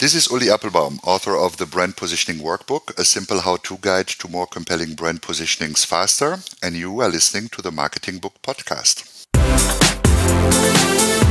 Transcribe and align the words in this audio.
This 0.00 0.14
is 0.14 0.28
Ulli 0.28 0.48
Appelbaum, 0.48 0.98
author 1.04 1.36
of 1.36 1.58
the 1.58 1.66
Brand 1.66 1.94
Positioning 1.94 2.42
Workbook, 2.42 2.98
a 2.98 3.04
simple 3.04 3.40
how 3.40 3.56
to 3.56 3.76
guide 3.82 4.06
to 4.06 4.28
more 4.28 4.46
compelling 4.46 4.94
brand 4.94 5.20
positionings 5.20 5.84
faster. 5.84 6.38
And 6.62 6.74
you 6.74 7.00
are 7.00 7.10
listening 7.10 7.50
to 7.50 7.60
the 7.60 7.70
Marketing 7.70 8.16
Book 8.16 8.32
Podcast. 8.40 9.26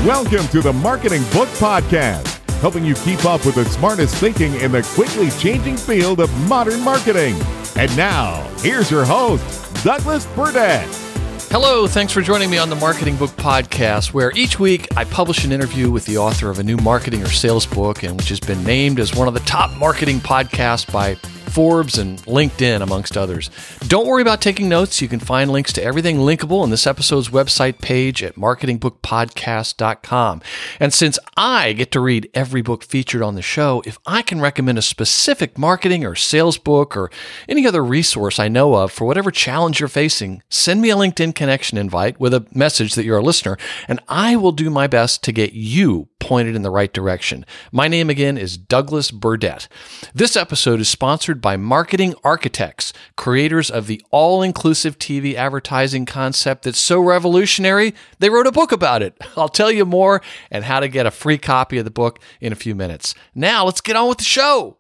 Welcome 0.05 0.47
to 0.50 0.62
the 0.62 0.71
Marketing 0.71 1.24
Book 1.34 1.50
Podcast, 1.58 2.28
helping 2.60 2.86
you 2.86 2.94
keep 2.94 3.26
up 3.26 3.44
with 3.44 3.55
the 3.55 3.66
smartest 3.66 4.13
thinking 4.18 4.53
in 4.62 4.72
the 4.72 4.83
quickly 4.94 5.31
changing 5.40 5.76
field 5.76 6.20
of 6.20 6.29
modern 6.47 6.81
marketing. 6.81 7.42
And 7.76 7.97
now, 7.97 8.47
here's 8.60 8.92
your 8.92 9.04
host, 9.04 9.83
Douglas 9.83 10.28
Burdett. 10.36 11.08
Hello, 11.52 11.88
thanks 11.88 12.13
for 12.13 12.22
joining 12.22 12.52
me 12.52 12.60
on 12.60 12.70
the 12.70 12.76
Marketing 12.76 13.16
Book 13.16 13.31
Podcast, 13.31 14.13
where 14.13 14.31
each 14.36 14.60
week 14.60 14.88
I 14.96 15.04
publish 15.04 15.44
an 15.46 15.52
interview 15.52 15.90
with 15.90 16.05
the 16.05 16.16
author 16.16 16.52
of 16.52 16.59
a 16.59 16.63
new 16.63 16.77
marketing 16.77 17.23
or 17.23 17.30
sales 17.30 17.66
book, 17.66 18.04
and 18.04 18.16
which 18.16 18.30
has 18.30 18.40
been 18.40 18.63
named 18.63 18.99
as 18.99 19.16
one 19.16 19.27
of 19.27 19.34
the 19.34 19.40
top 19.41 19.76
marketing 19.76 20.20
podcasts 20.20 20.90
by 20.93 21.16
Forbes, 21.49 21.98
and 21.98 22.20
LinkedIn, 22.23 22.81
amongst 22.81 23.17
others. 23.17 23.49
Don't 23.88 24.07
worry 24.07 24.21
about 24.21 24.41
taking 24.41 24.70
notes. 24.70 25.02
You 25.02 25.07
can 25.07 25.20
find 25.20 25.52
links 25.52 25.73
to 25.73 25.84
everything 25.84 26.17
linkable 26.17 26.63
in 26.63 26.70
this 26.70 26.88
episode's 26.88 27.30
website 27.30 27.81
page 27.81 28.23
at 28.23 28.35
marketingbookpodcast.com. 28.35 30.41
And 30.80 30.93
since 30.93 31.20
I 31.35 31.73
get 31.73 31.91
to 31.91 31.99
read 31.99 32.30
every 32.34 32.62
book 32.62 32.84
featured 32.84 33.21
on 33.21 33.35
the 33.35 33.41
show, 33.41 33.84
if 33.85 33.98
I 34.05 34.21
can 34.21 34.41
recommend 34.41 34.77
a 34.77 34.84
specific 34.84 35.57
marketing 35.57 36.05
or 36.05 36.16
sales 36.16 36.57
book 36.57 36.95
or 36.95 37.12
any 37.48 37.68
other 37.68 37.84
resource 37.84 38.40
I 38.40 38.48
know 38.48 38.76
of 38.76 38.91
for 38.91 39.05
whatever 39.05 39.31
challenge 39.31 39.79
you're 39.79 39.90
facing, 39.90 40.43
send 40.49 40.81
me 40.81 40.90
a 40.90 40.95
LinkedIn 40.95 41.35
connection 41.35 41.77
invite 41.77 42.20
with 42.20 42.34
a 42.34 42.45
message 42.54 42.95
that 42.95 43.05
you're 43.05 43.18
a 43.18 43.23
listener, 43.23 43.57
and 43.88 43.99
I 44.07 44.35
will 44.35 44.52
do 44.52 44.70
my 44.70 44.88
best 44.88 45.23
to 45.23 45.31
get 45.31 45.54
you 45.54 46.07
pointed 46.20 46.55
in 46.55 46.62
the 46.62 46.70
right 46.70 46.93
direction. 46.93 47.45
My 47.71 47.88
name 47.88 48.09
again 48.09 48.38
is 48.38 48.57
Douglas 48.57 49.12
Burdett. 49.12 49.68
This 50.13 50.35
episode 50.35 50.79
is 50.79 50.90
sponsored 50.90 51.38
by 51.41 51.57
Marketing 51.57 52.16
Architects, 52.23 52.93
creators 53.15 53.70
of 53.70 53.87
the 53.87 54.01
all 54.12 54.41
inclusive 54.41 54.99
TV 54.99 55.35
advertising 55.35 56.05
concept 56.05 56.63
that's 56.63 56.79
so 56.79 56.99
revolutionary, 56.99 57.93
they 58.20 58.29
wrote 58.29 58.48
a 58.48 58.51
book 58.51 58.71
about 58.71 59.01
it. 59.01 59.18
I'll 59.37 59.49
tell 59.49 59.71
you 59.71 59.85
more 59.85 60.21
and 60.51 60.63
how 60.63 60.79
to 60.79 60.87
get 60.87 61.05
a 61.05 61.12
free 61.12 61.37
copy 61.37 61.77
of 61.77 61.85
the 61.85 61.91
book 61.91 62.20
in 62.41 62.51
a 62.51 62.55
few 62.55 62.76
minutes. 62.76 63.15
Now, 63.34 63.65
let's 63.65 63.82
get 63.82 63.95
on 63.95 64.10
with 64.10 64.20
the 64.20 64.23
show. 64.23 64.78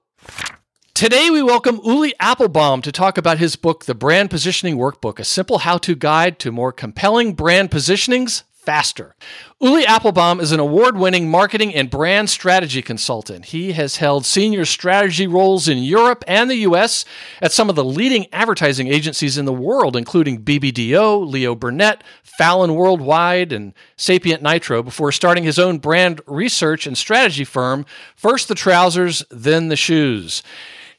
Today, 0.93 1.29
we 1.29 1.41
welcome 1.41 1.79
Ulli 1.79 2.11
Appelbaum 2.19 2.83
to 2.83 2.91
talk 2.91 3.17
about 3.17 3.37
his 3.37 3.55
book, 3.55 3.85
The 3.85 3.95
Brand 3.95 4.29
Positioning 4.29 4.75
Workbook, 4.75 5.17
a 5.17 5.23
simple 5.23 5.59
how 5.59 5.77
to 5.77 5.95
guide 5.95 6.39
to 6.39 6.51
more 6.51 6.73
compelling 6.73 7.35
brand 7.35 7.71
positionings 7.71 8.43
faster. 8.69 9.15
Ulli 9.63 9.83
Appelbaum 9.83 10.39
is 10.39 10.51
an 10.51 10.59
award 10.59 10.95
winning 10.95 11.27
marketing 11.27 11.73
and 11.73 11.89
brand 11.89 12.29
strategy 12.29 12.83
consultant. 12.83 13.45
He 13.45 13.71
has 13.71 13.95
held 13.95 14.27
senior 14.27 14.63
strategy 14.63 15.25
roles 15.25 15.67
in 15.67 15.79
Europe 15.79 16.23
and 16.27 16.51
the 16.51 16.57
US 16.57 17.03
at 17.41 17.51
some 17.51 17.67
of 17.67 17.75
the 17.75 17.83
leading 17.83 18.27
advertising 18.31 18.87
agencies 18.87 19.39
in 19.39 19.45
the 19.45 19.51
world, 19.51 19.95
including 19.95 20.43
BBDO, 20.43 21.27
Leo 21.27 21.55
Burnett, 21.55 22.03
Fallon 22.21 22.75
Worldwide, 22.75 23.51
and 23.51 23.73
Sapient 23.97 24.43
Nitro, 24.43 24.83
before 24.83 25.11
starting 25.11 25.45
his 25.45 25.57
own 25.57 25.79
brand 25.79 26.21
research 26.27 26.85
and 26.85 26.95
strategy 26.95 27.45
firm, 27.45 27.87
first 28.15 28.49
the 28.49 28.55
trousers, 28.55 29.25
then 29.31 29.69
the 29.69 29.75
shoes. 29.75 30.43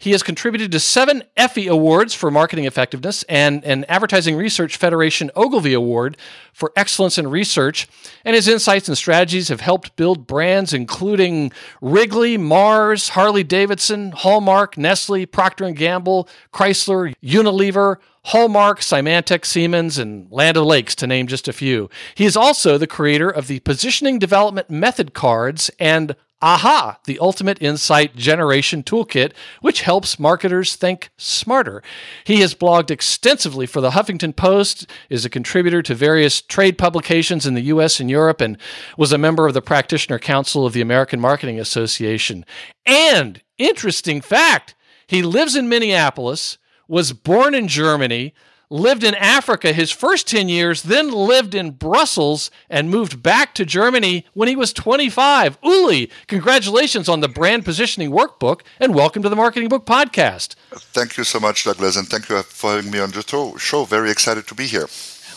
He 0.00 0.12
has 0.12 0.22
contributed 0.22 0.72
to 0.72 0.80
seven 0.80 1.24
Effie 1.36 1.66
Awards 1.66 2.14
for 2.14 2.30
marketing 2.30 2.64
effectiveness 2.64 3.22
and 3.24 3.62
an 3.66 3.84
Advertising 3.84 4.34
Research 4.34 4.78
Federation 4.78 5.30
Ogilvy 5.36 5.74
Award 5.74 6.16
for 6.54 6.72
excellence 6.74 7.18
in 7.18 7.28
research. 7.28 7.86
And 8.24 8.34
his 8.34 8.48
insights 8.48 8.88
and 8.88 8.96
strategies 8.96 9.48
have 9.48 9.60
helped 9.60 9.96
build 9.96 10.26
brands 10.26 10.72
including 10.72 11.52
Wrigley, 11.82 12.38
Mars, 12.38 13.10
Harley 13.10 13.44
Davidson, 13.44 14.12
Hallmark, 14.12 14.78
Nestle, 14.78 15.26
Procter 15.26 15.70
& 15.70 15.72
Gamble, 15.72 16.26
Chrysler, 16.50 17.12
Unilever, 17.22 17.96
Hallmark, 18.24 18.80
Symantec, 18.80 19.44
Siemens, 19.44 19.98
and 19.98 20.30
Land 20.32 20.56
O'Lakes, 20.56 20.94
to 20.94 21.06
name 21.06 21.26
just 21.26 21.46
a 21.46 21.52
few. 21.52 21.90
He 22.14 22.24
is 22.24 22.38
also 22.38 22.78
the 22.78 22.86
creator 22.86 23.28
of 23.28 23.48
the 23.48 23.60
Positioning 23.60 24.18
Development 24.18 24.70
Method 24.70 25.12
Cards 25.12 25.70
and 25.78 26.16
AHA, 26.42 26.98
the 27.04 27.18
Ultimate 27.18 27.60
Insight 27.60 28.16
Generation 28.16 28.82
Toolkit, 28.82 29.32
which 29.60 29.82
helps 29.82 30.18
marketers 30.18 30.74
think 30.74 31.10
smarter. 31.16 31.82
He 32.24 32.40
has 32.40 32.54
blogged 32.54 32.90
extensively 32.90 33.66
for 33.66 33.80
the 33.80 33.90
Huffington 33.90 34.34
Post, 34.34 34.86
is 35.08 35.24
a 35.24 35.30
contributor 35.30 35.82
to 35.82 35.94
various 35.94 36.40
trade 36.40 36.78
publications 36.78 37.46
in 37.46 37.54
the 37.54 37.62
US 37.62 38.00
and 38.00 38.10
Europe, 38.10 38.40
and 38.40 38.56
was 38.96 39.12
a 39.12 39.18
member 39.18 39.46
of 39.46 39.54
the 39.54 39.62
Practitioner 39.62 40.18
Council 40.18 40.64
of 40.64 40.72
the 40.72 40.80
American 40.80 41.20
Marketing 41.20 41.60
Association. 41.60 42.46
And, 42.86 43.42
interesting 43.58 44.20
fact, 44.20 44.74
he 45.06 45.22
lives 45.22 45.56
in 45.56 45.68
Minneapolis, 45.68 46.56
was 46.88 47.12
born 47.12 47.54
in 47.54 47.68
Germany, 47.68 48.34
lived 48.70 49.02
in 49.02 49.14
Africa 49.16 49.72
his 49.72 49.90
first 49.90 50.28
10 50.28 50.48
years, 50.48 50.84
then 50.84 51.10
lived 51.10 51.54
in 51.54 51.72
Brussels 51.72 52.50
and 52.70 52.88
moved 52.88 53.22
back 53.22 53.52
to 53.56 53.66
Germany 53.66 54.24
when 54.32 54.48
he 54.48 54.56
was 54.56 54.72
25. 54.72 55.60
Ulli, 55.60 56.10
congratulations 56.28 57.08
on 57.08 57.20
the 57.20 57.28
brand 57.28 57.64
positioning 57.64 58.12
workbook 58.12 58.60
and 58.78 58.94
welcome 58.94 59.22
to 59.22 59.28
the 59.28 59.36
Marketing 59.36 59.68
Book 59.68 59.84
Podcast. 59.84 60.54
Thank 60.70 61.16
you 61.16 61.24
so 61.24 61.40
much, 61.40 61.64
Douglas, 61.64 61.96
and 61.96 62.08
thank 62.08 62.28
you 62.28 62.40
for 62.42 62.76
having 62.76 62.90
me 62.90 63.00
on 63.00 63.10
the 63.10 63.54
show. 63.58 63.84
Very 63.84 64.10
excited 64.10 64.46
to 64.46 64.54
be 64.54 64.66
here. 64.66 64.86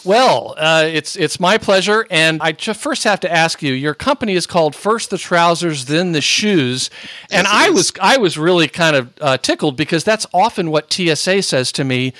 Well, 0.05 0.55
uh, 0.57 0.85
it's 0.85 1.15
it's 1.15 1.39
my 1.39 1.57
pleasure, 1.57 2.05
and 2.09 2.41
I 2.41 2.51
just 2.51 2.79
first 2.79 3.05
have 3.05 3.21
to 3.21 3.31
ask 3.31 3.61
you. 3.61 3.73
Your 3.73 3.93
company 3.93 4.33
is 4.33 4.45
called 4.45 4.75
First 4.75 5.09
the 5.09 5.17
Trousers, 5.17 5.85
then 5.85 6.11
the 6.11 6.21
Shoes, 6.21 6.89
and 7.31 7.45
yes, 7.45 7.53
I 7.53 7.67
is. 7.69 7.73
was 7.73 7.91
I 8.01 8.17
was 8.17 8.37
really 8.37 8.67
kind 8.67 8.95
of 8.95 9.13
uh, 9.21 9.37
tickled 9.37 9.77
because 9.77 10.03
that's 10.03 10.27
often 10.33 10.71
what 10.71 10.91
TSA 10.91 11.43
says 11.43 11.71
to 11.73 11.83
me 11.83 12.13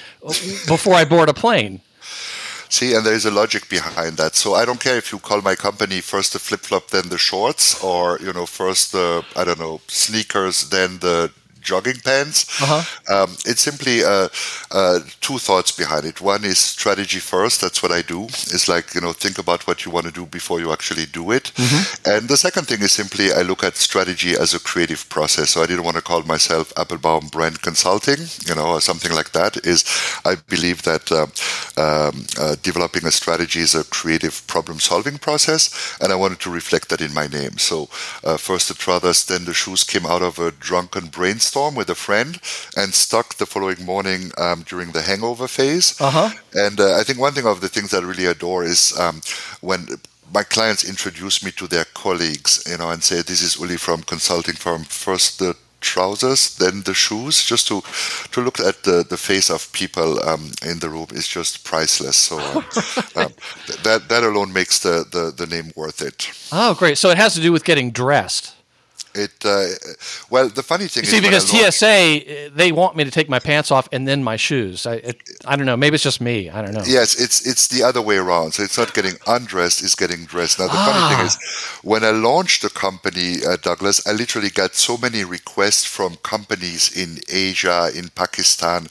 before 0.68 0.94
I 0.94 1.04
board 1.04 1.28
a 1.28 1.34
plane. 1.34 1.82
See, 2.70 2.96
and 2.96 3.06
there 3.06 3.14
is 3.14 3.26
a 3.26 3.32
logic 3.32 3.70
behind 3.70 4.18
that. 4.18 4.34
So 4.36 4.56
I 4.56 4.66
don't 4.66 4.80
care 4.80 4.98
if 4.98 5.12
you 5.12 5.20
call 5.20 5.42
my 5.42 5.54
company 5.54 6.02
first 6.02 6.34
the 6.34 6.40
flip 6.40 6.62
flop, 6.62 6.88
then 6.88 7.10
the 7.10 7.20
shorts, 7.20 7.84
or 7.84 8.18
you 8.20 8.34
know, 8.34 8.46
first 8.46 8.94
the 8.94 9.24
I 9.36 9.44
don't 9.44 9.60
know 9.60 9.82
sneakers, 9.88 10.70
then 10.70 11.00
the 11.00 11.32
jogging 11.64 12.00
pants. 12.04 12.62
Uh-huh. 12.62 12.84
Um, 13.14 13.32
it's 13.46 13.62
simply 13.62 14.04
uh, 14.04 14.28
uh, 14.72 15.00
two 15.22 15.38
thoughts 15.38 15.72
behind 15.72 16.06
it. 16.06 16.22
One 16.22 16.44
is 16.44 16.58
strategy 16.58 17.20
first. 17.20 17.62
That's 17.62 17.82
what 17.82 17.92
I 17.92 18.02
do. 18.02 18.26
It's 18.26 18.68
like 18.68 18.94
you 18.94 19.02
know 19.02 19.14
think 19.14 19.38
about 19.38 19.66
what 19.68 19.86
you 19.86 19.92
want 19.92 20.06
to 20.06 20.12
do 20.12 20.26
before 20.26 20.60
you 20.60 20.72
actually 20.72 21.06
do 21.06 21.32
it. 21.32 21.52
Mm-hmm. 21.56 22.10
And 22.12 22.30
the 22.30 22.38
second 22.38 22.68
thing 22.68 22.82
is 22.82 22.92
simply 22.92 23.34
I 23.34 23.42
look 23.42 23.64
at 23.64 23.76
strategy 23.76 24.34
as 24.34 24.54
a 24.54 24.60
creative 24.60 25.08
process. 25.10 25.52
So 25.52 25.62
I 25.64 25.66
didn't 25.66 25.86
want 25.86 25.98
to 25.98 26.04
call 26.04 26.24
myself 26.24 26.74
Appelbaum 26.76 27.32
Brand 27.32 27.62
Consulting, 27.62 28.22
you 28.48 28.56
know, 28.56 28.68
or 28.76 28.82
something 28.82 29.14
like 29.14 29.32
that. 29.32 29.66
Is 29.66 29.86
I 30.26 30.36
believe 30.36 30.84
that 30.84 31.12
um, 31.12 31.32
um, 31.78 32.26
uh, 32.40 32.56
developing 32.62 33.06
a 33.06 33.12
strategy 33.12 33.60
is 33.60 33.76
a 33.76 33.84
creative 33.86 34.46
problem-solving 34.48 35.18
process, 35.20 35.98
and 36.02 36.12
I 36.12 36.16
wanted 36.16 36.40
to 36.42 36.50
reflect 36.52 36.90
that 36.90 37.02
in 37.02 37.14
my 37.14 37.28
name. 37.28 37.58
So 37.58 37.90
uh, 38.24 38.38
first 38.38 38.68
the 38.68 38.74
trousers, 38.74 39.26
then 39.26 39.46
the 39.46 39.54
shoes 39.54 39.84
came 39.84 40.06
out 40.06 40.22
of 40.22 40.40
a 40.40 40.52
drunken 40.52 41.08
brainstorm 41.08 41.53
storm 41.54 41.76
with 41.76 41.90
a 41.98 42.04
friend 42.08 42.32
and 42.76 42.90
stuck 43.06 43.28
the 43.36 43.46
following 43.46 43.86
morning 43.86 44.22
um, 44.40 44.64
during 44.72 44.92
the 44.92 45.04
hangover 45.04 45.48
phase. 45.48 45.88
Uh-huh. 46.02 46.30
And 46.66 46.80
uh, 46.80 47.00
I 47.00 47.04
think 47.04 47.20
one 47.20 47.34
thing 47.34 47.46
of 47.46 47.62
the 47.62 47.70
things 47.70 47.92
that 47.92 48.02
I 48.04 48.08
really 48.08 48.26
adore 48.26 48.64
is 48.64 48.82
um, 49.00 49.22
when 49.62 49.82
my 50.34 50.44
clients 50.56 50.84
introduce 50.84 51.46
me 51.46 51.52
to 51.52 51.68
their 51.68 51.86
colleagues, 51.94 52.52
you 52.70 52.78
know, 52.80 52.90
and 52.90 53.04
say, 53.04 53.18
"This 53.22 53.42
is 53.48 53.58
Ulli 53.62 53.78
from 53.78 54.02
consulting 54.14 54.58
firm. 54.66 54.84
First 55.06 55.38
the 55.38 55.54
trousers, 55.80 56.42
then 56.58 56.82
the 56.90 56.96
shoes." 57.06 57.36
Just 57.52 57.68
to 57.68 57.76
to 58.34 58.42
look 58.42 58.60
at 58.60 58.78
the, 58.88 59.06
the 59.14 59.22
face 59.30 59.54
of 59.56 59.72
people 59.82 60.10
um, 60.30 60.44
in 60.72 60.80
the 60.80 60.90
room 60.90 61.10
is 61.20 61.28
just 61.28 61.64
priceless. 61.72 62.18
So 62.30 62.36
um, 62.40 62.56
um, 63.22 63.34
that 63.86 64.00
that 64.10 64.24
alone 64.24 64.52
makes 64.60 64.80
the, 64.80 64.96
the 65.16 65.24
the 65.40 65.48
name 65.56 65.72
worth 65.76 66.02
it. 66.02 66.18
Oh, 66.52 66.74
great! 66.74 66.98
So 66.98 67.12
it 67.12 67.18
has 67.18 67.34
to 67.36 67.42
do 67.42 67.52
with 67.52 67.64
getting 67.64 67.92
dressed. 67.92 68.63
It 69.16 69.34
uh, 69.46 69.68
well, 70.30 70.50
the 70.50 70.64
funny 70.64 70.88
thing 70.88 71.04
is. 71.04 71.10
see 71.10 71.22
because 71.22 71.48
TSA 71.48 72.50
they 72.56 72.72
want 72.72 72.96
me 72.96 73.04
to 73.04 73.12
take 73.12 73.30
my 73.30 73.40
pants 73.40 73.70
off 73.72 73.88
and 73.92 74.08
then 74.08 74.24
my 74.24 74.38
shoes. 74.38 74.86
I 74.86 74.96
it, 74.96 75.22
I 75.46 75.56
don't 75.56 75.66
know. 75.66 75.78
Maybe 75.78 75.96
it's 75.96 76.04
just 76.04 76.22
me. 76.22 76.50
I 76.50 76.62
don't 76.62 76.74
know. 76.74 76.84
Yes, 76.86 77.20
it's 77.20 77.46
it's 77.46 77.68
the 77.68 77.84
other 77.84 78.02
way 78.02 78.18
around. 78.18 78.54
So 78.54 78.64
it's 78.64 78.78
not 78.78 78.94
getting 78.94 79.14
undressed; 79.28 79.84
it's 79.84 79.96
getting 79.96 80.26
dressed. 80.26 80.60
Now 80.60 80.68
the 80.68 80.74
ah. 80.76 80.90
funny 80.90 81.16
thing 81.16 81.26
is, 81.28 81.80
when 81.84 82.04
I 82.04 82.12
launched 82.12 82.64
the 82.64 82.70
company, 82.70 83.38
uh, 83.46 83.58
Douglas, 83.62 84.06
I 84.08 84.14
literally 84.14 84.50
got 84.50 84.74
so 84.74 84.98
many 84.98 85.24
requests 85.24 85.86
from 85.86 86.16
companies 86.18 86.96
in 86.96 87.20
Asia, 87.30 87.92
in 87.96 88.10
Pakistan, 88.10 88.88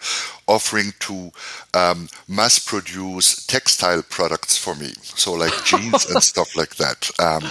offering 0.47 0.93
to 1.01 1.31
um, 1.75 2.09
mass 2.29 2.59
produce 2.59 3.47
textile 3.47 4.03
products 4.03 4.57
for 4.57 4.75
me. 4.75 4.93
So, 5.03 5.33
like 5.33 5.53
jeans 5.65 6.09
and 6.11 6.23
stuff 6.23 6.57
like 6.57 6.77
that. 6.77 7.11
Um, 7.19 7.43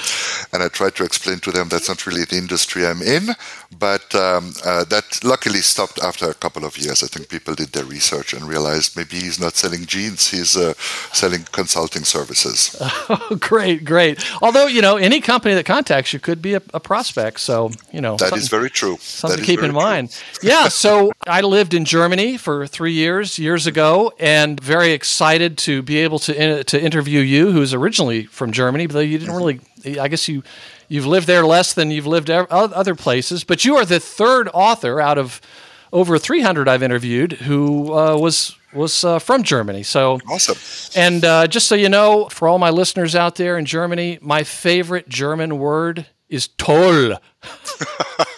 and 0.53 0.63
I 0.63 0.67
tried 0.67 0.95
to 0.95 1.03
explain 1.03 1.39
to 1.39 1.51
them 1.51 1.69
that's 1.69 1.89
not 1.89 2.05
really 2.05 2.25
the 2.25 2.37
industry 2.37 2.85
I'm 2.85 3.01
in, 3.01 3.29
but 3.77 4.13
um, 4.15 4.53
uh, 4.65 4.83
that 4.85 5.23
luckily 5.23 5.61
stopped 5.61 5.99
after 6.03 6.29
a 6.29 6.33
couple 6.33 6.65
of 6.65 6.77
years. 6.77 7.03
I 7.03 7.07
think 7.07 7.29
people 7.29 7.55
did 7.55 7.69
their 7.69 7.85
research 7.85 8.33
and 8.33 8.43
realized 8.43 8.95
maybe 8.95 9.17
he's 9.17 9.39
not 9.39 9.55
selling 9.55 9.85
jeans, 9.85 10.29
he's 10.29 10.57
uh, 10.57 10.73
selling 11.13 11.43
consulting 11.51 12.03
services. 12.03 12.75
Oh, 13.09 13.35
great, 13.35 13.83
great. 13.83 14.23
Although, 14.41 14.67
you 14.67 14.81
know, 14.81 14.95
any 14.95 15.21
company 15.21 15.53
that 15.55 15.65
contacts 15.65 16.13
you 16.13 16.19
could 16.19 16.41
be 16.41 16.53
a, 16.53 16.61
a 16.73 16.79
prospect. 16.79 17.39
So, 17.39 17.71
you 17.91 17.99
know, 17.99 18.15
that 18.17 18.35
is 18.37 18.47
very 18.47 18.69
true. 18.69 18.97
Something 19.01 19.37
that 19.37 19.45
to 19.45 19.45
keep 19.45 19.61
in 19.61 19.73
mind. 19.73 20.17
yeah. 20.41 20.67
So 20.69 21.11
I 21.27 21.41
lived 21.41 21.73
in 21.73 21.83
Germany 21.83 22.37
for 22.37 22.67
three 22.67 22.80
years, 22.87 23.37
years 23.37 23.67
ago, 23.67 24.13
and 24.19 24.59
very 24.59 24.91
excited 24.91 25.57
to 25.59 25.81
be 25.81 25.97
able 25.97 26.19
to, 26.19 26.63
to 26.63 26.81
interview 26.81 27.19
you, 27.19 27.51
who's 27.51 27.73
originally 27.73 28.25
from 28.25 28.51
Germany, 28.51 28.87
but 28.87 28.99
you 29.01 29.17
didn't 29.17 29.35
really, 29.35 29.59
I 29.99 30.07
guess 30.07 30.27
you, 30.27 30.43
you've 30.87 31.05
lived 31.05 31.27
there 31.27 31.45
less 31.45 31.73
than 31.73 31.91
you've 31.91 32.07
lived 32.07 32.29
other 32.29 32.95
places, 32.95 33.43
but 33.43 33.65
you 33.65 33.75
are 33.77 33.85
the 33.85 33.99
third 33.99 34.49
author 34.53 34.99
out 34.99 35.17
of 35.17 35.41
over 35.93 36.17
300 36.17 36.67
I've 36.67 36.83
interviewed 36.83 37.33
who 37.33 37.93
uh, 37.93 38.17
was 38.17 38.55
was 38.73 39.03
uh, 39.03 39.19
from 39.19 39.43
Germany. 39.43 39.83
So 39.83 40.19
awesome. 40.29 40.57
And 40.95 41.25
uh, 41.25 41.47
just 41.47 41.67
so 41.67 41.75
you 41.75 41.89
know, 41.89 42.29
for 42.29 42.47
all 42.47 42.57
my 42.57 42.69
listeners 42.69 43.15
out 43.15 43.35
there 43.35 43.57
in 43.57 43.65
Germany, 43.65 44.17
my 44.21 44.43
favorite 44.43 45.09
German 45.09 45.59
word 45.59 46.05
is 46.29 46.47
toll. 46.47 47.15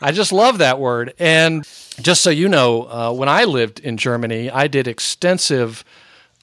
I 0.00 0.12
just 0.12 0.32
love 0.32 0.58
that 0.58 0.78
word. 0.78 1.14
And 1.18 1.64
just 2.00 2.22
so 2.22 2.30
you 2.30 2.48
know, 2.48 2.82
uh, 2.84 3.12
when 3.12 3.28
I 3.28 3.44
lived 3.44 3.80
in 3.80 3.96
Germany, 3.96 4.50
I 4.50 4.66
did 4.66 4.88
extensive 4.88 5.84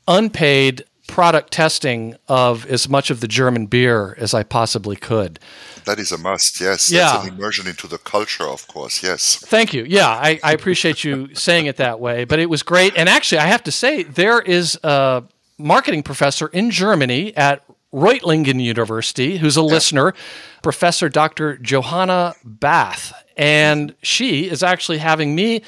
unpaid 0.07 0.86
product 1.07 1.51
testing 1.51 2.15
of 2.27 2.65
as 2.65 2.88
much 2.88 3.09
of 3.09 3.21
the 3.21 3.27
German 3.27 3.65
beer 3.65 4.15
as 4.19 4.33
I 4.33 4.44
possibly 4.44 4.95
could. 4.95 5.39
That 5.86 6.00
is 6.00 6.12
a 6.12 6.18
must, 6.18 6.59
yes. 6.59 6.92
Yeah. 6.92 7.13
That's 7.13 7.27
an 7.27 7.33
immersion 7.33 7.65
into 7.65 7.88
the 7.88 7.98
culture, 7.98 8.44
of 8.44 8.68
course, 8.68 9.01
yes. 9.01 9.38
Thank 9.38 9.74
you. 9.74 9.86
Yeah, 9.86 10.10
I, 10.10 10.39
I 10.44 10.51
appreciate 10.51 11.03
you 11.03 11.30
saying 11.33 11.65
it 11.65 11.77
that 11.77 12.00
way. 12.00 12.25
But 12.25 12.39
it 12.39 12.50
was 12.50 12.62
great. 12.62 12.94
And 12.98 13.07
actually, 13.07 13.39
I 13.39 13.48
have 13.48 13.63
to 13.63 13.71
say, 13.71 14.03
there 14.03 14.42
is 14.42 14.77
a 14.83 15.24
marketing 15.57 16.03
professor 16.03 16.48
in 16.48 16.71
Germany 16.71 17.36
at 17.36 17.63
Reutlingen 17.94 18.62
University 18.62 19.38
who's 19.38 19.57
a 19.57 19.62
yeah. 19.62 19.68
listener, 19.68 20.13
Professor 20.62 21.10
Dr. 21.10 21.57
Johanna 21.57 22.36
Bath. 22.44 23.13
And 23.38 23.95
she 24.01 24.50
is 24.50 24.63
actually 24.63 24.98
having 24.98 25.36
me 25.36 25.62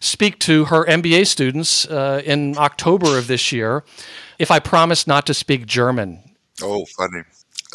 speak 0.00 0.38
to 0.40 0.66
her 0.66 0.84
MBA 0.84 1.26
students 1.26 1.86
uh, 1.86 2.22
in 2.24 2.58
October 2.58 3.16
of 3.16 3.28
this 3.28 3.52
year 3.52 3.84
if 4.38 4.50
I 4.50 4.58
promise 4.58 5.06
not 5.06 5.26
to 5.26 5.34
speak 5.34 5.66
German. 5.66 6.22
Oh, 6.60 6.84
funny. 6.96 7.22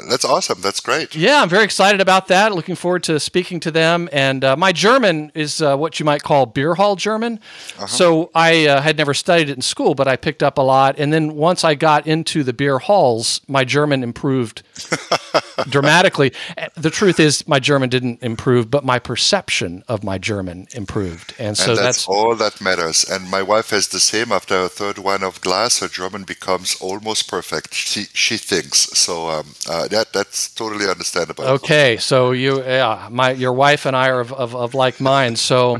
That's 0.09 0.23
awesome. 0.23 0.61
That's 0.61 0.79
great. 0.79 1.15
Yeah, 1.15 1.41
I'm 1.41 1.49
very 1.49 1.63
excited 1.63 2.01
about 2.01 2.27
that. 2.27 2.53
Looking 2.53 2.75
forward 2.75 3.03
to 3.03 3.19
speaking 3.19 3.59
to 3.61 3.71
them. 3.71 4.07
And 4.11 4.43
uh, 4.43 4.55
my 4.55 4.71
German 4.71 5.31
is 5.33 5.61
uh, 5.61 5.75
what 5.75 5.99
you 5.99 6.05
might 6.05 6.21
call 6.21 6.45
beer 6.45 6.75
hall 6.75 6.95
German. 6.95 7.39
Uh-huh. 7.77 7.87
So 7.87 8.31
I 8.35 8.67
uh, 8.67 8.81
had 8.81 8.97
never 8.97 9.13
studied 9.13 9.49
it 9.49 9.55
in 9.55 9.61
school, 9.61 9.95
but 9.95 10.07
I 10.07 10.15
picked 10.15 10.43
up 10.43 10.57
a 10.57 10.61
lot. 10.61 10.99
And 10.99 11.11
then 11.11 11.35
once 11.35 11.63
I 11.63 11.75
got 11.75 12.05
into 12.05 12.43
the 12.43 12.53
beer 12.53 12.79
halls, 12.79 13.41
my 13.47 13.63
German 13.63 14.03
improved 14.03 14.61
dramatically. 15.65 16.33
The 16.75 16.89
truth 16.89 17.19
is, 17.19 17.47
my 17.47 17.59
German 17.59 17.89
didn't 17.89 18.21
improve, 18.21 18.69
but 18.69 18.85
my 18.85 18.99
perception 18.99 19.83
of 19.87 20.03
my 20.03 20.17
German 20.17 20.67
improved. 20.73 21.33
And 21.39 21.57
so 21.57 21.71
and 21.71 21.79
that's, 21.79 22.05
that's, 22.05 22.07
all 22.07 22.35
that 22.35 22.61
matters. 22.61 23.03
And 23.09 23.29
my 23.29 23.41
wife 23.41 23.71
has 23.71 23.87
the 23.87 23.99
same. 23.99 24.31
After 24.31 24.55
a 24.55 24.69
third 24.69 24.97
wine 24.99 25.23
of 25.23 25.41
glass, 25.41 25.79
her 25.79 25.87
German 25.87 26.23
becomes 26.23 26.75
almost 26.81 27.29
perfect. 27.29 27.73
She 27.73 28.05
she 28.13 28.37
thinks 28.37 28.77
so. 28.97 29.29
Um, 29.29 29.47
uh, 29.69 29.87
that 29.87 30.13
that's 30.13 30.49
totally 30.53 30.87
understandable. 30.87 31.43
Okay, 31.45 31.97
so 31.97 32.31
you, 32.31 32.63
yeah, 32.63 33.07
my 33.11 33.31
your 33.31 33.53
wife 33.53 33.85
and 33.85 33.95
I 33.95 34.09
are 34.09 34.19
of, 34.19 34.33
of, 34.33 34.55
of 34.55 34.73
like 34.73 34.99
minds. 34.99 35.41
So, 35.41 35.79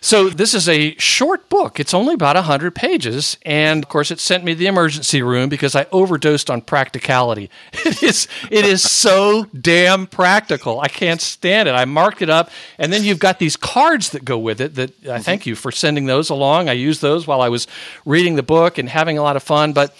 so 0.00 0.28
this 0.28 0.54
is 0.54 0.68
a 0.68 0.96
short 0.98 1.48
book. 1.48 1.80
It's 1.80 1.94
only 1.94 2.14
about 2.14 2.36
hundred 2.36 2.74
pages, 2.74 3.38
and 3.42 3.82
of 3.82 3.88
course, 3.88 4.10
it 4.10 4.20
sent 4.20 4.44
me 4.44 4.52
to 4.52 4.58
the 4.58 4.66
emergency 4.66 5.22
room 5.22 5.48
because 5.48 5.74
I 5.74 5.86
overdosed 5.92 6.50
on 6.50 6.60
practicality. 6.60 7.50
It 7.94 8.02
is 8.02 8.28
it 8.50 8.64
is 8.64 8.82
so 8.82 9.13
damn 9.60 10.06
practical. 10.06 10.80
I 10.80 10.88
can't 10.88 11.20
stand 11.20 11.68
it. 11.68 11.72
I 11.72 11.84
marked 11.84 12.22
it 12.22 12.30
up, 12.30 12.50
and 12.78 12.92
then 12.92 13.04
you've 13.04 13.18
got 13.18 13.38
these 13.38 13.56
cards 13.56 14.10
that 14.10 14.24
go 14.24 14.38
with 14.38 14.60
it. 14.60 14.74
That 14.74 14.90
I 14.90 15.06
mm-hmm. 15.06 15.22
thank 15.22 15.46
you 15.46 15.54
for 15.54 15.70
sending 15.70 16.06
those 16.06 16.30
along. 16.30 16.68
I 16.68 16.72
used 16.72 17.02
those 17.02 17.26
while 17.26 17.40
I 17.40 17.48
was 17.48 17.66
reading 18.04 18.36
the 18.36 18.42
book 18.42 18.78
and 18.78 18.88
having 18.88 19.18
a 19.18 19.22
lot 19.22 19.36
of 19.36 19.42
fun, 19.42 19.72
but 19.72 19.94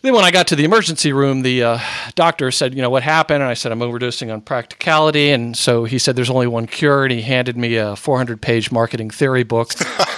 then 0.00 0.14
when 0.14 0.24
I 0.24 0.30
got 0.30 0.46
to 0.48 0.56
the 0.56 0.64
emergency 0.64 1.12
room, 1.12 1.42
the 1.42 1.64
uh, 1.64 1.78
doctor 2.14 2.52
said, 2.52 2.72
"You 2.72 2.82
know 2.82 2.90
what 2.90 3.02
happened?" 3.02 3.42
And 3.42 3.50
I 3.50 3.54
said, 3.54 3.72
"I'm 3.72 3.80
overdosing 3.80 4.32
on 4.32 4.40
practicality." 4.42 5.30
And 5.30 5.56
so 5.56 5.84
he 5.84 5.98
said, 5.98 6.14
"There's 6.14 6.30
only 6.30 6.46
one 6.46 6.68
cure." 6.68 7.04
And 7.04 7.12
he 7.12 7.22
handed 7.22 7.56
me 7.56 7.76
a 7.76 7.94
400-page 7.94 8.70
marketing 8.70 9.10
theory 9.10 9.42
book. 9.42 9.72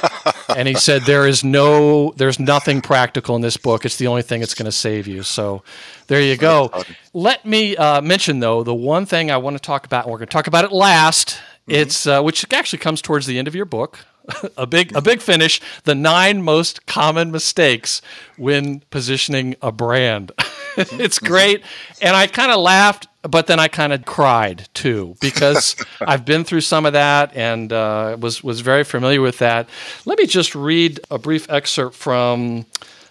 and 0.55 0.69
he 0.69 0.75
said, 0.75 1.03
"There 1.07 1.27
is 1.27 1.43
no, 1.43 2.13
there's 2.17 2.39
nothing 2.39 2.83
practical 2.83 3.37
in 3.37 3.41
this 3.41 3.57
book. 3.57 3.87
It's 3.87 3.97
the 3.97 4.07
only 4.07 4.21
thing 4.21 4.41
that's 4.41 4.53
going 4.53 4.67
to 4.67 4.73
save 4.73 5.07
you." 5.07 5.23
So 5.23 5.63
there 6.11 6.21
you 6.21 6.37
go. 6.37 6.71
Let 7.15 7.47
me 7.47 7.77
uh, 7.77 8.01
mention 8.01 8.41
though 8.41 8.65
the 8.65 8.75
one 8.75 9.07
thing 9.07 9.31
I 9.31 9.37
want 9.37 9.57
to 9.57 9.63
talk 9.63 9.87
about, 9.87 10.05
and 10.05 10.13
we're 10.13 10.19
going 10.19 10.29
to 10.29 10.33
talk 10.33 10.49
about 10.49 10.65
it 10.65 10.73
last. 10.73 11.29
Mm-hmm. 11.29 11.73
It's 11.73 12.07
uh, 12.07 12.21
which 12.21 12.45
actually 12.53 12.81
comes 12.81 13.01
towards 13.01 13.27
the 13.27 13.39
end 13.39 13.47
of 13.47 13.55
your 13.55 13.65
book 13.65 14.05
a 14.57 14.67
big 14.67 14.95
a 14.97 15.01
big 15.01 15.21
finish. 15.21 15.61
The 15.85 15.95
nine 15.95 16.43
most 16.43 16.87
common 16.87 17.31
mistakes 17.31 18.03
when 18.37 18.81
positioning 18.91 19.57
a 19.63 19.73
brand. 19.73 20.33
it's 20.77 21.19
great, 21.19 21.63
and 22.01 22.17
I 22.17 22.27
kind 22.27 22.51
of 22.51 22.61
laughed, 22.61 23.07
but 23.23 23.47
then 23.47 23.61
I 23.61 23.69
kind 23.69 23.93
of 23.93 24.05
cried 24.05 24.69
too 24.75 25.17
because 25.21 25.77
I've 26.01 26.25
been 26.25 26.45
through 26.45 26.63
some 26.63 26.87
of 26.87 26.93
that 26.95 27.37
and 27.37 27.73
uh, 27.73 28.17
was 28.19 28.43
was 28.43 28.61
very 28.61 28.85
familiar 28.85 29.21
with 29.21 29.39
that. 29.39 29.69
Let 30.05 30.19
me 30.19 30.27
just 30.27 30.55
read 30.55 31.01
a 31.11 31.19
brief 31.19 31.49
excerpt 31.51 31.95
from 31.95 32.67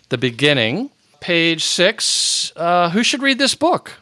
the 0.09 0.17
beginning, 0.17 0.89
page 1.21 1.63
six. 1.63 2.51
Uh, 2.55 2.89
who 2.89 3.03
should 3.03 3.21
read 3.21 3.37
this 3.37 3.55
book? 3.55 3.93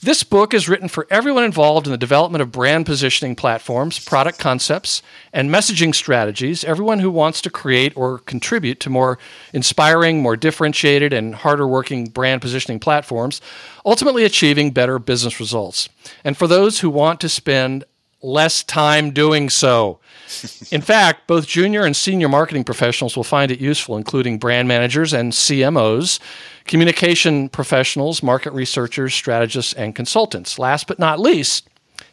This 0.00 0.22
book 0.22 0.54
is 0.54 0.68
written 0.68 0.88
for 0.88 1.06
everyone 1.10 1.44
involved 1.44 1.86
in 1.86 1.90
the 1.90 1.98
development 1.98 2.42
of 2.42 2.52
brand 2.52 2.86
positioning 2.86 3.36
platforms, 3.36 3.98
product 3.98 4.38
concepts, 4.38 5.02
and 5.32 5.50
messaging 5.50 5.94
strategies, 5.94 6.64
everyone 6.64 7.00
who 7.00 7.10
wants 7.10 7.40
to 7.42 7.50
create 7.50 7.96
or 7.96 8.18
contribute 8.20 8.80
to 8.80 8.90
more 8.90 9.18
inspiring, 9.52 10.22
more 10.22 10.36
differentiated, 10.36 11.12
and 11.12 11.34
harder 11.34 11.66
working 11.66 12.06
brand 12.06 12.40
positioning 12.40 12.80
platforms, 12.80 13.40
ultimately 13.84 14.24
achieving 14.24 14.70
better 14.70 14.98
business 14.98 15.40
results. 15.40 15.88
And 16.24 16.36
for 16.36 16.46
those 16.46 16.80
who 16.80 16.90
want 16.90 17.20
to 17.20 17.28
spend 17.28 17.84
less 18.22 18.62
time 18.62 19.10
doing 19.10 19.48
so. 19.48 20.00
In 20.72 20.80
fact, 20.80 21.26
both 21.26 21.46
junior 21.46 21.84
and 21.84 21.94
senior 21.94 22.28
marketing 22.28 22.64
professionals 22.64 23.16
will 23.16 23.24
find 23.24 23.52
it 23.52 23.60
useful, 23.60 23.96
including 23.96 24.38
brand 24.38 24.66
managers 24.66 25.12
and 25.12 25.32
CMOs, 25.32 26.18
communication 26.66 27.48
professionals, 27.48 28.22
market 28.22 28.52
researchers, 28.52 29.14
strategists, 29.14 29.72
and 29.72 29.94
consultants. 29.94 30.58
Last 30.58 30.86
but 30.86 30.98
not 30.98 31.20
least, 31.20 31.68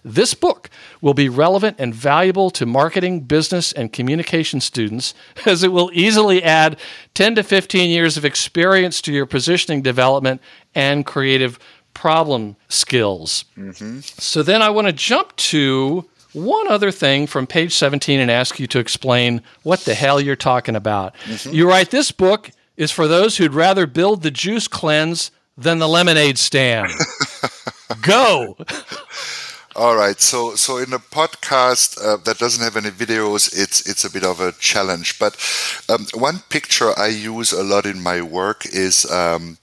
this 0.06 0.34
book 0.34 0.70
will 1.02 1.14
be 1.14 1.30
relevant 1.30 1.78
and 1.80 1.96
valuable 1.96 2.50
to 2.52 2.66
marketing, 2.66 3.22
business, 3.22 3.72
and 3.72 3.92
communication 3.92 4.60
students 4.60 5.14
as 5.46 5.64
it 5.64 5.72
will 5.72 5.90
easily 5.94 6.44
add 6.44 6.78
10 7.14 7.36
to 7.36 7.44
15 7.44 7.90
years 7.90 8.18
of 8.18 8.26
experience 8.26 9.02
to 9.02 9.14
your 9.14 9.26
positioning 9.26 9.82
development 9.82 10.42
and 10.76 11.06
creative 11.06 11.58
problem 11.94 12.56
skills. 12.70 13.46
Mm-hmm. 13.58 14.00
So 14.00 14.44
then 14.44 14.62
I 14.62 14.70
want 14.70 14.88
to 14.88 14.94
jump 14.94 15.36
to 15.36 16.10
one 16.34 16.68
other 16.68 16.92
thing 16.92 17.28
from 17.28 17.46
page 17.46 17.74
17 17.74 18.20
and 18.20 18.32
ask 18.32 18.60
you 18.60 18.66
to 18.68 18.80
explain 18.80 19.42
what 19.62 19.82
the 19.82 19.94
hell 19.94 20.20
you're 20.20 20.36
talking 20.36 20.76
about. 20.76 21.14
Mm-hmm. 21.26 21.54
You 21.54 21.70
write 21.70 21.92
this 21.92 22.12
book 22.12 22.50
is 22.78 22.92
for 22.92 23.08
those 23.08 23.38
who'd 23.38 23.54
rather 23.54 23.86
build 23.86 24.22
the 24.22 24.32
juice 24.32 24.68
cleanse 24.68 25.32
than 25.58 25.80
the 25.80 25.88
lemonade 25.88 26.38
stand. 26.38 26.92
Go. 28.02 28.58
All 29.76 29.96
right. 29.96 30.20
So, 30.20 30.56
so 30.56 30.78
in 30.78 30.94
a 30.94 31.00
podcast 31.00 31.98
uh, 32.04 32.18
that 32.26 32.38
doesn't 32.38 32.64
have 32.64 32.78
any 32.78 32.92
videos, 32.92 33.52
it's 33.58 33.90
it's 33.90 34.04
a 34.04 34.12
bit 34.12 34.24
of 34.24 34.40
a 34.40 34.52
challenge. 34.54 35.18
But 35.18 35.36
um, 35.90 36.06
one 36.14 36.40
picture 36.50 36.98
I 36.98 37.08
use 37.08 37.52
a 37.52 37.64
lot 37.64 37.86
in 37.86 38.02
my 38.02 38.22
work 38.22 38.66
is 38.68 39.10
um, 39.12 39.58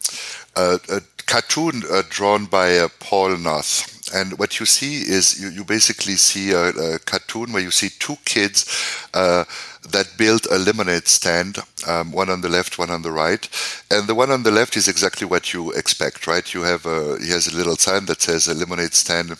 a, 0.56 0.80
a, 0.90 1.00
cartoon 1.26 1.82
uh, 1.88 2.02
drawn 2.08 2.46
by 2.46 2.76
uh, 2.76 2.88
Paul 2.98 3.36
Noth. 3.36 4.00
And 4.12 4.36
what 4.36 4.58
you 4.58 4.66
see 4.66 5.02
is 5.02 5.40
you, 5.40 5.48
you 5.48 5.64
basically 5.64 6.16
see 6.16 6.50
a, 6.50 6.70
a, 6.70 6.98
cartoon 6.98 7.52
where 7.52 7.62
you 7.62 7.70
see 7.70 7.90
two 8.00 8.16
kids 8.24 8.66
uh, 9.14 9.44
that 9.88 10.16
built 10.16 10.46
a 10.50 10.58
lemonade 10.58 11.08
stand, 11.08 11.58
um, 11.86 12.12
one 12.12 12.30
on 12.30 12.40
the 12.40 12.48
left, 12.48 12.78
one 12.78 12.90
on 12.90 13.02
the 13.02 13.10
right. 13.10 13.48
And 13.90 14.06
the 14.06 14.14
one 14.14 14.30
on 14.30 14.42
the 14.42 14.50
left 14.50 14.76
is 14.76 14.88
exactly 14.88 15.26
what 15.26 15.52
you 15.52 15.72
expect, 15.72 16.26
right? 16.26 16.52
You 16.52 16.62
have 16.62 16.86
a, 16.86 17.18
he 17.18 17.30
has 17.30 17.46
a 17.46 17.56
little 17.56 17.76
sign 17.76 18.06
that 18.06 18.22
says 18.22 18.48
a 18.48 18.54
lemonade 18.54 18.94
stand 18.94 19.36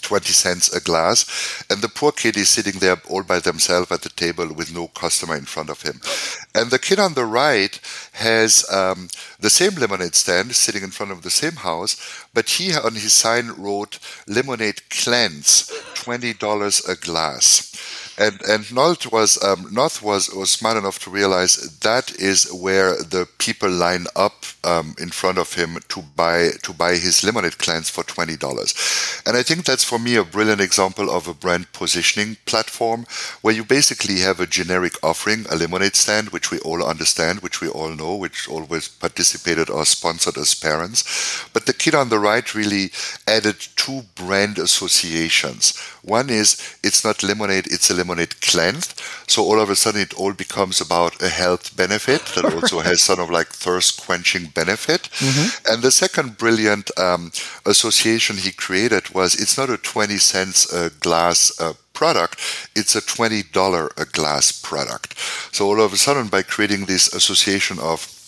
20 0.00 0.32
cents 0.32 0.72
a 0.74 0.80
glass. 0.80 1.64
And 1.70 1.80
the 1.80 1.88
poor 1.88 2.12
kid 2.12 2.36
is 2.36 2.48
sitting 2.50 2.78
there 2.78 3.00
all 3.08 3.22
by 3.22 3.38
themselves 3.40 3.90
at 3.90 4.02
the 4.02 4.08
table 4.10 4.52
with 4.52 4.74
no 4.74 4.88
customer 4.88 5.36
in 5.36 5.44
front 5.44 5.70
of 5.70 5.82
him. 5.82 6.00
And 6.54 6.70
the 6.70 6.78
kid 6.78 6.98
on 6.98 7.14
the 7.14 7.24
right 7.24 7.78
has 8.12 8.66
um, 8.70 9.08
the 9.40 9.50
same 9.50 9.74
lemonade 9.74 10.14
stand 10.14 10.54
sitting 10.54 10.82
in 10.82 10.90
front 10.90 11.12
of 11.12 11.22
the 11.22 11.30
same 11.30 11.56
house, 11.56 11.96
but 12.34 12.48
he 12.48 12.74
on 12.74 12.94
his 12.94 13.14
sign 13.14 13.50
wrote 13.56 13.98
lemonade 14.26 14.88
cleanse, 14.90 15.70
$20 15.94 16.88
a 16.88 16.96
glass 16.96 17.72
and 18.18 18.40
and 18.42 18.72
Noth 18.74 19.10
was 19.12 19.42
um, 19.42 19.68
Noth 19.72 20.02
was 20.02 20.30
was 20.30 20.50
smart 20.50 20.76
enough 20.76 20.98
to 21.00 21.10
realize 21.10 21.78
that 21.80 22.14
is 22.16 22.50
where 22.52 22.94
the 22.96 23.26
people 23.38 23.70
line 23.70 24.06
up 24.16 24.44
um, 24.64 24.94
in 24.98 25.10
front 25.10 25.38
of 25.38 25.54
him 25.54 25.78
to 25.88 26.02
buy 26.16 26.50
to 26.62 26.72
buy 26.72 26.96
his 26.96 27.24
lemonade 27.24 27.58
cleanse 27.58 27.90
for 27.90 28.04
twenty 28.04 28.36
dollars, 28.36 28.74
and 29.26 29.36
I 29.36 29.42
think 29.42 29.64
that's 29.64 29.84
for 29.84 29.98
me 29.98 30.16
a 30.16 30.24
brilliant 30.24 30.60
example 30.60 31.10
of 31.10 31.28
a 31.28 31.34
brand 31.34 31.72
positioning 31.72 32.36
platform 32.46 33.06
where 33.42 33.54
you 33.54 33.64
basically 33.64 34.20
have 34.20 34.40
a 34.40 34.46
generic 34.46 34.94
offering, 35.02 35.46
a 35.50 35.56
lemonade 35.56 35.96
stand, 35.96 36.30
which 36.30 36.50
we 36.50 36.58
all 36.60 36.84
understand, 36.84 37.40
which 37.40 37.60
we 37.60 37.68
all 37.68 37.90
know, 37.90 38.16
which 38.16 38.48
always 38.48 38.88
participated 38.88 39.70
or 39.70 39.84
sponsored 39.84 40.36
as 40.36 40.54
parents, 40.54 41.48
but 41.52 41.66
the 41.66 41.72
kid 41.72 41.94
on 41.94 42.08
the 42.08 42.18
right 42.18 42.54
really 42.54 42.90
added 43.26 43.56
two 43.76 44.02
brand 44.14 44.58
associations. 44.58 45.78
One 46.02 46.30
is 46.30 46.76
it's 46.82 47.04
not 47.04 47.22
lemonade, 47.22 47.66
it's 47.66 47.90
a 47.90 47.94
lemonade 47.94 48.11
cleansed. 48.40 49.00
So 49.26 49.42
all 49.42 49.60
of 49.60 49.70
a 49.70 49.76
sudden 49.76 50.00
it 50.00 50.14
all 50.14 50.32
becomes 50.32 50.80
about 50.80 51.22
a 51.22 51.28
health 51.28 51.76
benefit 51.76 52.24
that 52.34 52.44
also 52.54 52.80
has 52.80 53.02
sort 53.02 53.18
of 53.18 53.30
like 53.30 53.48
thirst 53.48 54.04
quenching 54.04 54.46
benefit. 54.46 55.02
Mm-hmm. 55.02 55.72
And 55.72 55.82
the 55.82 55.92
second 55.92 56.38
brilliant 56.38 56.90
um, 56.98 57.32
association 57.66 58.36
he 58.36 58.52
created 58.52 59.10
was 59.10 59.34
it's 59.34 59.58
not 59.58 59.70
a 59.70 59.76
20 59.76 60.18
cents 60.18 60.72
a 60.72 60.90
glass 60.90 61.52
uh, 61.60 61.74
product, 61.92 62.38
it's 62.74 62.96
a 62.96 63.00
$20 63.00 64.00
a 64.00 64.04
glass 64.06 64.52
product. 64.52 65.18
So 65.52 65.66
all 65.66 65.80
of 65.80 65.92
a 65.92 65.96
sudden 65.96 66.28
by 66.28 66.42
creating 66.42 66.86
this 66.86 67.12
association 67.14 67.78
of 67.78 68.21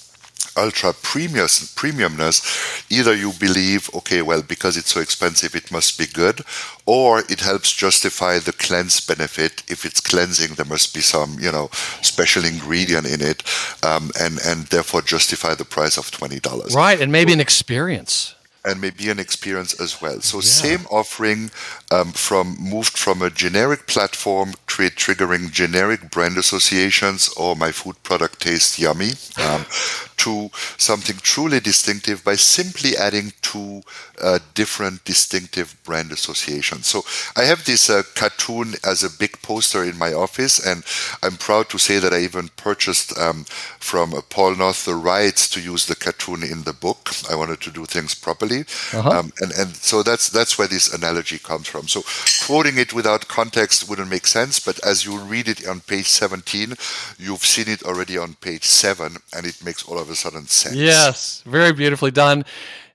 ultra 0.56 0.92
premiumness, 0.92 2.90
either 2.90 3.14
you 3.14 3.32
believe, 3.38 3.90
okay, 3.94 4.22
well, 4.22 4.42
because 4.42 4.76
it's 4.76 4.92
so 4.92 5.00
expensive, 5.00 5.54
it 5.54 5.70
must 5.70 5.98
be 5.98 6.06
good, 6.06 6.42
or 6.86 7.20
it 7.28 7.40
helps 7.40 7.72
justify 7.72 8.38
the 8.38 8.52
cleanse 8.52 9.00
benefit. 9.00 9.62
If 9.68 9.84
it's 9.84 10.00
cleansing, 10.00 10.54
there 10.54 10.66
must 10.66 10.94
be 10.94 11.00
some, 11.00 11.36
you 11.40 11.50
know, 11.50 11.68
special 12.02 12.44
ingredient 12.44 13.06
in 13.06 13.20
it, 13.20 13.42
um, 13.84 14.10
and 14.20 14.38
and 14.44 14.66
therefore 14.66 15.02
justify 15.02 15.54
the 15.54 15.64
price 15.64 15.96
of 15.96 16.10
twenty 16.10 16.40
dollars. 16.40 16.74
Right, 16.74 17.00
and 17.00 17.10
maybe 17.10 17.32
an 17.32 17.40
experience 17.40 18.34
and 18.64 18.80
maybe 18.80 19.10
an 19.10 19.18
experience 19.18 19.78
as 19.78 20.00
well. 20.00 20.20
So 20.20 20.38
yeah. 20.38 20.42
same 20.42 20.86
offering 20.90 21.50
um, 21.90 22.12
from 22.12 22.56
moved 22.58 22.96
from 22.96 23.22
a 23.22 23.30
generic 23.30 23.86
platform, 23.86 24.54
create 24.66 24.96
triggering 24.96 25.50
generic 25.52 26.10
brand 26.10 26.36
associations, 26.38 27.28
or 27.36 27.56
my 27.56 27.70
food 27.70 28.02
product 28.02 28.40
tastes 28.40 28.78
yummy, 28.78 29.12
um, 29.42 29.64
to 30.16 30.50
something 30.78 31.16
truly 31.16 31.60
distinctive 31.60 32.24
by 32.24 32.34
simply 32.34 32.96
adding 32.96 33.32
two 33.42 33.82
uh, 34.22 34.38
different 34.54 35.04
distinctive 35.04 35.76
brand 35.84 36.12
associations. 36.12 36.86
So 36.86 37.02
I 37.36 37.44
have 37.44 37.64
this 37.64 37.90
uh, 37.90 38.02
cartoon 38.14 38.74
as 38.84 39.02
a 39.02 39.10
big 39.10 39.40
poster 39.42 39.84
in 39.84 39.98
my 39.98 40.12
office, 40.12 40.64
and 40.64 40.84
I'm 41.22 41.36
proud 41.36 41.68
to 41.70 41.78
say 41.78 41.98
that 41.98 42.12
I 42.12 42.20
even 42.20 42.48
purchased 42.56 43.16
um, 43.18 43.44
from 43.78 44.14
uh, 44.14 44.20
Paul 44.30 44.56
Noth 44.56 44.84
the 44.84 44.94
rights 44.94 45.48
to 45.50 45.60
use 45.60 45.86
the 45.86 45.96
cartoon 45.96 46.42
in 46.42 46.62
the 46.62 46.72
book. 46.72 47.10
I 47.30 47.34
wanted 47.34 47.60
to 47.62 47.70
do 47.70 47.84
things 47.84 48.14
properly, 48.14 48.60
uh-huh. 48.92 49.10
um, 49.10 49.32
and 49.40 49.52
and 49.52 49.74
so 49.76 50.02
that's 50.02 50.28
that's 50.28 50.58
where 50.58 50.68
this 50.68 50.92
analogy 50.92 51.38
comes 51.38 51.68
from. 51.68 51.83
So 51.88 52.02
quoting 52.46 52.78
it 52.78 52.92
without 52.92 53.28
context 53.28 53.88
wouldn't 53.88 54.10
make 54.10 54.26
sense, 54.26 54.60
but 54.60 54.84
as 54.84 55.04
you 55.04 55.18
read 55.18 55.48
it 55.48 55.66
on 55.66 55.80
page 55.80 56.06
17, 56.06 56.74
you've 57.18 57.44
seen 57.44 57.68
it 57.68 57.82
already 57.82 58.18
on 58.18 58.34
page 58.34 58.64
seven, 58.64 59.16
and 59.34 59.46
it 59.46 59.64
makes 59.64 59.84
all 59.84 59.98
of 59.98 60.10
a 60.10 60.14
sudden 60.14 60.46
sense. 60.46 60.76
Yes, 60.76 61.42
very 61.46 61.72
beautifully 61.72 62.10
done. 62.10 62.44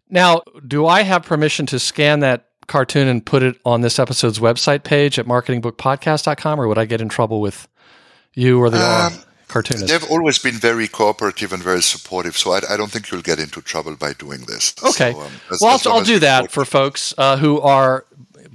Now, 0.10 0.41
do 0.67 0.88
I 0.88 1.03
have 1.03 1.24
permission 1.24 1.65
to 1.67 1.79
scan 1.79 2.22
that 2.22 2.46
cartoon 2.69 3.08
and 3.08 3.25
put 3.25 3.43
it 3.43 3.60
on 3.65 3.81
this 3.81 4.00
episode's 4.00 4.39
website 4.39 4.84
page 4.84 5.19
at 5.19 5.25
marketingbookpodcast.com, 5.25 6.62
or 6.62 6.67
would 6.67 6.77
I 6.77 6.86
get 6.86 7.01
in 7.01 7.10
trouble 7.10 7.41
with 7.41 7.67
you 8.34 8.62
or 8.62 8.69
the 8.69 8.79
um, 8.79 9.13
cartoonist? 9.50 9.88
They've 9.88 10.10
always 10.10 10.39
been 10.39 10.55
very 10.55 10.88
cooperative 10.88 11.51
and 11.51 11.62
very 11.62 11.81
supportive, 11.81 12.38
so 12.38 12.53
I, 12.53 12.62
I 12.69 12.77
don't 12.77 12.89
think 12.89 13.12
you'll 13.12 13.22
get 13.22 13.39
into 13.39 13.62
trouble 13.62 13.96
by 13.96 14.13
doing 14.13 14.41
this. 14.41 14.74
Okay. 14.81 15.12
So, 15.12 15.22
um, 15.22 15.31
as, 15.51 15.60
well, 15.62 15.75
as 15.75 15.86
I'll, 15.86 15.93
I'll 15.93 16.03
do 16.03 16.19
that 16.19 16.51
for 16.51 16.63
folks 16.63 17.13
uh, 17.17 17.38
who 17.38 17.60
are 17.60 18.05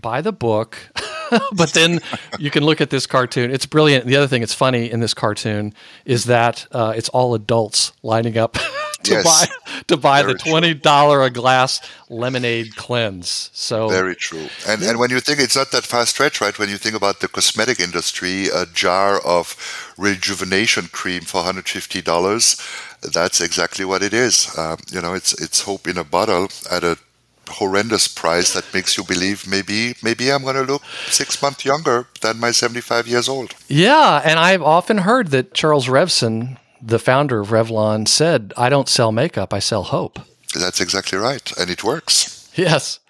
buy 0.04 0.20
the 0.20 0.32
book, 0.32 0.76
but 1.56 1.72
then 1.72 2.00
you 2.38 2.50
can 2.50 2.62
look 2.62 2.80
at 2.82 2.90
this 2.90 3.06
cartoon. 3.06 3.50
It's 3.50 3.64
brilliant. 3.64 4.04
The 4.04 4.16
other 4.16 4.28
thing 4.28 4.42
that's 4.42 4.52
funny 4.54 4.90
in 4.90 5.00
this 5.00 5.14
cartoon 5.14 5.72
is 6.04 6.24
that 6.24 6.66
uh, 6.72 6.92
it's 6.94 7.08
all 7.08 7.34
adults 7.34 7.92
lining 8.02 8.36
up 8.36 8.52
to 9.04 9.12
yes, 9.12 9.24
buy 9.24 9.80
to 9.86 9.96
buy 9.96 10.22
the 10.22 10.34
twenty 10.34 10.74
dollar 10.74 11.22
a 11.22 11.30
glass 11.30 11.80
lemonade 12.10 12.76
cleanse. 12.76 13.50
So 13.54 13.88
very 13.88 14.14
true. 14.14 14.48
And 14.68 14.82
and 14.82 14.98
when 14.98 15.10
you 15.10 15.20
think 15.20 15.40
it's 15.40 15.56
not 15.56 15.70
that 15.72 15.84
far 15.84 16.04
stretch, 16.04 16.40
right? 16.42 16.56
When 16.58 16.68
you 16.68 16.76
think 16.76 16.94
about 16.94 17.20
the 17.20 17.28
cosmetic 17.28 17.80
industry, 17.80 18.48
a 18.48 18.66
jar 18.66 19.20
of 19.24 19.56
rejuvenation 19.96 20.88
cream 20.92 21.22
for 21.22 21.42
hundred 21.42 21.66
fifty 21.68 22.02
dollars, 22.02 22.60
that's 23.00 23.40
exactly 23.40 23.86
what 23.86 24.02
it 24.02 24.12
is. 24.12 24.56
Um, 24.58 24.78
you 24.92 25.00
know, 25.00 25.14
it's 25.14 25.32
it's 25.40 25.62
hope 25.62 25.88
in 25.88 25.96
a 25.96 26.04
bottle 26.04 26.48
at 26.70 26.84
a 26.84 26.98
horrendous 27.48 28.08
price 28.08 28.52
that 28.54 28.72
makes 28.74 28.96
you 28.96 29.04
believe 29.04 29.46
maybe 29.46 29.94
maybe 30.02 30.30
I'm 30.32 30.42
going 30.42 30.56
to 30.56 30.62
look 30.62 30.82
six 31.08 31.40
months 31.40 31.64
younger 31.64 32.06
than 32.20 32.40
my 32.40 32.50
75 32.50 33.06
years 33.06 33.28
old. 33.28 33.54
Yeah, 33.68 34.20
and 34.24 34.38
I've 34.38 34.62
often 34.62 34.98
heard 34.98 35.28
that 35.28 35.54
Charles 35.54 35.86
Revson, 35.86 36.58
the 36.82 36.98
founder 36.98 37.40
of 37.40 37.48
Revlon, 37.48 38.06
said, 38.08 38.52
"I 38.56 38.68
don't 38.68 38.88
sell 38.88 39.12
makeup; 39.12 39.52
I 39.54 39.58
sell 39.60 39.84
hope." 39.84 40.18
That's 40.54 40.80
exactly 40.80 41.18
right, 41.18 41.52
and 41.58 41.70
it 41.70 41.82
works. 41.84 42.48
Yes. 42.54 43.00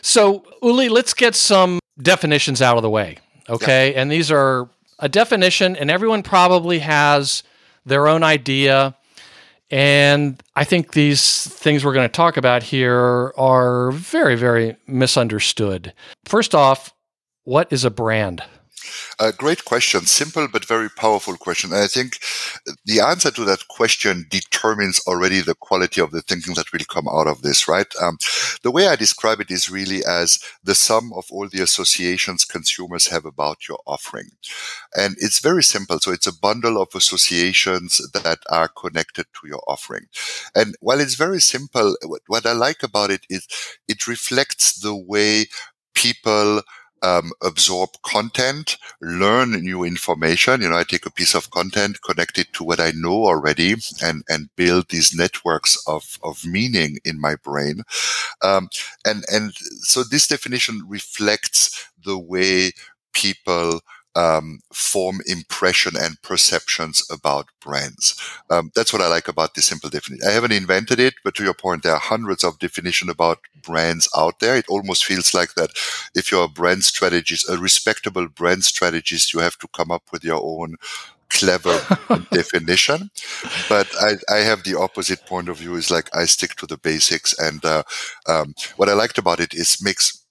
So, 0.00 0.44
Ulli, 0.62 0.88
let's 0.88 1.14
get 1.14 1.34
some 1.34 1.80
definitions 2.00 2.62
out 2.62 2.76
of 2.76 2.82
the 2.82 2.90
way, 2.90 3.18
okay? 3.48 3.92
Yeah. 3.92 4.00
And 4.00 4.10
these 4.10 4.30
are 4.30 4.68
a 4.98 5.08
definition, 5.08 5.74
and 5.76 5.90
everyone 5.90 6.22
probably 6.22 6.80
has 6.80 7.42
their 7.84 8.06
own 8.06 8.22
idea 8.22 8.94
and 9.72 10.40
I 10.54 10.64
think 10.64 10.92
these 10.92 11.48
things 11.48 11.82
we're 11.82 11.94
going 11.94 12.08
to 12.08 12.12
talk 12.12 12.36
about 12.36 12.62
here 12.62 13.32
are 13.38 13.90
very, 13.92 14.36
very 14.36 14.76
misunderstood. 14.86 15.94
First 16.26 16.54
off, 16.54 16.92
what 17.44 17.72
is 17.72 17.82
a 17.84 17.90
brand? 17.90 18.42
A 19.18 19.32
great 19.32 19.64
question. 19.64 20.06
Simple 20.06 20.48
but 20.48 20.64
very 20.64 20.88
powerful 20.90 21.36
question. 21.36 21.72
And 21.72 21.82
I 21.82 21.86
think 21.86 22.18
the 22.84 23.00
answer 23.00 23.30
to 23.30 23.44
that 23.44 23.68
question 23.68 24.26
determines 24.30 25.00
already 25.06 25.40
the 25.40 25.54
quality 25.54 26.00
of 26.00 26.10
the 26.10 26.22
thinking 26.22 26.54
that 26.54 26.72
will 26.72 26.84
come 26.88 27.08
out 27.08 27.26
of 27.26 27.42
this, 27.42 27.68
right? 27.68 27.86
Um, 28.00 28.18
the 28.62 28.70
way 28.70 28.88
I 28.88 28.96
describe 28.96 29.40
it 29.40 29.50
is 29.50 29.70
really 29.70 30.04
as 30.04 30.38
the 30.62 30.74
sum 30.74 31.12
of 31.14 31.26
all 31.30 31.48
the 31.48 31.62
associations 31.62 32.44
consumers 32.44 33.06
have 33.08 33.24
about 33.24 33.68
your 33.68 33.80
offering. 33.86 34.30
And 34.94 35.16
it's 35.18 35.40
very 35.40 35.62
simple. 35.62 35.98
So 35.98 36.12
it's 36.12 36.26
a 36.26 36.38
bundle 36.38 36.80
of 36.80 36.88
associations 36.94 38.00
that 38.12 38.38
are 38.50 38.68
connected 38.68 39.26
to 39.40 39.48
your 39.48 39.62
offering. 39.66 40.06
And 40.54 40.76
while 40.80 41.00
it's 41.00 41.14
very 41.14 41.40
simple, 41.40 41.96
what 42.26 42.46
I 42.46 42.52
like 42.52 42.82
about 42.82 43.10
it 43.10 43.26
is 43.28 43.46
it 43.88 44.06
reflects 44.06 44.80
the 44.80 44.94
way 44.94 45.46
people 45.94 46.62
um, 47.02 47.32
absorb 47.42 47.90
content, 48.04 48.76
learn 49.00 49.52
new 49.52 49.84
information. 49.84 50.62
You 50.62 50.70
know, 50.70 50.78
I 50.78 50.84
take 50.84 51.06
a 51.06 51.10
piece 51.10 51.34
of 51.34 51.50
content, 51.50 52.02
connect 52.02 52.38
it 52.38 52.52
to 52.54 52.64
what 52.64 52.80
I 52.80 52.92
know 52.94 53.26
already, 53.26 53.74
and 54.02 54.22
and 54.28 54.48
build 54.56 54.88
these 54.88 55.14
networks 55.14 55.76
of 55.86 56.18
of 56.22 56.44
meaning 56.44 56.98
in 57.04 57.20
my 57.20 57.36
brain. 57.36 57.82
Um, 58.42 58.68
and 59.04 59.24
and 59.32 59.52
so 59.82 60.02
this 60.04 60.26
definition 60.28 60.82
reflects 60.88 61.88
the 62.04 62.18
way 62.18 62.72
people 63.12 63.80
um, 64.14 64.60
form 64.72 65.20
impression 65.26 65.94
and 65.96 66.20
perceptions 66.22 67.02
about 67.10 67.46
brands. 67.60 68.14
Um, 68.50 68.70
that's 68.74 68.92
what 68.92 69.02
I 69.02 69.08
like 69.08 69.28
about 69.28 69.54
this 69.54 69.66
simple 69.66 69.90
definition. 69.90 70.26
I 70.26 70.32
haven't 70.32 70.52
invented 70.52 71.00
it, 71.00 71.14
but 71.24 71.34
to 71.36 71.44
your 71.44 71.54
point, 71.54 71.82
there 71.82 71.94
are 71.94 71.98
hundreds 71.98 72.44
of 72.44 72.58
definitions 72.58 73.10
about 73.10 73.38
brands 73.62 74.08
out 74.16 74.40
there. 74.40 74.56
It 74.56 74.68
almost 74.68 75.04
feels 75.04 75.34
like 75.34 75.54
that 75.54 75.70
if 76.14 76.30
you're 76.30 76.44
a 76.44 76.48
brand 76.48 76.84
strategist, 76.84 77.48
a 77.48 77.56
respectable 77.56 78.28
brand 78.28 78.64
strategist, 78.64 79.32
you 79.32 79.40
have 79.40 79.58
to 79.58 79.68
come 79.68 79.90
up 79.90 80.04
with 80.12 80.24
your 80.24 80.40
own 80.42 80.76
clever 81.30 81.80
definition. 82.32 83.10
But 83.68 83.88
I, 84.00 84.16
I, 84.32 84.38
have 84.40 84.64
the 84.64 84.78
opposite 84.78 85.24
point 85.26 85.48
of 85.48 85.56
view 85.56 85.76
is 85.76 85.90
like 85.90 86.14
I 86.14 86.26
stick 86.26 86.56
to 86.56 86.66
the 86.66 86.76
basics. 86.76 87.36
And 87.38 87.64
uh, 87.64 87.82
um, 88.28 88.54
what 88.76 88.88
I 88.88 88.92
liked 88.92 89.18
about 89.18 89.40
it 89.40 89.54
is 89.54 89.82
makes 89.82 90.21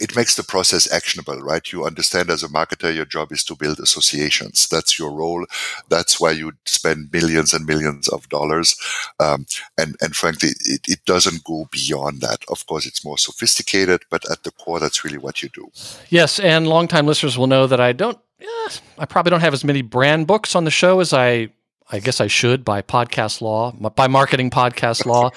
it 0.00 0.14
makes 0.14 0.36
the 0.36 0.44
process 0.44 0.90
actionable, 0.92 1.40
right? 1.40 1.72
You 1.72 1.84
understand 1.84 2.30
as 2.30 2.42
a 2.42 2.48
marketer, 2.48 2.94
your 2.94 3.04
job 3.06 3.32
is 3.32 3.42
to 3.44 3.56
build 3.56 3.80
associations. 3.80 4.68
That's 4.68 4.98
your 4.98 5.12
role. 5.12 5.46
That's 5.88 6.20
why 6.20 6.32
you 6.32 6.52
spend 6.64 7.10
millions 7.12 7.52
and 7.52 7.66
millions 7.66 8.08
of 8.08 8.28
dollars. 8.28 8.76
Um, 9.18 9.46
and, 9.76 9.96
and 10.00 10.14
frankly, 10.14 10.50
it, 10.66 10.82
it 10.86 11.04
doesn't 11.06 11.44
go 11.44 11.66
beyond 11.72 12.20
that. 12.20 12.44
Of 12.48 12.66
course, 12.66 12.86
it's 12.86 13.04
more 13.04 13.18
sophisticated, 13.18 14.02
but 14.10 14.30
at 14.30 14.44
the 14.44 14.52
core, 14.52 14.78
that's 14.78 15.04
really 15.04 15.18
what 15.18 15.42
you 15.42 15.48
do. 15.48 15.70
Yes. 16.08 16.38
And 16.38 16.68
longtime 16.68 17.06
listeners 17.06 17.36
will 17.36 17.48
know 17.48 17.66
that 17.66 17.80
I 17.80 17.92
don't, 17.92 18.18
yeah, 18.38 18.68
I 18.98 19.06
probably 19.06 19.30
don't 19.30 19.40
have 19.40 19.54
as 19.54 19.64
many 19.64 19.82
brand 19.82 20.26
books 20.26 20.54
on 20.54 20.64
the 20.64 20.70
show 20.70 21.00
as 21.00 21.12
I 21.12 21.50
I 21.92 21.98
guess 21.98 22.20
I 22.20 22.28
should 22.28 22.64
by 22.64 22.82
podcast 22.82 23.40
law, 23.40 23.72
by 23.72 24.06
marketing 24.06 24.50
podcast 24.50 25.06
law, 25.06 25.30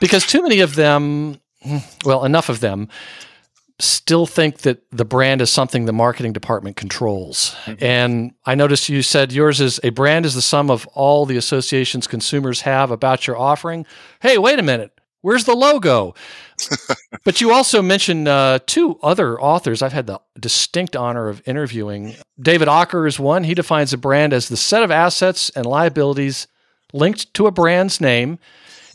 because 0.00 0.26
too 0.26 0.42
many 0.42 0.60
of 0.60 0.74
them, 0.74 1.40
well, 2.04 2.26
enough 2.26 2.50
of 2.50 2.60
them 2.60 2.90
still 3.80 4.26
think 4.26 4.58
that 4.58 4.82
the 4.90 5.04
brand 5.04 5.40
is 5.40 5.50
something 5.50 5.84
the 5.84 5.92
marketing 5.92 6.32
department 6.32 6.76
controls. 6.76 7.56
Mm-hmm. 7.64 7.84
And 7.84 8.34
I 8.46 8.54
noticed 8.54 8.88
you 8.88 9.02
said 9.02 9.32
yours 9.32 9.60
is 9.60 9.80
a 9.82 9.90
brand 9.90 10.26
is 10.26 10.34
the 10.34 10.42
sum 10.42 10.70
of 10.70 10.86
all 10.88 11.26
the 11.26 11.36
associations 11.36 12.06
consumers 12.06 12.60
have 12.62 12.90
about 12.90 13.26
your 13.26 13.36
offering. 13.36 13.84
Hey, 14.20 14.38
wait 14.38 14.58
a 14.58 14.62
minute. 14.62 14.92
Where's 15.22 15.44
the 15.44 15.54
logo? 15.54 16.14
but 17.24 17.40
you 17.40 17.50
also 17.50 17.80
mentioned 17.80 18.28
uh, 18.28 18.60
two 18.66 18.98
other 19.02 19.40
authors 19.40 19.82
I've 19.82 19.94
had 19.94 20.06
the 20.06 20.20
distinct 20.38 20.94
honor 20.94 21.28
of 21.28 21.42
interviewing. 21.46 22.14
David 22.38 22.68
Aaker 22.68 23.08
is 23.08 23.18
one. 23.18 23.44
He 23.44 23.54
defines 23.54 23.92
a 23.92 23.98
brand 23.98 24.32
as 24.32 24.48
the 24.48 24.56
set 24.56 24.82
of 24.82 24.90
assets 24.90 25.50
and 25.50 25.66
liabilities 25.66 26.46
linked 26.92 27.32
to 27.34 27.46
a 27.46 27.50
brand's 27.50 28.00
name 28.00 28.38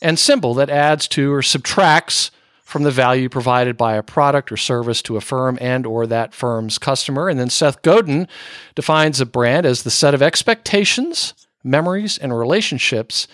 and 0.01 0.17
symbol 0.17 0.53
that 0.53 0.69
adds 0.69 1.07
to 1.09 1.33
or 1.33 1.41
subtracts 1.41 2.31
from 2.69 2.83
the 2.83 2.91
value 2.91 3.29
provided 3.29 3.75
by 3.75 3.95
a 3.95 4.03
product 4.03 4.51
or 4.51 4.57
service 4.57 5.01
to 5.01 5.17
a 5.17 5.21
firm 5.21 5.57
and 5.59 5.87
or 5.87 6.05
that 6.05 6.35
firm's 6.35 6.77
customer. 6.77 7.27
And 7.27 7.39
then 7.39 7.49
Seth 7.49 7.81
Godin 7.81 8.27
defines 8.75 9.19
a 9.19 9.25
brand 9.25 9.65
as 9.65 9.81
the 9.81 9.89
set 9.89 10.13
of 10.13 10.21
expectations, 10.21 11.33
memories, 11.63 12.19
and 12.19 12.37
relationships 12.37 13.27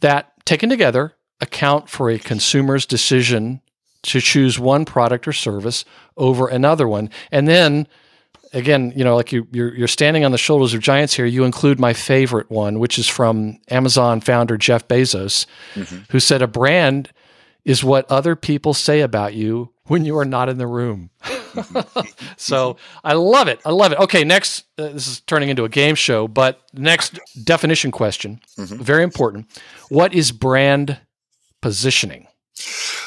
that 0.00 0.32
taken 0.44 0.68
together 0.68 1.14
account 1.40 1.88
for 1.88 2.10
a 2.10 2.18
consumer's 2.18 2.84
decision 2.84 3.62
to 4.02 4.20
choose 4.20 4.58
one 4.58 4.84
product 4.84 5.26
or 5.26 5.32
service 5.32 5.86
over 6.18 6.46
another 6.46 6.86
one. 6.86 7.08
And 7.32 7.48
then 7.48 7.88
again, 8.52 8.92
you 8.94 9.02
know, 9.02 9.16
like 9.16 9.32
you, 9.32 9.48
you're, 9.50 9.74
you're 9.74 9.88
standing 9.88 10.26
on 10.26 10.32
the 10.32 10.38
shoulders 10.38 10.74
of 10.74 10.80
giants 10.80 11.14
here. 11.14 11.24
You 11.24 11.44
include 11.44 11.80
my 11.80 11.94
favorite 11.94 12.50
one, 12.50 12.78
which 12.80 12.98
is 12.98 13.08
from 13.08 13.58
Amazon 13.70 14.20
founder 14.20 14.58
Jeff 14.58 14.86
Bezos, 14.88 15.46
mm-hmm. 15.74 16.00
who 16.10 16.20
said 16.20 16.42
a 16.42 16.46
brand 16.46 17.10
is 17.64 17.82
what 17.82 18.10
other 18.10 18.36
people 18.36 18.74
say 18.74 19.00
about 19.00 19.34
you 19.34 19.70
when 19.86 20.04
you 20.04 20.16
are 20.18 20.24
not 20.24 20.48
in 20.48 20.58
the 20.58 20.66
room. 20.66 21.10
so 22.36 22.76
I 23.02 23.14
love 23.14 23.48
it. 23.48 23.60
I 23.64 23.70
love 23.70 23.92
it. 23.92 23.98
Okay, 23.98 24.24
next, 24.24 24.64
uh, 24.78 24.88
this 24.88 25.06
is 25.06 25.20
turning 25.20 25.48
into 25.48 25.64
a 25.64 25.68
game 25.68 25.94
show, 25.94 26.28
but 26.28 26.60
next 26.72 27.18
definition 27.42 27.90
question, 27.90 28.40
mm-hmm. 28.58 28.82
very 28.82 29.02
important. 29.02 29.46
What 29.88 30.14
is 30.14 30.32
brand 30.32 30.98
positioning? 31.60 32.28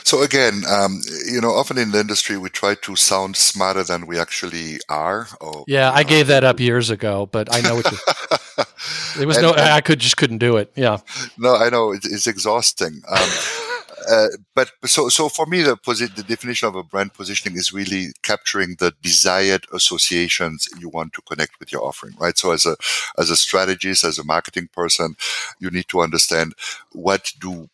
So 0.03 0.23
again, 0.23 0.63
um, 0.69 1.01
you 1.29 1.41
know, 1.41 1.51
often 1.51 1.77
in 1.77 1.91
the 1.91 1.99
industry 1.99 2.37
we 2.37 2.49
try 2.49 2.75
to 2.75 2.95
sound 2.95 3.35
smarter 3.35 3.83
than 3.83 4.07
we 4.07 4.19
actually 4.19 4.79
are. 4.87 5.27
Or, 5.41 5.65
yeah, 5.67 5.91
I 5.91 6.03
know, 6.03 6.09
gave 6.09 6.27
that 6.27 6.43
up 6.43 6.59
years 6.59 6.89
ago, 6.89 7.25
but 7.25 7.53
I 7.53 7.61
know 7.61 7.75
what 7.75 7.91
you. 7.91 7.97
there 9.17 9.27
was 9.27 9.37
and, 9.37 9.47
no, 9.47 9.53
I 9.53 9.81
could 9.81 9.99
just 9.99 10.17
couldn't 10.17 10.37
do 10.37 10.57
it. 10.57 10.71
Yeah. 10.75 10.99
No, 11.37 11.55
I 11.55 11.69
know 11.69 11.91
it's 11.91 12.27
exhausting. 12.27 13.01
Um, 13.09 13.29
uh, 14.09 14.27
but 14.55 14.71
so 14.85 15.09
so 15.09 15.29
for 15.29 15.45
me, 15.45 15.61
the 15.61 15.77
posi- 15.77 16.13
the 16.15 16.23
definition 16.23 16.67
of 16.67 16.75
a 16.75 16.83
brand 16.83 17.13
positioning 17.13 17.57
is 17.57 17.73
really 17.73 18.07
capturing 18.23 18.75
the 18.79 18.93
desired 19.01 19.65
associations 19.73 20.67
you 20.79 20.89
want 20.89 21.13
to 21.13 21.21
connect 21.23 21.59
with 21.59 21.71
your 21.71 21.83
offering, 21.83 22.15
right? 22.19 22.37
So 22.37 22.51
as 22.51 22.65
a 22.65 22.75
as 23.17 23.29
a 23.29 23.35
strategist, 23.35 24.03
as 24.03 24.17
a 24.17 24.23
marketing 24.23 24.69
person, 24.73 25.15
you 25.59 25.69
need 25.69 25.87
to 25.89 26.01
understand 26.01 26.53
what 26.91 27.31
do 27.39 27.69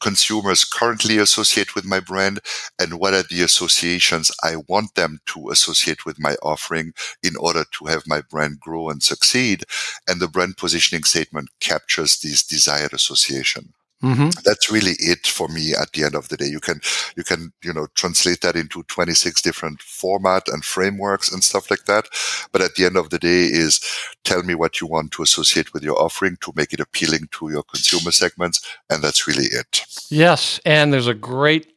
consumers 0.00 0.64
currently 0.64 1.18
associate 1.18 1.74
with 1.74 1.84
my 1.84 2.00
brand 2.00 2.40
and 2.78 3.00
what 3.00 3.14
are 3.14 3.24
the 3.24 3.42
associations 3.42 4.30
I 4.42 4.56
want 4.68 4.94
them 4.94 5.20
to 5.26 5.50
associate 5.50 6.04
with 6.06 6.18
my 6.20 6.36
offering 6.42 6.92
in 7.22 7.36
order 7.36 7.64
to 7.78 7.86
have 7.86 8.04
my 8.06 8.20
brand 8.20 8.60
grow 8.60 8.90
and 8.90 9.02
succeed. 9.02 9.64
And 10.08 10.20
the 10.20 10.28
brand 10.28 10.56
positioning 10.58 11.04
statement 11.04 11.50
captures 11.60 12.18
these 12.18 12.42
desired 12.44 12.92
association. 12.92 13.72
Mm-hmm. 14.02 14.28
That's 14.44 14.70
really 14.70 14.92
it 14.98 15.26
for 15.26 15.48
me 15.48 15.72
at 15.72 15.92
the 15.92 16.04
end 16.04 16.14
of 16.14 16.28
the 16.28 16.36
day. 16.36 16.46
You 16.46 16.60
can, 16.60 16.80
you 17.16 17.24
can, 17.24 17.52
you 17.64 17.72
know, 17.72 17.86
translate 17.94 18.42
that 18.42 18.56
into 18.56 18.82
26 18.84 19.40
different 19.42 19.80
format 19.80 20.48
and 20.48 20.64
frameworks 20.64 21.32
and 21.32 21.42
stuff 21.42 21.70
like 21.70 21.86
that. 21.86 22.06
But 22.52 22.60
at 22.62 22.74
the 22.74 22.84
end 22.84 22.96
of 22.96 23.10
the 23.10 23.18
day 23.18 23.44
is 23.44 23.80
tell 24.24 24.42
me 24.42 24.54
what 24.54 24.80
you 24.80 24.86
want 24.86 25.12
to 25.12 25.22
associate 25.22 25.72
with 25.72 25.82
your 25.82 26.00
offering 26.00 26.36
to 26.42 26.52
make 26.54 26.72
it 26.72 26.80
appealing 26.80 27.28
to 27.32 27.50
your 27.50 27.62
consumer 27.62 28.12
segments. 28.12 28.60
And 28.90 29.02
that's 29.02 29.26
really 29.26 29.46
it. 29.46 29.82
Yes. 30.10 30.60
And 30.66 30.92
there's 30.92 31.06
a 31.06 31.14
great 31.14 31.75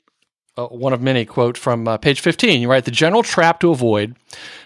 uh, 0.59 0.67
one 0.67 0.93
of 0.93 1.01
many 1.01 1.25
quote 1.25 1.57
from 1.57 1.87
uh, 1.87 1.97
page 1.97 2.19
15. 2.19 2.61
You 2.61 2.69
write 2.69 2.85
the 2.85 2.91
general 2.91 3.23
trap 3.23 3.59
to 3.61 3.71
avoid 3.71 4.15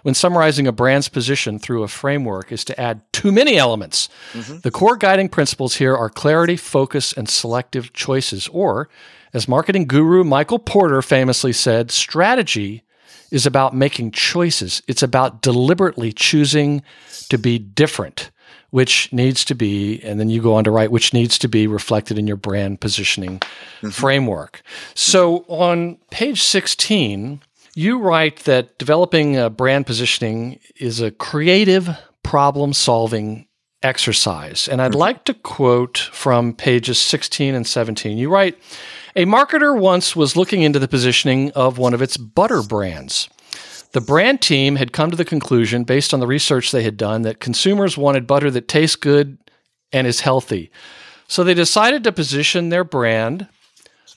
when 0.02 0.16
summarizing 0.16 0.66
a 0.66 0.72
brand's 0.72 1.08
position 1.08 1.60
through 1.60 1.84
a 1.84 1.88
framework 1.88 2.52
is 2.52 2.66
to 2.66 2.80
add 2.80 3.02
too 3.14 3.32
many 3.32 3.58
elements. 3.58 4.10
Mm-hmm. 4.34 4.60
The 4.60 4.72
core 4.72 4.98
guiding 4.98 5.30
principles 5.30 5.76
here 5.76 5.96
are 5.96 6.10
clarity, 6.10 6.58
focus, 6.58 7.14
and 7.14 7.30
selective 7.30 7.94
choices. 7.94 8.48
Or, 8.48 8.90
as 9.34 9.48
marketing 9.48 9.86
guru 9.86 10.24
Michael 10.24 10.60
Porter 10.60 11.02
famously 11.02 11.54
said, 11.54 11.92
strategy 11.92 12.84
is 13.30 13.46
about 13.46 13.76
making 13.76 14.12
choices. 14.12 14.82
It's 14.88 15.04
about 15.04 15.42
deliberately 15.42 16.12
choosing 16.12 16.82
to 17.30 17.38
be 17.38 17.60
different 17.60 18.32
which 18.74 19.14
needs 19.14 19.46
to 19.46 19.54
be, 19.54 20.02
and 20.02 20.20
then 20.20 20.32
you 20.32 20.42
go 20.42 20.56
on 20.56 20.64
to 20.64 20.72
write, 20.72 20.90
which 20.90 21.14
needs 21.14 21.38
to 21.38 21.48
be 21.48 21.68
reflected 21.68 22.18
in 22.18 22.26
your 22.26 22.36
brand 22.36 22.82
positioning 22.82 23.38
mm-hmm. 23.38 23.90
framework. 23.90 24.64
So 24.96 25.46
on 25.48 25.98
page 26.10 26.42
16, 26.42 27.40
you 27.76 28.00
write 28.00 28.46
that 28.46 28.76
developing 28.80 29.38
a 29.38 29.52
brand 29.52 29.86
positioning 29.86 30.60
is 30.76 31.02
a 31.02 31.12
creative 31.12 31.88
problem 32.24 32.74
solving 32.74 33.46
exercise. 33.84 34.68
And 34.68 34.82
I'd 34.82 34.96
like 34.96 35.26
to 35.26 35.36
quote 35.36 36.10
from 36.12 36.52
pages 36.52 36.98
16 36.98 37.54
and 37.54 37.68
17. 37.68 38.18
You 38.18 38.32
write, 38.32 38.58
a 39.16 39.26
marketer 39.26 39.80
once 39.80 40.16
was 40.16 40.36
looking 40.36 40.64
into 40.64 40.80
the 40.80 40.88
positioning 40.88 41.52
of 41.52 41.78
one 41.78 41.94
of 41.94 42.02
its 42.02 42.18
butter 42.18 42.64
brands. 42.64 43.30
The 43.94 44.02
brand 44.02 44.42
team 44.42 44.76
had 44.76 44.92
come 44.92 45.12
to 45.12 45.18
the 45.18 45.24
conclusion, 45.24 45.84
based 45.84 46.14
on 46.14 46.20
the 46.20 46.28
research 46.28 46.72
they 46.72 46.84
had 46.84 46.98
done, 46.98 47.22
that 47.22 47.40
consumers 47.40 47.98
wanted 47.98 48.28
butter 48.28 48.50
that 48.52 48.68
tastes 48.68 48.96
good 48.96 49.38
and 49.92 50.08
is 50.08 50.22
healthy. 50.22 50.72
So 51.28 51.44
they 51.44 51.54
decided 51.54 52.04
to 52.04 52.12
position 52.12 52.70
their 52.70 52.84
brand 52.84 53.48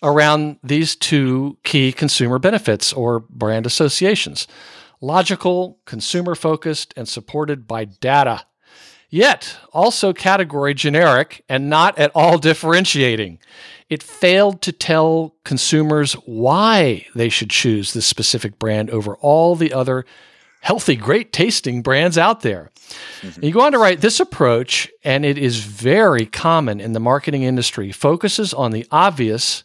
around 0.03 0.59
these 0.63 0.97
two 0.97 1.59
key 1.63 1.93
consumer 1.93 2.39
benefits 2.39 2.93
or 2.93 3.21
brand 3.21 3.67
associations 3.67 4.49
logical, 5.03 5.79
consumer 5.85 6.35
focused, 6.35 6.95
and 6.97 7.07
supported 7.07 7.69
by 7.69 7.85
data. 7.85 8.47
Yet 9.11 9.59
also 9.73 10.15
category 10.15 10.73
generic 10.73 11.45
and 11.51 11.69
not 11.69 11.99
at 11.99 12.11
all 12.15 12.39
differentiating 12.51 13.39
it 13.89 14.03
failed 14.03 14.63
to 14.63 14.73
tell 14.73 15.35
consumers 15.45 16.15
why 16.25 17.07
they 17.15 17.29
should 17.29 17.51
choose 17.51 17.93
this 17.93 18.07
specific 18.07 18.59
brand 18.59 18.91
over 18.91 19.17
all 19.17 19.55
the 19.55 19.73
other 19.73 20.05
healthy, 20.61 20.97
great 20.97 21.33
tasting 21.33 21.83
brands 21.83 22.19
out 22.19 22.41
there. 22.41 22.71
Mm-hmm. 23.21 23.45
You 23.45 23.53
go 23.53 23.61
on 23.61 23.73
to 23.73 23.79
write 23.79 24.01
this 24.01 24.19
approach, 24.19 24.91
and 25.05 25.25
it 25.25 25.39
is 25.39 25.61
very 25.61 26.27
common 26.27 26.81
in 26.81 26.93
the 26.93 27.01
marketing 27.01 27.45
industry, 27.45 27.93
focuses 27.93 28.53
on 28.53 28.73
the 28.73 28.85
obvious 28.91 29.63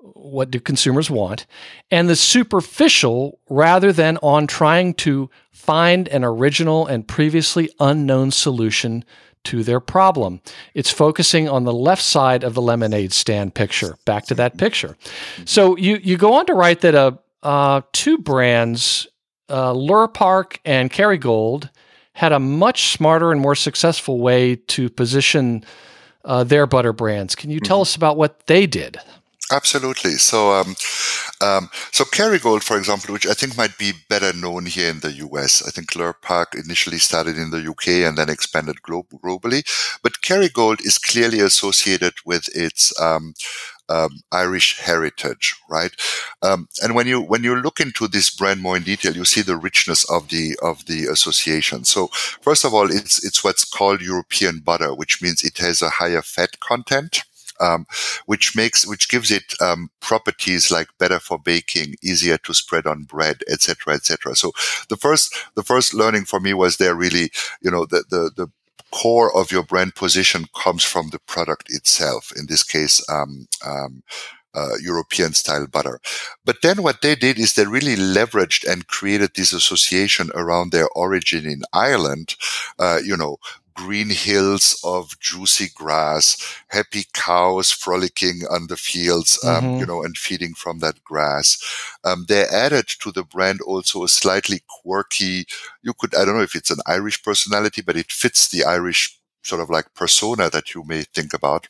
what 0.00 0.50
do 0.50 0.60
consumers 0.60 1.08
want 1.08 1.46
and 1.90 2.10
the 2.10 2.16
superficial 2.16 3.38
rather 3.48 3.92
than 3.92 4.18
on 4.18 4.46
trying 4.46 4.92
to 4.92 5.30
find 5.50 6.08
an 6.08 6.22
original 6.24 6.86
and 6.86 7.08
previously 7.08 7.70
unknown 7.80 8.30
solution 8.30 9.04
to 9.44 9.62
their 9.62 9.80
problem. 9.80 10.40
It's 10.74 10.90
focusing 10.90 11.48
on 11.48 11.64
the 11.64 11.72
left 11.72 12.02
side 12.02 12.44
of 12.44 12.54
the 12.54 12.62
lemonade 12.62 13.12
stand 13.12 13.54
picture. 13.54 13.96
Back 14.04 14.26
to 14.26 14.34
that 14.34 14.58
picture. 14.58 14.96
So 15.44 15.76
you 15.76 15.96
you 16.02 16.16
go 16.16 16.34
on 16.34 16.46
to 16.46 16.54
write 16.54 16.80
that 16.80 16.94
uh, 16.94 17.12
uh, 17.42 17.82
two 17.92 18.18
brands, 18.18 19.06
uh, 19.48 19.72
Lurpak 19.72 20.58
and 20.64 20.90
Kerrygold, 20.90 21.70
had 22.14 22.32
a 22.32 22.40
much 22.40 22.88
smarter 22.88 23.32
and 23.32 23.40
more 23.40 23.54
successful 23.54 24.18
way 24.20 24.56
to 24.56 24.88
position 24.88 25.64
uh, 26.24 26.44
their 26.44 26.66
butter 26.66 26.92
brands. 26.92 27.34
Can 27.34 27.50
you 27.50 27.60
tell 27.60 27.78
mm-hmm. 27.78 27.82
us 27.82 27.96
about 27.96 28.16
what 28.16 28.46
they 28.46 28.66
did? 28.66 28.98
Absolutely. 29.54 30.12
So, 30.16 30.52
um, 30.52 30.74
um, 31.40 31.70
so 31.92 32.04
Kerrygold, 32.04 32.64
for 32.64 32.76
example, 32.76 33.12
which 33.14 33.24
I 33.26 33.34
think 33.34 33.56
might 33.56 33.78
be 33.78 33.92
better 34.08 34.32
known 34.32 34.66
here 34.66 34.90
in 34.90 34.98
the 34.98 35.12
US. 35.12 35.62
I 35.64 35.70
think 35.70 35.92
Lurpak 35.92 36.54
initially 36.56 36.98
started 36.98 37.38
in 37.38 37.50
the 37.50 37.60
UK 37.70 38.04
and 38.08 38.18
then 38.18 38.28
expanded 38.30 38.82
glo- 38.82 39.06
globally. 39.24 39.62
But 40.02 40.22
Kerrygold 40.22 40.84
is 40.84 40.98
clearly 40.98 41.38
associated 41.38 42.14
with 42.26 42.48
its 42.56 42.92
um, 43.00 43.34
um, 43.88 44.22
Irish 44.32 44.78
heritage, 44.80 45.54
right? 45.70 45.92
Um, 46.42 46.68
and 46.82 46.96
when 46.96 47.06
you 47.06 47.20
when 47.20 47.44
you 47.44 47.54
look 47.56 47.78
into 47.80 48.08
this 48.08 48.30
brand 48.34 48.60
more 48.60 48.76
in 48.76 48.82
detail, 48.82 49.14
you 49.14 49.24
see 49.24 49.42
the 49.42 49.56
richness 49.56 50.04
of 50.10 50.30
the 50.30 50.56
of 50.62 50.86
the 50.86 51.04
association. 51.06 51.84
So 51.84 52.08
first 52.40 52.64
of 52.64 52.74
all, 52.74 52.90
it's 52.90 53.24
it's 53.24 53.44
what's 53.44 53.64
called 53.64 54.00
European 54.02 54.60
butter, 54.60 54.94
which 54.94 55.22
means 55.22 55.44
it 55.44 55.58
has 55.58 55.82
a 55.82 55.90
higher 55.90 56.22
fat 56.22 56.60
content 56.60 57.22
um, 57.64 57.86
which 58.26 58.54
makes 58.54 58.86
which 58.86 59.08
gives 59.08 59.30
it 59.30 59.54
um, 59.60 59.90
properties 60.00 60.70
like 60.70 60.88
better 60.98 61.18
for 61.18 61.38
baking, 61.38 61.94
easier 62.02 62.38
to 62.38 62.54
spread 62.54 62.86
on 62.86 63.04
bread, 63.04 63.38
etc., 63.48 63.94
etc. 63.94 64.34
So 64.36 64.52
the 64.88 64.96
first 64.96 65.34
the 65.54 65.62
first 65.62 65.94
learning 65.94 66.26
for 66.26 66.40
me 66.40 66.52
was 66.54 66.76
there 66.76 66.94
really, 66.94 67.30
you 67.62 67.70
know, 67.70 67.86
the 67.86 68.04
the 68.10 68.30
the 68.36 68.48
core 68.90 69.36
of 69.36 69.50
your 69.50 69.64
brand 69.64 69.94
position 69.96 70.46
comes 70.54 70.84
from 70.84 71.08
the 71.10 71.18
product 71.18 71.66
itself. 71.68 72.30
In 72.36 72.46
this 72.46 72.62
case, 72.62 73.02
um, 73.10 73.48
um, 73.66 74.02
uh, 74.54 74.76
European 74.80 75.32
style 75.32 75.66
butter. 75.66 75.98
But 76.44 76.62
then 76.62 76.82
what 76.82 77.02
they 77.02 77.16
did 77.16 77.38
is 77.38 77.54
they 77.54 77.66
really 77.66 77.96
leveraged 77.96 78.70
and 78.70 78.86
created 78.86 79.32
this 79.34 79.52
association 79.52 80.30
around 80.34 80.70
their 80.70 80.88
origin 80.94 81.44
in 81.44 81.62
Ireland. 81.72 82.36
Uh, 82.78 83.00
you 83.04 83.16
know, 83.16 83.38
green 83.74 84.10
hills 84.10 84.80
of 84.84 85.18
juicy 85.20 85.68
grass, 85.74 86.36
happy 86.68 87.04
cows 87.12 87.70
frolicking 87.70 88.42
on 88.50 88.66
the 88.68 88.76
fields, 88.76 89.38
um, 89.44 89.64
mm-hmm. 89.64 89.80
you 89.80 89.86
know, 89.86 90.02
and 90.02 90.16
feeding 90.16 90.54
from 90.54 90.78
that 90.78 91.02
grass. 91.04 91.58
Um, 92.04 92.26
they 92.28 92.44
added 92.44 92.86
to 93.00 93.12
the 93.12 93.24
brand 93.24 93.60
also 93.60 94.04
a 94.04 94.08
slightly 94.08 94.62
quirky, 94.68 95.46
you 95.82 95.92
could, 95.98 96.14
I 96.14 96.24
don't 96.24 96.36
know 96.36 96.42
if 96.42 96.54
it's 96.54 96.70
an 96.70 96.80
Irish 96.86 97.22
personality, 97.22 97.82
but 97.82 97.96
it 97.96 98.10
fits 98.10 98.48
the 98.48 98.64
Irish 98.64 99.18
sort 99.42 99.60
of 99.60 99.70
like 99.70 99.94
persona 99.94 100.48
that 100.50 100.74
you 100.74 100.82
may 100.84 101.02
think 101.02 101.34
about 101.34 101.68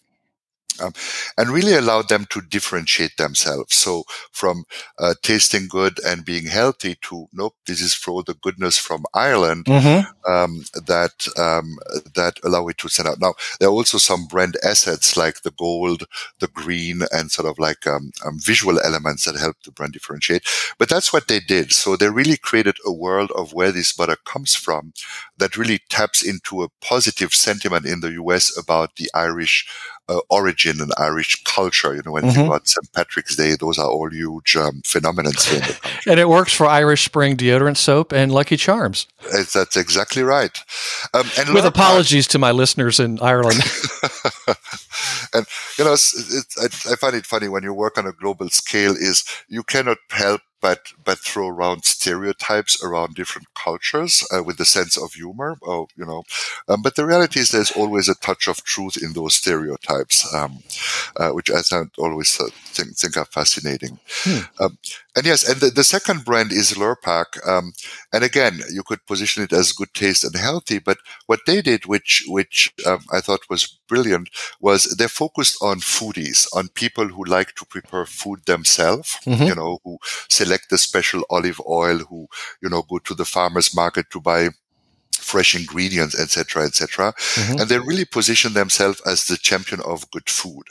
um, 0.80 0.92
and 1.38 1.50
really 1.50 1.74
allowed 1.74 2.08
them 2.08 2.26
to 2.30 2.40
differentiate 2.40 3.16
themselves. 3.16 3.74
So 3.74 4.04
from 4.32 4.64
uh, 4.98 5.14
tasting 5.22 5.68
good 5.68 5.98
and 6.04 6.24
being 6.24 6.46
healthy 6.46 6.96
to 7.02 7.28
nope, 7.32 7.54
this 7.66 7.80
is 7.80 7.94
for 7.94 8.22
the 8.22 8.34
goodness 8.34 8.78
from 8.78 9.04
Ireland 9.14 9.66
mm-hmm. 9.66 10.30
um, 10.30 10.64
that 10.87 11.28
um, 11.38 11.78
that 12.14 12.38
allow 12.44 12.68
it 12.68 12.78
to 12.78 12.88
stand 12.88 13.08
out. 13.08 13.20
Now 13.20 13.34
there 13.60 13.68
are 13.68 13.72
also 13.72 13.98
some 13.98 14.26
brand 14.26 14.56
assets 14.62 15.16
like 15.16 15.42
the 15.42 15.52
gold, 15.52 16.04
the 16.40 16.48
green, 16.48 17.02
and 17.12 17.30
sort 17.30 17.48
of 17.48 17.58
like 17.58 17.87
um, 17.87 18.12
um, 18.24 18.38
visual 18.38 18.80
elements 18.80 19.24
that 19.24 19.37
help 19.37 19.56
the 19.64 19.72
brand 19.72 19.92
differentiate. 19.92 20.44
But 20.78 20.88
that's 20.88 21.12
what 21.12 21.28
they 21.28 21.40
did. 21.40 21.72
So 21.72 21.96
they 21.96 22.08
really 22.08 22.37
created 22.37 22.76
a 22.87 22.92
world 22.92 23.30
of 23.32 23.52
where 23.52 23.72
this 23.72 23.92
butter 23.92 24.16
comes 24.24 24.54
from 24.54 24.92
that 25.38 25.56
really 25.56 25.80
taps 25.88 26.22
into 26.22 26.62
a 26.62 26.68
positive 26.80 27.34
sentiment 27.34 27.87
in 27.87 28.00
the 28.00 28.12
U.S. 28.12 28.56
about 28.56 28.96
the 28.96 29.10
Irish 29.14 29.66
uh, 30.08 30.20
origin 30.30 30.80
and 30.80 30.92
Irish 30.98 31.42
culture. 31.44 31.94
You 31.94 32.02
know, 32.04 32.12
when 32.12 32.24
mm-hmm. 32.24 32.40
you 32.40 32.46
about 32.46 32.68
St. 32.68 32.92
Patrick's 32.92 33.36
Day, 33.36 33.56
those 33.58 33.78
are 33.78 33.88
all 33.88 34.10
huge 34.10 34.56
um, 34.56 34.82
phenomena 34.84 35.30
here 35.30 35.60
in 35.60 35.66
the 35.66 35.72
country. 35.74 36.10
and 36.12 36.20
it 36.20 36.28
works 36.28 36.52
for 36.52 36.66
Irish 36.66 37.04
Spring 37.04 37.36
deodorant 37.36 37.76
soap 37.76 38.12
and 38.12 38.32
Lucky 38.32 38.56
Charms. 38.56 39.06
It's, 39.32 39.52
that's 39.52 39.76
exactly 39.76 40.22
right. 40.22 40.56
Um, 41.12 41.26
and 41.38 41.54
With 41.54 41.64
apologies 41.64 42.26
to 42.28 42.38
my 42.38 42.50
listeners 42.50 43.00
in 43.00 43.18
Ireland. 43.20 43.60
and 45.34 45.46
you 45.78 45.84
know, 45.84 45.94
I, 45.94 46.66
I 46.66 46.96
find 46.96 47.14
it 47.14 47.26
funny 47.26 47.48
when 47.48 47.62
you 47.62 47.72
work 47.72 47.98
on 47.98 48.06
a 48.06 48.12
global 48.12 48.48
scale. 48.50 48.92
Is 48.92 49.24
you 49.48 49.62
cannot 49.62 49.98
help 50.10 50.40
but 50.64 50.94
but 51.05 51.18
throw 51.18 51.48
around 51.48 51.85
stereotypes 51.85 52.83
around 52.83 53.14
different 53.14 53.48
cultures 53.55 54.27
uh, 54.35 54.42
with 54.42 54.59
a 54.61 54.64
sense 54.64 54.96
of 54.96 55.12
humor. 55.12 55.59
Oh, 55.62 55.88
you 55.94 56.07
know, 56.07 56.22
um, 56.68 56.81
but 56.81 56.96
the 56.96 57.05
reality 57.05 57.38
is 57.40 57.50
there's 57.50 57.72
always 57.72 58.09
a 58.09 58.14
touch 58.14 58.48
of 58.48 58.64
truth 58.64 58.96
in 58.96 59.12
those 59.12 59.35
stereotypes, 59.35 60.24
um, 60.35 60.62
uh, 61.18 61.33
which 61.33 61.50
I 61.50 61.61
always 61.98 62.40
uh, 62.40 62.48
think, 62.77 62.96
think 62.96 63.14
are 63.18 63.27
fascinating. 63.27 63.98
Hmm. 64.24 64.40
Um, 64.59 64.79
and 65.16 65.27
yes, 65.27 65.48
and 65.48 65.61
the, 65.61 65.70
the, 65.70 65.85
second 65.85 66.24
brand 66.24 66.50
is 66.50 66.72
Lurpak. 66.72 67.46
Um, 67.46 67.72
and 68.12 68.24
again, 68.24 68.61
you 68.72 68.83
could 68.83 69.07
position 69.07 69.44
it 69.44 69.53
as 69.53 69.72
good 69.72 69.94
taste 69.94 70.24
and 70.24 70.35
healthy, 70.35 70.79
but 70.79 70.98
what 71.27 71.40
they 71.46 71.62
did, 71.62 71.87
which, 71.87 72.24
which 72.27 72.72
um, 72.85 73.05
I 73.12 73.20
thought 73.20 73.48
was 73.48 73.79
brilliant, 73.88 74.31
was 74.61 74.85
they 74.98 75.07
focused 75.07 75.59
on 75.62 75.81
foodies, 75.81 76.48
on 76.55 76.68
people 76.68 77.09
who 77.09 77.24
like 77.24 77.55
to 77.57 77.64
prepare 77.64 78.07
food 78.07 78.40
themselves, 78.46 79.16
mm-hmm. 79.24 79.44
you 79.44 79.55
know, 79.55 79.79
who 79.85 79.98
select 80.29 80.70
the 80.70 80.79
special 80.79 81.24
olive 81.31 81.61
oil, 81.68 81.98
who, 81.98 82.27
you 82.61 82.68
know, 82.68 82.83
go 82.83 82.98
to 82.98 83.14
the 83.14 83.24
farmer's 83.24 83.74
market 83.74 84.11
to 84.11 84.20
buy 84.20 84.48
fresh 85.12 85.55
ingredients, 85.55 86.18
etc., 86.18 86.64
etc. 86.64 87.12
Mm-hmm. 87.12 87.61
And 87.61 87.68
they 87.68 87.79
really 87.79 88.05
position 88.05 88.53
themselves 88.53 89.00
as 89.07 89.27
the 89.27 89.37
champion 89.37 89.81
of 89.81 90.11
good 90.11 90.29
food. 90.29 90.64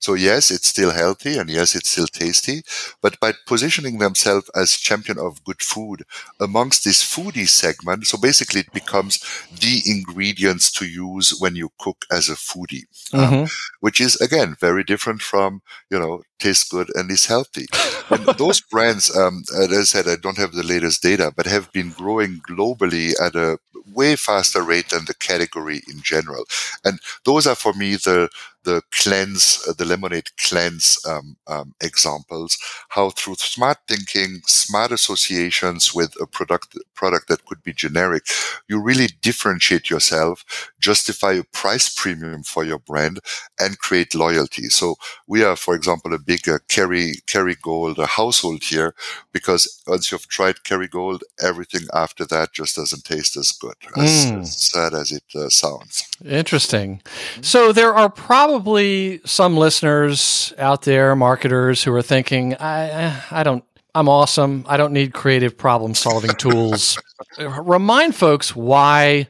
So 0.00 0.14
yes, 0.14 0.50
it's 0.50 0.66
still 0.66 0.90
healthy 0.90 1.38
and 1.38 1.48
yes, 1.48 1.74
it's 1.74 1.90
still 1.90 2.06
tasty, 2.06 2.62
but 3.00 3.20
by 3.20 3.34
positioning 3.46 3.98
themselves 3.98 4.50
as 4.54 4.72
champion 4.72 5.18
of 5.18 5.44
good 5.44 5.62
food 5.62 6.04
amongst 6.40 6.84
this 6.84 7.02
foodie 7.02 7.48
segment, 7.48 8.06
so 8.06 8.18
basically 8.18 8.60
it 8.60 8.72
becomes 8.72 9.20
the 9.60 9.82
ingredients 9.86 10.72
to 10.72 10.86
use 10.86 11.38
when 11.38 11.54
you 11.54 11.70
cook 11.78 12.06
as 12.10 12.28
a 12.28 12.34
foodie, 12.34 12.86
um, 13.12 13.20
mm-hmm. 13.20 13.34
um, 13.42 13.48
which 13.80 14.00
is 14.00 14.16
again 14.20 14.56
very 14.58 14.82
different 14.82 15.20
from 15.20 15.62
you 15.90 15.98
know 15.98 16.22
tastes 16.40 16.68
good 16.68 16.90
and 16.94 17.10
is 17.10 17.26
healthy. 17.26 17.66
and 18.08 18.24
those 18.38 18.60
brands, 18.72 19.14
um, 19.14 19.44
as 19.54 19.70
I 19.70 19.82
said, 19.82 20.08
I 20.08 20.16
don't 20.16 20.38
have 20.38 20.52
the 20.52 20.62
latest 20.64 21.02
data, 21.02 21.32
but 21.36 21.46
have 21.46 21.70
been 21.72 21.90
growing 21.90 22.40
globally 22.48 23.12
at 23.20 23.36
a 23.36 23.58
way 23.92 24.16
faster 24.16 24.62
rate 24.62 24.88
than 24.88 25.04
the 25.04 25.14
category 25.14 25.82
in 25.88 26.00
general. 26.02 26.44
And 26.84 26.98
those 27.24 27.46
are 27.46 27.54
for 27.54 27.72
me 27.74 27.96
the 27.96 28.30
the 28.64 28.82
cleanse, 28.92 29.64
uh, 29.68 29.72
the 29.76 29.84
lemonade 29.84 30.30
cleanse 30.36 30.98
um, 31.08 31.36
um, 31.46 31.74
examples, 31.80 32.58
how 32.90 33.10
through 33.10 33.36
smart 33.36 33.78
thinking, 33.88 34.40
smart 34.46 34.92
associations 34.92 35.94
with 35.94 36.14
a 36.20 36.26
product 36.26 36.76
product 36.94 37.28
that 37.28 37.44
could 37.46 37.62
be 37.62 37.72
generic, 37.72 38.24
you 38.68 38.80
really 38.80 39.08
differentiate 39.22 39.88
yourself, 39.88 40.44
justify 40.78 41.32
a 41.32 41.44
price 41.44 41.88
premium 41.88 42.42
for 42.42 42.62
your 42.62 42.78
brand, 42.78 43.20
and 43.58 43.78
create 43.78 44.14
loyalty. 44.14 44.64
So 44.64 44.96
we 45.26 45.42
are, 45.42 45.56
for 45.56 45.74
example, 45.74 46.12
a 46.12 46.18
big 46.18 46.46
uh, 46.48 46.58
Kerry 46.68 47.14
Kerrygold 47.26 47.98
uh, 47.98 48.06
household 48.06 48.62
here 48.62 48.94
because 49.32 49.82
once 49.86 50.12
you've 50.12 50.28
tried 50.28 50.56
Kerrygold, 50.56 51.20
everything 51.42 51.88
after 51.94 52.26
that 52.26 52.52
just 52.52 52.76
doesn't 52.76 53.04
taste 53.04 53.36
as 53.36 53.52
good, 53.52 53.74
as, 53.96 54.26
mm. 54.26 54.40
as 54.40 54.70
sad 54.70 54.92
as 54.92 55.10
it 55.12 55.24
uh, 55.34 55.48
sounds. 55.48 56.06
Interesting. 56.24 57.00
So 57.40 57.72
there 57.72 57.94
are 57.94 58.10
probably 58.10 58.49
probably 58.50 59.20
some 59.24 59.56
listeners 59.56 60.52
out 60.58 60.82
there, 60.82 61.14
marketers, 61.14 61.84
who 61.84 61.94
are 61.94 62.02
thinking, 62.02 62.56
I, 62.56 63.22
I 63.30 63.44
don't, 63.44 63.62
I'm 63.94 64.08
awesome. 64.08 64.64
I 64.68 64.76
don't 64.76 64.92
need 64.92 65.14
creative 65.14 65.56
problem 65.56 65.94
solving 65.94 66.32
tools. 66.32 66.98
Remind 67.38 68.16
folks 68.16 68.56
why 68.56 69.28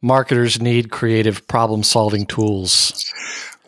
marketers 0.00 0.58
need 0.58 0.90
creative 0.90 1.46
problem 1.48 1.82
solving 1.82 2.24
tools. 2.24 3.12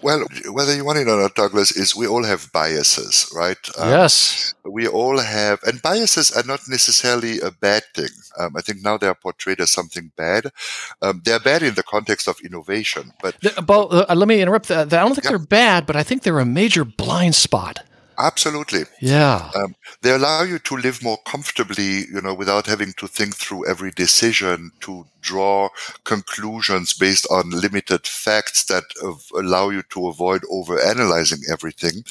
Well, 0.05 0.27
whether 0.53 0.77
you 0.77 0.85
want 0.85 0.99
it 0.99 1.09
or 1.09 1.17
not, 1.17 1.35
Douglas, 1.35 1.75
is 1.75 1.97
we 1.97 2.07
all 2.07 2.25
have 2.25 2.53
biases, 2.53 3.33
right? 3.35 3.57
Um, 3.79 3.89
yes. 3.89 4.53
We 4.63 4.87
all 4.87 5.19
have, 5.19 5.63
and 5.63 5.81
biases 5.81 6.31
are 6.37 6.43
not 6.45 6.61
necessarily 6.69 7.41
a 7.41 7.51
bad 7.51 7.85
thing. 7.95 8.11
Um, 8.39 8.55
I 8.55 8.61
think 8.61 8.83
now 8.83 8.99
they 8.99 9.07
are 9.07 9.15
portrayed 9.15 9.63
as 9.63 9.71
something 9.71 10.13
bad. 10.15 10.53
Um, 11.01 11.23
they 11.25 11.33
are 11.33 11.41
bad 11.41 11.63
in 11.63 11.75
the 11.75 11.83
context 11.83 12.29
of 12.29 12.39
innovation, 12.45 13.15
but. 13.23 13.35
but 13.67 14.11
uh, 14.11 14.15
let 14.15 14.29
me 14.29 14.43
interrupt. 14.43 14.69
That. 14.69 14.93
I 14.93 15.01
don't 15.01 15.15
think 15.15 15.25
yeah. 15.25 15.31
they're 15.31 15.39
bad, 15.39 15.87
but 15.87 15.97
I 15.97 16.03
think 16.03 16.23
they're 16.23 16.39
a 16.39 16.45
major 16.45 16.85
blind 16.85 17.35
spot. 17.35 17.83
Absolutely. 18.19 18.85
Yeah. 19.01 19.51
Um, 19.55 19.75
they 20.03 20.13
allow 20.13 20.43
you 20.43 20.59
to 20.61 20.77
live 20.77 21.03
more 21.03 21.19
comfortably, 21.27 22.07
you 22.07 22.21
know, 22.23 22.35
without 22.35 22.67
having 22.67 22.93
to 22.95 23.07
think 23.07 23.35
through 23.35 23.67
every 23.67 23.91
decision, 23.91 24.71
to 24.81 25.07
draw 25.21 25.71
conclusions 26.05 26.93
based 26.93 27.27
on 27.31 27.51
limited 27.51 28.07
facts 28.07 28.65
that 28.67 28.85
allow 29.35 29.71
you 29.71 29.83
to 29.91 30.09
avoid 30.09 30.43
over 30.51 30.81
analyzing 30.81 31.41
everything. 31.51 32.05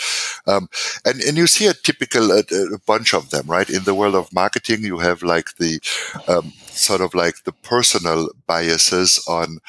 Um, 0.48 0.68
and, 1.06 1.22
and 1.22 1.38
you 1.38 1.48
see 1.48 1.68
a 1.68 1.74
typical 1.74 2.32
a, 2.32 2.40
a, 2.40 2.80
bunch 2.86 3.14
of 3.14 3.30
them, 3.30 3.46
right? 3.48 3.70
In 3.70 3.84
the 3.84 3.96
world 3.96 4.16
of 4.16 4.34
marketing, 4.34 4.84
you 4.84 4.98
have 4.98 5.22
like 5.22 5.56
the 5.58 5.80
um, 6.28 6.52
sort 6.74 7.02
of 7.02 7.14
like 7.14 7.44
the 7.44 7.52
personal 7.52 8.30
biases 8.48 9.24
on, 9.28 9.60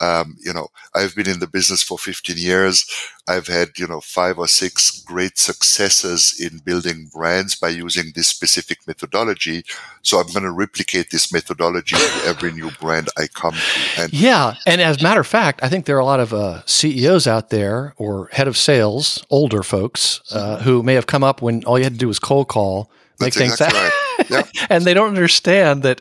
um, 0.00 0.36
you 0.40 0.52
know, 0.52 0.68
I've 0.94 1.14
been 1.14 1.28
in 1.28 1.40
the 1.40 1.46
business 1.46 1.82
for 1.82 1.98
15 1.98 2.36
years. 2.36 2.84
I've 3.26 3.46
had, 3.46 3.78
you 3.78 3.86
know, 3.86 4.00
five 4.00 4.38
or 4.38 4.48
six 4.48 5.02
great 5.02 5.38
successes 5.38 6.38
in 6.38 6.58
building 6.58 7.10
brands 7.12 7.54
by 7.54 7.68
using 7.70 8.12
this 8.14 8.28
specific 8.28 8.86
methodology. 8.86 9.64
So 10.02 10.18
I'm 10.18 10.26
going 10.28 10.42
to 10.42 10.52
replicate 10.52 11.10
this 11.10 11.32
methodology 11.32 11.96
to 11.96 12.22
every 12.26 12.52
new 12.52 12.70
brand 12.80 13.08
I 13.16 13.28
come 13.28 13.54
to. 13.54 14.02
And 14.02 14.12
yeah. 14.12 14.54
And 14.66 14.80
as 14.80 15.00
a 15.00 15.02
matter 15.02 15.20
of 15.20 15.26
fact, 15.26 15.60
I 15.62 15.68
think 15.68 15.86
there 15.86 15.96
are 15.96 16.00
a 16.00 16.04
lot 16.04 16.20
of 16.20 16.34
uh, 16.34 16.62
CEOs 16.66 17.26
out 17.26 17.50
there 17.50 17.94
or 17.96 18.28
head 18.32 18.48
of 18.48 18.56
sales, 18.56 19.24
older 19.30 19.62
folks, 19.62 20.20
uh, 20.30 20.62
who 20.62 20.82
may 20.82 20.94
have 20.94 21.06
come 21.06 21.24
up 21.24 21.40
when 21.40 21.64
all 21.64 21.78
you 21.78 21.84
had 21.84 21.94
to 21.94 21.98
do 21.98 22.08
was 22.08 22.18
cold 22.18 22.48
call 22.48 22.90
make 23.20 23.34
things 23.34 23.52
exactly 23.52 23.80
right. 23.80 23.92
And 24.70 24.84
they 24.84 24.94
don't 24.94 25.08
understand 25.08 25.82
that 25.82 26.00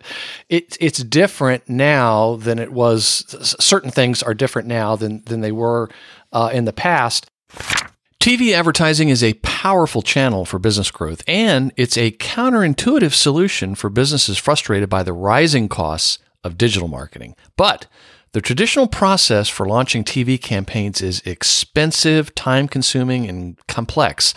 it, 0.50 0.78
it's 0.80 1.04
different 1.04 1.68
now 1.68 2.38
than 2.38 2.60
it 2.60 2.72
was. 2.72 3.26
Certain 3.60 3.92
things 3.92 4.24
are 4.24 4.34
different 4.34 4.68
now 4.68 4.96
than 4.96 5.24
than 5.26 5.42
they 5.42 5.52
were 5.52 5.90
uh, 6.32 6.50
in 6.54 6.66
the 6.66 6.74
past. 6.74 7.30
TV 8.20 8.54
advertising 8.54 9.10
is 9.10 9.22
a 9.22 9.34
powerful 9.36 10.02
channel 10.02 10.46
for 10.46 10.58
business 10.58 10.90
growth, 10.92 11.22
and 11.28 11.74
it's 11.76 11.98
a 11.98 12.12
counterintuitive 12.12 13.14
solution 13.14 13.76
for 13.76 13.90
businesses 13.90 14.38
frustrated 14.38 14.90
by 14.90 15.04
the 15.04 15.12
rising 15.12 15.68
costs 15.68 16.20
of 16.42 16.58
digital 16.58 16.88
marketing. 16.88 17.36
But 17.58 17.88
the 18.32 18.42
traditional 18.42 18.88
process 18.88 19.50
for 19.50 19.68
launching 19.68 20.04
TV 20.04 20.42
campaigns 20.42 21.02
is 21.02 21.22
expensive, 21.26 22.34
time 22.34 22.68
consuming, 22.68 23.28
and 23.28 23.58
complex. 23.68 24.34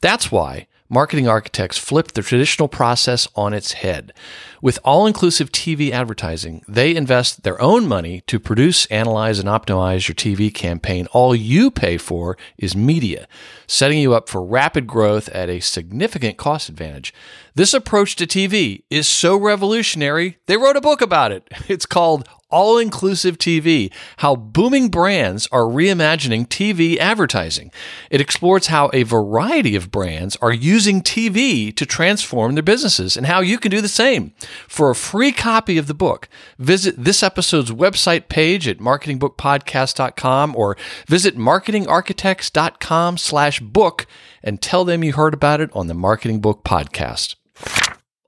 That's 0.00 0.30
why 0.30 0.66
marketing 0.90 1.28
architects 1.28 1.78
flipped 1.78 2.14
the 2.14 2.22
traditional 2.22 2.68
process 2.68 3.28
on 3.36 3.54
its 3.54 3.72
head. 3.72 4.12
With 4.60 4.78
all 4.84 5.06
inclusive 5.06 5.50
TV 5.52 5.92
advertising, 5.92 6.62
they 6.68 6.94
invest 6.94 7.44
their 7.44 7.60
own 7.62 7.86
money 7.86 8.22
to 8.26 8.38
produce, 8.38 8.84
analyze, 8.86 9.38
and 9.38 9.48
optimize 9.48 10.08
your 10.08 10.16
TV 10.16 10.52
campaign. 10.52 11.06
All 11.12 11.34
you 11.34 11.70
pay 11.70 11.96
for 11.96 12.36
is 12.58 12.76
media, 12.76 13.26
setting 13.66 13.98
you 14.00 14.12
up 14.12 14.28
for 14.28 14.44
rapid 14.44 14.86
growth 14.86 15.28
at 15.30 15.48
a 15.48 15.60
significant 15.60 16.36
cost 16.36 16.68
advantage. 16.68 17.14
This 17.54 17.72
approach 17.72 18.16
to 18.16 18.26
TV 18.26 18.82
is 18.90 19.08
so 19.08 19.36
revolutionary, 19.36 20.38
they 20.46 20.56
wrote 20.56 20.76
a 20.76 20.80
book 20.80 21.00
about 21.00 21.32
it. 21.32 21.48
It's 21.70 21.86
called 21.86 22.28
all 22.50 22.78
inclusive 22.78 23.38
TV, 23.38 23.92
how 24.18 24.36
booming 24.36 24.88
brands 24.88 25.48
are 25.50 25.62
reimagining 25.62 26.46
TV 26.46 26.98
advertising. 26.98 27.70
It 28.10 28.20
explores 28.20 28.66
how 28.66 28.90
a 28.92 29.04
variety 29.04 29.74
of 29.76 29.90
brands 29.90 30.36
are 30.36 30.52
using 30.52 31.02
TV 31.02 31.74
to 31.76 31.86
transform 31.86 32.54
their 32.54 32.62
businesses 32.62 33.16
and 33.16 33.26
how 33.26 33.40
you 33.40 33.58
can 33.58 33.70
do 33.70 33.80
the 33.80 33.88
same. 33.88 34.32
For 34.68 34.90
a 34.90 34.94
free 34.94 35.32
copy 35.32 35.78
of 35.78 35.86
the 35.86 35.94
book, 35.94 36.28
visit 36.58 36.94
this 36.96 37.22
episode's 37.22 37.70
website 37.70 38.28
page 38.28 38.68
at 38.68 38.78
marketingbookpodcast.com 38.78 40.54
or 40.56 40.76
visit 41.06 41.36
marketingarchitects.com 41.36 43.18
slash 43.18 43.60
book 43.60 44.06
and 44.42 44.60
tell 44.60 44.84
them 44.84 45.04
you 45.04 45.12
heard 45.12 45.34
about 45.34 45.60
it 45.60 45.70
on 45.72 45.86
the 45.86 45.94
Marketing 45.94 46.40
Book 46.40 46.64
Podcast. 46.64 47.39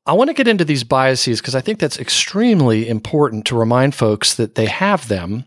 I 0.04 0.14
want 0.14 0.28
to 0.28 0.34
get 0.34 0.48
into 0.48 0.64
these 0.64 0.84
biases 0.84 1.40
because 1.40 1.54
I 1.54 1.60
think 1.60 1.78
that's 1.78 1.98
extremely 1.98 2.88
important 2.88 3.46
to 3.46 3.56
remind 3.56 3.94
folks 3.94 4.34
that 4.34 4.56
they 4.56 4.66
have 4.66 5.08
them. 5.08 5.44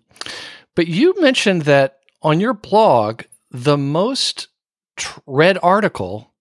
But 0.75 0.87
you 0.87 1.13
mentioned 1.19 1.63
that 1.63 1.99
on 2.21 2.39
your 2.39 2.53
blog, 2.53 3.23
the 3.51 3.77
most 3.77 4.47
read 5.25 5.57
article 5.61 6.31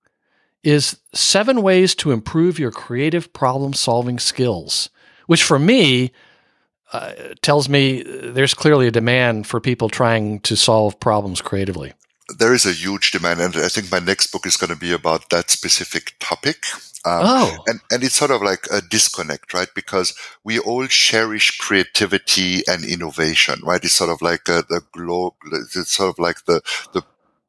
is 0.63 0.99
seven 1.13 1.61
ways 1.61 1.95
to 1.97 2.13
improve 2.13 2.59
your 2.59 2.71
creative 2.71 3.33
problem 3.33 3.75
solving 3.75 4.19
skills, 4.19 4.91
which 5.27 5.43
for 5.43 5.59
me 5.59 6.13
uh, 6.93 7.13
tells 7.43 7.69
me 7.69 8.03
there's 8.03 8.55
clearly 8.55 8.87
a 8.87 8.93
demand 8.93 9.47
for 9.47 9.61
people 9.61 9.89
trying 9.89 10.41
to 10.41 10.57
solve 10.57 10.99
problems 11.01 11.43
creatively. 11.43 11.93
There 12.39 12.55
is 12.55 12.65
a 12.65 12.73
huge 12.73 13.11
demand, 13.11 13.41
and 13.41 13.57
I 13.57 13.69
think 13.69 13.91
my 13.91 13.99
next 13.99 14.29
book 14.29 14.47
is 14.47 14.57
going 14.57 14.71
to 14.71 14.79
be 14.79 14.93
about 14.93 15.29
that 15.31 15.51
specific 15.51 16.15
topic. 16.21 16.65
Um, 17.07 17.21
oh. 17.23 17.65
and, 17.67 17.81
and 17.91 18.03
it's 18.03 18.15
sort 18.15 18.31
of 18.31 18.41
like 18.41 18.67
a 18.73 18.81
disconnect, 18.81 19.53
right? 19.53 19.69
Because 19.75 20.15
we 20.43 20.59
all 20.59 20.87
cherish 20.87 21.59
creativity 21.59 22.63
and 22.67 22.85
innovation, 22.85 23.61
right? 23.63 23.85
It's 23.85 23.95
sort 23.95 24.11
of 24.11 24.23
like 24.23 24.49
a, 24.49 24.65
the 24.69 24.83
globe, 24.93 25.35
it's 25.53 25.93
sort 25.93 26.11
of 26.11 26.19
like 26.19 26.45
the, 26.47 26.63
the 26.93 27.03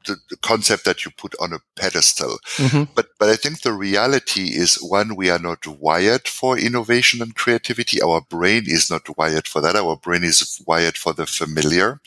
the, 0.06 0.18
the, 0.30 0.38
concept 0.38 0.86
that 0.86 1.04
you 1.04 1.12
put 1.12 1.34
on 1.40 1.54
a 1.54 1.60
pedestal. 1.76 2.38
Mm-hmm. 2.58 2.92
But 2.96 3.10
but 3.20 3.30
I 3.30 3.36
think 3.36 3.62
the 3.62 3.74
reality 3.74 4.50
is 4.50 4.76
one, 4.76 5.16
we 5.16 5.30
are 5.30 5.40
not 5.40 5.66
wired 5.66 6.28
for 6.28 6.58
innovation 6.58 7.22
and 7.22 7.36
creativity. 7.36 8.02
Our 8.02 8.22
brain 8.22 8.64
is 8.68 8.90
not 8.90 9.18
wired 9.18 9.48
for 9.48 9.62
that. 9.62 9.76
Our 9.76 9.96
brain 9.96 10.24
is 10.24 10.62
wired 10.66 10.98
for 10.98 11.14
the 11.14 11.26
familiar. 11.26 12.00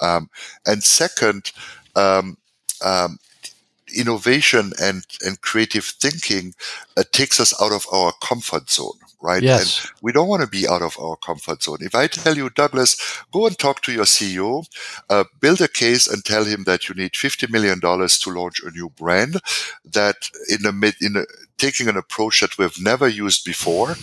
Um, 0.00 0.30
and 0.66 0.82
second, 0.82 1.52
um, 1.96 2.36
um, 2.84 3.18
innovation 3.96 4.72
and, 4.80 5.04
and 5.24 5.40
creative 5.40 5.84
thinking 5.84 6.54
uh, 6.96 7.04
takes 7.12 7.40
us 7.40 7.60
out 7.62 7.72
of 7.72 7.86
our 7.92 8.12
comfort 8.22 8.70
zone, 8.70 8.98
right? 9.20 9.42
Yes. 9.42 9.84
And 9.84 9.92
we 10.02 10.12
don't 10.12 10.28
want 10.28 10.42
to 10.42 10.48
be 10.48 10.68
out 10.68 10.82
of 10.82 10.96
our 10.98 11.16
comfort 11.16 11.62
zone. 11.62 11.78
If 11.80 11.94
I 11.94 12.06
tell 12.06 12.36
you, 12.36 12.50
Douglas, 12.50 12.96
go 13.32 13.46
and 13.46 13.58
talk 13.58 13.82
to 13.82 13.92
your 13.92 14.04
CEO, 14.04 14.66
uh, 15.10 15.24
build 15.40 15.60
a 15.60 15.68
case 15.68 16.06
and 16.06 16.24
tell 16.24 16.44
him 16.44 16.64
that 16.64 16.88
you 16.88 16.94
need 16.94 17.12
$50 17.12 17.50
million 17.50 17.80
to 17.80 18.30
launch 18.30 18.60
a 18.62 18.70
new 18.70 18.90
brand 18.90 19.40
that 19.84 20.16
in 20.48 20.66
a 20.66 20.72
mid, 20.72 20.94
in 21.00 21.16
a, 21.16 21.24
taking 21.58 21.88
an 21.88 21.96
approach 21.96 22.40
that 22.40 22.58
we've 22.58 22.82
never 22.82 23.08
used 23.08 23.44
before 23.44 23.94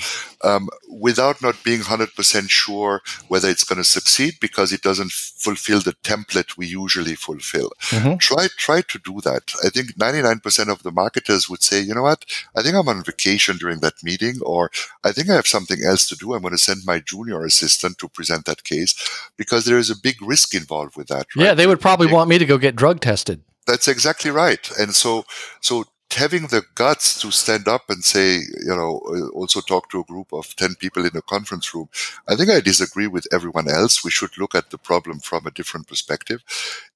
um, 0.43 0.69
without 0.89 1.41
not 1.41 1.63
being 1.63 1.81
100% 1.81 2.49
sure 2.49 3.01
whether 3.27 3.49
it's 3.49 3.63
going 3.63 3.77
to 3.77 3.83
succeed 3.83 4.35
because 4.39 4.71
it 4.71 4.81
doesn't 4.81 5.11
fulfill 5.11 5.81
the 5.81 5.93
template 6.03 6.57
we 6.57 6.65
usually 6.65 7.15
fulfill. 7.15 7.71
Mm-hmm. 7.89 8.17
Try, 8.17 8.47
try 8.57 8.81
to 8.81 8.99
do 8.99 9.19
that. 9.21 9.53
I 9.63 9.69
think 9.69 9.97
99% 9.97 10.69
of 10.69 10.83
the 10.83 10.91
marketers 10.91 11.49
would 11.49 11.61
say, 11.61 11.81
you 11.81 11.93
know 11.93 12.03
what? 12.03 12.25
I 12.55 12.61
think 12.61 12.75
I'm 12.75 12.87
on 12.87 13.03
vacation 13.03 13.57
during 13.57 13.79
that 13.79 14.03
meeting, 14.03 14.35
or 14.41 14.71
I 15.03 15.11
think 15.11 15.29
I 15.29 15.35
have 15.35 15.47
something 15.47 15.83
else 15.83 16.07
to 16.09 16.15
do. 16.15 16.33
I'm 16.33 16.41
going 16.41 16.53
to 16.53 16.57
send 16.57 16.81
my 16.85 16.99
junior 16.99 17.43
assistant 17.43 17.97
to 17.99 18.07
present 18.07 18.45
that 18.45 18.63
case 18.63 18.95
because 19.37 19.65
there 19.65 19.77
is 19.77 19.89
a 19.89 19.99
big 20.01 20.21
risk 20.21 20.55
involved 20.55 20.95
with 20.95 21.07
that. 21.07 21.27
Right? 21.35 21.45
Yeah, 21.45 21.53
they 21.53 21.67
would 21.67 21.81
probably 21.81 22.07
want 22.07 22.29
me 22.29 22.37
to 22.37 22.45
go 22.45 22.57
get 22.57 22.75
drug 22.75 23.01
tested. 23.01 23.43
That's 23.67 23.87
exactly 23.87 24.31
right. 24.31 24.69
And 24.79 24.95
so, 24.95 25.25
so 25.61 25.85
having 26.13 26.47
the 26.47 26.63
guts 26.75 27.19
to 27.21 27.31
stand 27.31 27.67
up 27.67 27.89
and 27.89 28.03
say, 28.03 28.35
you 28.35 28.75
know, 28.75 29.01
uh, 29.07 29.29
also 29.29 29.61
talk 29.61 29.89
to 29.89 30.01
a 30.01 30.03
group 30.03 30.33
of 30.33 30.55
10 30.55 30.75
people 30.75 31.05
in 31.05 31.15
a 31.15 31.21
conference 31.21 31.73
room, 31.73 31.89
I 32.27 32.35
think 32.35 32.49
I 32.49 32.59
disagree 32.59 33.07
with 33.07 33.27
everyone 33.31 33.69
else. 33.69 34.03
We 34.03 34.11
should 34.11 34.37
look 34.37 34.55
at 34.55 34.69
the 34.69 34.77
problem 34.77 35.19
from 35.19 35.45
a 35.45 35.51
different 35.51 35.87
perspective, 35.87 36.43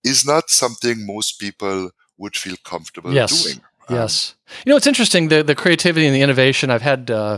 is 0.03 0.25
not 0.25 0.49
something 0.49 1.05
most 1.05 1.39
people 1.39 1.91
would 2.17 2.35
feel 2.35 2.55
comfortable 2.63 3.13
yes. 3.13 3.43
doing. 3.43 3.61
Yes. 3.89 4.35
You 4.65 4.71
know, 4.71 4.77
it's 4.77 4.87
interesting 4.87 5.27
the, 5.27 5.43
the 5.43 5.55
creativity 5.55 6.07
and 6.07 6.15
the 6.15 6.21
innovation. 6.21 6.71
I've 6.71 6.81
had 6.81 7.11
uh, 7.11 7.37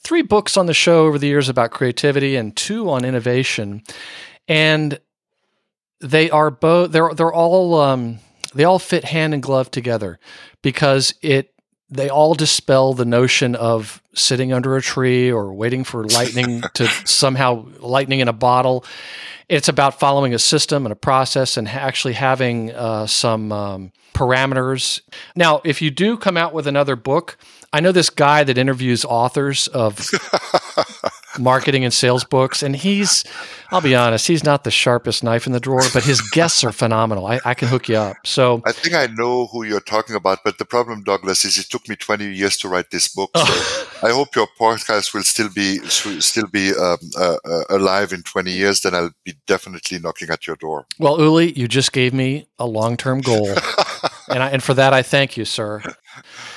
three 0.00 0.22
books 0.22 0.56
on 0.56 0.66
the 0.66 0.74
show 0.74 1.06
over 1.06 1.18
the 1.18 1.28
years 1.28 1.48
about 1.48 1.70
creativity 1.70 2.34
and 2.34 2.56
two 2.56 2.90
on 2.90 3.04
innovation. 3.04 3.82
And 4.48 4.98
they 6.00 6.28
are 6.30 6.50
both, 6.50 6.90
they're, 6.92 7.14
they're 7.14 7.32
all, 7.32 7.80
um, 7.80 8.18
they 8.56 8.64
all 8.64 8.78
fit 8.78 9.04
hand 9.04 9.34
and 9.34 9.42
glove 9.42 9.70
together 9.70 10.18
because 10.62 11.14
it 11.22 11.52
they 11.88 12.08
all 12.08 12.34
dispel 12.34 12.94
the 12.94 13.04
notion 13.04 13.54
of 13.54 14.02
sitting 14.12 14.52
under 14.52 14.76
a 14.76 14.82
tree 14.82 15.30
or 15.30 15.54
waiting 15.54 15.84
for 15.84 16.04
lightning 16.04 16.62
to 16.74 16.86
somehow 17.04 17.64
lightning 17.78 18.20
in 18.20 18.28
a 18.28 18.32
bottle. 18.32 18.84
It's 19.48 19.68
about 19.68 20.00
following 20.00 20.34
a 20.34 20.38
system 20.38 20.84
and 20.84 20.92
a 20.92 20.96
process 20.96 21.56
and 21.56 21.68
actually 21.68 22.14
having 22.14 22.72
uh, 22.72 23.06
some 23.06 23.52
um, 23.52 23.92
parameters. 24.14 25.00
Now, 25.36 25.60
if 25.64 25.80
you 25.80 25.92
do 25.92 26.16
come 26.16 26.36
out 26.36 26.52
with 26.52 26.66
another 26.66 26.96
book, 26.96 27.38
I 27.72 27.78
know 27.78 27.92
this 27.92 28.10
guy 28.10 28.42
that 28.42 28.58
interviews 28.58 29.04
authors 29.04 29.68
of 29.68 29.98
marketing 31.38 31.84
and 31.84 31.92
sales 31.92 32.24
books, 32.24 32.62
and 32.62 32.76
he's, 32.76 33.24
I'll 33.70 33.80
be 33.80 33.94
honest, 33.94 34.26
he's 34.26 34.44
not 34.44 34.64
the 34.64 34.70
sharpest 34.70 35.22
knife 35.24 35.46
in 35.46 35.52
the 35.52 35.60
drawer, 35.60 35.82
but 35.92 36.04
his 36.04 36.20
guests 36.20 36.64
are 36.64 36.72
phenomenal. 36.72 37.26
I, 37.26 37.40
I 37.44 37.54
can 37.54 37.68
hook 37.68 37.88
you 37.88 37.96
up. 37.96 38.16
So 38.24 38.62
I 38.64 38.72
think 38.72 38.94
I 38.94 39.06
know 39.06 39.46
who 39.46 39.64
you're 39.64 39.80
talking 39.80 40.16
about, 40.16 40.40
but 40.44 40.58
the 40.58 40.64
problem, 40.64 41.02
Douglas, 41.02 41.44
is 41.44 41.58
it 41.58 41.70
took 41.70 41.88
me 41.88 41.96
20 41.96 42.32
years 42.32 42.56
to 42.58 42.68
write 42.68 42.90
this 42.90 43.08
book. 43.08 43.30
So 43.36 43.44
I 44.06 44.12
hope 44.12 44.36
your 44.36 44.48
podcast 44.58 45.14
will 45.14 45.22
still 45.22 45.48
be 45.48 45.78
still 45.88 46.46
be 46.46 46.70
um, 46.74 46.98
uh, 47.18 47.36
uh, 47.44 47.64
alive 47.70 48.12
in 48.12 48.22
20 48.22 48.50
years. 48.50 48.80
Then 48.80 48.94
I'll 48.94 49.12
be 49.24 49.34
definitely 49.46 49.98
knocking 49.98 50.30
at 50.30 50.46
your 50.46 50.56
door. 50.56 50.86
Well, 50.98 51.18
Ulli, 51.18 51.56
you 51.56 51.68
just 51.68 51.92
gave 51.92 52.12
me 52.12 52.46
a 52.58 52.66
long 52.66 52.96
term 52.96 53.20
goal, 53.20 53.48
and 54.28 54.42
I, 54.42 54.50
and 54.50 54.62
for 54.62 54.74
that 54.74 54.92
I 54.92 55.02
thank 55.02 55.36
you, 55.36 55.44
sir. 55.44 55.82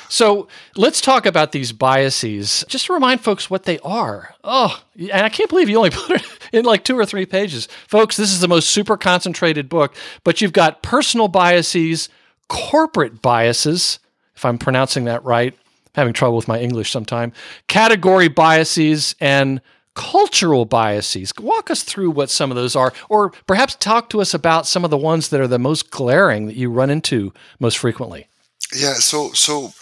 So 0.09 0.47
let's 0.75 1.01
talk 1.01 1.25
about 1.25 1.51
these 1.51 1.71
biases. 1.71 2.65
Just 2.67 2.87
to 2.87 2.93
remind 2.93 3.21
folks 3.21 3.49
what 3.49 3.63
they 3.63 3.79
are. 3.79 4.35
Oh, 4.43 4.81
and 4.95 5.11
I 5.11 5.29
can't 5.29 5.49
believe 5.49 5.69
you 5.69 5.77
only 5.77 5.89
put 5.91 6.21
it 6.21 6.27
in 6.51 6.65
like 6.65 6.83
two 6.83 6.97
or 6.97 7.05
three 7.05 7.25
pages. 7.25 7.67
Folks, 7.87 8.17
this 8.17 8.31
is 8.31 8.41
the 8.41 8.47
most 8.47 8.69
super 8.69 8.97
concentrated 8.97 9.69
book, 9.69 9.95
but 10.23 10.41
you've 10.41 10.53
got 10.53 10.81
personal 10.81 11.27
biases, 11.27 12.09
corporate 12.47 13.21
biases, 13.21 13.99
if 14.35 14.45
I'm 14.45 14.57
pronouncing 14.57 15.05
that 15.05 15.23
right. 15.23 15.53
I'm 15.53 16.01
having 16.01 16.13
trouble 16.13 16.37
with 16.37 16.47
my 16.47 16.59
English 16.59 16.91
sometime. 16.91 17.33
Category 17.67 18.29
biases 18.29 19.15
and 19.19 19.61
cultural 19.99 20.63
biases. 20.63 21.33
Walk 21.41 21.69
us 21.69 21.83
through 21.83 22.11
what 22.11 22.29
some 22.29 22.51
of 22.51 22.55
those 22.55 22.73
are, 22.73 22.93
or 23.09 23.31
perhaps 23.47 23.75
talk 23.75 24.09
to 24.09 24.21
us 24.21 24.33
about 24.33 24.65
some 24.65 24.85
of 24.85 24.91
the 24.91 24.97
ones 24.97 25.27
that 25.27 25.41
are 25.41 25.47
the 25.47 25.59
most 25.59 25.91
glaring 25.91 26.45
that 26.45 26.55
you 26.55 26.71
run 26.71 26.89
into 26.89 27.33
most 27.59 27.77
frequently. 27.77 28.28
Yeah, 28.73 28.95
so 28.95 29.31
so 29.33 29.73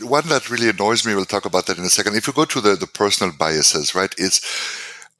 one 0.00 0.28
that 0.28 0.50
really 0.50 0.68
annoys 0.68 1.04
me, 1.04 1.14
we'll 1.14 1.24
talk 1.24 1.44
about 1.44 1.66
that 1.66 1.78
in 1.78 1.84
a 1.84 1.88
second. 1.90 2.14
If 2.16 2.26
you 2.26 2.32
go 2.32 2.44
to 2.44 2.60
the, 2.60 2.76
the 2.76 2.86
personal 2.86 3.32
biases, 3.36 3.94
right, 3.94 4.14
it's 4.16 4.40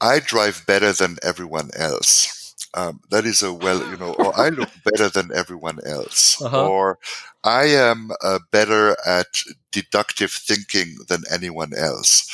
I 0.01 0.21
drive 0.21 0.65
better 0.67 0.93
than 0.93 1.19
everyone 1.23 1.71
else. 1.77 2.35
Um, 2.75 3.01
that 3.11 3.25
is 3.25 3.43
a 3.43 3.53
well, 3.53 3.79
you 3.91 3.97
know, 3.97 4.15
or 4.15 4.39
I 4.39 4.51
look 4.51 4.69
better 4.85 5.09
than 5.09 5.31
everyone 5.35 5.79
else, 5.87 6.41
uh-huh. 6.41 6.69
or 6.69 6.99
I 7.43 7.65
am 7.65 8.11
uh, 8.23 8.41
better 8.51 8.97
at 9.07 9.27
deductive 9.73 10.31
thinking 10.31 10.97
than 11.09 11.23
anyone 11.31 11.73
else. 11.75 12.31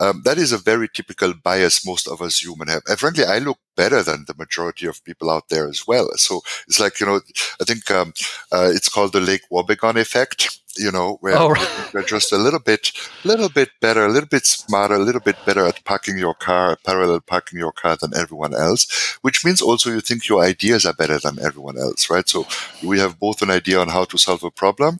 Um, 0.00 0.22
that 0.24 0.38
is 0.38 0.52
a 0.52 0.58
very 0.58 0.88
typical 0.88 1.34
bias 1.34 1.84
most 1.84 2.06
of 2.06 2.22
us 2.22 2.40
human 2.40 2.68
have. 2.68 2.82
And 2.86 2.98
frankly, 2.98 3.24
I 3.24 3.38
look 3.38 3.58
better 3.76 4.02
than 4.02 4.24
the 4.26 4.34
majority 4.38 4.86
of 4.86 5.04
people 5.04 5.30
out 5.30 5.48
there 5.48 5.68
as 5.68 5.86
well. 5.86 6.08
So 6.16 6.42
it's 6.66 6.80
like, 6.80 7.00
you 7.00 7.06
know, 7.06 7.20
I 7.60 7.64
think 7.64 7.90
um, 7.90 8.12
uh, 8.52 8.70
it's 8.72 8.88
called 8.88 9.12
the 9.12 9.20
Lake 9.20 9.42
Wobegon 9.50 10.00
effect, 10.00 10.60
you 10.76 10.92
know, 10.92 11.18
where 11.20 11.36
oh, 11.36 11.50
right. 11.50 11.90
you're 11.92 12.02
just 12.04 12.32
a 12.32 12.38
little 12.38 12.60
bit, 12.60 12.92
little 13.24 13.48
bit 13.48 13.70
better, 13.80 14.04
a 14.04 14.08
little 14.08 14.28
bit 14.28 14.46
smarter, 14.46 14.94
a 14.94 14.98
little 15.00 15.20
bit 15.20 15.36
better 15.44 15.66
at 15.66 15.84
parking 15.84 16.18
your 16.18 16.34
car, 16.34 16.76
parallel 16.84 17.20
parking 17.20 17.58
your 17.58 17.72
car 17.72 17.96
than 17.96 18.16
everyone 18.16 18.54
else, 18.54 19.18
which 19.22 19.44
means 19.44 19.60
also 19.60 19.90
you 19.90 20.00
think 20.00 20.28
your 20.28 20.42
ideas 20.42 20.86
are 20.86 20.94
better 20.94 21.18
than 21.18 21.38
everyone 21.44 21.78
else, 21.78 22.08
right? 22.10 22.28
So 22.28 22.46
we 22.84 22.98
have 23.00 23.18
both 23.18 23.42
an 23.42 23.50
idea 23.50 23.80
on 23.80 23.88
how 23.88 24.04
to 24.04 24.18
solve 24.18 24.44
a 24.44 24.50
problem. 24.50 24.98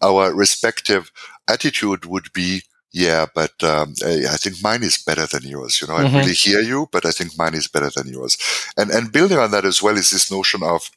Our 0.00 0.34
respective 0.34 1.12
attitude 1.48 2.04
would 2.04 2.32
be, 2.32 2.62
yeah, 2.92 3.26
but 3.34 3.62
um, 3.62 3.94
I 4.04 4.36
think 4.38 4.62
mine 4.62 4.82
is 4.82 4.98
better 4.98 5.26
than 5.26 5.42
yours. 5.42 5.80
You 5.80 5.88
know, 5.88 5.94
mm-hmm. 5.94 6.16
I 6.16 6.20
really 6.20 6.32
hear 6.32 6.60
you, 6.60 6.88
but 6.90 7.04
I 7.04 7.10
think 7.10 7.36
mine 7.36 7.54
is 7.54 7.68
better 7.68 7.90
than 7.94 8.08
yours. 8.08 8.38
And 8.76 8.90
and 8.90 9.12
building 9.12 9.38
on 9.38 9.50
that 9.50 9.64
as 9.64 9.82
well 9.82 9.96
is 9.96 10.10
this 10.10 10.30
notion 10.30 10.62
of 10.62 10.90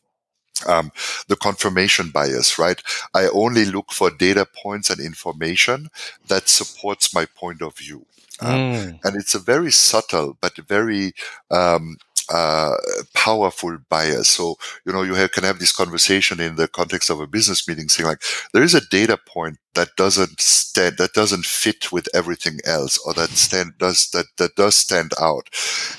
um, 0.68 0.92
the 1.28 1.36
confirmation 1.36 2.10
bias, 2.10 2.58
right? 2.58 2.82
I 3.14 3.28
only 3.28 3.66
look 3.66 3.92
for 3.92 4.10
data 4.10 4.46
points 4.64 4.90
and 4.90 5.00
information 5.00 5.90
that 6.28 6.48
supports 6.48 7.14
my 7.14 7.26
point 7.26 7.62
of 7.62 7.78
view. 7.78 8.06
Um, 8.40 8.56
mm. 8.56 9.00
And 9.04 9.16
it's 9.16 9.36
a 9.36 9.40
very 9.40 9.72
subtle 9.72 10.38
but 10.42 10.56
very 10.58 11.14
um, 11.52 11.98
uh, 12.32 12.76
powerful 13.14 13.78
bias. 13.90 14.30
So, 14.30 14.56
you 14.86 14.94
know, 14.94 15.04
you 15.04 15.16
have, 15.16 15.32
can 15.32 15.44
have 15.44 15.60
this 15.60 15.76
conversation 15.76 16.40
in 16.40 16.56
the 16.56 16.68
context 16.68 17.10
of 17.10 17.20
a 17.20 17.28
business 17.28 17.68
meeting 17.68 17.90
saying 17.90 18.08
like, 18.08 18.22
there 18.54 18.64
is 18.64 18.74
a 18.74 18.88
data 18.90 19.18
point 19.18 19.58
that 19.76 19.96
doesn't 19.96 20.42
stand, 20.42 20.98
that 20.98 21.14
doesn't 21.14 21.46
fit 21.46 21.92
with 21.92 22.08
everything 22.14 22.60
else 22.66 22.98
or 23.06 23.14
that 23.14 23.30
stand, 23.30 23.74
does, 23.78 24.10
that, 24.12 24.26
that 24.38 24.56
does 24.56 24.76
stand 24.76 25.12
out. 25.20 25.50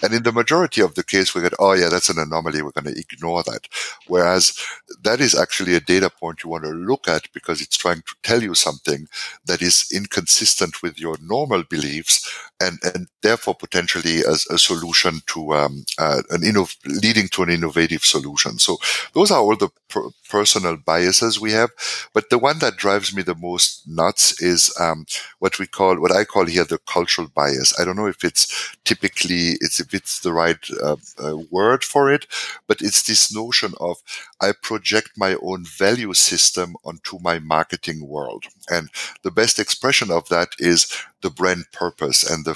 And 0.02 0.12
in 0.12 0.22
the 0.22 0.32
majority 0.32 0.82
of 0.82 0.94
the 0.94 1.04
case, 1.04 1.34
we 1.34 1.42
get, 1.42 1.54
oh 1.58 1.72
yeah, 1.72 1.88
that's 1.88 2.08
an 2.08 2.18
anomaly. 2.18 2.62
We're 2.62 2.72
going 2.72 2.92
to 2.94 3.00
ignore 3.00 3.42
that. 3.44 3.68
Whereas 4.06 4.56
that 5.02 5.20
is 5.20 5.34
actually 5.34 5.74
a 5.74 5.80
data 5.80 6.10
point 6.10 6.44
you 6.44 6.50
want 6.50 6.64
to 6.64 6.70
look 6.70 7.08
at 7.08 7.32
because 7.32 7.60
it's 7.60 7.76
trying 7.76 8.02
to 8.02 8.14
tell 8.22 8.42
you 8.42 8.54
something 8.54 9.06
that 9.46 9.62
is 9.62 9.88
inconsistent 9.94 10.82
with 10.82 10.98
your 10.98 11.16
normal 11.22 11.62
beliefs 11.64 12.28
and, 12.60 12.78
and 12.94 13.08
therefore 13.22 13.54
potentially 13.54 14.20
a, 14.22 14.34
a 14.54 14.58
solution 14.58 15.20
to 15.26 15.54
um, 15.54 15.84
uh, 15.98 16.22
an 16.30 16.42
leading 16.86 17.28
to 17.28 17.42
an 17.42 17.50
innovative 17.50 18.04
solution. 18.04 18.58
So 18.58 18.78
those 19.14 19.30
are 19.30 19.40
all 19.40 19.56
the 19.56 19.68
per- 19.88 20.10
personal 20.28 20.76
biases 20.76 21.40
we 21.40 21.52
have. 21.52 21.70
But 22.14 22.30
the 22.30 22.38
one 22.38 22.58
that 22.60 22.76
drives 22.76 23.14
me 23.14 23.22
the 23.22 23.34
most 23.34 23.61
nuts 23.86 24.40
is 24.40 24.74
um, 24.78 25.06
what 25.38 25.58
we 25.58 25.66
call, 25.66 26.00
what 26.00 26.12
I 26.12 26.24
call 26.24 26.46
here, 26.46 26.64
the 26.64 26.78
cultural 26.78 27.28
bias. 27.28 27.78
I 27.78 27.84
don't 27.84 27.96
know 27.96 28.06
if 28.06 28.24
it's 28.24 28.42
typically 28.84 29.56
it's 29.60 29.80
if 29.80 29.94
it's 29.94 30.20
the 30.20 30.32
right 30.32 30.62
uh, 30.82 30.96
uh, 31.22 31.36
word 31.50 31.84
for 31.84 32.12
it, 32.12 32.26
but 32.66 32.80
it's 32.80 33.02
this 33.02 33.34
notion 33.34 33.74
of 33.80 33.96
I 34.40 34.52
project 34.52 35.10
my 35.16 35.36
own 35.42 35.64
value 35.64 36.14
system 36.14 36.76
onto 36.84 37.18
my 37.20 37.38
marketing 37.38 38.06
world, 38.06 38.44
and 38.68 38.88
the 39.22 39.30
best 39.30 39.58
expression 39.58 40.10
of 40.10 40.28
that 40.28 40.50
is 40.58 40.86
the 41.22 41.30
brand 41.30 41.64
purpose 41.72 42.28
and 42.28 42.44
the 42.44 42.54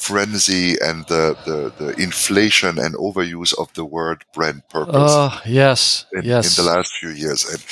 frenzy 0.00 0.76
and 0.80 1.06
the, 1.06 1.36
the, 1.44 1.72
the, 1.78 2.02
inflation 2.02 2.78
and 2.78 2.94
overuse 2.96 3.54
of 3.58 3.72
the 3.74 3.84
word 3.84 4.24
brand 4.32 4.66
purpose. 4.68 5.12
Oh, 5.14 5.40
yes. 5.44 6.06
In, 6.12 6.24
yes. 6.24 6.58
in 6.58 6.64
the 6.64 6.70
last 6.70 6.92
few 6.94 7.10
years. 7.10 7.44
And 7.48 7.62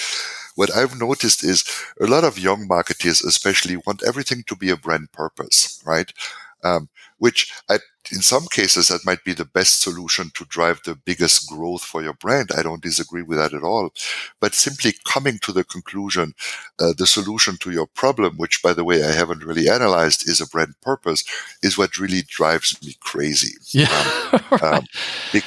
what 0.59 0.75
I've 0.75 0.99
noticed 0.99 1.45
is 1.45 1.63
a 2.01 2.07
lot 2.07 2.25
of 2.25 2.37
young 2.37 2.67
marketers, 2.67 3.23
especially, 3.23 3.77
want 3.77 4.03
everything 4.05 4.43
to 4.49 4.57
be 4.57 4.71
a 4.71 4.77
brand 4.77 5.13
purpose, 5.13 5.81
right? 5.87 6.13
Um, 6.65 6.89
which 7.19 7.53
I, 7.71 7.79
in 8.11 8.23
some 8.23 8.47
cases 8.51 8.89
that 8.89 9.07
might 9.07 9.23
be 9.23 9.33
the 9.33 9.45
best 9.45 9.81
solution 9.81 10.33
to 10.35 10.45
drive 10.47 10.81
the 10.85 10.97
biggest 10.97 11.49
growth 11.49 11.83
for 11.85 12.03
your 12.03 12.15
brand. 12.15 12.51
I 12.57 12.65
don't 12.65 12.83
disagree 12.83 13.23
with 13.23 13.39
that 13.39 13.55
at 13.55 13.63
all. 13.63 13.91
But 14.41 14.55
simply 14.55 14.95
coming 15.05 15.39
to 15.43 15.53
the 15.53 15.63
conclusion, 15.63 16.35
uh, 16.81 16.93
the 16.97 17.07
solution 17.07 17.57
to 17.59 17.71
your 17.71 17.87
problem, 17.87 18.37
which 18.37 18.61
by 18.61 18.73
the 18.73 18.83
way, 18.83 19.05
I 19.05 19.13
haven't 19.13 19.45
really 19.45 19.69
analyzed 19.69 20.29
is 20.29 20.41
a 20.41 20.49
brand 20.49 20.75
purpose 20.83 21.23
is 21.63 21.79
what 21.79 21.99
really 21.99 22.23
drives 22.27 22.83
me 22.83 22.97
crazy. 22.99 23.55
Yeah. 23.71 24.33
Um, 24.33 24.59
um, 24.63 24.87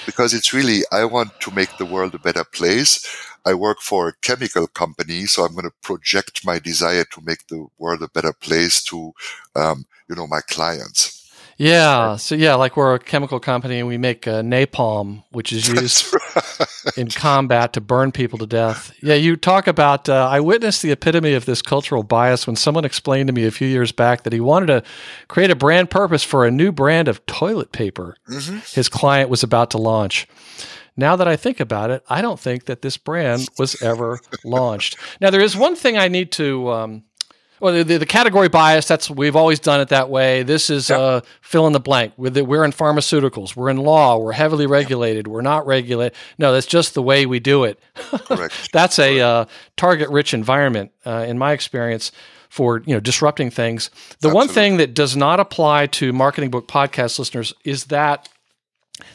because 0.06 0.34
it's 0.34 0.54
really, 0.54 0.82
I 0.92 1.04
want 1.04 1.38
to 1.42 1.52
make 1.52 1.78
the 1.78 1.86
world 1.86 2.16
a 2.16 2.20
better 2.20 2.46
place. 2.46 3.06
I 3.46 3.54
work 3.54 3.82
for 3.82 4.08
a 4.08 4.14
chemical 4.22 4.68
company, 4.68 5.26
so 5.26 5.44
I'm 5.44 5.54
going 5.54 5.66
to 5.66 5.74
project 5.82 6.46
my 6.46 6.60
desire 6.60 7.06
to 7.06 7.22
make 7.22 7.48
the 7.48 7.68
world 7.78 8.02
a 8.02 8.08
better 8.08 8.34
place 8.34 8.84
to, 8.86 9.14
um, 9.56 9.86
you 10.08 10.16
know, 10.16 10.28
my 10.28 10.42
clients. 10.42 11.22
Yeah. 11.62 12.16
So 12.16 12.34
yeah, 12.34 12.56
like 12.56 12.76
we're 12.76 12.96
a 12.96 13.00
chemical 13.00 13.40
company 13.40 13.78
and 13.78 13.88
we 13.88 13.96
make 13.96 14.28
uh, 14.28 14.42
napalm, 14.42 15.24
which 15.30 15.54
is 15.54 15.68
used 15.82 16.12
right. 16.36 16.98
in 16.98 17.08
combat 17.08 17.74
to 17.74 17.82
burn 17.82 18.12
people 18.12 18.40
to 18.40 18.48
death. 18.48 18.92
Yeah. 19.04 19.14
You 19.14 19.36
talk 19.36 19.68
about. 19.68 20.10
Uh, 20.10 20.28
I 20.28 20.40
witnessed 20.40 20.82
the 20.82 20.92
epitome 20.92 21.34
of 21.34 21.46
this 21.46 21.62
cultural 21.62 22.02
bias 22.02 22.48
when 22.48 22.56
someone 22.56 22.84
explained 22.84 23.28
to 23.28 23.34
me 23.34 23.46
a 23.46 23.52
few 23.52 23.68
years 23.68 23.92
back 23.92 24.24
that 24.24 24.34
he 24.34 24.40
wanted 24.40 24.68
to 24.68 24.84
create 25.28 25.52
a 25.52 25.56
brand 25.56 25.92
purpose 25.92 26.24
for 26.24 26.48
a 26.48 26.52
new 26.52 26.72
brand 26.72 27.08
of 27.08 27.24
toilet 27.28 27.72
paper 27.72 28.16
mm-hmm. 28.28 28.58
his 28.74 28.90
client 28.90 29.30
was 29.30 29.44
about 29.44 29.70
to 29.72 29.78
launch. 29.78 30.28
Now 30.98 31.16
that 31.16 31.28
I 31.28 31.36
think 31.36 31.60
about 31.60 31.90
it, 31.90 32.04
I 32.10 32.22
don't 32.22 32.40
think 32.40 32.66
that 32.66 32.82
this 32.82 32.98
brand 32.98 33.48
was 33.58 33.82
ever 33.82 34.20
launched. 34.44 34.98
Now 35.20 35.30
there 35.30 35.42
is 35.42 35.56
one 35.56 35.76
thing 35.76 35.98
I 35.98 36.08
need 36.08 36.32
to. 36.34 36.72
Um, 36.72 37.04
well, 37.62 37.84
the, 37.84 37.98
the, 38.00 38.08
category 38.08 38.50
bias, 38.50 38.88
that's 38.88 39.08
we've 39.08 39.36
always 39.36 39.60
done 39.60 39.82
it 39.82 39.90
that 39.90 40.10
way. 40.10 40.42
This 40.42 40.72
is 40.72 40.90
yep. 40.90 41.00
uh, 41.00 41.22
fill 41.42 41.68
in 41.68 41.74
the 41.74 41.80
blank. 41.80 42.14
We're, 42.18 42.32
the, 42.32 42.44
we're 42.44 42.66
in 42.66 42.72
pharmaceuticals. 42.72 43.56
We're 43.56 43.70
in 43.70 43.78
law. 43.78 44.18
We're 44.18 44.32
heavily 44.32 44.66
regulated. 44.66 45.28
We're 45.28 45.42
not 45.42 45.68
regulated. 45.68 46.18
No, 46.40 46.52
that's 46.52 46.66
just 46.66 46.96
the 46.96 47.04
way 47.04 47.28
we 47.28 47.40
do 47.40 47.64
it. 47.64 47.80
Correct. 47.96 48.70
that's 48.74 48.98
a 48.98 49.20
uh, 49.20 49.46
target-rich 49.78 50.34
environment, 50.34 50.92
uh, 51.06 51.24
in 51.28 51.38
my 51.38 51.52
experience, 51.52 52.12
for 52.50 52.82
you 52.88 52.96
know 52.96 53.00
disrupting 53.00 53.52
things. 53.52 53.90
The 53.90 54.30
Absolutely. 54.30 54.36
one 54.36 54.48
thing 54.48 54.78
that 54.78 54.96
does 54.96 55.16
not 55.16 55.40
apply 55.40 55.86
to 55.86 56.12
marketing 56.12 56.50
book 56.50 56.68
podcast 56.68 57.20
listeners 57.20 57.54
is 57.64 57.86
that 57.86 58.28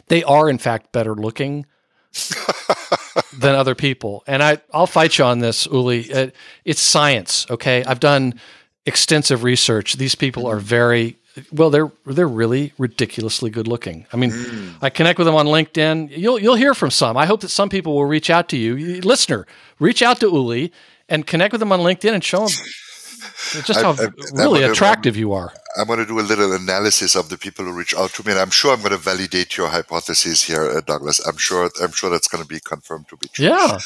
they 0.07 0.23
are 0.23 0.49
in 0.49 0.57
fact 0.57 0.91
better 0.91 1.15
looking 1.15 1.65
than 3.33 3.55
other 3.55 3.75
people. 3.75 4.23
And 4.27 4.41
I, 4.41 4.59
I'll 4.73 4.87
fight 4.87 5.17
you 5.17 5.25
on 5.25 5.39
this, 5.39 5.67
Ulli. 5.67 6.09
It, 6.09 6.35
it's 6.65 6.81
science, 6.81 7.45
okay? 7.49 7.83
I've 7.83 7.99
done 7.99 8.39
extensive 8.85 9.43
research. 9.43 9.93
These 9.93 10.15
people 10.15 10.47
are 10.47 10.57
very 10.57 11.17
well. 11.51 11.69
They're 11.69 11.91
they're 12.05 12.27
really 12.27 12.73
ridiculously 12.77 13.49
good 13.49 13.67
looking. 13.67 14.07
I 14.11 14.17
mean, 14.17 14.31
mm. 14.31 14.75
I 14.81 14.89
connect 14.89 15.19
with 15.19 15.25
them 15.25 15.35
on 15.35 15.45
LinkedIn. 15.45 16.17
You'll 16.17 16.39
you'll 16.39 16.55
hear 16.55 16.73
from 16.73 16.89
some. 16.89 17.17
I 17.17 17.25
hope 17.25 17.41
that 17.41 17.49
some 17.49 17.69
people 17.69 17.93
will 17.93 18.05
reach 18.05 18.29
out 18.29 18.49
to 18.49 18.57
you, 18.57 19.01
listener. 19.01 19.45
Reach 19.79 20.01
out 20.01 20.19
to 20.21 20.31
Ulli 20.31 20.71
and 21.09 21.27
connect 21.27 21.51
with 21.51 21.59
them 21.59 21.71
on 21.71 21.81
LinkedIn 21.81 22.13
and 22.13 22.23
show 22.23 22.47
them 22.47 22.57
just 23.65 23.81
how 23.81 23.91
I, 23.93 24.05
I, 24.05 24.09
really 24.33 24.63
attractive 24.63 25.15
you 25.15 25.33
are. 25.33 25.53
I'm 25.77 25.87
going 25.87 25.99
to 25.99 26.05
do 26.05 26.19
a 26.19 26.21
little 26.21 26.53
analysis 26.53 27.15
of 27.15 27.29
the 27.29 27.37
people 27.37 27.65
who 27.65 27.73
reach 27.73 27.95
out 27.95 28.11
to 28.11 28.25
me, 28.25 28.31
and 28.31 28.39
I'm 28.39 28.49
sure 28.49 28.73
I'm 28.73 28.79
going 28.79 28.91
to 28.91 28.97
validate 28.97 29.57
your 29.57 29.67
hypothesis 29.67 30.43
here, 30.43 30.63
uh, 30.63 30.81
Douglas. 30.81 31.19
I'm 31.25 31.37
sure 31.37 31.69
I'm 31.81 31.91
sure 31.91 32.09
that's 32.09 32.27
going 32.27 32.43
to 32.43 32.47
be 32.47 32.59
confirmed 32.59 33.07
to 33.09 33.17
be 33.17 33.27
true. 33.27 33.45
Yeah. 33.45 33.79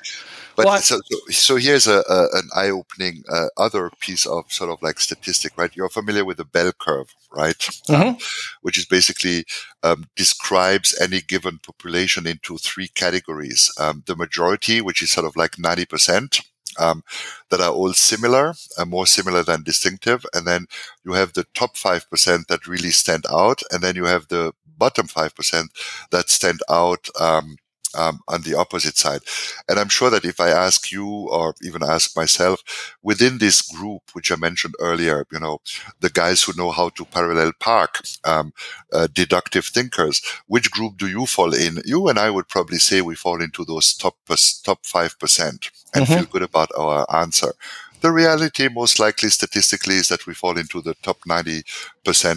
But 0.56 0.66
well, 0.66 0.78
so, 0.80 1.00
so, 1.10 1.18
so, 1.30 1.56
here's 1.56 1.88
a, 1.88 2.04
a 2.10 2.28
an 2.34 2.50
eye-opening 2.56 3.24
uh, 3.32 3.48
other 3.58 3.90
piece 4.00 4.26
of 4.26 4.52
sort 4.52 4.70
of 4.70 4.82
like 4.82 5.00
statistic, 5.00 5.54
right? 5.58 5.76
You're 5.76 5.90
familiar 5.90 6.26
with 6.26 6.38
the 6.38 6.46
bell 6.46 6.72
curve, 6.78 7.16
right? 7.32 7.58
Mm-hmm. 7.58 8.10
Um, 8.10 8.18
which 8.62 8.78
is 8.78 8.86
basically 8.86 9.46
um, 9.84 10.06
describes 10.16 10.98
any 11.00 11.22
given 11.22 11.60
population 11.60 12.28
into 12.28 12.58
three 12.58 12.90
categories: 12.90 13.72
um, 13.80 14.04
the 14.08 14.16
majority, 14.16 14.82
which 14.82 15.02
is 15.02 15.12
sort 15.12 15.26
of 15.26 15.36
like 15.36 15.58
ninety 15.58 15.86
percent 15.86 16.42
um, 16.80 17.04
that 17.50 17.62
are 17.62 17.72
all 17.72 17.94
similar, 17.94 18.54
uh, 18.78 18.86
more 18.86 19.08
similar 19.08 19.44
than 19.44 19.64
distinctive. 19.64 20.26
And 20.34 20.46
then 20.48 20.68
you 21.04 21.14
have 21.14 21.34
the 21.34 21.46
top 21.54 21.76
5% 21.76 22.48
that 22.48 22.68
really 22.68 22.92
stand 22.92 23.26
out. 23.32 23.62
And 23.72 23.82
then 23.82 23.96
you 23.96 24.06
have 24.06 24.28
the 24.28 24.54
bottom 24.78 25.08
5% 25.08 25.70
that 26.12 26.30
stand 26.30 26.62
out 26.70 27.08
um, 27.20 27.58
um, 27.96 28.20
on 28.28 28.42
the 28.42 28.56
opposite 28.56 28.98
side. 28.98 29.22
And 29.68 29.80
I'm 29.80 29.90
sure 29.90 30.10
that 30.10 30.26
if 30.26 30.40
I 30.40 30.50
ask 30.50 30.92
you 30.92 31.08
or 31.08 31.56
even 31.62 31.84
ask 31.84 32.16
myself 32.16 32.64
within 33.02 33.38
this 33.38 33.62
group, 33.62 34.02
which 34.14 34.32
I 34.32 34.36
mentioned 34.36 34.76
earlier, 34.80 35.26
you 35.32 35.40
know, 35.40 35.60
the 36.00 36.10
guys 36.10 36.44
who 36.44 36.54
know 36.58 36.72
how 36.72 36.90
to 36.90 37.06
parallel 37.06 37.52
park, 37.60 38.02
um, 38.24 38.54
uh, 38.94 39.08
deductive 39.14 39.66
thinkers, 39.66 40.22
which 40.48 40.72
group 40.72 40.98
do 40.98 41.08
you 41.08 41.26
fall 41.26 41.54
in? 41.54 41.82
You 41.86 42.08
and 42.08 42.20
I 42.20 42.30
would 42.30 42.48
probably 42.48 42.80
say 42.80 43.02
we 43.02 43.16
fall 43.16 43.42
into 43.42 43.66
those 43.66 43.94
top, 43.94 44.16
top 44.28 44.84
5% 44.84 45.72
and 45.94 46.06
mm-hmm. 46.06 46.14
feel 46.14 46.26
good 46.26 46.44
about 46.44 46.70
our 46.78 47.06
answer. 47.16 47.54
The 48.02 48.12
reality, 48.12 48.68
most 48.68 49.00
likely 49.00 49.30
statistically, 49.30 49.96
is 49.96 50.08
that 50.08 50.26
we 50.26 50.34
fall 50.34 50.58
into 50.58 50.82
the 50.82 50.96
top 51.04 51.20
90% 51.28 51.64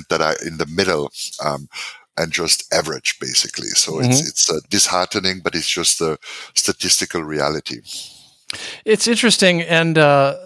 that 0.08 0.20
are 0.20 0.36
in 0.46 0.58
the 0.58 0.66
middle. 0.66 1.10
Um, 1.42 1.68
and 2.16 2.32
just 2.32 2.72
average 2.72 3.18
basically. 3.20 3.68
So 3.68 3.92
mm-hmm. 3.92 4.10
it's 4.10 4.28
it's 4.28 4.50
uh, 4.50 4.60
disheartening, 4.68 5.40
but 5.42 5.54
it's 5.54 5.68
just 5.68 6.00
a 6.00 6.18
statistical 6.54 7.22
reality. 7.22 7.80
It's 8.84 9.08
interesting, 9.08 9.62
and 9.62 9.98
uh, 9.98 10.36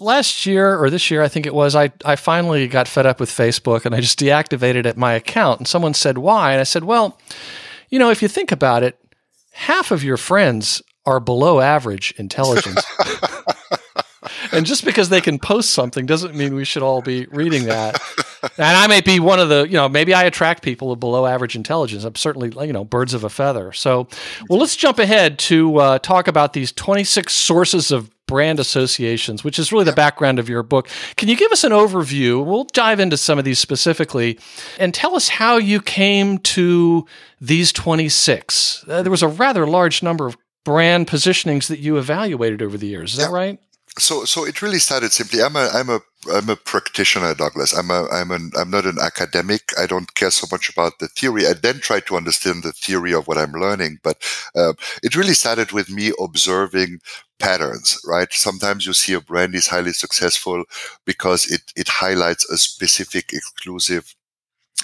last 0.00 0.46
year 0.46 0.78
or 0.78 0.88
this 0.88 1.10
year, 1.10 1.22
I 1.22 1.28
think 1.28 1.44
it 1.44 1.54
was, 1.54 1.74
I 1.74 1.92
I 2.04 2.16
finally 2.16 2.66
got 2.66 2.88
fed 2.88 3.06
up 3.06 3.20
with 3.20 3.30
Facebook, 3.30 3.84
and 3.84 3.94
I 3.94 4.00
just 4.00 4.18
deactivated 4.18 4.86
it, 4.86 4.96
my 4.96 5.12
account. 5.12 5.60
And 5.60 5.68
someone 5.68 5.94
said 5.94 6.18
why, 6.18 6.52
and 6.52 6.60
I 6.60 6.64
said, 6.64 6.84
well, 6.84 7.18
you 7.90 7.98
know, 7.98 8.10
if 8.10 8.22
you 8.22 8.28
think 8.28 8.52
about 8.52 8.82
it, 8.82 8.98
half 9.52 9.90
of 9.90 10.04
your 10.04 10.16
friends 10.16 10.82
are 11.04 11.20
below 11.20 11.60
average 11.60 12.14
intelligence. 12.16 12.84
and 14.52 14.66
just 14.66 14.84
because 14.84 15.08
they 15.08 15.20
can 15.20 15.38
post 15.38 15.70
something 15.70 16.06
doesn't 16.06 16.34
mean 16.34 16.54
we 16.54 16.64
should 16.64 16.82
all 16.82 17.02
be 17.02 17.26
reading 17.30 17.64
that. 17.64 18.00
And 18.42 18.52
I 18.58 18.86
may 18.86 19.00
be 19.00 19.20
one 19.20 19.40
of 19.40 19.48
the, 19.48 19.66
you 19.66 19.74
know, 19.74 19.88
maybe 19.88 20.14
I 20.14 20.24
attract 20.24 20.62
people 20.62 20.92
of 20.92 21.00
below 21.00 21.26
average 21.26 21.56
intelligence. 21.56 22.04
I'm 22.04 22.14
certainly, 22.14 22.52
you 22.66 22.72
know, 22.72 22.84
birds 22.84 23.14
of 23.14 23.24
a 23.24 23.28
feather. 23.28 23.72
So, 23.72 24.08
well, 24.48 24.58
let's 24.58 24.76
jump 24.76 24.98
ahead 24.98 25.38
to 25.40 25.76
uh, 25.78 25.98
talk 25.98 26.28
about 26.28 26.52
these 26.52 26.72
26 26.72 27.32
sources 27.32 27.90
of 27.90 28.10
brand 28.26 28.60
associations, 28.60 29.42
which 29.42 29.58
is 29.58 29.72
really 29.72 29.84
the 29.84 29.92
background 29.92 30.38
of 30.38 30.48
your 30.48 30.62
book. 30.62 30.88
Can 31.16 31.28
you 31.28 31.36
give 31.36 31.50
us 31.50 31.64
an 31.64 31.72
overview? 31.72 32.44
We'll 32.44 32.64
dive 32.64 33.00
into 33.00 33.16
some 33.16 33.38
of 33.38 33.44
these 33.44 33.58
specifically 33.58 34.38
and 34.78 34.94
tell 34.94 35.16
us 35.16 35.28
how 35.28 35.56
you 35.56 35.80
came 35.80 36.38
to 36.38 37.06
these 37.40 37.72
26. 37.72 38.84
Uh, 38.86 39.02
there 39.02 39.10
was 39.10 39.22
a 39.22 39.28
rather 39.28 39.66
large 39.66 40.02
number 40.02 40.26
of 40.26 40.36
brand 40.64 41.06
positionings 41.08 41.68
that 41.68 41.78
you 41.78 41.96
evaluated 41.96 42.60
over 42.60 42.76
the 42.76 42.86
years. 42.86 43.12
Is 43.12 43.18
that 43.18 43.32
right? 43.32 43.58
So 43.98 44.24
so 44.24 44.44
it 44.46 44.62
really 44.62 44.78
started 44.78 45.12
simply. 45.12 45.42
I'm 45.42 45.56
a 45.56 45.68
I'm 45.72 45.90
a 45.90 46.00
I'm 46.32 46.48
a 46.48 46.56
practitioner, 46.56 47.34
Douglas. 47.34 47.72
I'm 47.72 47.90
a 47.90 48.08
I'm 48.10 48.30
an 48.30 48.50
I'm 48.58 48.70
not 48.70 48.86
an 48.86 48.98
academic. 49.00 49.72
I 49.78 49.86
don't 49.86 50.14
care 50.14 50.30
so 50.30 50.46
much 50.50 50.68
about 50.70 50.98
the 50.98 51.08
theory. 51.08 51.46
I 51.46 51.52
then 51.54 51.80
try 51.80 52.00
to 52.00 52.16
understand 52.16 52.62
the 52.62 52.72
theory 52.72 53.12
of 53.14 53.26
what 53.28 53.38
I'm 53.38 53.52
learning. 53.52 53.98
But 54.02 54.22
uh, 54.56 54.72
it 55.02 55.16
really 55.16 55.34
started 55.34 55.72
with 55.72 55.90
me 55.90 56.12
observing 56.20 57.00
patterns. 57.38 58.00
Right. 58.06 58.32
Sometimes 58.32 58.86
you 58.86 58.92
see 58.92 59.12
a 59.12 59.20
brand 59.20 59.54
is 59.54 59.68
highly 59.68 59.92
successful 59.92 60.64
because 61.04 61.46
it 61.46 61.62
it 61.76 61.88
highlights 61.88 62.48
a 62.50 62.58
specific 62.58 63.32
exclusive 63.32 64.14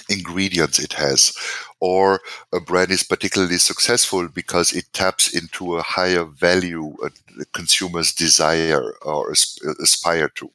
ingredients 0.08 0.78
it 0.78 0.92
has 0.92 1.36
or 1.80 2.20
a 2.52 2.60
brand 2.60 2.90
is 2.90 3.02
particularly 3.02 3.58
successful 3.58 4.28
because 4.28 4.72
it 4.72 4.84
taps 4.92 5.34
into 5.34 5.76
a 5.76 5.82
higher 5.82 6.24
value 6.24 6.94
a 7.04 7.44
consumers 7.52 8.12
desire 8.12 8.92
or 9.02 9.32
aspire 9.80 10.28
to 10.28 10.50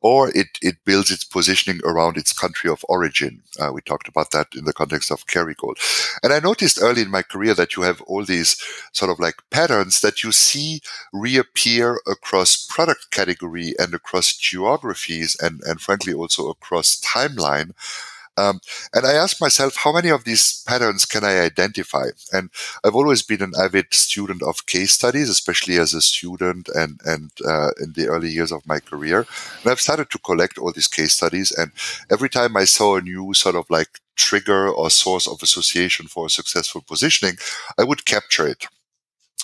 or 0.00 0.28
it, 0.36 0.48
it 0.60 0.76
builds 0.84 1.10
its 1.10 1.24
positioning 1.24 1.80
around 1.84 2.16
its 2.16 2.32
country 2.32 2.70
of 2.70 2.84
origin. 2.88 3.42
Uh, 3.58 3.72
we 3.72 3.80
talked 3.80 4.08
about 4.08 4.30
that 4.30 4.48
in 4.54 4.64
the 4.64 4.72
context 4.72 5.10
of 5.10 5.26
Kerrygold. 5.26 5.76
And 6.22 6.32
I 6.32 6.40
noticed 6.40 6.78
early 6.80 7.02
in 7.02 7.10
my 7.10 7.22
career 7.22 7.54
that 7.54 7.76
you 7.76 7.82
have 7.82 8.00
all 8.02 8.24
these 8.24 8.62
sort 8.92 9.10
of 9.10 9.18
like 9.18 9.36
patterns 9.50 10.00
that 10.00 10.22
you 10.22 10.32
see 10.32 10.80
reappear 11.12 12.00
across 12.06 12.66
product 12.66 13.10
category 13.10 13.74
and 13.78 13.94
across 13.94 14.36
geographies 14.36 15.36
and, 15.40 15.62
and 15.64 15.80
frankly 15.80 16.12
also 16.12 16.50
across 16.50 17.00
timeline 17.00 17.72
um, 18.36 18.60
and 18.92 19.06
I 19.06 19.12
asked 19.12 19.40
myself, 19.40 19.76
how 19.76 19.92
many 19.92 20.08
of 20.08 20.24
these 20.24 20.62
patterns 20.66 21.06
can 21.06 21.24
I 21.24 21.40
identify? 21.40 22.06
And 22.32 22.50
I've 22.84 22.94
always 22.94 23.22
been 23.22 23.42
an 23.42 23.52
avid 23.58 23.92
student 23.92 24.42
of 24.42 24.66
case 24.66 24.92
studies, 24.92 25.28
especially 25.28 25.78
as 25.78 25.94
a 25.94 26.00
student 26.00 26.68
and 26.74 27.00
and 27.04 27.30
uh, 27.46 27.70
in 27.80 27.92
the 27.92 28.08
early 28.08 28.30
years 28.30 28.52
of 28.52 28.66
my 28.66 28.80
career. 28.80 29.26
And 29.62 29.70
I've 29.70 29.80
started 29.80 30.10
to 30.10 30.18
collect 30.18 30.58
all 30.58 30.72
these 30.72 30.88
case 30.88 31.12
studies. 31.12 31.52
And 31.52 31.72
every 32.10 32.28
time 32.28 32.56
I 32.56 32.64
saw 32.64 32.96
a 32.96 33.02
new 33.02 33.34
sort 33.34 33.54
of 33.54 33.66
like 33.70 34.00
trigger 34.16 34.68
or 34.68 34.90
source 34.90 35.26
of 35.26 35.42
association 35.42 36.06
for 36.06 36.26
a 36.26 36.30
successful 36.30 36.82
positioning, 36.86 37.36
I 37.78 37.84
would 37.84 38.04
capture 38.04 38.46
it. 38.46 38.66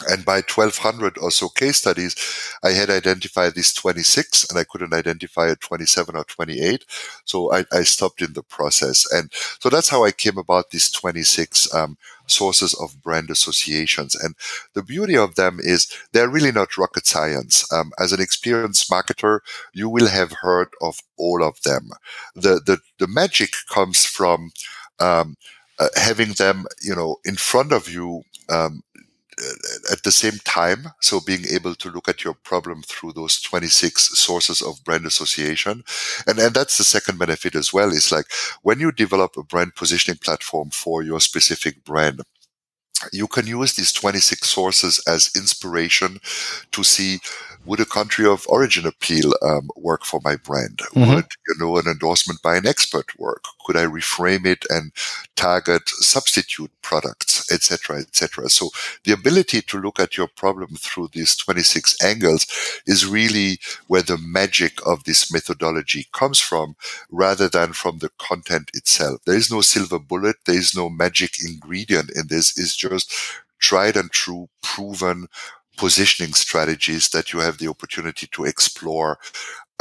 And 0.09 0.25
by 0.25 0.37
1200 0.37 1.19
or 1.19 1.31
so 1.31 1.49
case 1.49 1.79
studies, 1.79 2.17
I 2.63 2.71
had 2.71 2.91
identified 2.91 3.55
these 3.55 3.73
26 3.75 4.51
and 4.51 4.59
I 4.59 4.65
couldn't 4.65 4.95
identify 4.95 5.49
a 5.49 5.57
27 5.57 6.17
or 6.17 6.25
28. 6.25 6.85
So 7.25 7.53
I, 7.53 7.65
I 7.73 7.83
stopped 7.83 8.23
in 8.23 8.33
the 8.33 8.43
process. 8.43 9.11
And 9.13 9.31
so 9.33 9.69
that's 9.69 9.89
how 9.89 10.05
I 10.05 10.13
came 10.13 10.39
about 10.39 10.71
these 10.71 10.91
26 10.91 11.75
um, 11.75 11.97
sources 12.27 12.75
of 12.75 13.03
brand 13.03 13.31
associations. 13.31 14.15
And 14.15 14.35
the 14.75 14.83
beauty 14.83 15.17
of 15.17 15.35
them 15.35 15.59
is 15.61 15.93
they're 16.13 16.29
really 16.29 16.53
not 16.53 16.77
rocket 16.77 17.07
science. 17.07 17.71
Um, 17.73 17.93
as 17.99 18.13
an 18.13 18.21
experienced 18.21 18.91
marketer, 18.91 19.41
you 19.73 19.89
will 19.89 20.09
have 20.09 20.33
heard 20.33 20.69
of 20.81 21.01
all 21.17 21.45
of 21.45 21.61
them. 21.63 21.91
The, 22.35 22.61
the, 22.65 22.79
the 22.99 23.09
magic 23.09 23.51
comes 23.69 24.05
from, 24.05 24.53
um, 24.99 25.37
uh, 25.79 25.89
having 25.97 26.33
them, 26.35 26.67
you 26.83 26.95
know, 26.95 27.17
in 27.25 27.37
front 27.37 27.73
of 27.73 27.89
you 27.89 28.23
um, 28.51 28.83
at 29.91 30.03
the 30.03 30.13
same 30.13 30.39
time, 30.45 30.89
so 31.01 31.21
being 31.21 31.45
able 31.51 31.75
to 31.77 31.91
look 31.91 32.09
at 32.09 32.25
your 32.25 32.35
problem 32.35 32.83
through 32.83 33.13
those 33.13 33.41
26 33.41 34.19
sources 34.19 34.63
of 34.63 34.83
brand 34.85 35.07
association. 35.07 35.83
And, 36.27 36.39
and 36.39 36.55
that's 36.55 36.79
the 36.79 36.85
second 36.85 37.19
benefit 37.19 37.55
as 37.55 37.73
well 37.73 37.91
is 37.91 38.13
like 38.13 38.27
when 38.63 38.81
you 38.81 38.93
develop 38.93 39.37
a 39.37 39.43
brand 39.43 39.75
positioning 39.75 40.19
platform 40.19 40.71
for 40.71 41.03
your 41.03 41.21
specific 41.21 41.85
brand, 41.85 42.23
you 43.13 43.27
can 43.27 43.47
use 43.47 43.75
these 43.75 43.93
26 43.93 44.49
sources 44.49 45.03
as 45.07 45.31
inspiration 45.37 46.19
to 46.73 46.85
see 46.85 47.21
would 47.65 47.81
a 47.81 47.85
country 47.85 48.27
of 48.27 48.47
origin 48.49 48.87
appeal 48.87 49.35
um, 49.43 49.71
work 49.77 50.05
for 50.05 50.21
my 50.25 50.37
brand? 50.37 50.79
Mm-hmm. 50.79 51.15
Would 51.15 51.27
you 51.49 51.55
know 51.59 51.77
an 51.77 51.87
endorsement 51.87 52.43
by 52.43 52.57
an 52.57 52.67
expert 52.67 53.19
work? 53.19 53.45
Could 53.65 53.77
I 53.77 53.85
reframe 53.85 54.47
it 54.47 54.65
and 54.71 54.93
target 55.37 55.89
substitute 55.89 56.71
products, 56.83 57.51
etc., 57.53 57.99
etc.? 57.99 58.49
So 58.49 58.71
the 59.05 59.13
ability 59.13 59.63
to 59.63 59.81
look 59.81 60.01
at 60.01 60.17
your 60.17 60.27
problem 60.27 60.71
through 60.77 61.11
these 61.13 61.37
26 61.37 62.03
angles 62.03 62.47
is 62.87 63.07
really 63.07 63.59
where 63.89 64.03
the 64.03 64.19
magic 64.19 64.85
of 64.87 65.05
this 65.05 65.33
methodology 65.33 66.07
comes 66.13 66.41
from, 66.41 66.77
rather 67.11 67.49
than 67.49 67.73
from 67.73 67.99
the 67.99 68.11
content 68.19 68.71
itself. 68.75 69.21
There 69.27 69.37
is 69.37 69.51
no 69.51 69.61
silver 69.61 69.99
bullet. 69.99 70.37
There 70.47 70.59
is 70.59 70.75
no 70.75 70.89
magic 70.89 71.35
ingredient 71.45 72.11
in 72.11 72.29
this. 72.29 72.59
It's 72.59 72.75
just 72.75 72.90
tried 73.59 73.97
and 73.97 74.11
true, 74.11 74.49
proven 74.63 75.27
positioning 75.77 76.35
strategies 76.35 77.09
that 77.11 77.33
you 77.33 77.41
have 77.41 77.59
the 77.59 77.69
opportunity 77.69 78.27
to 78.33 78.45
explore 78.45 79.19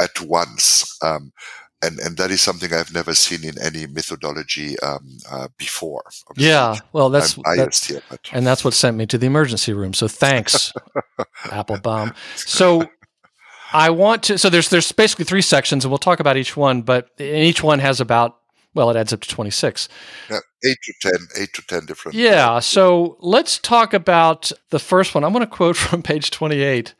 at 0.00 0.20
once. 0.20 0.98
Um, 1.02 1.32
and, 1.82 1.98
and 2.00 2.16
that 2.18 2.30
is 2.30 2.40
something 2.40 2.72
I've 2.72 2.92
never 2.92 3.14
seen 3.14 3.44
in 3.44 3.60
any 3.60 3.86
methodology 3.86 4.78
um, 4.80 5.18
uh, 5.30 5.48
before. 5.56 6.02
Obviously. 6.28 6.50
Yeah, 6.50 6.76
well, 6.92 7.08
that's, 7.08 7.38
that's 7.56 7.86
here, 7.86 8.02
and 8.32 8.46
that's 8.46 8.64
what 8.64 8.74
sent 8.74 8.96
me 8.96 9.06
to 9.06 9.16
the 9.16 9.26
emergency 9.26 9.72
room. 9.72 9.94
So 9.94 10.06
thanks, 10.06 10.74
Appelbaum. 11.44 12.14
So 12.36 12.84
I 13.72 13.90
want 13.90 14.24
to. 14.24 14.36
So 14.36 14.50
there's 14.50 14.68
there's 14.68 14.92
basically 14.92 15.24
three 15.24 15.40
sections, 15.40 15.84
and 15.84 15.90
we'll 15.90 15.98
talk 15.98 16.20
about 16.20 16.36
each 16.36 16.54
one. 16.54 16.82
But 16.82 17.08
each 17.18 17.62
one 17.62 17.78
has 17.78 17.98
about 17.98 18.36
well, 18.74 18.90
it 18.90 18.96
adds 18.96 19.12
up 19.12 19.20
to 19.20 19.28
26. 19.28 19.88
Yeah, 20.30 20.38
eight 20.64 20.78
to 20.82 21.10
10, 21.10 21.12
eight 21.38 21.52
to 21.54 21.62
10 21.62 21.86
different. 21.86 22.16
Yeah. 22.16 22.60
So 22.60 23.16
let's 23.20 23.58
talk 23.58 23.92
about 23.92 24.52
the 24.70 24.78
first 24.78 25.14
one. 25.14 25.24
I'm 25.24 25.32
going 25.32 25.44
to 25.44 25.50
quote 25.50 25.76
from 25.76 26.02
page 26.02 26.30
28 26.30 26.94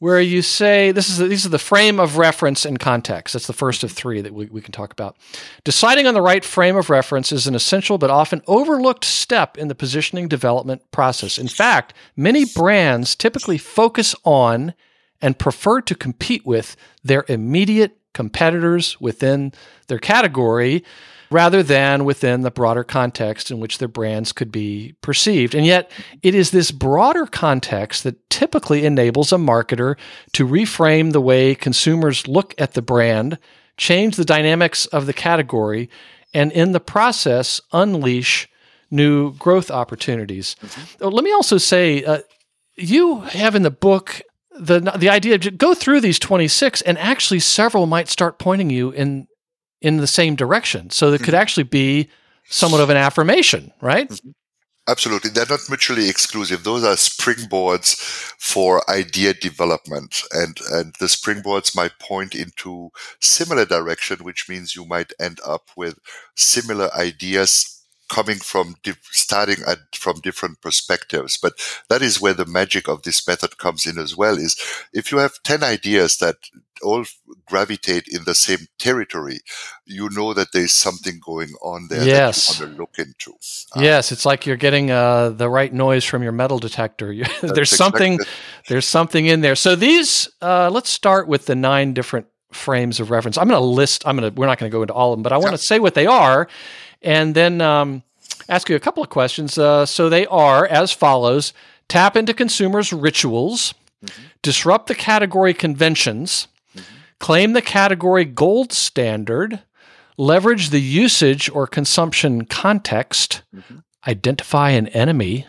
where 0.00 0.20
you 0.20 0.42
say 0.42 0.92
this 0.92 1.08
is 1.08 1.18
the, 1.18 1.26
these 1.26 1.44
are 1.44 1.50
the 1.50 1.58
frame 1.58 1.98
of 1.98 2.18
reference 2.18 2.64
and 2.64 2.78
context. 2.78 3.32
That's 3.32 3.46
the 3.46 3.52
first 3.52 3.82
of 3.82 3.90
mm-hmm. 3.90 3.96
three 3.96 4.20
that 4.20 4.32
we, 4.32 4.46
we 4.46 4.60
can 4.60 4.72
talk 4.72 4.92
about. 4.92 5.16
Deciding 5.64 6.06
on 6.06 6.14
the 6.14 6.22
right 6.22 6.44
frame 6.44 6.76
of 6.76 6.90
reference 6.90 7.32
is 7.32 7.46
an 7.46 7.54
essential 7.54 7.98
but 7.98 8.10
often 8.10 8.42
overlooked 8.46 9.04
step 9.04 9.58
in 9.58 9.68
the 9.68 9.74
positioning 9.74 10.28
development 10.28 10.88
process. 10.90 11.38
In 11.38 11.48
fact, 11.48 11.94
many 12.16 12.44
brands 12.44 13.14
typically 13.14 13.58
focus 13.58 14.14
on 14.24 14.74
and 15.20 15.38
prefer 15.38 15.80
to 15.80 15.94
compete 15.96 16.46
with 16.46 16.76
their 17.02 17.24
immediate 17.28 17.97
competitors 18.14 19.00
within 19.00 19.52
their 19.88 19.98
category 19.98 20.84
rather 21.30 21.62
than 21.62 22.04
within 22.04 22.40
the 22.40 22.50
broader 22.50 22.84
context 22.84 23.50
in 23.50 23.60
which 23.60 23.78
their 23.78 23.88
brands 23.88 24.32
could 24.32 24.50
be 24.50 24.94
perceived. 25.02 25.54
And 25.54 25.66
yet, 25.66 25.90
it 26.22 26.34
is 26.34 26.50
this 26.50 26.70
broader 26.70 27.26
context 27.26 28.04
that 28.04 28.30
typically 28.30 28.84
enables 28.84 29.32
a 29.32 29.36
marketer 29.36 29.96
to 30.32 30.46
reframe 30.46 31.12
the 31.12 31.20
way 31.20 31.54
consumers 31.54 32.26
look 32.26 32.54
at 32.58 32.72
the 32.72 32.82
brand, 32.82 33.38
change 33.76 34.16
the 34.16 34.24
dynamics 34.24 34.86
of 34.86 35.06
the 35.06 35.12
category, 35.12 35.90
and 36.32 36.50
in 36.52 36.72
the 36.72 36.80
process, 36.80 37.60
unleash 37.72 38.48
new 38.90 39.34
growth 39.34 39.70
opportunities. 39.70 40.56
Mm-hmm. 40.62 41.08
Let 41.08 41.24
me 41.24 41.32
also 41.32 41.58
say, 41.58 42.04
uh, 42.04 42.20
you 42.76 43.20
have 43.20 43.54
in 43.54 43.62
the 43.62 43.70
book 43.70 44.22
the 44.58 44.80
the 44.96 45.08
idea 45.08 45.34
of 45.34 45.58
go 45.58 45.74
through 45.74 46.00
these 46.00 46.18
26 46.18 46.82
and 46.82 46.98
actually 46.98 47.40
several 47.40 47.86
might 47.86 48.08
start 48.08 48.38
pointing 48.38 48.70
you 48.70 48.90
in 48.90 49.26
in 49.80 49.98
the 49.98 50.06
same 50.06 50.34
direction 50.34 50.90
so 50.90 51.12
it 51.12 51.18
could 51.18 51.28
mm-hmm. 51.28 51.36
actually 51.36 51.62
be 51.64 52.08
somewhat 52.44 52.80
of 52.80 52.90
an 52.90 52.96
affirmation 52.96 53.72
right 53.80 54.08
mm-hmm. 54.08 54.30
Absolutely. 54.88 55.28
They're 55.28 55.44
not 55.44 55.68
mutually 55.68 56.08
exclusive. 56.08 56.64
Those 56.64 56.82
are 56.82 56.94
springboards 56.94 57.94
for 58.38 58.90
idea 58.90 59.34
development. 59.34 60.22
And, 60.32 60.58
and 60.72 60.94
the 60.98 61.06
springboards 61.06 61.76
might 61.76 61.98
point 61.98 62.34
into 62.34 62.88
similar 63.20 63.66
direction, 63.66 64.24
which 64.24 64.48
means 64.48 64.74
you 64.74 64.86
might 64.86 65.12
end 65.20 65.40
up 65.44 65.68
with 65.76 65.98
similar 66.36 66.88
ideas 66.96 67.77
coming 68.08 68.38
from 68.38 68.74
di- 68.82 68.94
starting 69.02 69.58
at 69.66 69.78
from 69.94 70.20
different 70.20 70.60
perspectives 70.60 71.36
but 71.36 71.52
that 71.88 72.02
is 72.02 72.20
where 72.20 72.34
the 72.34 72.46
magic 72.46 72.88
of 72.88 73.02
this 73.02 73.26
method 73.26 73.58
comes 73.58 73.86
in 73.86 73.98
as 73.98 74.16
well 74.16 74.36
is 74.36 74.56
if 74.92 75.12
you 75.12 75.18
have 75.18 75.42
10 75.42 75.62
ideas 75.62 76.18
that 76.18 76.36
all 76.82 77.04
gravitate 77.46 78.06
in 78.08 78.24
the 78.24 78.34
same 78.34 78.66
territory 78.78 79.40
you 79.84 80.08
know 80.10 80.32
that 80.34 80.52
there's 80.52 80.72
something 80.72 81.20
going 81.24 81.50
on 81.62 81.88
there 81.88 82.04
yes. 82.04 82.46
that 82.46 82.60
you 82.60 82.66
want 82.66 82.76
to 82.76 82.80
look 82.80 82.98
into. 82.98 83.32
Uh, 83.76 83.80
yes 83.80 84.12
it's 84.12 84.24
like 84.24 84.46
you're 84.46 84.56
getting 84.56 84.90
uh, 84.90 85.30
the 85.30 85.48
right 85.48 85.72
noise 85.72 86.04
from 86.04 86.22
your 86.22 86.32
metal 86.32 86.58
detector. 86.58 87.14
There's 87.42 87.70
something 87.70 88.14
exactly. 88.14 88.34
there's 88.68 88.86
something 88.86 89.26
in 89.26 89.40
there. 89.40 89.56
So 89.56 89.74
these 89.74 90.28
uh, 90.42 90.70
let's 90.70 90.90
start 90.90 91.28
with 91.28 91.46
the 91.46 91.54
nine 91.54 91.94
different 91.94 92.26
frames 92.52 93.00
of 93.00 93.10
reference. 93.10 93.36
I'm 93.38 93.48
going 93.48 93.60
to 93.60 93.66
list 93.66 94.06
i'm 94.06 94.16
going 94.16 94.32
to 94.32 94.40
we're 94.40 94.46
not 94.46 94.58
going 94.58 94.70
to 94.70 94.74
go 94.74 94.82
into 94.82 94.94
all 94.94 95.12
of 95.12 95.18
them 95.18 95.22
but 95.22 95.32
i 95.32 95.36
want 95.36 95.52
to 95.52 95.58
say 95.58 95.78
what 95.78 95.94
they 95.94 96.06
are 96.06 96.48
and 97.02 97.34
then 97.34 97.60
um, 97.60 98.02
ask 98.48 98.68
you 98.68 98.76
a 98.76 98.80
couple 98.80 99.02
of 99.02 99.10
questions. 99.10 99.58
Uh, 99.58 99.86
so 99.86 100.08
they 100.08 100.26
are 100.26 100.66
as 100.66 100.92
follows. 100.92 101.52
Tap 101.88 102.16
into 102.16 102.34
consumers' 102.34 102.92
rituals, 102.92 103.74
mm-hmm. 104.04 104.22
disrupt 104.42 104.88
the 104.88 104.94
category 104.94 105.54
conventions, 105.54 106.48
mm-hmm. 106.76 106.94
claim 107.18 107.52
the 107.52 107.62
category 107.62 108.24
gold 108.24 108.72
standard, 108.72 109.60
leverage 110.18 110.70
the 110.70 110.80
usage 110.80 111.48
or 111.48 111.66
consumption 111.66 112.44
context, 112.44 113.42
mm-hmm. 113.54 113.78
identify 114.06 114.70
an 114.70 114.88
enemy, 114.88 115.46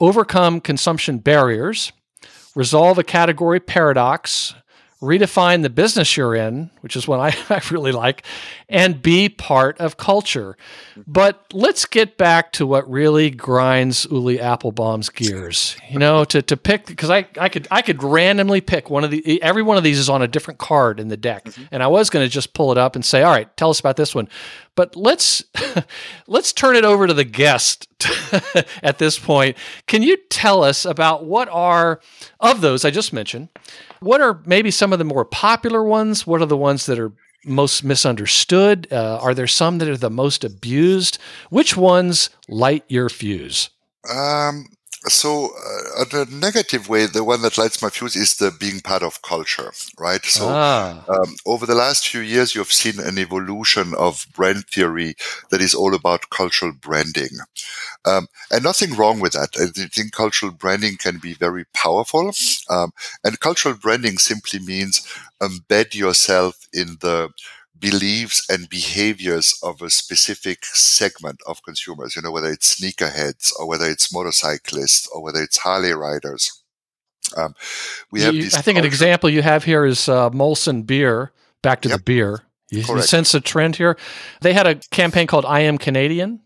overcome 0.00 0.60
consumption 0.60 1.18
barriers, 1.18 1.92
resolve 2.54 2.98
a 2.98 3.04
category 3.04 3.60
paradox, 3.60 4.54
redefine 5.02 5.62
the 5.62 5.70
business 5.70 6.16
you're 6.16 6.34
in, 6.34 6.70
which 6.80 6.96
is 6.96 7.06
what 7.06 7.20
I, 7.20 7.36
I 7.54 7.60
really 7.70 7.92
like, 7.92 8.24
and 8.68 9.02
be 9.02 9.28
part 9.28 9.78
of 9.78 9.96
culture. 9.96 10.56
But 11.06 11.52
let's 11.52 11.84
get 11.84 12.16
back 12.16 12.52
to 12.52 12.66
what 12.66 12.88
really 12.90 13.30
grinds 13.30 14.06
Ulli 14.06 14.38
Appelbaum's 14.38 15.10
gears. 15.10 15.76
You 15.90 15.98
know, 15.98 16.24
to, 16.24 16.42
to 16.42 16.56
pick 16.56 16.86
because 16.86 17.10
I, 17.10 17.26
I 17.38 17.48
could 17.48 17.68
I 17.70 17.82
could 17.82 18.02
randomly 18.02 18.60
pick 18.60 18.90
one 18.90 19.04
of 19.04 19.10
the 19.10 19.42
every 19.42 19.62
one 19.62 19.76
of 19.76 19.82
these 19.82 19.98
is 19.98 20.08
on 20.08 20.22
a 20.22 20.28
different 20.28 20.58
card 20.58 21.00
in 21.00 21.08
the 21.08 21.16
deck, 21.16 21.44
mm-hmm. 21.44 21.64
and 21.70 21.82
I 21.82 21.88
was 21.88 22.10
going 22.10 22.24
to 22.24 22.30
just 22.30 22.54
pull 22.54 22.72
it 22.72 22.78
up 22.78 22.94
and 22.94 23.04
say, 23.04 23.22
all 23.22 23.32
right, 23.32 23.54
tell 23.56 23.70
us 23.70 23.80
about 23.80 23.96
this 23.96 24.14
one. 24.14 24.28
But 24.76 24.96
let's 24.96 25.44
let's 26.26 26.52
turn 26.52 26.76
it 26.76 26.84
over 26.84 27.06
to 27.06 27.14
the 27.14 27.24
guest 27.24 27.88
at 28.82 28.98
this 28.98 29.18
point. 29.18 29.56
Can 29.86 30.02
you 30.02 30.16
tell 30.30 30.64
us 30.64 30.84
about 30.84 31.24
what 31.24 31.48
are 31.48 32.00
of 32.40 32.60
those 32.60 32.84
I 32.84 32.90
just 32.90 33.12
mentioned? 33.12 33.48
What 34.00 34.20
are 34.20 34.40
maybe 34.44 34.70
some 34.70 34.92
of 34.92 34.98
the 34.98 35.04
more 35.04 35.24
popular 35.24 35.82
ones? 35.82 36.26
What 36.26 36.42
are 36.42 36.46
the 36.46 36.56
ones 36.56 36.86
that 36.86 36.98
are 36.98 37.12
most 37.44 37.84
misunderstood? 37.84 38.88
Uh, 38.90 39.18
are 39.20 39.34
there 39.34 39.46
some 39.46 39.78
that 39.78 39.88
are 39.88 39.96
the 39.96 40.10
most 40.10 40.44
abused? 40.44 41.18
Which 41.50 41.76
ones 41.76 42.30
light 42.48 42.84
your 42.88 43.08
fuse? 43.08 43.70
Um, 44.08 44.66
so 45.08 45.50
uh, 45.98 46.04
the 46.04 46.26
negative 46.30 46.88
way 46.88 47.06
the 47.06 47.24
one 47.24 47.42
that 47.42 47.58
lights 47.58 47.82
my 47.82 47.90
fuse 47.90 48.16
is 48.16 48.36
the 48.36 48.50
being 48.58 48.80
part 48.80 49.02
of 49.02 49.22
culture 49.22 49.70
right? 49.98 50.24
So 50.24 50.46
ah. 50.48 51.04
um, 51.08 51.36
over 51.46 51.66
the 51.66 51.74
last 51.74 52.08
few 52.08 52.20
years 52.20 52.54
you've 52.54 52.72
seen 52.72 53.00
an 53.00 53.18
evolution 53.18 53.94
of 53.98 54.26
brand 54.34 54.66
theory 54.66 55.14
that 55.50 55.60
is 55.60 55.74
all 55.74 55.94
about 55.94 56.30
cultural 56.30 56.72
branding. 56.72 57.38
Um, 58.04 58.26
and 58.50 58.64
nothing 58.64 58.94
wrong 58.94 59.20
with 59.20 59.32
that. 59.32 59.50
I 59.58 59.66
think 59.88 60.12
cultural 60.12 60.52
branding 60.52 60.96
can 60.98 61.18
be 61.18 61.34
very 61.34 61.64
powerful. 61.74 62.32
Um, 62.68 62.92
and 63.22 63.40
cultural 63.40 63.74
branding 63.74 64.18
simply 64.18 64.60
means 64.60 65.06
embed 65.40 65.94
yourself 65.94 66.68
in 66.72 66.98
the 67.00 67.30
beliefs 67.78 68.48
and 68.48 68.68
behaviors 68.68 69.58
of 69.62 69.82
a 69.82 69.90
specific 69.90 70.64
segment 70.64 71.40
of 71.46 71.62
consumers, 71.62 72.16
you 72.16 72.22
know, 72.22 72.30
whether 72.30 72.50
it's 72.50 72.80
sneakerheads 72.80 73.52
or 73.58 73.66
whether 73.66 73.86
it's 73.86 74.12
motorcyclists 74.12 75.08
or 75.08 75.22
whether 75.22 75.42
it's 75.42 75.58
Harley 75.58 75.92
riders. 75.92 76.62
Um, 77.36 77.54
we 78.10 78.20
have 78.22 78.34
you, 78.34 78.46
I 78.54 78.62
think 78.62 78.78
an 78.78 78.84
example 78.84 79.30
you 79.30 79.42
have 79.42 79.64
here 79.64 79.84
is 79.84 80.08
uh, 80.08 80.30
Molson 80.30 80.86
beer. 80.86 81.32
Back 81.62 81.80
to 81.82 81.88
yep. 81.88 81.98
the 81.98 82.04
beer. 82.04 82.42
You, 82.70 82.80
you, 82.80 83.02
sense 83.02 83.32
a 83.34 83.40
trend 83.40 83.76
here. 83.76 83.96
They 84.42 84.52
had 84.52 84.66
a 84.66 84.74
campaign 84.90 85.26
called 85.26 85.46
"I 85.46 85.60
Am 85.60 85.78
Canadian." 85.78 86.40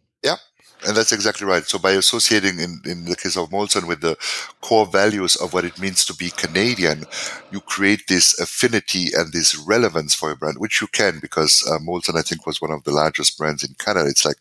And 0.87 0.97
that's 0.97 1.13
exactly 1.13 1.47
right. 1.47 1.65
So 1.65 1.79
by 1.79 1.93
associating, 1.93 2.61
in, 2.61 2.81
in 2.85 3.05
the 3.05 3.17
case 3.17 3.37
of 3.37 3.51
Molson, 3.51 3.89
with 3.89 4.01
the 4.01 4.17
core 4.61 4.87
values 4.87 5.35
of 5.37 5.53
what 5.53 5.65
it 5.65 5.79
means 5.79 6.05
to 6.07 6.15
be 6.15 6.31
Canadian, 6.31 7.05
you 7.51 7.61
create 7.61 8.07
this 8.07 8.39
affinity 8.39 9.09
and 9.15 9.33
this 9.33 9.57
relevance 9.57 10.15
for 10.15 10.29
your 10.29 10.37
brand, 10.37 10.59
which 10.59 10.81
you 10.81 10.87
can 10.87 11.19
because 11.21 11.67
uh, 11.69 11.79
Molson, 11.79 12.17
I 12.17 12.23
think, 12.23 12.47
was 12.47 12.61
one 12.61 12.71
of 12.71 12.85
the 12.85 12.93
largest 12.93 13.37
brands 13.37 13.65
in 13.65 13.75
Canada. 13.75 14.09
It's 14.09 14.25
like 14.25 14.37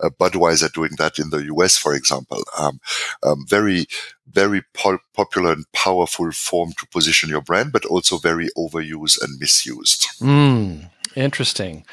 uh, 0.00 0.08
Budweiser 0.08 0.72
doing 0.72 0.92
that 0.98 1.18
in 1.18 1.30
the 1.30 1.44
US, 1.54 1.76
for 1.76 1.94
example. 1.94 2.42
Um, 2.58 2.80
um, 3.22 3.44
very, 3.46 3.86
very 4.30 4.62
po- 4.72 5.00
popular 5.12 5.52
and 5.52 5.70
powerful 5.72 6.32
form 6.32 6.72
to 6.78 6.86
position 6.86 7.28
your 7.28 7.42
brand, 7.42 7.72
but 7.72 7.84
also 7.84 8.16
very 8.16 8.48
overused 8.56 9.22
and 9.22 9.38
misused. 9.38 10.06
Mm, 10.20 10.90
interesting. 11.14 11.84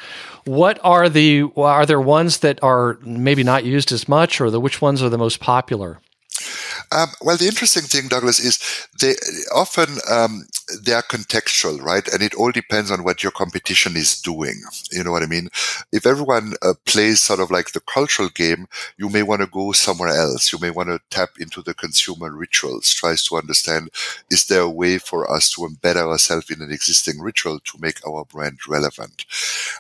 What 0.46 0.80
are 0.84 1.10
the 1.10 1.44
are 1.56 1.86
there 1.86 2.02
ones 2.02 2.40
that 2.40 2.62
are 2.64 2.98
maybe 3.04 3.44
not 3.44 3.64
used 3.66 3.92
as 3.92 4.08
much, 4.08 4.40
or 4.42 4.50
the 4.50 4.60
which 4.60 4.82
ones 4.82 5.02
are 5.04 5.10
the 5.10 5.18
most 5.18 5.40
popular? 5.40 6.00
Um, 6.92 7.10
well, 7.22 7.38
the 7.38 7.46
interesting 7.46 7.84
thing, 7.84 8.08
Douglas, 8.08 8.40
is 8.40 8.58
they 9.00 9.14
often 9.54 9.98
um, 10.10 10.48
they 10.84 10.94
are 10.94 11.04
contextual, 11.04 11.80
right? 11.84 12.08
And 12.08 12.24
it 12.24 12.34
all 12.34 12.52
depends 12.52 12.90
on 12.90 13.04
what 13.04 13.22
your 13.22 13.32
competition 13.32 13.96
is 13.96 14.20
doing. 14.20 14.62
You 14.92 15.04
know 15.04 15.12
what 15.12 15.22
I 15.22 15.28
mean? 15.28 15.50
If 15.92 16.08
everyone 16.08 16.54
uh, 16.64 16.74
plays 16.86 17.22
sort 17.22 17.42
of 17.42 17.52
like 17.52 17.74
the 17.74 17.80
cultural 17.80 18.30
game, 18.30 18.68
you 18.98 19.08
may 19.10 19.22
want 19.22 19.42
to 19.42 19.48
go 19.48 19.72
somewhere 19.72 20.10
else. 20.10 20.52
You 20.52 20.58
may 20.60 20.72
want 20.72 20.90
to 20.90 21.00
tap 21.12 21.32
into 21.40 21.62
the 21.62 21.76
consumer 21.76 22.32
rituals, 22.32 22.92
tries 22.92 23.24
to 23.26 23.38
understand 23.38 23.90
is 24.32 24.46
there 24.48 24.62
a 24.62 24.70
way 24.70 24.98
for 24.98 25.32
us 25.32 25.52
to 25.52 25.62
embed 25.62 25.96
ourselves 25.96 26.50
in 26.50 26.62
an 26.62 26.72
existing 26.72 27.20
ritual 27.20 27.60
to 27.66 27.80
make 27.80 28.06
our 28.08 28.26
brand 28.26 28.60
relevant? 28.68 29.26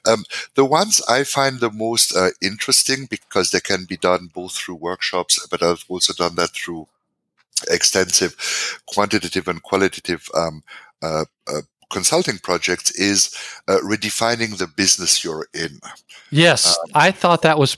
Um, 0.05 0.25
the 0.55 0.65
ones 0.65 1.01
I 1.09 1.23
find 1.23 1.59
the 1.59 1.71
most 1.71 2.15
uh, 2.15 2.29
interesting 2.41 3.07
because 3.09 3.51
they 3.51 3.59
can 3.59 3.85
be 3.85 3.97
done 3.97 4.29
both 4.33 4.53
through 4.53 4.75
workshops, 4.75 5.45
but 5.49 5.63
I've 5.63 5.85
also 5.87 6.13
done 6.13 6.35
that 6.35 6.51
through 6.51 6.87
extensive 7.69 8.81
quantitative 8.85 9.47
and 9.47 9.61
qualitative 9.63 10.29
um, 10.35 10.63
uh, 11.01 11.25
uh, 11.47 11.61
consulting 11.89 12.37
projects 12.37 12.91
is 12.91 13.35
uh, 13.67 13.77
redefining 13.83 14.57
the 14.57 14.67
business 14.67 15.23
you're 15.23 15.47
in. 15.53 15.79
Yes, 16.29 16.77
um, 16.77 16.91
I 16.93 17.11
thought 17.11 17.41
that 17.41 17.57
was 17.57 17.77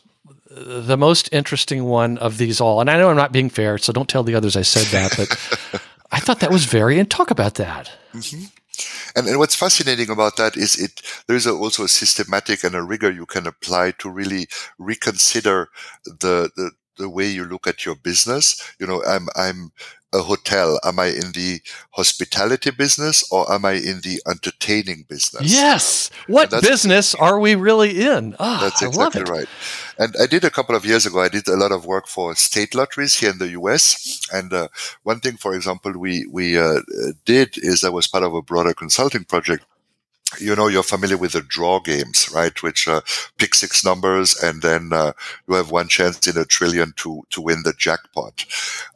the 0.49 0.97
most 0.97 1.29
interesting 1.31 1.85
one 1.85 2.17
of 2.17 2.37
these 2.37 2.59
all. 2.59 2.81
And 2.81 2.89
I 2.89 2.97
know 2.97 3.09
I'm 3.09 3.15
not 3.15 3.31
being 3.31 3.49
fair, 3.49 3.77
so 3.77 3.93
don't 3.93 4.09
tell 4.09 4.23
the 4.23 4.35
others 4.35 4.57
I 4.57 4.63
said 4.63 4.85
that, 4.87 5.13
but 5.17 5.81
I 6.11 6.19
thought 6.19 6.41
that 6.41 6.51
was 6.51 6.65
very, 6.65 6.99
and 6.99 7.09
talk 7.09 7.31
about 7.31 7.55
that. 7.55 7.91
Mm-hmm. 8.13 8.45
And, 9.15 9.27
and, 9.27 9.37
what's 9.37 9.55
fascinating 9.55 10.09
about 10.09 10.37
that 10.37 10.57
is 10.57 10.79
it 10.79 11.01
there's 11.27 11.45
also 11.45 11.83
a 11.83 11.87
systematic 11.87 12.63
and 12.63 12.73
a 12.73 12.81
rigor 12.81 13.11
you 13.11 13.25
can 13.25 13.45
apply 13.45 13.91
to 13.99 14.09
really 14.09 14.47
reconsider 14.79 15.69
the, 16.05 16.49
the 16.55 16.71
the 16.97 17.09
way 17.09 17.27
you 17.27 17.45
look 17.45 17.67
at 17.67 17.85
your 17.85 17.95
business. 17.95 18.73
You 18.79 18.87
know, 18.87 19.03
I'm 19.05 19.27
I'm 19.35 19.71
a 20.13 20.19
hotel. 20.19 20.79
Am 20.83 20.99
I 20.99 21.07
in 21.07 21.31
the 21.31 21.61
hospitality 21.91 22.71
business 22.71 23.23
or 23.31 23.51
am 23.51 23.65
I 23.65 23.73
in 23.73 24.01
the 24.01 24.21
entertaining 24.27 25.05
business? 25.07 25.43
Yes. 25.53 26.11
What 26.27 26.51
business 26.51 27.15
are 27.15 27.39
we 27.39 27.55
really 27.55 28.01
in? 28.01 28.35
Oh, 28.39 28.59
that's 28.61 28.81
exactly 28.81 29.23
right. 29.23 29.47
And 29.97 30.13
I 30.21 30.25
did 30.25 30.43
a 30.43 30.49
couple 30.49 30.75
of 30.75 30.85
years 30.85 31.05
ago. 31.05 31.21
I 31.21 31.29
did 31.29 31.47
a 31.47 31.55
lot 31.55 31.71
of 31.71 31.85
work 31.85 32.07
for 32.07 32.35
state 32.35 32.75
lotteries 32.75 33.19
here 33.19 33.29
in 33.29 33.37
the 33.37 33.49
U.S. 33.49 34.27
And 34.33 34.51
uh, 34.51 34.67
one 35.03 35.19
thing, 35.19 35.37
for 35.37 35.53
example, 35.53 35.93
we 35.97 36.25
we 36.29 36.57
uh, 36.57 36.81
did 37.25 37.57
is 37.57 37.83
I 37.83 37.89
was 37.89 38.07
part 38.07 38.23
of 38.23 38.33
a 38.33 38.41
broader 38.41 38.73
consulting 38.73 39.23
project 39.23 39.65
you 40.39 40.55
know 40.55 40.67
you're 40.67 40.83
familiar 40.83 41.17
with 41.17 41.33
the 41.33 41.41
draw 41.41 41.79
games 41.79 42.29
right? 42.33 42.61
Which 42.63 42.87
uh, 42.87 43.01
pick 43.37 43.55
six 43.55 43.83
numbers 43.83 44.35
and 44.41 44.61
then 44.61 44.91
uh, 44.93 45.13
you 45.47 45.55
have 45.55 45.71
one 45.71 45.87
chance 45.87 46.25
in 46.27 46.37
a 46.37 46.45
trillion 46.45 46.93
to 46.97 47.23
to 47.31 47.41
win 47.41 47.63
the 47.63 47.73
jackpot. 47.77 48.45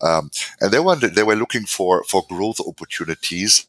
Um, 0.01 0.31
and 0.61 0.71
they 0.71 0.79
wanted 0.79 1.15
they 1.15 1.23
were 1.23 1.35
looking 1.35 1.65
for 1.65 2.03
for 2.05 2.23
growth 2.29 2.59
opportunities. 2.59 3.67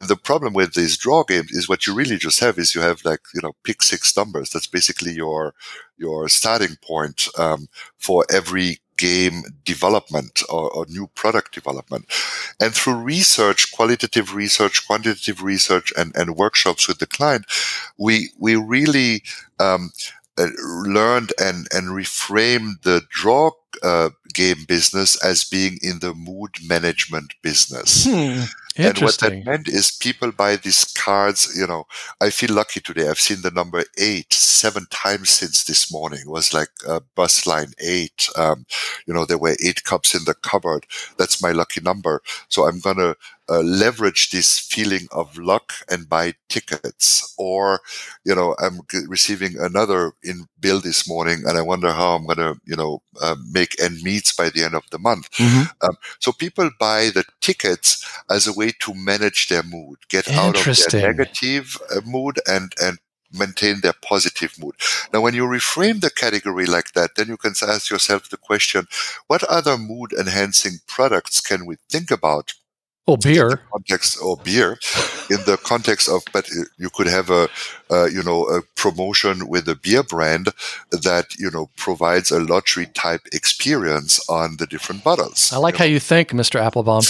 The 0.00 0.16
problem 0.16 0.52
with 0.52 0.74
these 0.74 0.96
draw 0.98 1.22
games 1.22 1.52
is 1.52 1.68
what 1.68 1.86
you 1.86 1.94
really 1.94 2.16
just 2.16 2.40
have 2.40 2.58
is 2.58 2.74
you 2.74 2.80
have 2.80 3.04
like 3.04 3.20
you 3.34 3.40
know 3.42 3.52
pick 3.64 3.82
six 3.82 4.16
numbers. 4.16 4.50
That's 4.50 4.66
basically 4.66 5.12
your 5.12 5.54
your 5.96 6.28
starting 6.28 6.76
point 6.82 7.28
um, 7.38 7.68
for 7.98 8.26
every 8.30 8.78
game 9.02 9.42
development 9.64 10.42
or, 10.48 10.70
or, 10.70 10.86
new 10.88 11.08
product 11.20 11.52
development. 11.52 12.04
And 12.60 12.72
through 12.72 13.08
research, 13.16 13.72
qualitative 13.72 14.32
research, 14.32 14.86
quantitative 14.86 15.42
research, 15.42 15.92
and, 15.98 16.14
and 16.14 16.36
workshops 16.36 16.86
with 16.86 16.98
the 16.98 17.06
client, 17.06 17.44
we 17.98 18.30
we 18.38 18.54
really 18.54 19.22
um, 19.58 19.90
uh, 20.38 20.46
learned 20.98 21.32
and 21.38 21.66
and 21.74 21.88
reframed 21.88 22.82
the 22.82 23.02
draw 23.10 23.50
uh, 23.82 24.10
game 24.32 24.64
business 24.68 25.10
as 25.24 25.44
being 25.44 25.78
in 25.82 25.98
the 25.98 26.14
mood 26.14 26.52
management 26.64 27.34
business. 27.42 28.06
Hmm. 28.06 28.42
And 28.76 28.98
what 28.98 29.18
that 29.18 29.44
meant 29.44 29.68
is 29.68 29.90
people 29.90 30.32
buy 30.32 30.56
these 30.56 30.84
cards. 30.84 31.52
You 31.56 31.66
know, 31.66 31.86
I 32.20 32.30
feel 32.30 32.54
lucky 32.54 32.80
today. 32.80 33.08
I've 33.08 33.20
seen 33.20 33.42
the 33.42 33.50
number 33.50 33.84
eight 33.98 34.32
seven 34.32 34.86
times 34.90 35.30
since 35.30 35.64
this 35.64 35.92
morning. 35.92 36.20
It 36.20 36.30
was 36.30 36.54
like 36.54 36.70
uh, 36.86 37.00
bus 37.14 37.46
line 37.46 37.72
eight. 37.78 38.28
Um, 38.36 38.66
you 39.06 39.12
know, 39.14 39.24
there 39.24 39.38
were 39.38 39.56
eight 39.64 39.84
cups 39.84 40.14
in 40.14 40.24
the 40.24 40.34
cupboard. 40.34 40.86
That's 41.18 41.42
my 41.42 41.52
lucky 41.52 41.80
number. 41.80 42.22
So 42.48 42.66
I'm 42.66 42.80
gonna 42.80 43.16
uh, 43.48 43.60
leverage 43.60 44.30
this 44.30 44.58
feeling 44.58 45.08
of 45.10 45.36
luck 45.36 45.72
and 45.90 46.08
buy 46.08 46.34
tickets. 46.48 47.34
Or, 47.38 47.80
you 48.24 48.34
know, 48.34 48.54
I'm 48.62 48.80
g- 48.90 49.00
receiving 49.08 49.58
another 49.58 50.12
in 50.22 50.46
bill 50.60 50.80
this 50.80 51.08
morning, 51.08 51.42
and 51.46 51.58
I 51.58 51.62
wonder 51.62 51.92
how 51.92 52.14
I'm 52.14 52.26
gonna, 52.26 52.54
you 52.64 52.76
know, 52.76 53.02
uh, 53.20 53.36
make 53.50 53.80
end 53.82 54.02
meets 54.02 54.32
by 54.32 54.48
the 54.48 54.62
end 54.62 54.74
of 54.74 54.84
the 54.90 54.98
month. 54.98 55.30
Mm-hmm. 55.32 55.86
Um, 55.86 55.96
so 56.20 56.32
people 56.32 56.70
buy 56.78 57.10
the 57.12 57.24
tickets 57.40 58.08
as 58.30 58.46
a 58.46 58.52
way 58.52 58.61
to 58.70 58.94
manage 58.94 59.48
their 59.48 59.62
mood, 59.64 59.98
get 60.08 60.28
out 60.28 60.56
of 60.56 60.76
their 60.90 61.12
negative 61.12 61.76
uh, 61.90 62.00
mood, 62.04 62.38
and 62.46 62.72
and 62.80 62.98
maintain 63.32 63.80
their 63.80 63.94
positive 63.94 64.58
mood. 64.58 64.74
Now, 65.12 65.20
when 65.22 65.34
you 65.34 65.44
reframe 65.44 66.00
the 66.00 66.10
category 66.10 66.66
like 66.66 66.92
that, 66.92 67.14
then 67.16 67.28
you 67.28 67.36
can 67.36 67.54
ask 67.62 67.90
yourself 67.90 68.28
the 68.28 68.36
question, 68.36 68.86
what 69.26 69.42
other 69.44 69.78
mood 69.78 70.12
enhancing 70.12 70.80
products 70.86 71.40
can 71.40 71.64
we 71.64 71.76
think 71.88 72.10
about 72.10 72.54
or 73.06 73.18
beer. 73.18 73.60
context 73.72 74.18
or 74.22 74.36
beer. 74.38 74.78
In 75.30 75.38
the 75.46 75.58
context 75.62 76.08
of 76.08 76.22
but 76.32 76.48
you 76.76 76.90
could 76.90 77.06
have 77.06 77.30
a 77.30 77.48
uh, 77.90 78.06
you 78.06 78.22
know 78.22 78.44
a 78.44 78.62
promotion 78.76 79.48
with 79.48 79.68
a 79.68 79.74
beer 79.74 80.02
brand 80.02 80.48
that 80.90 81.34
you 81.38 81.50
know 81.50 81.70
provides 81.76 82.30
a 82.30 82.40
lottery 82.40 82.86
type 82.86 83.22
experience 83.32 84.20
on 84.28 84.56
the 84.58 84.66
different 84.66 85.04
bottles 85.04 85.52
i 85.52 85.58
like 85.58 85.74
you 85.74 85.78
how 85.78 85.84
know? 85.84 85.90
you 85.90 86.00
think 86.00 86.30
mr 86.30 86.60
appelbaum. 86.60 87.04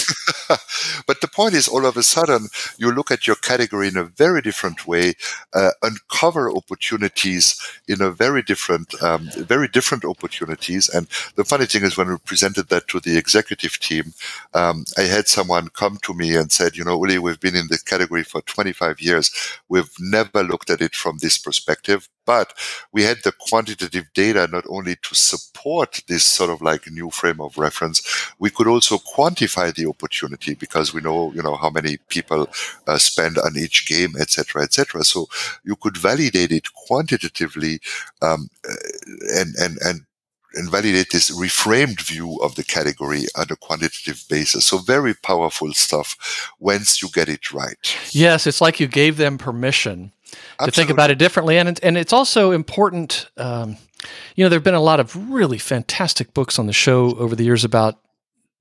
But 1.07 1.21
the 1.21 1.27
point 1.27 1.53
is 1.53 1.67
all 1.67 1.85
of 1.85 1.97
a 1.97 2.03
sudden 2.03 2.47
you 2.77 2.91
look 2.91 3.11
at 3.11 3.27
your 3.27 3.35
category 3.35 3.87
in 3.87 3.97
a 3.97 4.03
very 4.03 4.41
different 4.41 4.87
way 4.87 5.13
uh, 5.53 5.71
uncover 5.81 6.51
opportunities 6.51 7.59
in 7.87 8.01
a 8.01 8.11
very 8.11 8.41
different 8.41 9.01
um, 9.01 9.29
very 9.35 9.67
different 9.67 10.05
opportunities. 10.05 10.89
And 10.89 11.07
the 11.35 11.43
funny 11.43 11.65
thing 11.65 11.83
is 11.83 11.97
when 11.97 12.09
we 12.09 12.17
presented 12.17 12.69
that 12.69 12.87
to 12.89 12.99
the 12.99 13.17
executive 13.17 13.79
team 13.79 14.13
um, 14.53 14.85
i 14.97 15.01
had 15.01 15.27
someone 15.27 15.67
come 15.69 15.82
to 16.03 16.13
me 16.13 16.35
and 16.35 16.51
said, 16.51 16.75
you 16.75 16.83
know, 16.83 16.99
Ulli, 16.99 17.19
we've 17.19 17.39
been 17.39 17.55
in 17.55 17.67
the 17.67 17.79
category 17.85 18.23
for 18.23 18.41
25 18.41 19.01
years. 19.01 19.31
We've 19.69 19.89
never 19.99 20.43
looked 20.43 20.69
at 20.69 20.81
it 20.81 20.95
from 20.95 21.17
this 21.19 21.37
perspective, 21.37 22.09
but 22.25 22.53
we 22.91 23.03
had 23.03 23.17
the 23.23 23.33
quantitative 23.33 24.05
data 24.13 24.47
not 24.51 24.63
only 24.69 24.95
to 25.03 25.15
support 25.15 26.01
this 26.07 26.23
sort 26.23 26.49
of 26.49 26.61
like 26.61 26.89
new 26.89 27.09
frame 27.09 27.41
of 27.41 27.57
reference, 27.57 28.01
we 28.39 28.49
could 28.49 28.67
also 28.67 28.97
quantify 28.97 29.73
the 29.73 29.87
opportunity 29.87 30.53
because 30.53 30.93
we 30.93 31.01
know, 31.01 31.31
you 31.33 31.43
know, 31.43 31.55
how 31.55 31.69
many 31.69 31.97
people 32.09 32.47
uh, 32.87 32.97
spend 32.97 33.37
on 33.37 33.57
each 33.57 33.85
game, 33.87 34.13
etc., 34.19 34.63
etc. 34.63 35.03
So 35.03 35.27
you 35.63 35.75
could 35.75 35.97
validate 35.97 36.51
it 36.51 36.73
quantitatively 36.73 37.79
um, 38.21 38.49
and 39.35 39.55
and 39.57 39.77
and 39.81 40.01
and 40.53 40.69
validate 40.69 41.11
this 41.11 41.31
reframed 41.31 42.01
view 42.01 42.37
of 42.41 42.55
the 42.55 42.63
category 42.63 43.25
on 43.35 43.47
a 43.49 43.55
quantitative 43.55 44.23
basis. 44.29 44.65
So 44.65 44.77
very 44.77 45.13
powerful 45.13 45.73
stuff 45.73 46.53
once 46.59 47.01
you 47.01 47.09
get 47.09 47.29
it 47.29 47.51
right. 47.51 47.97
Yes, 48.11 48.47
it's 48.47 48.61
like 48.61 48.79
you 48.79 48.87
gave 48.87 49.17
them 49.17 49.37
permission 49.37 50.11
Absolutely. 50.59 50.65
to 50.65 50.71
think 50.71 50.89
about 50.89 51.11
it 51.11 51.17
differently, 51.17 51.57
and 51.57 51.79
and 51.83 51.97
it's 51.97 52.13
also 52.13 52.51
important. 52.51 53.29
Um, 53.37 53.77
you 54.35 54.43
know, 54.43 54.49
there 54.49 54.57
have 54.57 54.63
been 54.63 54.73
a 54.73 54.81
lot 54.81 54.99
of 54.99 55.31
really 55.31 55.57
fantastic 55.57 56.33
books 56.33 56.59
on 56.59 56.67
the 56.67 56.73
show 56.73 57.15
over 57.15 57.35
the 57.35 57.45
years 57.45 57.63
about 57.63 57.99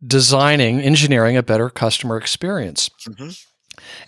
designing, 0.05 0.81
engineering 0.81 1.37
a 1.37 1.43
better 1.43 1.71
customer 1.71 2.17
experience. 2.17 2.91
Mm-hmm. 3.09 3.31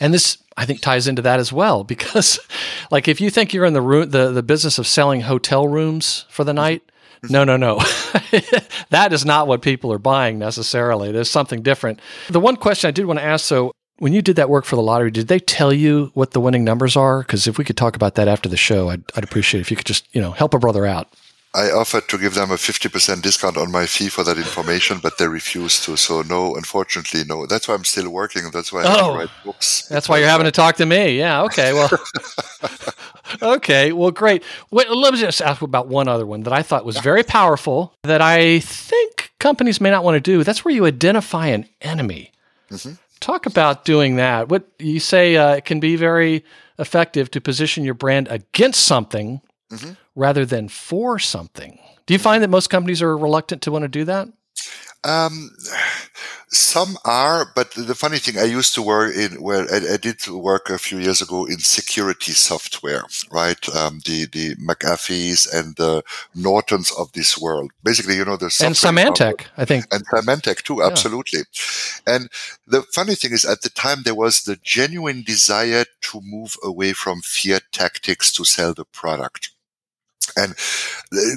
And 0.00 0.14
this, 0.14 0.38
I 0.56 0.66
think, 0.66 0.80
ties 0.80 1.08
into 1.08 1.22
that 1.22 1.40
as 1.40 1.52
well 1.52 1.84
because, 1.84 2.38
like, 2.90 3.08
if 3.08 3.20
you 3.20 3.30
think 3.30 3.52
you're 3.52 3.64
in 3.64 3.72
the 3.72 3.80
room, 3.80 4.10
the, 4.10 4.30
the 4.30 4.42
business 4.42 4.78
of 4.78 4.86
selling 4.86 5.22
hotel 5.22 5.66
rooms 5.66 6.26
for 6.28 6.44
the 6.44 6.52
mm-hmm. 6.52 6.56
night, 6.56 6.82
no, 7.30 7.44
no, 7.44 7.56
no. 7.56 7.76
that 8.90 9.12
is 9.12 9.24
not 9.24 9.46
what 9.46 9.62
people 9.62 9.92
are 9.92 9.98
buying 9.98 10.38
necessarily. 10.38 11.12
There's 11.12 11.30
something 11.30 11.62
different. 11.62 12.00
The 12.28 12.40
one 12.40 12.56
question 12.56 12.88
I 12.88 12.92
did 12.92 13.06
want 13.06 13.18
to 13.18 13.24
ask 13.24 13.44
so, 13.44 13.72
when 13.98 14.12
you 14.12 14.22
did 14.22 14.36
that 14.36 14.50
work 14.50 14.64
for 14.64 14.76
the 14.76 14.82
lottery, 14.82 15.10
did 15.10 15.28
they 15.28 15.38
tell 15.38 15.72
you 15.72 16.10
what 16.14 16.32
the 16.32 16.40
winning 16.40 16.64
numbers 16.64 16.96
are? 16.96 17.20
Because 17.20 17.46
if 17.46 17.58
we 17.58 17.64
could 17.64 17.76
talk 17.76 17.94
about 17.94 18.16
that 18.16 18.26
after 18.26 18.48
the 18.48 18.56
show, 18.56 18.88
I'd, 18.88 19.04
I'd 19.16 19.24
appreciate 19.24 19.60
if 19.60 19.70
you 19.70 19.76
could 19.76 19.86
just, 19.86 20.06
you 20.12 20.20
know, 20.20 20.32
help 20.32 20.52
a 20.52 20.58
brother 20.58 20.84
out. 20.84 21.08
I 21.54 21.70
offered 21.70 22.08
to 22.08 22.18
give 22.18 22.34
them 22.34 22.50
a 22.50 22.56
50% 22.56 23.22
discount 23.22 23.56
on 23.56 23.70
my 23.70 23.86
fee 23.86 24.08
for 24.08 24.24
that 24.24 24.36
information, 24.36 24.98
but 24.98 25.18
they 25.18 25.28
refused 25.28 25.84
to. 25.84 25.96
So 25.96 26.22
no, 26.22 26.56
unfortunately, 26.56 27.22
no. 27.28 27.46
That's 27.46 27.68
why 27.68 27.76
I'm 27.76 27.84
still 27.84 28.10
working. 28.10 28.50
That's 28.52 28.72
why 28.72 28.82
I 28.82 29.00
oh, 29.00 29.16
write 29.16 29.30
books. 29.44 29.86
That's 29.86 30.08
why 30.08 30.18
you're 30.18 30.28
having 30.28 30.46
to 30.46 30.50
talk 30.50 30.74
to 30.76 30.86
me. 30.86 31.16
Yeah. 31.16 31.44
Okay. 31.44 31.72
Well, 31.72 31.90
okay. 33.54 33.92
Well, 33.92 34.10
great. 34.10 34.42
Wait, 34.72 34.90
let 34.90 35.14
me 35.14 35.20
just 35.20 35.40
ask 35.40 35.62
about 35.62 35.86
one 35.86 36.08
other 36.08 36.26
one 36.26 36.42
that 36.42 36.52
I 36.52 36.62
thought 36.62 36.84
was 36.84 36.98
very 36.98 37.22
powerful 37.22 37.94
that 38.02 38.20
I 38.20 38.58
think 38.58 39.32
companies 39.38 39.80
may 39.80 39.90
not 39.90 40.02
want 40.02 40.16
to 40.16 40.20
do. 40.20 40.42
That's 40.42 40.64
where 40.64 40.74
you 40.74 40.86
identify 40.86 41.46
an 41.46 41.68
enemy. 41.80 42.32
Mm-hmm. 42.70 42.94
Talk 43.20 43.46
about 43.46 43.84
doing 43.84 44.16
that. 44.16 44.48
What 44.48 44.68
you 44.80 44.98
say 44.98 45.36
uh, 45.36 45.54
it 45.54 45.64
can 45.66 45.78
be 45.78 45.94
very 45.94 46.44
effective 46.80 47.30
to 47.30 47.40
position 47.40 47.84
your 47.84 47.94
brand 47.94 48.26
against 48.26 48.84
something 48.84 49.40
mm-hmm. 49.70 49.92
rather 50.14 50.44
than 50.44 50.68
for 50.68 51.18
something. 51.18 51.78
Do 52.06 52.14
you 52.14 52.18
find 52.18 52.42
that 52.42 52.50
most 52.50 52.68
companies 52.68 53.02
are 53.02 53.16
reluctant 53.16 53.62
to 53.62 53.70
want 53.70 53.82
to 53.82 53.88
do 53.88 54.04
that? 54.04 54.28
Um, 55.04 55.50
some 56.48 56.96
are, 57.04 57.46
but 57.54 57.72
the 57.72 57.94
funny 57.94 58.18
thing, 58.18 58.38
I 58.38 58.44
used 58.44 58.74
to 58.74 58.82
work 58.82 59.14
in 59.14 59.42
where 59.42 59.66
I, 59.70 59.94
I 59.94 59.96
did 59.98 60.26
work 60.28 60.70
a 60.70 60.78
few 60.78 60.98
years 60.98 61.20
ago 61.20 61.44
in 61.44 61.58
security 61.58 62.32
software, 62.32 63.02
right? 63.30 63.68
Um, 63.76 64.00
the 64.06 64.26
the 64.26 64.56
McAfee's 64.56 65.46
and 65.46 65.76
the 65.76 66.02
Nortons 66.34 66.90
of 66.98 67.12
this 67.12 67.36
world. 67.36 67.72
Basically, 67.82 68.16
you 68.16 68.24
know, 68.24 68.36
the 68.36 68.46
and 68.62 68.74
Symantec, 68.74 69.46
I 69.58 69.66
think, 69.66 69.86
and 69.92 70.06
Symantec 70.06 70.62
too, 70.62 70.76
yeah. 70.78 70.86
absolutely. 70.86 71.40
And 72.06 72.30
the 72.66 72.82
funny 72.82 73.14
thing 73.14 73.32
is, 73.32 73.44
at 73.44 73.60
the 73.60 73.70
time, 73.70 74.02
there 74.04 74.14
was 74.14 74.44
the 74.44 74.56
genuine 74.62 75.22
desire 75.22 75.84
to 76.02 76.20
move 76.22 76.56
away 76.62 76.94
from 76.94 77.20
fear 77.20 77.60
tactics 77.72 78.32
to 78.34 78.44
sell 78.44 78.72
the 78.72 78.86
product. 78.86 79.50
And 80.36 80.54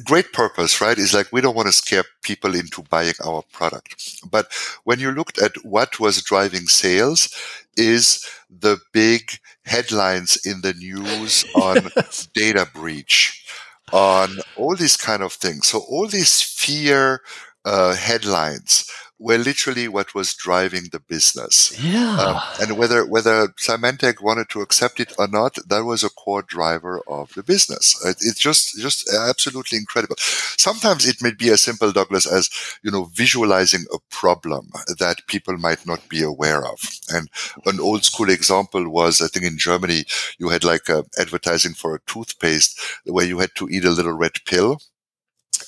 great 0.05 0.33
purpose, 0.33 0.81
right? 0.81 0.97
Is 0.97 1.13
like 1.13 1.31
we 1.31 1.41
don't 1.41 1.55
want 1.55 1.67
to 1.67 1.73
scare 1.73 2.03
people 2.23 2.55
into 2.55 2.83
buying 2.83 3.13
our 3.25 3.43
product. 3.51 4.21
But 4.29 4.47
when 4.83 4.99
you 4.99 5.11
looked 5.11 5.39
at 5.41 5.53
what 5.63 5.99
was 5.99 6.21
driving 6.21 6.67
sales, 6.67 7.29
is 7.77 8.25
the 8.49 8.77
big 8.91 9.39
headlines 9.65 10.37
in 10.45 10.61
the 10.61 10.73
news 10.73 11.45
on 11.55 11.89
data 12.33 12.67
breach, 12.73 13.45
on 13.93 14.37
all 14.55 14.75
these 14.75 14.97
kind 14.97 15.21
of 15.23 15.33
things. 15.33 15.67
So 15.67 15.79
all 15.79 16.07
these 16.07 16.41
fear 16.41 17.21
uh, 17.65 17.95
headlines 17.95 18.89
were 19.19 19.37
literally 19.37 19.87
what 19.87 20.13
was 20.13 20.35
driving 20.35 20.89
the 20.91 20.99
business. 20.99 21.75
Yeah. 21.81 22.17
Um, 22.17 22.41
and 22.61 22.77
whether 22.77 23.05
whether 23.05 23.47
Symantec 23.59 24.21
wanted 24.21 24.49
to 24.49 24.61
accept 24.61 24.99
it 24.99 25.13
or 25.17 25.27
not, 25.27 25.57
that 25.67 25.83
was 25.83 26.03
a 26.03 26.09
core 26.09 26.43
driver 26.43 27.01
of 27.07 27.33
the 27.33 27.43
business. 27.43 27.99
It, 28.05 28.17
it's 28.21 28.39
just 28.39 28.79
just 28.79 29.09
absolutely 29.11 29.77
incredible. 29.77 30.15
Sometimes 30.19 31.07
it 31.07 31.21
may 31.21 31.31
be 31.31 31.49
as 31.49 31.61
simple, 31.61 31.91
Douglas, 31.91 32.25
as 32.25 32.49
you 32.83 32.91
know, 32.91 33.05
visualizing 33.05 33.85
a 33.93 33.97
problem 34.11 34.69
that 34.99 35.25
people 35.27 35.57
might 35.57 35.85
not 35.85 36.07
be 36.09 36.21
aware 36.21 36.65
of. 36.65 36.79
And 37.09 37.29
an 37.65 37.79
old 37.79 38.03
school 38.03 38.29
example 38.29 38.89
was, 38.89 39.21
I 39.21 39.27
think, 39.27 39.45
in 39.45 39.57
Germany, 39.57 40.05
you 40.37 40.49
had 40.49 40.63
like 40.63 40.89
uh, 40.89 41.03
advertising 41.17 41.73
for 41.73 41.95
a 41.95 42.01
toothpaste 42.05 42.79
where 43.05 43.25
you 43.25 43.39
had 43.39 43.55
to 43.55 43.69
eat 43.69 43.85
a 43.85 43.91
little 43.91 44.13
red 44.13 44.33
pill 44.45 44.79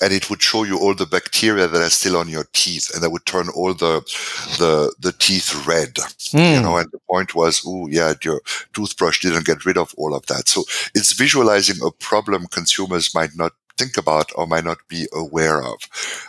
and 0.01 0.13
it 0.13 0.29
would 0.29 0.41
show 0.41 0.63
you 0.63 0.79
all 0.79 0.95
the 0.95 1.05
bacteria 1.05 1.67
that 1.67 1.81
are 1.81 1.89
still 1.89 2.17
on 2.17 2.29
your 2.29 2.45
teeth, 2.53 2.89
and 2.93 3.03
that 3.03 3.09
would 3.09 3.25
turn 3.25 3.49
all 3.49 3.73
the 3.73 4.01
the 4.59 4.93
the 4.99 5.11
teeth 5.13 5.65
red. 5.67 5.95
Mm. 6.33 6.55
You 6.55 6.61
know, 6.61 6.77
and 6.77 6.91
the 6.91 6.99
point 7.09 7.35
was, 7.35 7.61
oh 7.65 7.87
yeah, 7.87 8.13
your 8.23 8.41
toothbrush 8.73 9.21
didn't 9.21 9.45
get 9.45 9.65
rid 9.65 9.77
of 9.77 9.93
all 9.97 10.13
of 10.15 10.25
that. 10.27 10.47
So 10.47 10.63
it's 10.95 11.13
visualizing 11.13 11.77
a 11.85 11.91
problem 11.91 12.47
consumers 12.47 13.13
might 13.13 13.35
not 13.35 13.53
think 13.79 13.97
about 13.97 14.31
or 14.35 14.45
might 14.47 14.65
not 14.65 14.79
be 14.87 15.07
aware 15.13 15.63
of. 15.63 15.79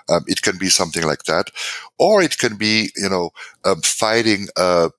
Um, 0.09 0.25
it 0.27 0.43
can 0.43 0.57
be 0.59 0.69
something 0.69 1.05
like 1.05 1.25
that, 1.25 1.51
or 1.99 2.23
it 2.23 2.39
can 2.39 2.57
be, 2.57 2.91
you 2.97 3.09
know, 3.09 3.31
um, 3.65 3.81
fighting 3.83 4.47
a, 4.57 4.91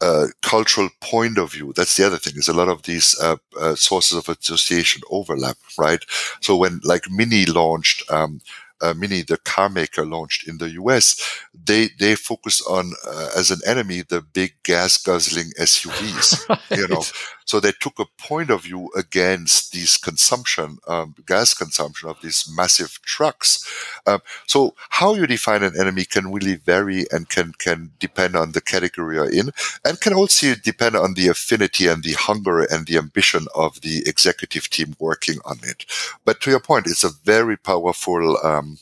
a, 0.00 0.26
cultural 0.42 0.88
point 1.00 1.38
of 1.38 1.52
view. 1.52 1.72
That's 1.74 1.96
the 1.96 2.06
other 2.06 2.18
thing. 2.18 2.34
Is 2.36 2.48
a 2.48 2.54
lot 2.54 2.68
of 2.68 2.82
these 2.82 3.18
uh, 3.20 3.36
uh, 3.60 3.74
sources 3.74 4.18
of 4.18 4.28
association 4.28 5.02
overlap, 5.10 5.56
right? 5.78 6.04
So 6.40 6.56
when 6.56 6.80
like 6.84 7.10
Mini 7.10 7.46
launched. 7.46 8.10
Um, 8.10 8.40
uh, 8.82 8.92
Mini, 8.92 9.22
the 9.22 9.38
car 9.38 9.70
maker, 9.70 10.04
launched 10.04 10.46
in 10.46 10.58
the 10.58 10.70
US, 10.72 11.16
they 11.54 11.88
they 11.98 12.14
focus 12.14 12.60
on 12.60 12.92
uh, 13.06 13.30
as 13.34 13.50
an 13.50 13.60
enemy 13.66 14.02
the 14.02 14.20
big 14.20 14.52
gas 14.64 14.98
guzzling 14.98 15.50
SUVs. 15.58 16.46
right. 16.48 16.60
You 16.76 16.88
know, 16.88 17.02
so 17.46 17.60
they 17.60 17.72
took 17.80 17.98
a 17.98 18.04
point 18.18 18.50
of 18.50 18.64
view 18.64 18.90
against 18.96 19.72
these 19.72 19.96
consumption, 19.96 20.78
um, 20.88 21.14
gas 21.26 21.54
consumption 21.54 22.08
of 22.08 22.20
these 22.20 22.52
massive 22.54 23.00
trucks. 23.02 23.64
Um, 24.06 24.20
so 24.46 24.74
how 24.90 25.14
you 25.14 25.26
define 25.26 25.62
an 25.62 25.78
enemy 25.80 26.04
can 26.04 26.32
really 26.32 26.56
vary 26.56 27.06
and 27.12 27.28
can 27.28 27.52
can 27.52 27.92
depend 28.00 28.36
on 28.36 28.52
the 28.52 28.60
category 28.60 29.16
you're 29.16 29.30
in, 29.30 29.50
and 29.84 30.00
can 30.00 30.12
also 30.12 30.54
depend 30.62 30.96
on 30.96 31.14
the 31.14 31.28
affinity 31.28 31.86
and 31.86 32.02
the 32.02 32.14
hunger 32.14 32.64
and 32.64 32.86
the 32.86 32.98
ambition 32.98 33.46
of 33.54 33.80
the 33.80 34.02
executive 34.06 34.68
team 34.68 34.96
working 34.98 35.38
on 35.44 35.58
it. 35.62 35.86
But 36.24 36.40
to 36.40 36.50
your 36.50 36.60
point, 36.60 36.86
it's 36.86 37.04
a 37.04 37.10
very 37.24 37.56
powerful. 37.56 38.38
Um, 38.42 38.78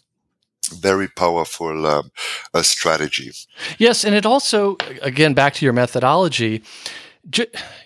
very 0.73 1.09
powerful 1.09 1.87
um, 1.87 2.11
strategy. 2.63 3.31
Yes, 3.77 4.03
and 4.03 4.15
it 4.15 4.25
also, 4.25 4.79
again, 5.03 5.35
back 5.35 5.53
to 5.55 5.65
your 5.65 5.75
methodology, 5.75 6.63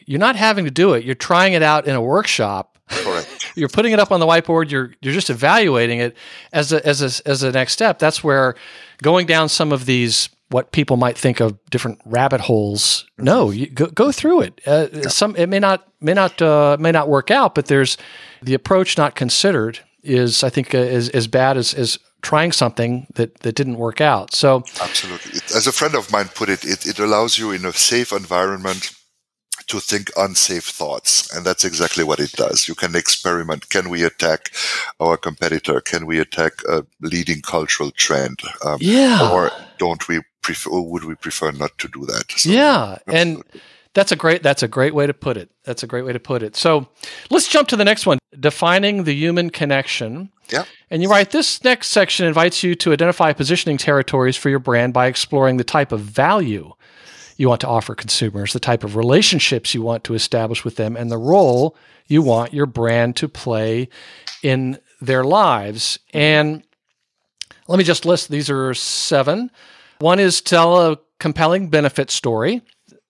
you're 0.07 0.18
not 0.18 0.36
having 0.36 0.64
to 0.64 0.70
do 0.70 0.95
it. 0.95 1.05
You're 1.05 1.14
trying 1.14 1.53
it 1.53 1.62
out 1.62 1.86
in 1.86 1.95
a 1.95 2.03
workshop. 2.03 2.78
Correct. 2.89 3.51
you're 3.57 3.68
putting 3.68 3.93
it 3.93 4.01
up 4.01 4.12
on 4.12 4.20
the 4.20 4.26
whiteboard. 4.26 4.70
You're 4.70 4.95
you're 5.01 5.14
just 5.14 5.30
evaluating 5.30 6.01
it 6.01 6.16
as 6.53 6.72
a, 6.72 6.84
as 6.86 7.03
a, 7.03 7.28
as 7.28 7.43
a 7.43 7.53
next 7.53 7.72
step. 7.72 7.99
That's 7.99 8.24
where 8.24 8.55
going 9.03 9.26
down 9.26 9.49
some 9.49 9.72
of 9.72 9.86
these 9.86 10.28
what 10.51 10.72
people 10.72 10.97
might 10.97 11.18
think 11.18 11.41
of 11.41 11.59
different 11.70 12.01
rabbit 12.07 12.41
holes. 12.41 13.05
No, 13.18 13.51
you 13.51 13.66
go, 13.66 13.86
go 13.86 14.11
through 14.12 14.43
it. 14.43 14.61
Uh, 14.66 14.89
yeah. 14.93 15.09
Some 15.09 15.36
it 15.36 15.49
may 15.49 15.59
not 15.59 15.86
may 16.01 16.14
not 16.14 16.41
uh, 16.41 16.76
may 16.80 16.93
not 16.93 17.09
work 17.09 17.30
out, 17.30 17.55
but 17.55 17.66
there's 17.66 17.97
the 18.43 18.55
approach 18.55 18.97
not 18.97 19.14
considered 19.14 19.80
is 20.03 20.43
I 20.43 20.51
think 20.51 20.74
uh, 20.74 20.78
is 20.78 21.11
as 21.11 21.26
bad 21.26 21.57
as 21.57 21.74
as 21.74 21.99
trying 22.20 22.51
something 22.51 23.07
that, 23.14 23.39
that 23.41 23.55
didn't 23.55 23.76
work 23.76 24.01
out. 24.01 24.34
So 24.34 24.64
absolutely, 24.80 25.41
as 25.55 25.66
a 25.66 25.72
friend 25.72 25.95
of 25.95 26.11
mine 26.11 26.28
put 26.34 26.49
it, 26.49 26.64
it, 26.64 26.86
it 26.86 26.99
allows 26.99 27.39
you 27.39 27.53
in 27.53 27.64
a 27.64 27.72
safe 27.72 28.12
environment 28.12 28.98
to 29.69 29.81
think 29.81 30.11
unsafe 30.16 30.64
thoughts. 30.64 31.35
And 31.35 31.45
that's 31.45 31.64
exactly 31.64 32.05
what 32.05 32.21
it 32.21 32.33
does. 32.33 32.69
You 32.69 32.75
can 32.75 32.97
experiment. 32.97 33.69
Can 33.69 33.89
we 33.89 34.03
attack 34.05 34.51
our 35.01 35.16
competitor? 35.16 35.81
Can 35.81 36.07
we 36.07 36.19
attack 36.19 36.53
a 36.69 36.85
leading 37.01 37.43
cultural 37.43 37.91
trend? 37.91 38.41
Um, 38.64 38.79
yeah. 38.81 39.31
Or 39.31 39.51
don't 39.79 40.07
we 40.09 40.21
prefer, 40.43 40.71
or 40.71 40.91
would 40.91 41.05
we 41.05 41.14
prefer 41.14 41.53
not 41.53 41.77
to 41.79 41.89
do 41.89 42.05
that? 42.07 42.25
So, 42.37 42.51
yeah. 42.51 42.99
Absolutely. 43.07 43.21
And 43.21 43.45
that's 43.95 44.12
a 44.12 44.16
great 44.16 44.43
that's 44.43 44.62
a 44.62 44.69
great 44.69 44.95
way 44.95 45.07
to 45.07 45.14
put 45.14 45.37
it. 45.37 45.51
That's 45.64 45.83
a 45.83 45.87
great 45.87 46.05
way 46.05 46.12
to 46.12 46.21
put 46.21 46.43
it. 46.43 46.57
So 46.57 46.89
let's 47.31 47.49
jump 47.49 47.69
to 47.69 47.77
the 47.77 47.85
next 47.85 48.07
one. 48.07 48.19
Defining 48.39 49.05
the 49.05 49.14
human 49.14 49.51
connection. 49.51 50.31
Yeah. 50.51 50.64
And 50.91 51.03
you 51.03 51.11
write 51.11 51.31
this 51.31 51.62
next 51.64 51.89
section 51.89 52.27
invites 52.27 52.62
you 52.62 52.75
to 52.77 52.93
identify 52.93 53.33
positioning 53.33 53.77
territories 53.77 54.37
for 54.37 54.49
your 54.51 54.61
brand 54.61 54.95
by 54.95 55.07
exploring 55.07 55.57
the 55.57 55.64
type 55.64 55.93
of 55.93 56.01
value 56.01 56.73
you 57.39 57.49
want 57.49 57.62
to 57.62 57.68
offer 57.68 57.95
consumers, 57.95 58.53
the 58.53 58.61
type 58.61 58.84
of 58.84 58.97
relationships 58.97 59.72
you 59.72 59.80
want 59.80 60.05
to 60.05 60.14
establish 60.14 60.64
with 60.64 60.76
them, 60.76 60.97
and 60.97 61.11
the 61.11 61.16
role 61.16 61.74
you 62.07 62.20
want 62.20 62.53
your 62.53 62.66
brand 62.66 63.16
to 63.16 63.28
play 63.28 63.89
in 64.43 64.78
their 65.01 65.24
lives. 65.24 65.99
And 66.12 66.62
let 67.66 67.78
me 67.78 67.84
just 67.84 68.05
list 68.05 68.28
these 68.28 68.51
are 68.51 68.74
seven. 68.74 69.51
One 70.01 70.18
is 70.18 70.43
tell 70.43 70.93
a 70.93 70.99
compelling 71.18 71.68
benefit 71.68 72.11
story 72.11 72.62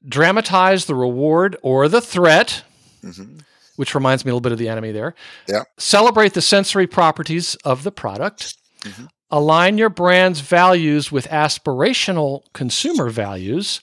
dramatize 0.06 0.86
the 0.86 0.94
reward 0.94 1.56
or 1.62 1.88
the 1.88 2.00
threat, 2.00 2.62
mm-hmm. 3.02 3.38
which 3.76 3.94
reminds 3.94 4.24
me 4.24 4.30
a 4.30 4.32
little 4.32 4.40
bit 4.40 4.52
of 4.52 4.58
the 4.58 4.68
enemy 4.68 4.92
there. 4.92 5.14
Yeah. 5.46 5.62
Celebrate 5.76 6.34
the 6.34 6.42
sensory 6.42 6.86
properties 6.86 7.54
of 7.64 7.82
the 7.82 7.92
product. 7.92 8.56
Mm-hmm. 8.82 9.06
Align 9.30 9.76
your 9.76 9.90
brand's 9.90 10.40
values 10.40 11.12
with 11.12 11.28
aspirational 11.28 12.42
consumer 12.54 13.10
values. 13.10 13.82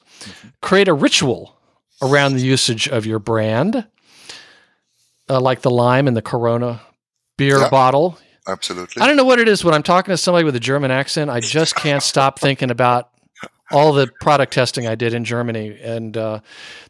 Create 0.62 0.88
a 0.88 0.94
ritual 0.94 1.56
around 2.02 2.34
the 2.34 2.42
usage 2.42 2.88
of 2.88 3.06
your 3.06 3.20
brand, 3.20 3.88
uh, 5.30 5.40
like 5.40 5.62
the 5.62 5.70
lime 5.72 6.08
in 6.08 6.14
the 6.14 6.22
Corona 6.22 6.82
beer 7.38 7.60
yeah. 7.60 7.70
bottle. 7.70 8.18
Absolutely. 8.48 9.02
I 9.02 9.08
don't 9.08 9.18
know 9.18 9.26
what 9.26 9.40
it 9.40 9.48
is 9.48 9.64
when 9.64 9.74
I'm 9.74 9.84
talking 9.84 10.12
to 10.12 10.18
somebody 10.18 10.46
with 10.46 10.56
a 10.56 10.60
German 10.60 10.92
accent. 10.92 11.32
I 11.32 11.40
just 11.40 11.76
can't 11.76 12.04
stop 12.04 12.40
thinking 12.40 12.70
about 12.70 13.10
all 13.72 13.94
the 13.94 14.08
product 14.22 14.54
testing 14.54 14.88
I 14.88 14.96
did 14.96 15.14
in 15.14 15.24
Germany. 15.26 15.80
And 15.82 16.16
uh, 16.16 16.42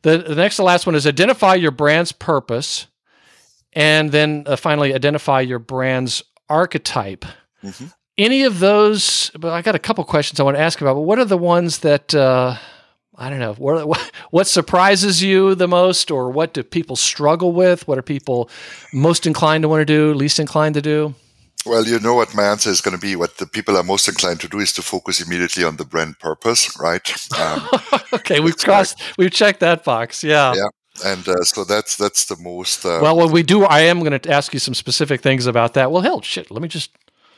the, 0.02 0.18
the 0.18 0.36
next 0.36 0.58
to 0.58 0.64
last 0.64 0.86
one 0.86 0.96
is 0.96 1.08
identify 1.08 1.56
your 1.56 1.72
brand's 1.72 2.12
purpose, 2.12 2.88
and 3.74 4.12
then 4.12 4.44
uh, 4.46 4.56
finally 4.58 4.94
identify 4.94 5.42
your 5.42 5.60
brand's 5.60 6.24
archetype. 6.50 7.26
Mm-hmm. 7.64 7.86
Any 8.18 8.44
of 8.44 8.60
those? 8.60 9.32
But 9.38 9.54
I 9.54 9.62
got 9.62 9.76
a 9.76 9.80
couple 9.80 10.04
questions 10.04 10.40
I 10.40 10.44
want 10.44 10.58
to 10.58 10.62
ask 10.62 10.82
about. 10.82 10.96
But 10.96 11.02
what 11.02 11.20
are 11.20 11.26
the 11.26 11.38
ones 11.38 11.80
that 11.80 12.14
uh, 12.14 12.58
I 13.18 13.30
don't 13.30 13.40
know? 13.40 13.54
What, 13.54 14.12
what, 14.32 14.48
surprises 14.48 15.24
you 15.24 15.56
the 15.56 15.68
most, 15.68 16.12
or 16.12 16.30
what 16.30 16.54
do 16.54 16.64
people 16.64 16.96
struggle 16.96 17.54
with? 17.54 17.88
What 17.88 17.98
are 17.98 18.02
people 18.02 18.50
most 18.94 19.26
inclined 19.26 19.62
to 19.64 19.70
want 19.70 19.82
to 19.82 19.86
do, 19.86 20.14
least 20.14 20.40
inclined 20.40 20.76
to 20.76 20.82
do? 20.82 21.16
Well, 21.66 21.86
you 21.86 22.00
know 22.00 22.14
what 22.14 22.36
my 22.36 22.44
answer 22.44 22.70
is 22.70 22.82
going 22.82 22.96
to 22.96 23.02
be. 23.02 23.16
What 23.16 23.38
the 23.38 23.48
people 23.48 23.76
are 23.76 23.84
most 23.84 24.08
inclined 24.08 24.40
to 24.42 24.48
do 24.48 24.60
is 24.60 24.72
to 24.74 24.84
focus 24.84 25.26
immediately 25.26 25.64
on 25.64 25.78
the 25.78 25.86
brand 25.86 26.20
purpose, 26.20 26.78
right? 26.80 27.10
Um, 27.40 27.68
okay, 28.14 28.40
we've 28.40 28.58
crossed, 28.58 29.02
we've 29.18 29.32
checked 29.32 29.62
that 29.62 29.84
box. 29.84 30.24
Yeah. 30.24 30.54
Yeah. 30.54 30.68
And 31.04 31.28
uh, 31.28 31.44
so 31.44 31.66
that's 31.66 31.98
that's 31.98 32.26
the 32.26 32.38
most. 32.38 32.86
Uh, 32.86 33.00
well, 33.02 33.18
when 33.18 33.32
we 33.32 33.44
do, 33.44 33.66
I 33.66 33.82
am 33.82 34.00
going 34.00 34.18
to 34.18 34.32
ask 34.32 34.54
you 34.54 34.60
some 34.60 34.74
specific 34.74 35.22
things 35.22 35.46
about 35.46 35.74
that. 35.74 35.92
Well, 35.92 36.02
hell, 36.02 36.22
shit. 36.22 36.50
Let 36.50 36.62
me 36.62 36.70
just 36.70 36.92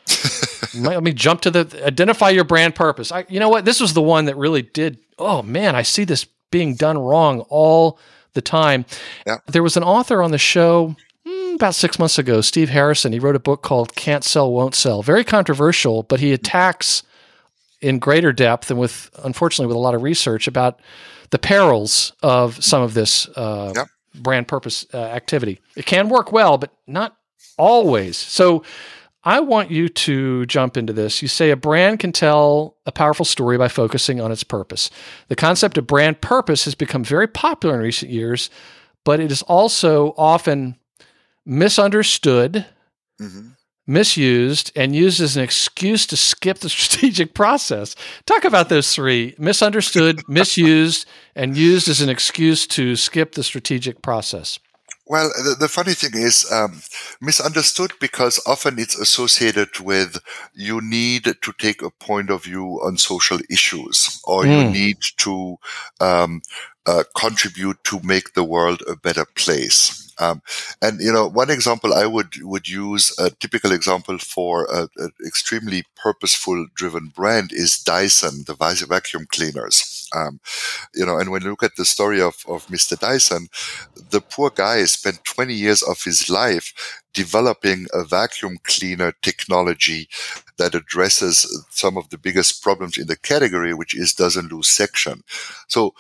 let 0.76 1.04
me 1.04 1.14
jump 1.14 1.42
to 1.42 1.52
the 1.52 1.86
identify 1.86 2.30
your 2.30 2.44
brand 2.44 2.76
purpose. 2.76 3.12
I, 3.12 3.26
you 3.30 3.40
know 3.40 3.50
what? 3.50 3.66
This 3.66 3.80
was 3.80 3.94
the 3.94 4.02
one 4.02 4.26
that 4.26 4.38
really 4.38 4.62
did. 4.62 5.00
Oh 5.18 5.42
man, 5.42 5.76
I 5.76 5.82
see 5.82 6.04
this 6.04 6.26
being 6.52 6.76
done 6.76 6.98
wrong 6.98 7.42
all 7.50 8.00
the 8.34 8.42
time. 8.42 8.86
Yeah. 9.26 9.38
There 9.48 9.64
was 9.64 9.78
an 9.78 9.84
author 9.84 10.22
on 10.22 10.32
the 10.32 10.38
show 10.38 10.96
about 11.58 11.76
six 11.76 11.98
months 11.98 12.20
ago, 12.20 12.42
Steve 12.42 12.70
Harrison, 12.70 13.12
he 13.12 13.20
wrote 13.20 13.36
a 13.36 13.40
book 13.40 13.64
called 13.64 13.96
Can't 13.96 14.24
Sell, 14.24 14.52
Won't 14.52 14.76
Sell. 14.76 15.02
Very 15.02 15.24
controversial, 15.24 16.04
but 16.04 16.20
he 16.20 16.32
attacks 16.32 17.04
in 17.82 18.00
greater 18.00 18.32
depth 18.32 18.70
and 18.72 18.80
with, 18.80 19.10
unfortunately, 19.24 19.68
with 19.68 19.76
a 19.76 19.80
lot 19.80 19.96
of 19.96 20.04
research 20.04 20.48
about 20.48 20.80
the 21.32 21.40
perils 21.40 22.14
of 22.22 22.64
some 22.64 22.82
of 22.82 22.94
this 22.94 23.28
uh, 23.30 23.74
yep. 23.76 23.88
brand 24.16 24.48
purpose 24.48 24.86
uh, 24.94 24.98
activity. 24.98 25.60
It 25.76 25.86
can 25.86 26.10
work 26.10 26.32
well, 26.32 26.58
but 26.58 26.72
not 26.86 27.18
always. 27.58 28.18
So 28.18 28.64
I 29.28 29.42
want 29.42 29.72
you 29.72 29.90
to 29.90 30.46
jump 30.46 30.78
into 30.78 30.94
this. 30.94 31.22
You 31.22 31.28
say 31.28 31.50
a 31.50 31.58
brand 31.58 32.00
can 32.00 32.14
tell 32.14 32.78
a 32.86 32.94
powerful 32.94 33.26
story 33.26 33.58
by 33.58 33.68
focusing 33.68 34.22
on 34.22 34.32
its 34.32 34.46
purpose. 34.46 34.90
The 35.28 35.36
concept 35.36 35.78
of 35.78 35.86
brand 35.86 36.22
purpose 36.22 36.64
has 36.64 36.76
become 36.76 37.04
very 37.04 37.28
popular 37.28 37.76
in 37.76 37.82
recent 37.82 38.10
years, 38.10 38.50
but 39.04 39.20
it 39.20 39.30
is 39.30 39.42
also 39.42 40.14
often 40.18 40.78
misunderstood, 41.46 42.68
mm-hmm. 43.20 43.50
misused, 43.86 44.72
and 44.78 44.96
used 44.96 45.20
as 45.20 45.36
an 45.36 45.44
excuse 45.44 46.06
to 46.06 46.16
skip 46.16 46.60
the 46.60 46.70
strategic 46.78 47.34
process. 47.34 47.98
Talk 48.26 48.46
about 48.46 48.70
those 48.70 48.96
three 48.96 49.36
misunderstood, 49.38 50.22
misused, 50.30 51.06
and 51.36 51.58
used 51.58 51.90
as 51.90 52.00
an 52.00 52.08
excuse 52.08 52.66
to 52.68 52.96
skip 52.96 53.34
the 53.34 53.44
strategic 53.44 54.02
process. 54.02 54.58
Well, 55.10 55.30
the, 55.30 55.56
the, 55.58 55.70
funny 55.70 55.94
thing 55.94 56.22
is 56.22 56.52
um, 56.52 56.82
misunderstood 57.22 57.94
because 58.02 58.42
often 58.46 58.78
it's 58.78 59.00
associated 59.00 59.80
with 59.80 60.18
you 60.54 60.82
need 60.82 61.24
to 61.24 61.54
take 61.58 61.82
a 61.82 61.92
point 61.92 62.30
of 62.30 62.44
view 62.44 62.82
on 62.84 62.98
social 62.98 63.40
issues 63.50 64.22
or 64.26 64.44
mm. 64.44 64.52
you 64.52 64.68
hmm. 64.68 64.74
need 64.74 64.98
to 65.20 65.58
um, 66.02 66.42
uh, 66.86 67.04
contribute 67.16 67.82
to 67.86 68.02
make 68.04 68.34
the 68.34 68.44
world 68.44 68.84
a 68.86 68.98
better 68.98 69.26
place. 69.36 70.14
Um, 70.20 70.42
and 70.82 71.00
you 71.00 71.14
know, 71.14 71.28
one 71.28 71.52
example 71.52 71.94
I 71.94 72.06
would 72.06 72.34
would 72.42 72.68
use 72.68 73.18
a 73.18 73.30
typical 73.30 73.72
example 73.72 74.18
for 74.18 74.68
an 74.74 75.12
extremely 75.26 75.84
purposeful 75.96 76.66
driven 76.74 77.14
brand 77.16 77.52
is 77.54 77.80
Dyson, 77.80 78.44
the 78.46 78.56
vacuum 78.56 79.28
cleaners. 79.30 79.97
Um, 80.18 80.40
you 80.96 81.06
know, 81.06 81.18
and 81.18 81.32
when 81.32 81.44
you 81.44 81.50
look 81.50 81.64
at 81.64 81.76
the 81.78 81.86
story 81.86 82.22
of, 82.22 82.36
of 82.48 82.66
Mr. 82.68 82.98
Dyson, 83.00 83.48
the 84.10 84.22
poor 84.22 84.50
guy 84.50 84.84
spent 84.86 85.24
20 85.26 85.54
years 85.54 85.84
of 85.84 86.04
his 86.04 86.30
life 86.30 86.74
developing 87.14 87.88
a 87.94 88.04
vacuum 88.04 88.58
cleaner 88.64 89.14
technology 89.22 90.08
that 90.58 90.76
addresses 90.76 91.66
some 91.70 91.98
of 91.98 92.10
the 92.10 92.18
biggest 92.18 92.62
problems 92.62 92.98
in 92.98 93.08
the 93.08 93.18
category, 93.18 93.74
which 93.74 93.96
is 93.96 94.14
doesn't 94.14 94.52
lose 94.52 94.68
suction. 94.68 95.22
So 95.68 95.94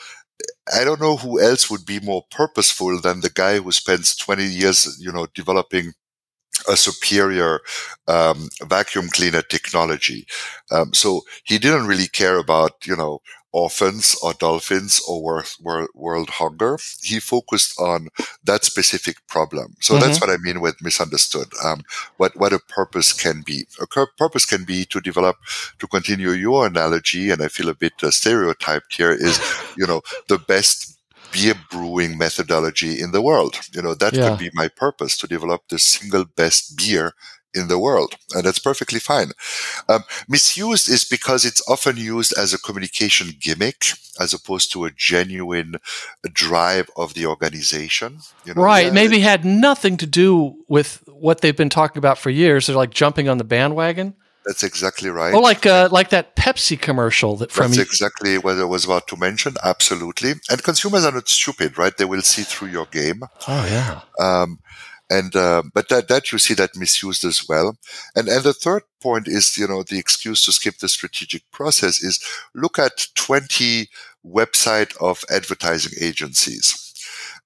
I 0.73 0.83
don't 0.83 1.01
know 1.01 1.17
who 1.17 1.39
else 1.41 1.69
would 1.69 1.85
be 1.85 1.99
more 1.99 2.23
purposeful 2.31 2.99
than 3.01 3.21
the 3.21 3.29
guy 3.29 3.59
who 3.59 3.71
spends 3.71 4.15
20 4.15 4.43
years, 4.45 4.97
you 4.99 5.11
know, 5.11 5.27
developing 5.33 5.93
a 6.67 6.75
superior 6.75 7.59
um, 8.07 8.49
vacuum 8.63 9.09
cleaner 9.09 9.41
technology. 9.41 10.25
Um, 10.71 10.93
so 10.93 11.21
he 11.45 11.57
didn't 11.57 11.87
really 11.87 12.07
care 12.07 12.37
about, 12.37 12.73
you 12.85 12.95
know, 12.95 13.19
orphans 13.57 14.15
or 14.21 14.33
dolphins 14.33 15.01
or 15.07 15.23
world, 15.23 15.55
world, 15.59 15.89
world 15.95 16.29
hunger. 16.29 16.77
He 17.01 17.19
focused 17.19 17.79
on 17.79 18.09
that 18.43 18.63
specific 18.63 19.15
problem. 19.27 19.75
So 19.79 19.93
mm-hmm. 19.93 20.03
that's 20.03 20.21
what 20.21 20.29
I 20.29 20.37
mean 20.37 20.61
with 20.61 20.75
misunderstood. 20.81 21.47
Um, 21.65 21.81
what, 22.17 22.35
what 22.35 22.53
a 22.53 22.59
purpose 22.59 23.13
can 23.13 23.41
be. 23.43 23.65
A 23.81 23.87
purpose 24.17 24.45
can 24.45 24.63
be 24.63 24.85
to 24.85 25.01
develop, 25.01 25.37
to 25.79 25.87
continue 25.87 26.31
your 26.31 26.67
analogy, 26.67 27.31
and 27.31 27.41
I 27.41 27.47
feel 27.47 27.69
a 27.69 27.73
bit 27.73 27.93
uh, 28.03 28.11
stereotyped 28.11 28.93
here, 28.93 29.11
is, 29.11 29.39
you 29.77 29.87
know, 29.87 30.01
the 30.27 30.37
best 30.37 30.99
beer 31.31 31.55
brewing 31.71 32.15
methodology 32.17 33.01
in 33.01 33.11
the 33.11 33.23
world. 33.23 33.55
You 33.73 33.81
know, 33.81 33.95
that 33.95 34.13
yeah. 34.13 34.29
could 34.29 34.39
be 34.39 34.51
my 34.53 34.67
purpose 34.67 35.17
to 35.17 35.27
develop 35.27 35.63
the 35.67 35.79
single 35.79 36.25
best 36.25 36.77
beer 36.77 37.13
in 37.57 37.67
the 37.67 37.79
world. 37.79 38.15
And 38.33 38.43
that's 38.43 38.59
perfectly 38.59 38.99
fine. 38.99 39.31
Um, 39.89 40.03
misused 40.27 40.89
is 40.89 41.03
because 41.03 41.45
it's 41.45 41.61
often 41.67 41.97
used 41.97 42.33
as 42.37 42.53
a 42.53 42.59
communication 42.59 43.29
gimmick 43.39 43.93
as 44.19 44.33
opposed 44.33 44.71
to 44.73 44.85
a 44.85 44.91
genuine 44.91 45.75
drive 46.33 46.89
of 46.95 47.13
the 47.13 47.25
organization. 47.25 48.19
You 48.45 48.53
know, 48.53 48.61
right. 48.61 48.87
Yeah, 48.87 48.91
Maybe 48.91 49.19
had 49.19 49.45
nothing 49.45 49.97
to 49.97 50.07
do 50.07 50.55
with 50.67 51.03
what 51.07 51.41
they've 51.41 51.55
been 51.55 51.69
talking 51.69 51.97
about 51.97 52.17
for 52.17 52.29
years. 52.29 52.67
They're 52.67 52.75
like 52.75 52.91
jumping 52.91 53.29
on 53.29 53.37
the 53.37 53.43
bandwagon. 53.43 54.15
That's 54.47 54.63
exactly 54.63 55.09
right. 55.09 55.33
Well, 55.33 55.43
like 55.43 55.65
uh, 55.65 55.89
like 55.91 56.09
that 56.11 56.37
Pepsi 56.37 56.79
commercial 56.79 57.35
that 57.35 57.51
from. 57.51 57.67
That's 57.73 57.79
exactly 57.79 58.37
what 58.37 58.57
I 58.57 58.63
was 58.63 58.85
about 58.85 59.05
to 59.09 59.17
mention. 59.17 59.55
Absolutely, 59.61 60.35
and 60.49 60.63
consumers 60.63 61.03
are 61.03 61.11
not 61.11 61.27
stupid, 61.27 61.77
right? 61.77 61.95
They 61.95 62.05
will 62.05 62.21
see 62.21 62.43
through 62.43 62.69
your 62.69 62.85
game. 62.85 63.23
Oh 63.45 63.65
yeah. 63.65 64.01
Um, 64.21 64.59
and 65.09 65.35
uh, 65.35 65.63
but 65.73 65.89
that 65.89 66.07
that 66.07 66.31
you 66.31 66.37
see 66.37 66.53
that 66.55 66.75
misused 66.75 67.23
as 67.23 67.47
well. 67.47 67.77
And 68.15 68.27
and 68.27 68.43
the 68.43 68.53
third 68.53 68.83
point 69.01 69.27
is 69.27 69.57
you 69.57 69.67
know 69.67 69.83
the 69.83 69.99
excuse 69.99 70.43
to 70.45 70.51
skip 70.51 70.77
the 70.77 70.89
strategic 70.89 71.49
process 71.51 72.01
is 72.01 72.19
look 72.53 72.79
at 72.79 73.07
twenty 73.15 73.89
website 74.25 74.95
of 75.01 75.23
advertising 75.29 75.93
agencies 76.01 76.87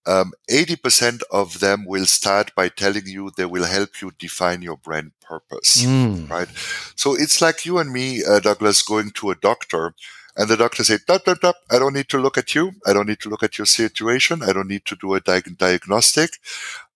um, 0.05 0.31
80% 0.49 1.21
of 1.31 1.59
them 1.59 1.85
will 1.85 2.05
start 2.05 2.53
by 2.55 2.69
telling 2.69 3.05
you 3.05 3.31
they 3.37 3.45
will 3.45 3.65
help 3.65 4.01
you 4.01 4.11
define 4.17 4.61
your 4.61 4.77
brand 4.77 5.11
purpose, 5.21 5.85
mm. 5.85 6.29
right? 6.29 6.47
So 6.95 7.13
it's 7.13 7.41
like 7.41 7.65
you 7.65 7.77
and 7.77 7.91
me, 7.91 8.23
uh, 8.23 8.39
Douglas, 8.39 8.81
going 8.81 9.11
to 9.11 9.29
a 9.29 9.35
doctor 9.35 9.93
and 10.35 10.49
the 10.49 10.57
doctor 10.57 10.83
say, 10.83 10.97
dup, 11.05 11.25
dup, 11.25 11.41
dup, 11.41 11.55
I 11.69 11.77
don't 11.77 11.93
need 11.93 12.09
to 12.09 12.17
look 12.17 12.37
at 12.37 12.55
you. 12.55 12.71
I 12.85 12.93
don't 12.93 13.07
need 13.07 13.19
to 13.19 13.29
look 13.29 13.43
at 13.43 13.57
your 13.57 13.65
situation. 13.65 14.41
I 14.41 14.53
don't 14.53 14.67
need 14.67 14.85
to 14.85 14.95
do 14.95 15.13
a 15.13 15.19
di- 15.19 15.41
diagnostic. 15.41 16.31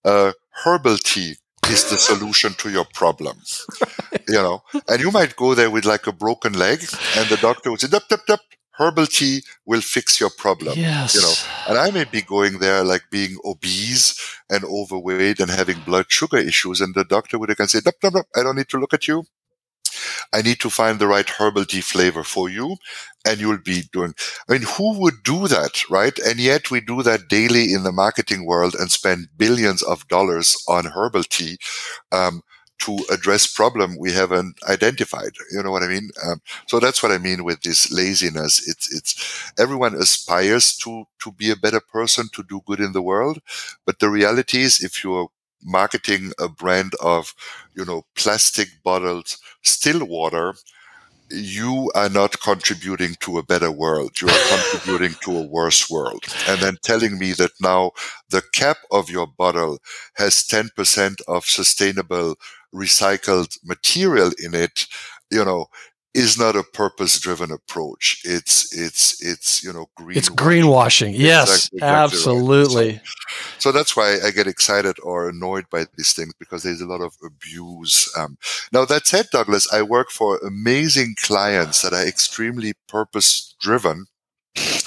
Uh, 0.03 0.31
herbal 0.63 0.97
tea 0.97 1.35
is 1.69 1.89
the 1.89 1.97
solution 1.97 2.53
to 2.59 2.69
your 2.69 2.85
problem. 2.93 3.37
you 4.27 4.35
know, 4.35 4.63
and 4.87 5.01
you 5.01 5.11
might 5.11 5.35
go 5.35 5.55
there 5.55 5.71
with 5.71 5.85
like 5.85 6.07
a 6.07 6.11
broken 6.11 6.53
leg 6.53 6.79
and 7.17 7.27
the 7.29 7.37
doctor 7.37 7.71
would 7.71 7.81
say, 7.81 7.87
dup, 7.87 8.07
dup, 8.07 8.25
dup, 8.27 8.39
herbal 8.77 9.07
tea 9.07 9.41
will 9.65 9.81
fix 9.81 10.19
your 10.19 10.29
problem. 10.29 10.77
Yes. 10.77 11.15
You 11.15 11.21
know, 11.21 11.33
and 11.69 11.77
I 11.77 11.91
may 11.91 12.03
be 12.05 12.21
going 12.21 12.59
there 12.59 12.83
like 12.83 13.03
being 13.09 13.37
obese 13.45 14.19
and 14.49 14.63
overweight 14.63 15.39
and 15.39 15.49
having 15.49 15.79
blood 15.81 16.05
sugar 16.09 16.37
issues. 16.37 16.81
And 16.81 16.93
the 16.93 17.05
doctor 17.05 17.39
would 17.39 17.49
again 17.49 17.67
say, 17.67 17.79
nope, 17.85 17.95
nope, 18.03 18.13
nope, 18.15 18.27
I 18.35 18.43
don't 18.43 18.57
need 18.57 18.69
to 18.69 18.79
look 18.79 18.93
at 18.93 19.07
you. 19.07 19.23
I 20.33 20.41
need 20.41 20.59
to 20.61 20.69
find 20.69 20.99
the 20.99 21.07
right 21.07 21.29
herbal 21.29 21.65
tea 21.65 21.81
flavor 21.81 22.23
for 22.23 22.49
you. 22.49 22.77
And 23.27 23.39
you'll 23.39 23.57
be 23.57 23.83
doing, 23.91 24.13
I 24.47 24.53
mean, 24.53 24.61
who 24.77 24.99
would 24.99 25.23
do 25.23 25.47
that, 25.47 25.89
right? 25.89 26.17
And 26.19 26.39
yet 26.39 26.69
we 26.69 26.79
do 26.79 27.01
that 27.03 27.27
daily 27.27 27.73
in 27.73 27.83
the 27.83 27.91
marketing 27.91 28.45
world 28.45 28.75
and 28.77 28.91
spend 28.91 29.29
billions 29.35 29.81
of 29.81 30.07
dollars 30.07 30.55
on 30.67 30.85
herbal 30.85 31.23
tea. 31.23 31.57
Um, 32.11 32.41
to 32.77 32.97
address 33.09 33.47
problem 33.47 33.95
we 33.97 34.11
haven't 34.11 34.59
identified. 34.67 35.31
You 35.51 35.63
know 35.63 35.71
what 35.71 35.83
I 35.83 35.87
mean? 35.87 36.09
Um, 36.25 36.41
so 36.67 36.79
that's 36.79 37.01
what 37.01 37.11
I 37.11 37.17
mean 37.17 37.45
with 37.45 37.61
this 37.61 37.89
laziness. 37.91 38.67
It's 38.67 38.93
it's 38.93 39.53
everyone 39.57 39.95
aspires 39.95 40.75
to 40.79 41.05
to 41.23 41.31
be 41.31 41.51
a 41.51 41.55
better 41.55 41.79
person, 41.79 42.27
to 42.33 42.43
do 42.43 42.61
good 42.65 42.81
in 42.81 42.91
the 42.91 43.01
world, 43.01 43.39
but 43.85 43.99
the 43.99 44.09
reality 44.09 44.61
is, 44.61 44.83
if 44.83 45.03
you're 45.03 45.29
marketing 45.65 46.31
a 46.39 46.47
brand 46.47 46.93
of 47.01 47.33
you 47.75 47.85
know 47.85 48.03
plastic 48.15 48.69
bottled 48.83 49.35
still 49.63 50.05
water 50.05 50.53
you 51.29 51.91
are 51.95 52.09
not 52.09 52.39
contributing 52.39 53.15
to 53.19 53.37
a 53.37 53.43
better 53.43 53.71
world. 53.71 54.11
You 54.21 54.27
are 54.27 54.57
contributing 54.57 55.17
to 55.23 55.37
a 55.37 55.47
worse 55.47 55.89
world. 55.89 56.23
And 56.47 56.61
then 56.61 56.77
telling 56.83 57.17
me 57.17 57.33
that 57.33 57.51
now 57.59 57.91
the 58.29 58.43
cap 58.53 58.77
of 58.91 59.09
your 59.09 59.25
bottle 59.27 59.79
has 60.15 60.35
10% 60.35 61.21
of 61.27 61.45
sustainable 61.45 62.35
recycled 62.73 63.57
material 63.63 64.31
in 64.43 64.53
it, 64.53 64.85
you 65.31 65.43
know, 65.43 65.65
is 66.15 66.37
not 66.37 66.55
a 66.55 66.63
purpose 66.63 67.19
driven 67.19 67.51
approach. 67.51 68.21
It's, 68.23 68.75
it's, 68.75 69.21
it's, 69.23 69.63
you 69.63 69.71
know, 69.71 69.87
green. 69.95 70.17
It's 70.17 70.29
greenwashing. 70.29 71.13
Yes, 71.15 71.67
exactly, 71.67 71.77
exactly 71.77 72.03
absolutely. 72.03 72.89
Right. 72.89 73.01
So, 73.59 73.69
so, 73.69 73.71
that's 73.71 73.95
why 73.95 74.19
I 74.25 74.31
get 74.31 74.47
excited 74.47 74.95
or 75.03 75.29
annoyed 75.29 75.65
by 75.69 75.85
these 75.97 76.13
things 76.13 76.33
because 76.39 76.63
there's 76.63 76.81
a 76.81 76.87
lot 76.87 77.01
of 77.01 77.15
abuse. 77.23 78.11
Um, 78.17 78.37
now 78.71 78.85
that 78.85 79.05
said, 79.05 79.27
Douglas, 79.31 79.71
I 79.71 79.81
work 79.81 80.09
for 80.09 80.37
amazing 80.37 81.15
clients 81.21 81.81
that 81.81 81.93
are 81.93 82.07
extremely 82.07 82.73
purpose 82.87 83.53
driven 83.59 84.07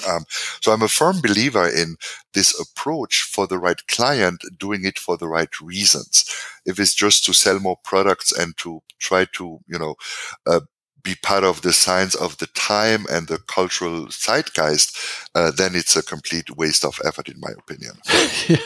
um, 0.07 0.25
so 0.61 0.71
I'm 0.71 0.81
a 0.81 0.87
firm 0.87 1.21
believer 1.21 1.67
in 1.67 1.97
this 2.33 2.59
approach 2.59 3.21
for 3.21 3.45
the 3.45 3.59
right 3.59 3.85
client, 3.87 4.43
doing 4.57 4.85
it 4.85 4.97
for 4.97 5.17
the 5.17 5.27
right 5.27 5.49
reasons. 5.61 6.25
If 6.65 6.79
it's 6.79 6.95
just 6.95 7.25
to 7.25 7.33
sell 7.33 7.59
more 7.59 7.77
products 7.83 8.31
and 8.31 8.57
to 8.57 8.81
try 8.99 9.25
to, 9.33 9.59
you 9.67 9.77
know, 9.77 9.95
uh, 10.47 10.61
be 11.03 11.15
part 11.15 11.43
of 11.43 11.61
the 11.61 11.73
science 11.73 12.15
of 12.15 12.37
the 12.37 12.47
time 12.47 13.05
and 13.09 13.27
the 13.27 13.37
cultural 13.37 14.07
zeitgeist, 14.07 14.97
uh, 15.35 15.51
then 15.51 15.75
it's 15.75 15.95
a 15.95 16.03
complete 16.03 16.55
waste 16.55 16.83
of 16.83 16.99
effort, 17.05 17.29
in 17.29 17.39
my 17.39 17.51
opinion. 17.57 17.93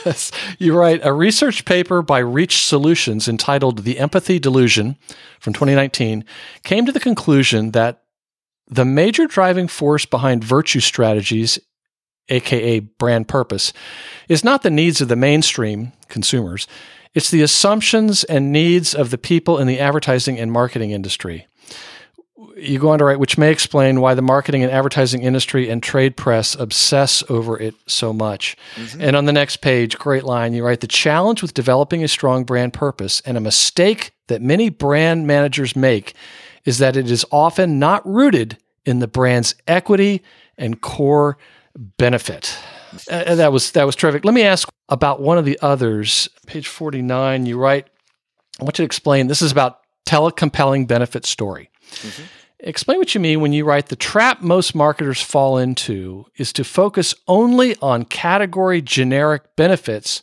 yes, 0.04 0.30
you're 0.58 0.78
right. 0.78 1.00
A 1.04 1.12
research 1.12 1.64
paper 1.64 2.02
by 2.02 2.18
Reach 2.18 2.64
Solutions 2.64 3.28
entitled 3.28 3.80
The 3.80 3.98
Empathy 3.98 4.38
Delusion 4.38 4.96
from 5.40 5.52
2019 5.52 6.24
came 6.62 6.86
to 6.86 6.92
the 6.92 7.00
conclusion 7.00 7.72
that 7.72 8.02
the 8.66 8.84
major 8.84 9.26
driving 9.26 9.68
force 9.68 10.06
behind 10.06 10.42
virtue 10.42 10.80
strategies, 10.80 11.58
aka 12.28 12.80
brand 12.80 13.28
purpose, 13.28 13.72
is 14.28 14.42
not 14.42 14.62
the 14.62 14.70
needs 14.70 15.00
of 15.00 15.08
the 15.08 15.16
mainstream 15.16 15.92
consumers, 16.08 16.66
it's 17.14 17.30
the 17.30 17.42
assumptions 17.42 18.24
and 18.24 18.50
needs 18.50 18.94
of 18.94 19.10
the 19.10 19.18
people 19.18 19.58
in 19.58 19.68
the 19.68 19.78
advertising 19.78 20.38
and 20.38 20.50
marketing 20.50 20.90
industry. 20.90 21.46
You 22.56 22.78
go 22.78 22.90
on 22.90 22.98
to 23.00 23.04
write, 23.04 23.18
which 23.18 23.36
may 23.36 23.50
explain 23.50 24.00
why 24.00 24.14
the 24.14 24.22
marketing 24.22 24.62
and 24.62 24.70
advertising 24.70 25.22
industry 25.22 25.68
and 25.68 25.82
trade 25.82 26.16
press 26.16 26.54
obsess 26.54 27.22
over 27.28 27.58
it 27.58 27.74
so 27.86 28.12
much. 28.12 28.56
Mm-hmm. 28.76 29.00
And 29.00 29.16
on 29.16 29.24
the 29.24 29.32
next 29.32 29.56
page, 29.56 29.98
great 29.98 30.24
line, 30.24 30.54
you 30.54 30.64
write, 30.64 30.80
the 30.80 30.86
challenge 30.86 31.42
with 31.42 31.54
developing 31.54 32.04
a 32.04 32.08
strong 32.08 32.44
brand 32.44 32.72
purpose 32.72 33.20
and 33.22 33.36
a 33.36 33.40
mistake 33.40 34.12
that 34.28 34.40
many 34.40 34.68
brand 34.68 35.26
managers 35.26 35.74
make 35.74 36.14
is 36.64 36.78
that 36.78 36.96
it 36.96 37.10
is 37.10 37.26
often 37.30 37.78
not 37.78 38.06
rooted 38.06 38.56
in 38.84 39.00
the 39.00 39.08
brand's 39.08 39.54
equity 39.66 40.22
and 40.56 40.80
core 40.80 41.36
benefit. 41.76 42.56
Uh, 43.10 43.34
that 43.34 43.52
was 43.52 43.72
that 43.72 43.84
was 43.84 43.96
terrific. 43.96 44.24
Let 44.24 44.34
me 44.34 44.42
ask 44.42 44.68
about 44.88 45.20
one 45.20 45.38
of 45.38 45.44
the 45.44 45.58
others. 45.60 46.28
Page 46.46 46.68
49, 46.68 47.46
you 47.46 47.58
write, 47.58 47.88
I 48.60 48.64
want 48.64 48.78
you 48.78 48.84
to 48.84 48.86
explain 48.86 49.26
this 49.26 49.42
is 49.42 49.50
about 49.50 49.80
tell 50.06 50.26
a 50.26 50.32
compelling 50.32 50.86
benefit 50.86 51.26
story. 51.26 51.70
Mm-hmm. 51.90 52.22
Explain 52.66 52.96
what 52.96 53.14
you 53.14 53.20
mean 53.20 53.42
when 53.42 53.52
you 53.52 53.62
write 53.62 53.88
the 53.88 53.96
trap 53.96 54.40
most 54.40 54.74
marketers 54.74 55.20
fall 55.20 55.58
into 55.58 56.24
is 56.36 56.50
to 56.54 56.64
focus 56.64 57.14
only 57.28 57.76
on 57.82 58.06
category 58.06 58.80
generic 58.80 59.54
benefits 59.54 60.22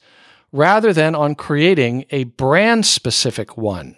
rather 0.51 0.91
than 0.91 1.13
on 1.13 1.35
creating 1.35 2.05
a 2.09 2.23
brand 2.23 2.87
specific 2.87 3.57
one. 3.57 3.95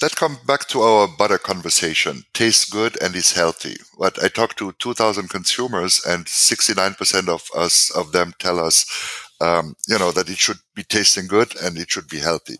That 0.00 0.16
comes 0.16 0.38
back 0.38 0.66
to 0.68 0.80
our 0.80 1.06
butter 1.06 1.38
conversation. 1.38 2.24
Tastes 2.32 2.68
good 2.68 3.00
and 3.00 3.14
is 3.14 3.34
healthy. 3.34 3.76
But 4.00 4.20
I 4.22 4.26
talked 4.26 4.58
to 4.58 4.72
2,000 4.72 5.28
consumers, 5.28 6.04
and 6.04 6.26
69% 6.26 7.28
of 7.28 7.48
us 7.54 7.90
of 7.90 8.10
them 8.10 8.34
tell 8.40 8.58
us, 8.58 8.84
um, 9.40 9.76
you 9.86 9.98
know, 9.98 10.10
that 10.10 10.28
it 10.28 10.38
should 10.38 10.58
be 10.74 10.82
tasting 10.82 11.26
good 11.26 11.54
and 11.62 11.78
it 11.78 11.90
should 11.90 12.08
be 12.08 12.18
healthy. 12.18 12.56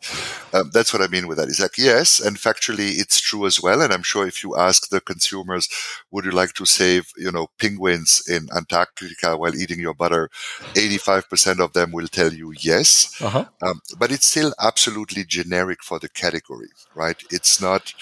Um, 0.52 0.70
that's 0.72 0.92
what 0.92 1.02
I 1.02 1.08
mean 1.08 1.26
with 1.26 1.38
that. 1.38 1.48
It's 1.48 1.60
like, 1.60 1.78
yes, 1.78 2.20
and 2.20 2.36
factually 2.36 2.98
it's 2.98 3.20
true 3.20 3.46
as 3.46 3.60
well. 3.60 3.80
And 3.82 3.92
I'm 3.92 4.02
sure 4.02 4.26
if 4.26 4.42
you 4.44 4.56
ask 4.56 4.88
the 4.88 5.00
consumers, 5.00 5.68
would 6.10 6.24
you 6.24 6.30
like 6.30 6.52
to 6.54 6.66
save, 6.66 7.12
you 7.16 7.32
know, 7.32 7.48
penguins 7.58 8.22
in 8.28 8.48
Antarctica 8.56 9.36
while 9.36 9.54
eating 9.54 9.80
your 9.80 9.94
butter? 9.94 10.30
85% 10.74 11.60
of 11.60 11.72
them 11.72 11.92
will 11.92 12.08
tell 12.08 12.32
you 12.32 12.52
yes. 12.60 13.20
Uh-huh. 13.20 13.44
Um, 13.62 13.80
but 13.98 14.12
it's 14.12 14.26
still 14.26 14.54
absolutely 14.60 15.24
generic 15.24 15.82
for 15.82 15.98
the 15.98 16.08
category, 16.08 16.68
right? 16.94 17.20
It's 17.30 17.60
not, 17.60 17.92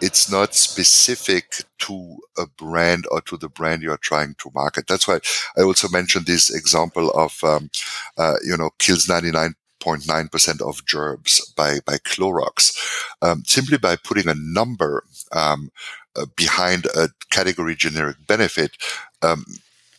it's 0.00 0.30
not 0.30 0.54
specific 0.54 1.54
to 1.78 2.18
a 2.38 2.46
brand 2.46 3.06
or 3.10 3.20
to 3.22 3.36
the 3.36 3.48
brand 3.48 3.82
you're 3.82 3.96
trying 3.96 4.34
to 4.38 4.50
market. 4.54 4.86
That's 4.86 5.08
why 5.08 5.18
I 5.56 5.62
also 5.62 5.88
mentioned 5.88 6.26
this 6.26 6.54
example 6.54 7.10
of, 7.10 7.42
um, 7.42 7.70
uh, 8.16 8.34
you 8.44 8.56
know, 8.56 8.70
kills 8.78 9.08
99 9.08 9.54
0.9% 9.82 10.60
of 10.60 10.84
germs 10.86 11.40
by, 11.56 11.80
by 11.86 11.96
Clorox, 11.98 12.76
um, 13.22 13.44
simply 13.44 13.78
by 13.78 13.96
putting 13.96 14.28
a 14.28 14.34
number 14.36 15.04
um, 15.32 15.70
uh, 16.16 16.26
behind 16.36 16.86
a 16.96 17.08
category 17.30 17.74
generic 17.74 18.16
benefit. 18.26 18.76
Um, 19.22 19.44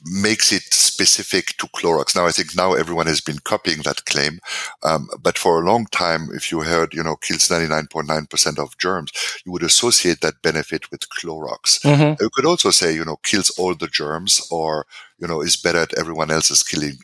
makes 0.05 0.51
it 0.51 0.63
specific 0.63 1.55
to 1.57 1.67
Clorox. 1.67 2.15
Now, 2.15 2.25
I 2.25 2.31
think 2.31 2.55
now 2.55 2.73
everyone 2.73 3.07
has 3.07 3.21
been 3.21 3.39
copying 3.39 3.81
that 3.83 4.05
claim, 4.05 4.39
um, 4.83 5.07
but 5.21 5.37
for 5.37 5.61
a 5.61 5.65
long 5.65 5.85
time, 5.87 6.29
if 6.33 6.51
you 6.51 6.61
heard, 6.61 6.93
you 6.93 7.03
know, 7.03 7.15
kills 7.15 7.47
99.9% 7.47 8.59
of 8.59 8.77
germs, 8.77 9.11
you 9.45 9.51
would 9.51 9.63
associate 9.63 10.21
that 10.21 10.41
benefit 10.41 10.91
with 10.91 11.07
Clorox. 11.09 11.81
Mm-hmm. 11.81 12.21
You 12.21 12.29
could 12.33 12.45
also 12.45 12.71
say, 12.71 12.93
you 12.93 13.05
know, 13.05 13.17
kills 13.23 13.49
all 13.51 13.75
the 13.75 13.87
germs, 13.87 14.45
or 14.51 14.85
you 15.19 15.27
know, 15.27 15.41
is 15.41 15.55
better 15.55 15.79
at 15.79 15.97
everyone 15.97 16.31
else's 16.31 16.63
killing 16.63 16.97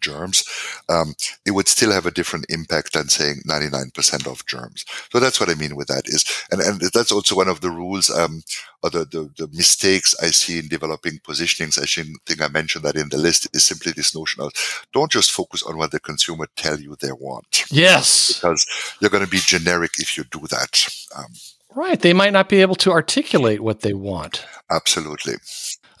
germs 0.00 0.44
um, 0.88 1.14
it 1.46 1.52
would 1.52 1.68
still 1.68 1.92
have 1.92 2.06
a 2.06 2.10
different 2.10 2.46
impact 2.48 2.92
than 2.92 3.08
saying 3.08 3.42
99% 3.46 4.26
of 4.26 4.44
germs. 4.46 4.84
So 5.10 5.20
that's 5.20 5.40
what 5.40 5.48
I 5.48 5.54
mean 5.54 5.76
with 5.76 5.88
that 5.88 6.06
is, 6.06 6.24
and, 6.50 6.60
and 6.60 6.80
that's 6.92 7.12
also 7.12 7.36
one 7.36 7.48
of 7.48 7.60
the 7.60 7.70
rules, 7.70 8.10
um, 8.10 8.42
or 8.82 8.90
the, 8.90 9.04
the, 9.04 9.30
the, 9.36 9.48
mistakes 9.52 10.14
I 10.20 10.26
see 10.26 10.58
in 10.58 10.68
developing 10.68 11.18
positionings. 11.18 11.78
I 11.78 11.86
think 12.26 12.42
I 12.42 12.48
mentioned 12.48 12.84
that 12.84 12.96
in 12.96 13.08
the 13.08 13.18
list 13.18 13.48
is 13.54 13.64
simply 13.64 13.92
this 13.92 14.14
notion 14.14 14.42
of 14.42 14.52
don't 14.92 15.10
just 15.10 15.30
focus 15.30 15.62
on 15.62 15.76
what 15.76 15.92
the 15.92 16.00
consumer 16.00 16.46
tell 16.56 16.80
you 16.80 16.96
they 17.00 17.12
want. 17.12 17.64
Yes. 17.70 18.34
Because 18.34 18.66
you're 19.00 19.10
going 19.10 19.24
to 19.24 19.30
be 19.30 19.38
generic 19.38 19.92
if 19.98 20.16
you 20.16 20.24
do 20.24 20.40
that. 20.48 20.88
Um, 21.16 21.32
right. 21.74 22.00
They 22.00 22.12
might 22.12 22.32
not 22.32 22.48
be 22.48 22.60
able 22.60 22.76
to 22.76 22.90
articulate 22.90 23.60
what 23.60 23.80
they 23.80 23.94
want. 23.94 24.44
Absolutely. 24.70 25.34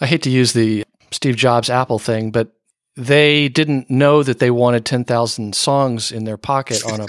I 0.00 0.06
hate 0.06 0.22
to 0.22 0.30
use 0.30 0.52
the 0.52 0.84
Steve 1.12 1.36
Jobs 1.36 1.70
Apple 1.70 1.98
thing, 1.98 2.30
but 2.30 2.52
they 2.96 3.48
didn't 3.48 3.90
know 3.90 4.22
that 4.22 4.38
they 4.38 4.50
wanted 4.50 4.84
10,000 4.84 5.54
songs 5.54 6.12
in 6.12 6.24
their 6.24 6.36
pocket 6.36 6.84
on 6.84 7.00
a 7.00 7.06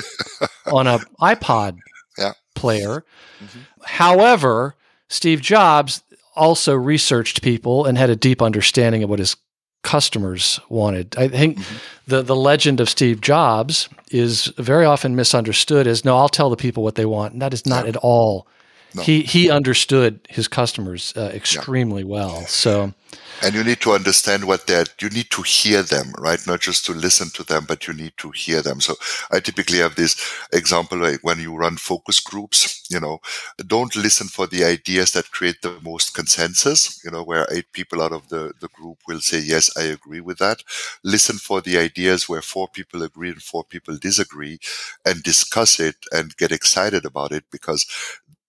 on 0.71 0.87
a 0.87 0.99
iPod 1.19 1.77
yeah. 2.17 2.33
player. 2.55 3.03
Mm-hmm. 3.43 3.59
However, 3.83 4.75
Steve 5.09 5.41
Jobs 5.41 6.03
also 6.35 6.73
researched 6.73 7.41
people 7.41 7.85
and 7.85 7.97
had 7.97 8.09
a 8.09 8.15
deep 8.15 8.41
understanding 8.41 9.03
of 9.03 9.09
what 9.09 9.19
his 9.19 9.35
customers 9.83 10.59
wanted. 10.69 11.15
I 11.17 11.27
think 11.27 11.59
mm-hmm. 11.59 11.77
the 12.07 12.21
the 12.21 12.35
legend 12.35 12.79
of 12.79 12.89
Steve 12.89 13.21
Jobs 13.21 13.89
is 14.09 14.45
very 14.57 14.85
often 14.85 15.15
misunderstood 15.15 15.87
as 15.87 16.05
no, 16.05 16.17
I'll 16.17 16.29
tell 16.29 16.49
the 16.49 16.55
people 16.55 16.83
what 16.83 16.95
they 16.95 17.05
want. 17.05 17.33
And 17.33 17.41
that 17.41 17.53
is 17.53 17.65
not 17.65 17.85
yeah. 17.85 17.89
at 17.89 17.95
all. 17.97 18.47
No. 18.95 19.01
He 19.01 19.21
he 19.23 19.49
understood 19.49 20.19
his 20.29 20.47
customers 20.47 21.13
uh, 21.15 21.31
extremely 21.33 22.01
yeah. 22.03 22.07
well. 22.07 22.45
So 22.45 22.93
and 23.41 23.55
you 23.55 23.63
need 23.63 23.81
to 23.81 23.91
understand 23.91 24.45
what 24.45 24.67
they're 24.67 24.85
you 25.01 25.09
need 25.09 25.29
to 25.29 25.41
hear 25.41 25.81
them 25.83 26.13
right 26.17 26.39
not 26.47 26.61
just 26.61 26.85
to 26.85 26.93
listen 26.93 27.29
to 27.29 27.43
them 27.43 27.65
but 27.67 27.87
you 27.87 27.93
need 27.93 28.13
to 28.17 28.31
hear 28.31 28.61
them 28.61 28.79
so 28.79 28.95
i 29.31 29.39
typically 29.39 29.79
have 29.79 29.95
this 29.95 30.15
example 30.51 30.97
like 30.97 31.19
when 31.23 31.39
you 31.39 31.55
run 31.55 31.75
focus 31.75 32.19
groups 32.19 32.85
you 32.89 32.99
know 32.99 33.19
don't 33.67 33.95
listen 33.95 34.27
for 34.27 34.47
the 34.47 34.63
ideas 34.63 35.11
that 35.11 35.31
create 35.31 35.61
the 35.61 35.77
most 35.81 36.13
consensus 36.13 37.03
you 37.03 37.11
know 37.11 37.23
where 37.23 37.47
eight 37.51 37.71
people 37.73 38.01
out 38.01 38.11
of 38.11 38.27
the 38.29 38.53
the 38.59 38.69
group 38.69 38.97
will 39.07 39.19
say 39.19 39.39
yes 39.39 39.75
i 39.77 39.83
agree 39.83 40.21
with 40.21 40.37
that 40.37 40.63
listen 41.03 41.37
for 41.37 41.61
the 41.61 41.77
ideas 41.77 42.29
where 42.29 42.41
four 42.41 42.67
people 42.67 43.03
agree 43.03 43.29
and 43.29 43.41
four 43.41 43.63
people 43.63 43.97
disagree 43.97 44.59
and 45.05 45.23
discuss 45.23 45.79
it 45.79 45.95
and 46.11 46.37
get 46.37 46.51
excited 46.51 47.05
about 47.05 47.31
it 47.31 47.43
because 47.51 47.85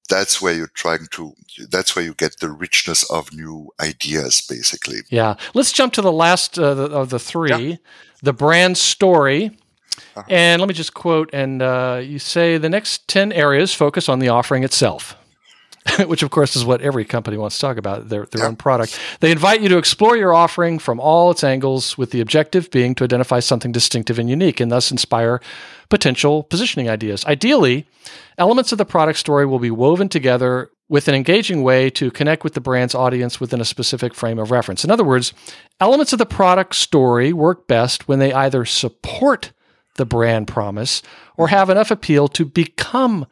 that's 0.08 0.40
where 0.40 0.52
you're 0.52 0.66
trying 0.68 1.06
to 1.10 1.34
that's 1.70 1.94
where 1.96 2.04
you 2.04 2.14
get 2.14 2.38
the 2.40 2.50
richness 2.50 3.08
of 3.10 3.32
new 3.32 3.70
ideas 3.80 4.40
basically 4.48 4.98
yeah 5.10 5.34
let's 5.54 5.72
jump 5.72 5.92
to 5.92 6.02
the 6.02 6.12
last 6.12 6.58
uh, 6.58 6.88
of 6.90 7.10
the 7.10 7.18
three 7.18 7.50
yeah. 7.50 7.76
the 8.22 8.32
brand 8.32 8.76
story 8.76 9.56
uh-huh. 10.16 10.22
and 10.28 10.60
let 10.60 10.68
me 10.68 10.74
just 10.74 10.94
quote 10.94 11.30
and 11.32 11.62
uh, 11.62 12.00
you 12.02 12.18
say 12.18 12.58
the 12.58 12.68
next 12.68 13.06
10 13.08 13.32
areas 13.32 13.74
focus 13.74 14.08
on 14.08 14.18
the 14.18 14.28
offering 14.28 14.64
itself 14.64 15.16
which 16.06 16.22
of 16.22 16.30
course 16.30 16.56
is 16.56 16.64
what 16.64 16.80
every 16.80 17.04
company 17.04 17.36
wants 17.36 17.56
to 17.56 17.60
talk 17.60 17.76
about 17.76 18.08
their, 18.08 18.26
their 18.26 18.42
yeah. 18.42 18.48
own 18.48 18.56
product. 18.56 18.98
They 19.20 19.30
invite 19.30 19.60
you 19.60 19.68
to 19.68 19.78
explore 19.78 20.16
your 20.16 20.34
offering 20.34 20.78
from 20.78 20.98
all 20.98 21.30
its 21.30 21.44
angles, 21.44 21.98
with 21.98 22.10
the 22.10 22.20
objective 22.20 22.70
being 22.70 22.94
to 22.96 23.04
identify 23.04 23.40
something 23.40 23.72
distinctive 23.72 24.18
and 24.18 24.30
unique 24.30 24.60
and 24.60 24.72
thus 24.72 24.90
inspire 24.90 25.40
potential 25.90 26.42
positioning 26.42 26.88
ideas. 26.88 27.24
Ideally, 27.26 27.86
elements 28.38 28.72
of 28.72 28.78
the 28.78 28.84
product 28.84 29.18
story 29.18 29.46
will 29.46 29.58
be 29.58 29.70
woven 29.70 30.08
together 30.08 30.70
with 30.88 31.08
an 31.08 31.14
engaging 31.14 31.62
way 31.62 31.88
to 31.90 32.10
connect 32.10 32.44
with 32.44 32.54
the 32.54 32.60
brand's 32.60 32.94
audience 32.94 33.40
within 33.40 33.60
a 33.60 33.64
specific 33.64 34.14
frame 34.14 34.38
of 34.38 34.50
reference. 34.50 34.84
In 34.84 34.90
other 34.90 35.04
words, 35.04 35.32
elements 35.80 36.12
of 36.12 36.18
the 36.18 36.26
product 36.26 36.74
story 36.74 37.32
work 37.32 37.66
best 37.66 38.06
when 38.06 38.18
they 38.18 38.32
either 38.32 38.64
support 38.64 39.52
the 39.96 40.04
brand 40.04 40.48
promise 40.48 41.02
or 41.36 41.48
have 41.48 41.70
enough 41.70 41.90
appeal 41.90 42.28
to 42.28 42.44
become 42.44 43.26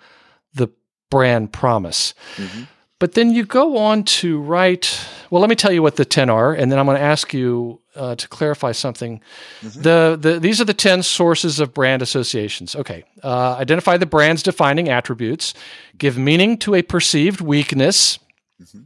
the 0.55 0.69
brand 1.11 1.53
promise. 1.53 2.15
Mm-hmm. 2.37 2.63
But 3.03 3.15
then 3.15 3.33
you 3.33 3.45
go 3.45 3.79
on 3.79 4.05
to 4.05 4.41
write, 4.41 5.05
well, 5.29 5.41
let 5.41 5.51
me 5.51 5.57
tell 5.57 5.73
you 5.73 5.83
what 5.83 5.97
the 5.97 6.05
10 6.05 6.31
are, 6.31 6.55
and 6.55 6.71
then 6.71 6.79
I'm 6.79 6.87
going 6.87 6.99
to 6.99 7.03
ask 7.03 7.35
you 7.35 7.81
uh, 7.97 8.15
to 8.15 8.29
clarify 8.29 8.71
something. 8.71 9.21
Mm-hmm. 9.61 9.83
The, 9.83 10.17
the, 10.21 10.39
these 10.39 10.61
are 10.61 10.65
the 10.65 10.73
10 10.73 11.03
sources 11.03 11.59
of 11.59 11.75
brand 11.75 12.01
associations. 12.01 12.77
Okay. 12.77 13.03
Uh, 13.21 13.57
identify 13.59 13.97
the 13.97 14.07
brand's 14.07 14.45
defining 14.45 14.89
attributes, 14.89 15.53
give 15.99 16.17
meaning 16.17 16.57
to 16.59 16.77
a 16.77 16.83
perceived 16.83 17.41
weakness, 17.41 18.21
mm-hmm. 18.63 18.83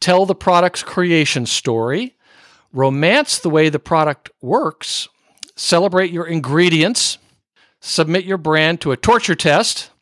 tell 0.00 0.26
the 0.26 0.34
product's 0.34 0.82
creation 0.82 1.46
story, 1.46 2.16
romance 2.72 3.38
the 3.38 3.50
way 3.50 3.68
the 3.68 3.78
product 3.78 4.32
works, 4.42 5.06
celebrate 5.54 6.10
your 6.10 6.26
ingredients, 6.26 7.18
submit 7.78 8.24
your 8.24 8.36
brand 8.36 8.80
to 8.80 8.90
a 8.90 8.96
torture 8.96 9.36
test 9.36 9.92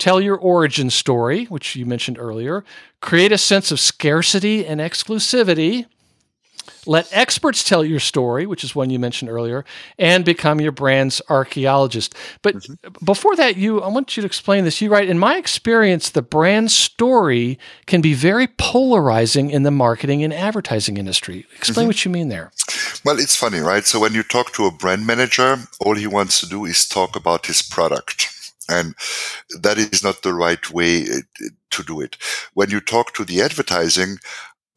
tell 0.00 0.20
your 0.20 0.36
origin 0.36 0.90
story, 0.90 1.44
which 1.44 1.76
you 1.76 1.86
mentioned 1.86 2.18
earlier, 2.18 2.64
create 3.00 3.32
a 3.32 3.38
sense 3.38 3.70
of 3.70 3.78
scarcity 3.78 4.66
and 4.66 4.80
exclusivity, 4.80 5.86
let 6.86 7.08
experts 7.12 7.62
tell 7.62 7.84
your 7.84 8.00
story, 8.00 8.46
which 8.46 8.64
is 8.64 8.74
one 8.74 8.90
you 8.90 8.98
mentioned 8.98 9.30
earlier, 9.30 9.64
and 9.98 10.24
become 10.24 10.60
your 10.60 10.72
brand's 10.72 11.20
archaeologist. 11.28 12.14
But 12.42 12.56
mm-hmm. 12.56 13.04
before 13.04 13.36
that, 13.36 13.56
you 13.56 13.82
I 13.82 13.88
want 13.88 14.16
you 14.16 14.22
to 14.22 14.26
explain 14.26 14.64
this. 14.64 14.80
You 14.80 14.90
write, 14.90 15.08
in 15.08 15.18
my 15.18 15.36
experience, 15.36 16.10
the 16.10 16.22
brand 16.22 16.70
story 16.70 17.58
can 17.86 18.00
be 18.00 18.14
very 18.14 18.46
polarizing 18.46 19.50
in 19.50 19.62
the 19.62 19.70
marketing 19.70 20.24
and 20.24 20.32
advertising 20.32 20.96
industry. 20.96 21.46
Explain 21.56 21.84
mm-hmm. 21.84 21.88
what 21.88 22.04
you 22.04 22.10
mean 22.10 22.28
there. 22.28 22.50
Well, 23.04 23.18
it's 23.18 23.36
funny, 23.36 23.60
right? 23.60 23.84
So 23.84 24.00
when 24.00 24.14
you 24.14 24.22
talk 24.22 24.52
to 24.54 24.66
a 24.66 24.70
brand 24.70 25.06
manager, 25.06 25.58
all 25.80 25.94
he 25.94 26.06
wants 26.06 26.40
to 26.40 26.46
do 26.48 26.64
is 26.64 26.88
talk 26.88 27.14
about 27.16 27.46
his 27.46 27.62
product 27.62 28.39
and 28.70 28.94
that 29.60 29.78
is 29.78 30.02
not 30.02 30.22
the 30.22 30.34
right 30.34 30.70
way 30.70 31.02
uh, 31.02 31.48
to 31.70 31.82
do 31.82 32.00
it. 32.00 32.16
When 32.54 32.70
you 32.70 32.80
talk 32.80 33.14
to 33.14 33.24
the 33.24 33.42
advertising 33.42 34.16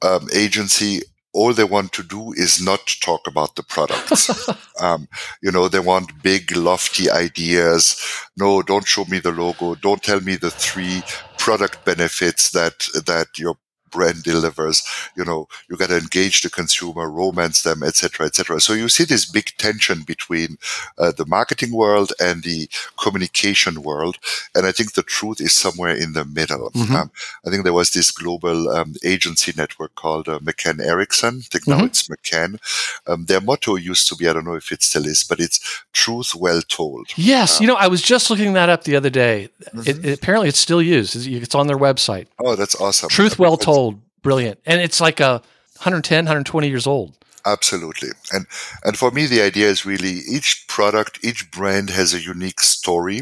um, 0.02 0.28
agency, 0.34 1.02
all 1.34 1.54
they 1.54 1.64
want 1.64 1.92
to 1.94 2.04
do 2.04 2.32
is 2.34 2.62
not 2.62 2.96
talk 3.02 3.26
about 3.28 3.56
the 3.56 3.64
products. 3.64 4.30
um, 4.82 5.08
you 5.42 5.52
know, 5.52 5.68
they 5.68 5.80
want 5.80 6.22
big, 6.22 6.56
lofty 6.56 7.10
ideas. 7.10 8.00
No, 8.38 8.62
don't 8.62 8.88
show 8.88 9.06
me 9.06 9.20
the 9.20 9.32
logo. 9.32 9.76
Don't 9.76 10.04
tell 10.04 10.22
me 10.22 10.36
the 10.36 10.52
three 10.52 11.02
product 11.40 11.84
benefits 11.86 12.52
that 12.52 12.88
that 13.06 13.28
your 13.38 13.58
brand 13.94 14.24
delivers. 14.24 14.84
You 15.16 15.24
know, 15.24 15.48
you 15.70 15.78
got 15.78 15.90
to 15.90 15.98
engage 15.98 16.42
the 16.42 16.50
consumer, 16.50 17.10
romance 17.10 17.62
them, 17.62 17.84
etc., 17.84 18.26
etc. 18.26 18.60
So 18.60 18.74
you 18.74 18.90
see 18.90 19.06
this 19.06 19.26
big 19.26 19.52
tension 19.58 20.02
between 20.02 20.58
uh, 20.98 21.12
the 21.12 21.26
marketing 21.26 21.74
world 21.74 22.12
and 22.20 22.44
the 22.44 22.68
communication 23.02 23.84
world, 23.84 24.18
and 24.56 24.66
I 24.66 24.72
think 24.72 24.94
the 24.94 25.04
truth 25.04 25.40
is 25.40 25.54
somewhere 25.54 25.96
in 25.96 26.14
the 26.14 26.26
middle. 26.26 26.72
Mm-hmm. 26.72 26.96
Um, 26.96 27.12
I 27.46 27.50
think 27.50 27.64
there 27.64 27.74
was 27.74 27.92
this 27.92 28.12
global 28.12 28.70
um, 28.70 28.96
agency 29.04 29.54
network 29.56 29.96
called 29.96 30.28
uh, 30.28 30.40
McCann 30.40 30.80
Erickson. 30.84 31.36
I 31.38 31.48
think 31.52 31.66
mm-hmm. 31.66 31.80
now 31.80 31.86
it's 31.86 32.08
McCann. 32.08 32.60
Um, 33.08 33.26
their 33.26 33.42
motto 33.42 33.76
used 33.76 34.08
to 34.10 34.16
be, 34.16 34.28
I 34.28 34.34
don't 34.34 34.46
know 34.46 34.56
if 34.56 34.72
it 34.72 34.82
still 34.82 35.06
is, 35.06 35.24
but 35.24 35.40
it's 35.40 35.60
truth 35.94 36.34
well 36.36 36.62
told. 36.62 37.08
Yes, 37.16 37.62
you 37.62 37.68
know, 37.68 37.76
I 37.76 37.88
was 37.88 38.02
just 38.02 38.30
looking 38.30 38.54
that 38.54 38.70
up 38.70 38.84
the 38.86 38.96
other 38.96 39.10
day. 39.10 39.50
Mm-hmm. 39.66 39.90
It, 39.90 40.06
it, 40.06 40.18
apparently, 40.18 40.50
it's 40.50 40.60
still 40.60 40.82
used. 40.82 41.16
It's 41.16 41.56
on 41.56 41.68
their 41.68 41.78
website. 41.78 42.28
Oh, 42.40 42.56
that's 42.56 42.80
awesome. 42.80 43.10
Truth 43.10 43.38
well 43.38 43.58
told 43.58 43.83
old, 43.83 43.83
brilliant. 44.24 44.60
And 44.66 44.82
it's 44.82 45.00
like 45.00 45.20
a 45.20 45.44
110, 45.78 46.26
120 46.26 46.68
years 46.68 46.88
old. 46.88 47.14
Absolutely. 47.46 48.10
And 48.32 48.48
and 48.84 48.98
for 48.98 49.12
me 49.12 49.26
the 49.26 49.42
idea 49.42 49.68
is 49.68 49.86
really 49.86 50.22
each 50.28 50.66
product, 50.68 51.20
each 51.24 51.52
brand 51.52 51.90
has 51.90 52.14
a 52.14 52.22
unique 52.22 52.62
story 52.62 53.22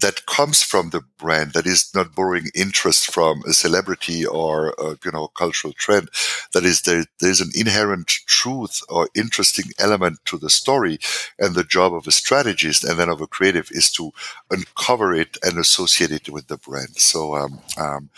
that 0.00 0.26
comes 0.26 0.62
from 0.62 0.90
the 0.90 1.02
brand 1.18 1.52
that 1.52 1.66
is 1.66 1.90
not 1.94 2.14
borrowing 2.14 2.50
interest 2.54 3.12
from 3.12 3.42
a 3.46 3.52
celebrity 3.52 4.24
or 4.24 4.74
a, 4.78 4.96
you 5.04 5.10
know 5.12 5.28
cultural 5.28 5.72
trend 5.72 6.08
that 6.52 6.64
is 6.64 6.82
there 6.82 7.04
there's 7.20 7.40
an 7.40 7.50
inherent 7.54 8.06
truth 8.26 8.82
or 8.88 9.08
interesting 9.14 9.70
element 9.78 10.18
to 10.24 10.38
the 10.38 10.50
story 10.50 10.98
and 11.38 11.54
the 11.54 11.64
job 11.64 11.92
of 11.92 12.06
a 12.06 12.12
strategist 12.12 12.84
and 12.84 12.98
then 12.98 13.08
of 13.08 13.20
a 13.20 13.26
creative 13.26 13.68
is 13.72 13.90
to 13.90 14.12
uncover 14.50 15.14
it 15.14 15.36
and 15.42 15.58
associate 15.58 16.10
it 16.10 16.28
with 16.28 16.46
the 16.48 16.56
brand 16.58 16.96
so 16.96 17.34
um, 17.34 17.60
um, 17.78 18.10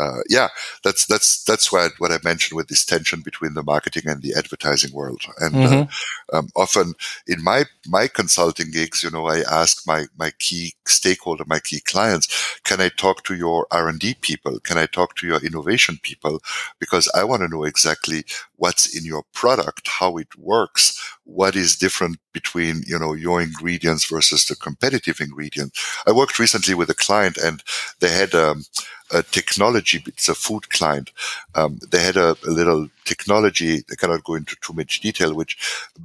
uh, 0.00 0.22
yeah, 0.28 0.48
that's 0.82 1.04
that's 1.06 1.44
that's 1.44 1.70
what 1.70 1.92
what 1.98 2.10
I 2.10 2.18
mentioned 2.24 2.56
with 2.56 2.68
this 2.68 2.86
tension 2.86 3.20
between 3.20 3.52
the 3.52 3.62
marketing 3.62 4.04
and 4.06 4.22
the 4.22 4.34
advertising 4.34 4.94
world. 4.94 5.22
And 5.38 5.54
uh, 5.54 5.58
mm-hmm. 5.58 6.34
uh, 6.34 6.38
um, 6.38 6.48
often 6.56 6.94
in 7.26 7.44
my 7.44 7.64
my 7.86 8.08
consulting 8.08 8.70
gigs, 8.70 9.02
you 9.02 9.10
know, 9.10 9.26
I 9.26 9.40
ask 9.40 9.86
my 9.86 10.06
my 10.16 10.30
key 10.38 10.74
stakeholder, 11.20 11.44
my 11.46 11.60
key 11.60 11.80
clients, 11.80 12.28
can 12.64 12.80
I 12.80 12.88
talk 12.88 13.24
to 13.24 13.34
your 13.34 13.66
R 13.70 13.88
and 13.88 13.98
D 13.98 14.14
people? 14.20 14.60
Can 14.60 14.78
I 14.78 14.86
talk 14.86 15.16
to 15.16 15.26
your 15.26 15.44
innovation 15.44 15.98
people? 16.02 16.40
Because 16.78 17.10
I 17.14 17.24
want 17.24 17.42
to 17.42 17.48
know 17.48 17.64
exactly 17.64 18.24
what's 18.60 18.94
in 18.96 19.04
your 19.04 19.24
product, 19.32 19.88
how 19.88 20.18
it 20.18 20.36
works, 20.36 20.82
what 21.24 21.56
is 21.56 21.76
different 21.76 22.18
between 22.32 22.82
you 22.86 22.98
know 22.98 23.14
your 23.14 23.40
ingredients 23.40 24.04
versus 24.04 24.44
the 24.46 24.54
competitive 24.54 25.20
ingredient. 25.20 25.76
I 26.06 26.12
worked 26.12 26.38
recently 26.38 26.74
with 26.74 26.90
a 26.90 27.02
client, 27.06 27.36
and 27.36 27.62
they 28.00 28.12
had. 28.12 28.34
Um, 28.34 28.64
a 29.12 29.24
technology. 29.24 30.02
It's 30.06 30.28
a 30.28 30.34
food 30.34 30.70
client. 30.70 31.10
Um, 31.56 31.80
they 31.90 32.00
had 32.00 32.16
a, 32.16 32.36
a, 32.46 32.50
little 32.50 32.88
technology. 33.04 33.82
I 33.90 33.96
cannot 33.96 34.22
go 34.22 34.36
into 34.36 34.56
too 34.60 34.72
much 34.72 35.00
detail, 35.00 35.34
which 35.34 35.58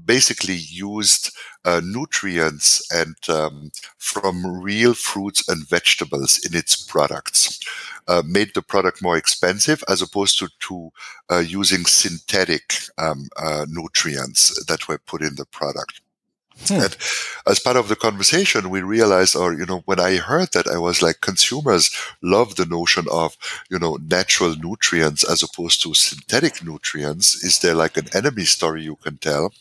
basically 0.05 0.55
used 0.55 1.31
uh, 1.65 1.81
nutrients 1.83 2.81
and 2.91 3.15
um, 3.29 3.71
from 3.97 4.59
real 4.59 4.93
fruits 4.93 5.47
and 5.47 5.67
vegetables 5.67 6.39
in 6.45 6.57
its 6.57 6.75
products. 6.75 7.59
Uh, 8.07 8.21
made 8.23 8.51
the 8.53 8.61
product 8.61 9.01
more 9.01 9.17
expensive 9.17 9.83
as 9.87 10.01
opposed 10.01 10.37
to, 10.37 10.47
to 10.59 10.91
uh, 11.31 11.39
using 11.39 11.85
synthetic 11.87 12.73
um, 12.99 13.27
uh, 13.37 13.65
nutrients 13.67 14.63
that 14.67 14.87
were 14.87 14.99
put 14.99 15.21
in 15.23 15.35
the 15.35 15.45
product. 15.45 16.01
Hmm. 16.67 16.75
And 16.75 16.97
as 17.45 17.59
part 17.59 17.75
of 17.75 17.89
the 17.89 17.97
conversation, 17.97 18.69
we 18.69 18.81
realized, 18.81 19.35
or, 19.35 19.53
you 19.53 19.65
know, 19.65 19.81
when 19.85 19.99
I 19.99 20.15
heard 20.15 20.53
that, 20.53 20.67
I 20.67 20.77
was 20.77 21.01
like, 21.01 21.19
consumers 21.19 21.93
love 22.21 22.55
the 22.55 22.65
notion 22.65 23.05
of, 23.11 23.35
you 23.69 23.77
know, 23.77 23.97
natural 24.07 24.55
nutrients 24.55 25.29
as 25.29 25.43
opposed 25.43 25.81
to 25.83 25.93
synthetic 25.93 26.63
nutrients. 26.63 27.43
Is 27.43 27.59
there 27.59 27.75
like 27.75 27.97
an 27.97 28.07
enemy 28.13 28.45
story 28.45 28.83
you 28.83 28.95
can 28.95 29.17
tell? 29.17 29.51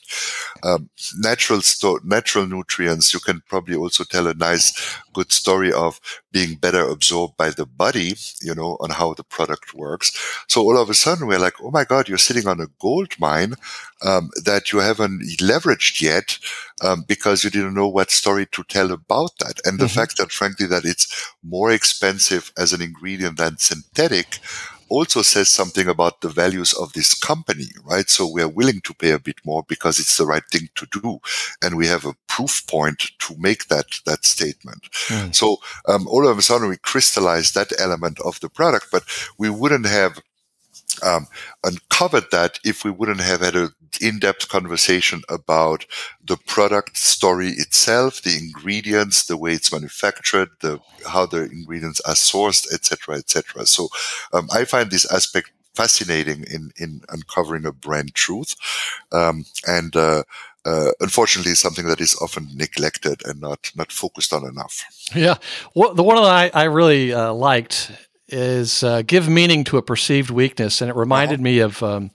Um, 0.63 0.89
natural, 1.19 1.63
sto- 1.63 1.99
natural 2.05 2.47
nutrients, 2.47 3.13
you 3.13 3.21
can 3.21 3.43
probably 3.49 3.75
also 3.75 4.05
tell 4.05 4.29
a 4.29 4.35
nice, 4.35 4.73
good 5.15 5.33
story 5.33 5.73
of 5.73 6.01
being 6.33 6.57
better 6.57 6.83
absorbed 6.83 7.37
by 7.37 7.51
the 7.51 7.67
body, 7.67 8.15
you 8.43 8.55
know, 8.55 8.77
on 8.81 8.91
how 8.91 9.15
the 9.15 9.25
product 9.25 9.75
works. 9.75 10.13
So 10.49 10.63
all 10.63 10.77
of 10.77 10.91
a 10.91 10.95
sudden 10.95 11.27
we're 11.27 11.39
like, 11.39 11.55
oh 11.63 11.71
my 11.71 11.85
God, 11.85 12.09
you're 12.09 12.19
sitting 12.29 12.47
on 12.47 12.61
a 12.61 12.73
gold 12.81 13.13
mine 13.19 13.55
um, 14.05 14.31
that 14.45 14.73
you 14.73 14.81
haven't 14.81 15.23
leveraged 15.41 16.01
yet 16.01 16.39
um, 16.83 17.05
because 17.07 17.45
you 17.45 17.51
didn't 17.51 17.75
know 17.75 17.89
what 17.89 18.11
story 18.11 18.47
to 18.53 18.65
tell 18.65 18.91
about 18.93 19.33
that. 19.39 19.61
And 19.65 19.79
the 19.79 19.87
mm-hmm. 19.87 19.99
fact 19.99 20.17
that, 20.19 20.33
frankly, 20.33 20.67
that 20.67 20.85
it's 20.85 21.33
more 21.43 21.71
expensive 21.71 22.53
as 22.59 22.73
an 22.73 22.83
ingredient 22.83 23.39
than 23.39 23.59
synthetic 23.59 24.41
also 24.89 25.23
says 25.23 25.49
something 25.49 25.89
about 25.89 26.21
the 26.21 26.29
values 26.29 26.73
of 26.73 26.93
this 26.93 27.15
company, 27.15 27.69
right? 27.85 28.09
So 28.09 28.27
we're 28.27 28.49
willing 28.49 28.81
to 28.83 28.95
pay 28.95 29.11
a 29.11 29.19
bit 29.19 29.37
more 29.45 29.65
because 29.69 29.99
it's 29.99 30.17
the 30.17 30.27
right 30.27 30.43
thing 30.51 30.69
to 30.75 30.87
do. 30.87 31.21
And 31.63 31.77
we 31.77 31.87
have 31.87 32.05
a 32.05 32.15
proof 32.29 32.67
point 32.67 33.11
to 33.21 33.35
make 33.39 33.69
that, 33.69 33.87
that 34.07 34.25
statement. 34.25 34.91
Mm. 35.09 35.35
So, 35.35 35.59
um, 35.89 36.07
all 36.09 36.27
of 36.29 36.39
a 36.39 36.43
sudden 36.43 36.69
we 36.69 36.77
crystallize 36.77 37.53
that 37.53 37.73
element 37.79 38.21
of 38.21 38.41
the 38.41 38.49
product, 38.49 38.89
but 38.91 39.05
we 39.39 39.51
wouldn't 39.51 39.87
have 39.87 40.21
um, 41.03 41.27
uncovered 41.63 42.31
that 42.31 42.59
if 42.65 42.85
we 42.85 42.91
wouldn't 42.91 43.21
have 43.21 43.41
had 43.41 43.57
an 43.57 43.71
in-depth 44.01 44.49
conversation 44.49 45.23
about 45.29 45.87
the 46.25 46.37
product 46.37 46.97
story 46.97 47.51
itself, 47.51 48.23
the 48.23 48.37
ingredients, 48.37 49.27
the 49.27 49.37
way 49.37 49.53
it's 49.53 49.73
manufactured, 49.73 50.49
the 50.61 50.81
how 51.07 51.27
the 51.27 51.45
ingredients 51.45 52.01
are 52.01 52.15
sourced, 52.15 52.73
etc., 52.73 53.17
etc. 53.17 53.67
So 53.67 53.89
um, 54.33 54.49
I 54.53 54.65
find 54.65 54.91
this 54.91 55.11
aspect 55.13 55.51
fascinating 55.75 56.45
in 56.51 56.73
in 56.77 57.03
uncovering 57.09 57.67
a 57.67 57.73
brand 57.73 58.15
truth, 58.15 58.55
um, 59.13 59.45
and. 59.67 59.95
Uh, 59.97 60.23
uh, 60.67 60.93
unfortunately, 61.01 61.55
something 61.55 61.85
that 61.85 62.01
is 62.01 62.17
often 62.23 62.49
neglected 62.55 63.21
and 63.27 63.39
not 63.39 63.71
not 63.77 63.93
focused 63.93 64.33
on 64.33 64.47
enough. 64.47 64.83
Yeah, 65.15 65.35
well, 65.75 65.93
the 65.93 66.03
one 66.03 66.17
that 66.17 66.25
I, 66.25 66.51
I 66.55 66.65
really 66.65 67.13
uh, 67.13 67.35
liked 67.35 67.91
is 68.29 68.83
uh, 68.83 69.03
give 69.03 69.29
meaning 69.29 69.65
to 69.65 69.77
a 69.77 69.83
perceived 69.83 70.31
weakness, 70.31 70.81
and 70.81 70.91
it 70.91 70.97
reminded 70.97 71.41
uh-huh. 71.41 71.45
me 71.45 71.59
of 71.61 71.83
um, 71.83 72.11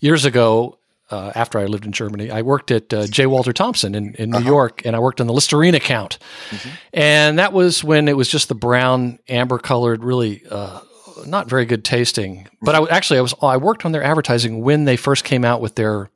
years 0.00 0.24
ago. 0.24 0.78
Uh, 1.08 1.30
after 1.36 1.60
I 1.60 1.66
lived 1.66 1.86
in 1.86 1.92
Germany, 1.92 2.32
I 2.32 2.42
worked 2.42 2.72
at 2.72 2.92
uh, 2.92 3.06
J. 3.06 3.26
Walter 3.26 3.52
Thompson 3.52 3.94
in, 3.94 4.14
in 4.14 4.30
New 4.30 4.38
uh-huh. 4.38 4.46
York, 4.46 4.82
and 4.84 4.96
I 4.96 4.98
worked 4.98 5.20
on 5.20 5.28
the 5.28 5.32
Listerine 5.32 5.76
account. 5.76 6.18
Mm-hmm. 6.50 6.68
And 6.94 7.38
that 7.38 7.52
was 7.52 7.84
when 7.84 8.08
it 8.08 8.16
was 8.16 8.28
just 8.28 8.48
the 8.48 8.56
brown, 8.56 9.20
amber 9.28 9.58
colored, 9.58 10.02
really 10.02 10.42
uh, 10.50 10.80
not 11.24 11.48
very 11.48 11.64
good 11.64 11.84
tasting. 11.84 12.48
But 12.60 12.74
I 12.74 12.94
actually 12.94 13.20
I 13.20 13.22
was 13.22 13.34
I 13.40 13.56
worked 13.56 13.84
on 13.84 13.92
their 13.92 14.02
advertising 14.02 14.62
when 14.62 14.84
they 14.84 14.96
first 14.96 15.24
came 15.24 15.44
out 15.44 15.60
with 15.60 15.76
their 15.76 16.10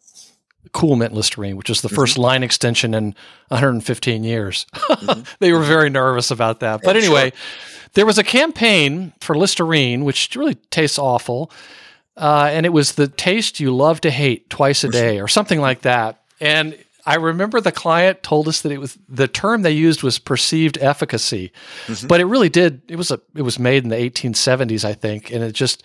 Cool 0.72 0.96
Mint 0.96 1.12
Listerine, 1.12 1.56
which 1.56 1.70
is 1.70 1.80
the 1.80 1.88
1st 1.88 2.12
mm-hmm. 2.12 2.22
line 2.22 2.42
extension 2.42 2.94
in 2.94 3.14
115 3.48 4.24
years. 4.24 4.66
mm-hmm. 4.74 5.22
They 5.40 5.52
were 5.52 5.62
very 5.62 5.90
nervous 5.90 6.30
about 6.30 6.60
that. 6.60 6.82
But 6.82 6.96
anyway, 6.96 7.30
sure. 7.30 7.38
There 7.94 8.06
was 8.06 8.18
a 8.18 8.24
campaign 8.24 9.12
for 9.20 9.36
Listerine, 9.36 10.04
which 10.04 10.36
really 10.36 10.54
tastes 10.70 10.98
awful. 10.98 11.50
Uh, 12.16 12.48
and 12.52 12.66
it 12.66 12.70
was 12.70 12.92
the 12.92 13.08
taste 13.08 13.60
you 13.60 13.74
love 13.74 14.00
to 14.02 14.10
hate 14.10 14.50
twice 14.50 14.84
a 14.84 14.88
day 14.88 15.20
or 15.20 15.26
something 15.26 15.60
like 15.60 15.82
that. 15.82 16.22
And 16.40 16.76
I 17.06 17.16
remember 17.16 17.60
the 17.60 17.72
client 17.72 18.22
told 18.22 18.46
us 18.46 18.60
that 18.60 18.72
it 18.72 18.78
was 18.78 18.98
the 19.08 19.26
term 19.26 19.62
they 19.62 19.72
used 19.72 20.02
was 20.02 20.18
perceived 20.18 20.78
efficacy, 20.78 21.52
mm-hmm. 21.86 22.06
but 22.06 22.20
it 22.20 22.26
really 22.26 22.48
did. 22.48 22.82
It 22.88 22.96
was 22.96 23.10
a 23.10 23.20
it 23.34 23.42
was 23.42 23.58
made 23.58 23.84
in 23.84 23.88
the 23.88 23.96
1870s, 23.96 24.84
I 24.84 24.92
think, 24.92 25.32
and 25.32 25.42
it 25.42 25.52
just 25.52 25.82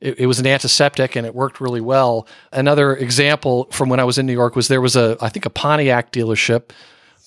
it, 0.00 0.20
it, 0.20 0.26
was 0.26 0.38
an 0.38 0.46
antiseptic 0.46 1.16
and 1.16 1.26
it 1.26 1.34
worked 1.34 1.60
really 1.60 1.80
well. 1.80 2.26
Another 2.52 2.94
example 2.94 3.68
from 3.72 3.88
when 3.88 4.00
I 4.00 4.04
was 4.04 4.18
in 4.18 4.26
New 4.26 4.32
York 4.32 4.56
was 4.56 4.68
there 4.68 4.80
was 4.80 4.96
a 4.96 5.16
I 5.20 5.28
think 5.28 5.46
a 5.46 5.50
Pontiac 5.50 6.12
dealership 6.12 6.70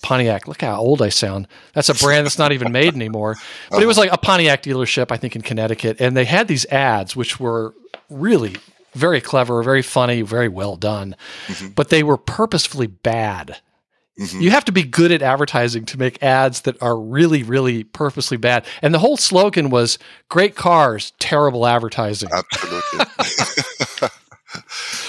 Pontiac. 0.02 0.48
Look 0.48 0.62
how 0.62 0.78
old 0.78 1.02
I 1.02 1.10
sound. 1.10 1.48
That's 1.74 1.90
a 1.90 1.94
brand 1.94 2.26
that's 2.26 2.38
not 2.38 2.52
even 2.52 2.72
made 2.72 2.94
anymore. 2.94 3.36
But 3.72 3.82
it 3.82 3.88
was 3.88 3.98
like 3.98 4.12
a 4.12 4.18
Pontiac 4.18 4.64
dealership, 4.64 5.12
I 5.12 5.18
think, 5.18 5.36
in 5.36 5.42
Connecticut, 5.42 6.00
and 6.00 6.16
they 6.16 6.26
had 6.26 6.48
these 6.48 6.66
ads 6.68 7.16
which 7.16 7.40
were 7.40 7.74
really 8.10 8.56
very 8.94 9.22
clever, 9.22 9.62
very 9.64 9.82
funny, 9.82 10.22
very 10.22 10.50
well 10.50 10.76
done, 10.76 11.16
mm-hmm. 11.48 11.70
but 11.70 11.90
they 11.90 12.04
were 12.04 12.18
purposefully 12.18 12.88
bad. 12.88 13.58
Mm-hmm. 14.20 14.42
You 14.42 14.52
have 14.52 14.66
to 14.66 14.72
be 14.72 14.84
good 14.84 15.12
at 15.12 15.22
advertising 15.22 15.86
to 15.86 15.98
make 15.98 16.22
ads 16.24 16.62
that 16.62 16.82
are 16.82 17.00
really, 17.00 17.44
really 17.44 17.84
purposely 17.84 18.38
bad. 18.38 18.66
And 18.82 18.94
the 18.94 19.00
whole 19.00 19.18
slogan 19.18 19.70
was 19.70 20.00
great 20.28 20.56
cars, 20.56 21.14
terrible 21.20 21.68
advertising. 21.68 22.30
Absolutely. 22.34 23.00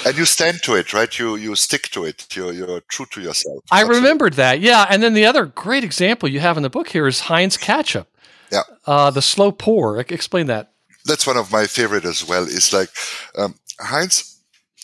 and 0.06 0.18
you 0.18 0.26
stand 0.26 0.62
to 0.64 0.74
it, 0.74 0.92
right? 0.92 1.18
You 1.18 1.36
you 1.36 1.54
stick 1.54 1.84
to 1.90 2.04
it. 2.04 2.36
You're, 2.36 2.52
you're 2.52 2.80
true 2.82 3.06
to 3.12 3.20
yourself. 3.22 3.64
I 3.70 3.80
Absolutely. 3.80 4.02
remembered 4.02 4.34
that, 4.34 4.60
yeah. 4.60 4.86
And 4.90 5.02
then 5.02 5.14
the 5.14 5.24
other 5.24 5.46
great 5.46 5.84
example 5.84 6.28
you 6.28 6.40
have 6.40 6.58
in 6.58 6.62
the 6.62 6.70
book 6.70 6.88
here 6.88 7.06
is 7.06 7.20
Heinz 7.20 7.56
ketchup. 7.56 8.08
Yeah. 8.52 8.62
Uh, 8.86 9.10
the 9.10 9.22
slow 9.22 9.52
pour. 9.52 9.98
Explain 10.00 10.46
that. 10.48 10.72
That's 11.04 11.26
one 11.26 11.36
of 11.38 11.50
my 11.50 11.66
favorite 11.66 12.04
as 12.04 12.26
well. 12.26 12.44
It's 12.44 12.72
like 12.72 12.90
um, 13.36 13.54
Heinz 13.80 14.37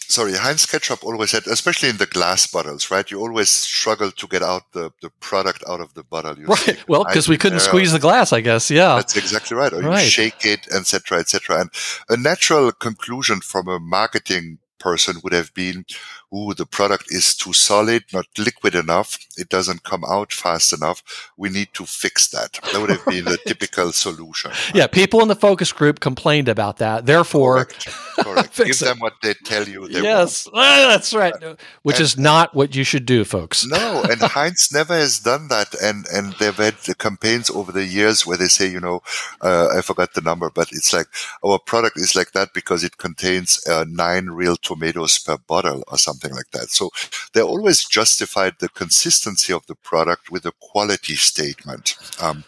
sorry, 0.09 0.34
Heinz 0.34 0.66
ketchup 0.66 1.05
always 1.05 1.32
had, 1.32 1.46
especially 1.46 1.88
in 1.88 1.96
the 1.96 2.07
glass 2.07 2.46
bottles, 2.46 2.90
right? 2.90 3.11
You 3.11 3.20
always 3.20 3.50
struggle 3.50 4.11
to 4.11 4.26
get 4.26 4.42
out 4.42 4.72
the, 4.72 4.92
the 5.00 5.11
product 5.20 5.64
out 5.68 5.80
of 5.80 5.94
the 5.94 6.05
bottle. 6.05 6.38
You 6.38 6.46
right. 6.46 6.88
Well, 6.88 7.05
because 7.05 7.28
we 7.28 7.38
couldn't 7.38 7.61
squeeze 7.61 7.92
the 7.92 7.98
glass, 7.98 8.32
I 8.32 8.40
guess. 8.40 8.70
Yeah. 8.70 8.96
That's 8.96 9.16
exactly 9.16 9.57
right. 9.57 9.72
Or 9.72 9.80
right. 9.80 10.02
you 10.02 10.09
shake 10.09 10.44
it, 10.44 10.66
etc., 10.72 11.18
etc. 11.18 11.61
And 11.61 11.70
a 12.09 12.16
natural 12.16 12.72
conclusion 12.72 13.40
from 13.40 13.68
a 13.68 13.78
marketing 13.78 14.59
person 14.78 15.16
would 15.22 15.32
have 15.32 15.52
been, 15.55 15.86
ooh, 16.35 16.55
the 16.55 16.66
product 16.66 17.07
is 17.09 17.35
too 17.37 17.53
solid, 17.53 18.05
not 18.12 18.26
liquid 18.37 18.74
enough. 18.74 19.18
It 19.37 19.49
doesn't 19.49 19.85
come 19.85 20.05
out 20.05 20.32
fast 20.32 20.72
enough. 20.72 21.03
We 21.37 21.49
need 21.49 21.68
to 21.74 21.85
fix 21.85 22.28
that. 22.28 22.59
That 22.72 22.80
would 22.80 22.91
have 22.91 23.05
been 23.07 23.24
the 23.24 23.39
typical 23.47 23.93
solution. 23.93 24.51
Yeah, 24.74 24.87
people 24.87 25.22
in 25.22 25.28
the 25.28 25.37
focus 25.37 25.72
group 25.72 26.01
complained 26.01 26.49
about 26.49 26.78
that. 26.78 27.07
Therefore, 27.07 27.66
correct. 27.66 27.89
correct. 28.18 28.57
give 28.64 28.78
them 28.78 28.99
what 28.99 29.14
they 29.22 29.35
tell 29.45 29.68
you. 29.68 29.89
They 29.89 30.03
yes, 30.03 30.49
ah, 30.53 30.87
that's 30.89 31.14
right. 31.14 31.35
Which 31.82 31.97
and, 31.97 32.05
is 32.05 32.18
not 32.18 32.55
what 32.55 32.74
you 32.74 32.85
should 32.85 33.07
do, 33.07 33.24
folks. 33.24 33.66
no, 33.66 34.03
and 34.11 34.20
Heinz 34.37 34.70
never 34.72 34.95
has 34.95 35.20
done 35.20 35.49
that. 35.49 35.74
And 35.82 36.07
and 36.12 36.35
they've 36.35 36.55
had 36.55 36.76
campaigns 36.99 37.51
over 37.51 37.72
the 37.72 37.85
years 37.85 38.26
where 38.26 38.37
they 38.37 38.47
say, 38.47 38.68
you 38.68 38.80
know, 38.80 39.03
uh, 39.41 39.68
I 39.76 39.82
forgot 39.82 40.14
the 40.14 40.20
number, 40.20 40.51
but 40.51 40.72
it's 40.72 40.93
like 40.93 41.07
our 41.45 41.59
product 41.59 41.97
is 41.99 42.16
like 42.16 42.32
that 42.32 42.53
because 42.55 42.82
it 42.82 42.99
contains 42.99 43.64
uh, 43.66 43.85
nine 43.89 44.26
real 44.26 44.57
tomatoes 44.57 45.18
per 45.18 45.37
bottle 45.37 45.85
or 45.89 45.99
something 45.99 46.24
like 46.33 46.51
that. 46.53 46.70
So 46.70 46.91
they 47.33 47.43
always 47.43 47.85
justified 47.85 48.55
the 48.59 48.68
consistency 48.68 49.53
of 49.53 49.66
the 49.66 49.75
product 49.75 50.31
with 50.31 50.47
a 50.47 50.53
quality 50.61 51.14
statement. 51.14 51.97
Um, 52.20 52.45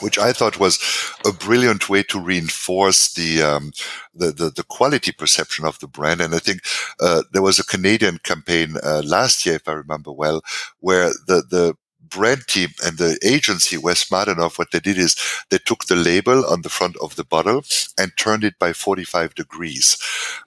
which 0.00 0.18
I 0.18 0.34
thought 0.34 0.60
was 0.60 0.78
a 1.24 1.32
brilliant 1.32 1.88
way 1.88 2.02
to 2.02 2.20
reinforce 2.20 3.14
the, 3.14 3.42
um, 3.42 3.72
the, 4.14 4.30
the, 4.30 4.50
the, 4.50 4.64
quality 4.64 5.10
perception 5.10 5.64
of 5.64 5.78
the 5.78 5.86
brand. 5.86 6.20
And 6.20 6.34
I 6.34 6.38
think 6.38 6.60
uh, 7.00 7.22
there 7.32 7.40
was 7.40 7.58
a 7.58 7.64
Canadian 7.64 8.18
campaign 8.18 8.76
uh, 8.82 9.02
last 9.04 9.46
year, 9.46 9.54
if 9.54 9.66
I 9.66 9.72
remember 9.72 10.12
well, 10.12 10.42
where 10.80 11.08
the, 11.26 11.42
the 11.48 11.74
brand 12.08 12.46
team 12.46 12.70
and 12.84 12.98
the 12.98 13.18
agency 13.22 13.76
were 13.76 13.94
smart 13.94 14.28
enough. 14.28 14.58
What 14.58 14.70
they 14.70 14.80
did 14.80 14.98
is 14.98 15.16
they 15.50 15.58
took 15.58 15.86
the 15.86 15.96
label 15.96 16.44
on 16.46 16.62
the 16.62 16.68
front 16.68 16.96
of 17.02 17.16
the 17.16 17.24
bottle 17.24 17.62
and 17.98 18.12
turned 18.16 18.44
it 18.44 18.58
by 18.58 18.72
45 18.72 19.34
degrees. 19.34 19.96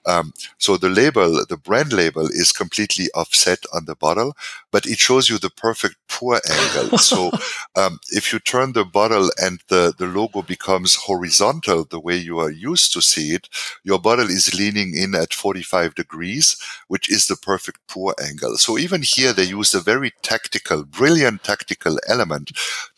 Um, 0.06 0.32
so 0.58 0.76
the 0.76 0.88
label, 0.88 1.44
the 1.48 1.56
brand 1.56 1.92
label 1.92 2.26
is 2.26 2.52
completely 2.52 3.08
offset 3.14 3.64
on 3.72 3.84
the 3.84 3.94
bottle, 3.94 4.36
but 4.70 4.86
it 4.86 4.98
shows 4.98 5.28
you 5.28 5.38
the 5.38 5.50
perfect 5.50 5.96
pour 6.08 6.40
angle. 6.50 6.98
so 7.10 7.30
um, 7.76 7.98
if 8.10 8.32
you 8.32 8.38
turn 8.38 8.72
the 8.72 8.84
bottle 8.84 9.30
and 9.40 9.60
the, 9.68 9.94
the 9.96 10.06
logo 10.06 10.42
becomes 10.42 10.94
horizontal 10.94 11.84
the 11.84 12.00
way 12.00 12.16
you 12.16 12.38
are 12.38 12.50
used 12.50 12.92
to 12.92 13.02
see 13.02 13.34
it, 13.34 13.48
your 13.84 13.98
bottle 13.98 14.28
is 14.28 14.54
leaning 14.54 14.96
in 14.96 15.14
at 15.14 15.34
45 15.34 15.94
degrees, 15.94 16.56
which 16.88 17.10
is 17.10 17.26
the 17.26 17.36
perfect 17.36 17.78
pour 17.88 18.14
angle. 18.22 18.56
So 18.56 18.78
even 18.78 19.02
here 19.02 19.32
they 19.32 19.44
used 19.44 19.74
a 19.74 19.80
very 19.80 20.12
tactical, 20.22 20.84
brilliant 20.84 21.42
tactical 21.50 21.98
element 22.14 22.46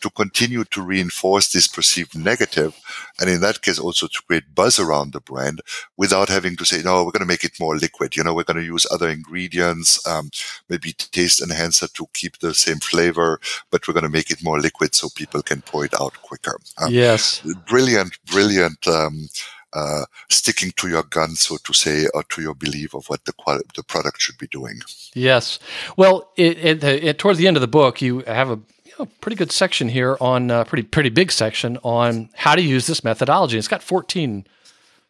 to 0.01 0.09
continue 0.21 0.63
to 0.65 0.81
reinforce 0.93 1.51
this 1.51 1.67
perceived 1.67 2.13
negative, 2.31 2.71
and 3.19 3.29
in 3.29 3.41
that 3.41 3.61
case 3.65 3.79
also 3.79 4.07
to 4.07 4.21
create 4.27 4.55
buzz 4.55 4.75
around 4.79 5.09
the 5.11 5.19
brand 5.31 5.57
without 5.97 6.29
having 6.29 6.55
to 6.57 6.65
say, 6.65 6.81
no, 6.83 7.03
we're 7.03 7.17
going 7.17 7.27
to 7.27 7.33
make 7.33 7.43
it 7.43 7.59
more 7.59 7.75
liquid. 7.85 8.15
You 8.15 8.23
know, 8.23 8.33
we're 8.33 8.51
going 8.51 8.63
to 8.63 8.73
use 8.75 8.85
other 8.95 9.09
ingredients, 9.09 9.89
um, 10.07 10.29
maybe 10.69 10.93
taste 10.93 11.41
enhancer 11.41 11.87
to 11.87 12.07
keep 12.13 12.39
the 12.39 12.53
same 12.53 12.79
flavor, 12.79 13.39
but 13.71 13.87
we're 13.87 13.97
going 13.97 14.09
to 14.11 14.17
make 14.17 14.31
it 14.31 14.43
more 14.43 14.59
liquid 14.59 14.93
so 14.95 15.09
people 15.21 15.41
can 15.41 15.61
pour 15.61 15.85
it 15.85 15.93
out 15.99 16.13
quicker. 16.21 16.59
Um, 16.81 16.91
yes, 16.91 17.41
brilliant, 17.67 18.13
brilliant. 18.25 18.87
Um, 18.87 19.27
uh, 19.73 20.05
sticking 20.29 20.71
to 20.77 20.87
your 20.87 21.03
gun, 21.03 21.35
so 21.35 21.57
to 21.57 21.73
say, 21.73 22.07
or 22.13 22.23
to 22.23 22.41
your 22.41 22.55
belief 22.55 22.93
of 22.93 23.07
what 23.07 23.25
the 23.25 23.33
quali- 23.33 23.63
the 23.75 23.83
product 23.83 24.21
should 24.21 24.37
be 24.37 24.47
doing. 24.47 24.81
Yes. 25.13 25.59
Well, 25.97 26.29
it, 26.35 26.57
it, 26.57 26.83
it, 26.83 27.19
towards 27.19 27.39
the 27.39 27.47
end 27.47 27.57
of 27.57 27.61
the 27.61 27.67
book, 27.67 28.01
you 28.01 28.19
have 28.21 28.49
a 28.49 28.59
you 28.85 28.93
know, 28.99 29.07
pretty 29.21 29.35
good 29.35 29.51
section 29.51 29.89
here 29.89 30.17
on 30.21 30.51
a 30.51 30.59
uh, 30.59 30.63
pretty 30.63 30.83
pretty 30.83 31.09
big 31.09 31.31
section 31.31 31.77
on 31.83 32.29
how 32.35 32.55
to 32.55 32.61
use 32.61 32.87
this 32.87 33.03
methodology. 33.03 33.57
It's 33.57 33.67
got 33.67 33.81
14 33.83 34.45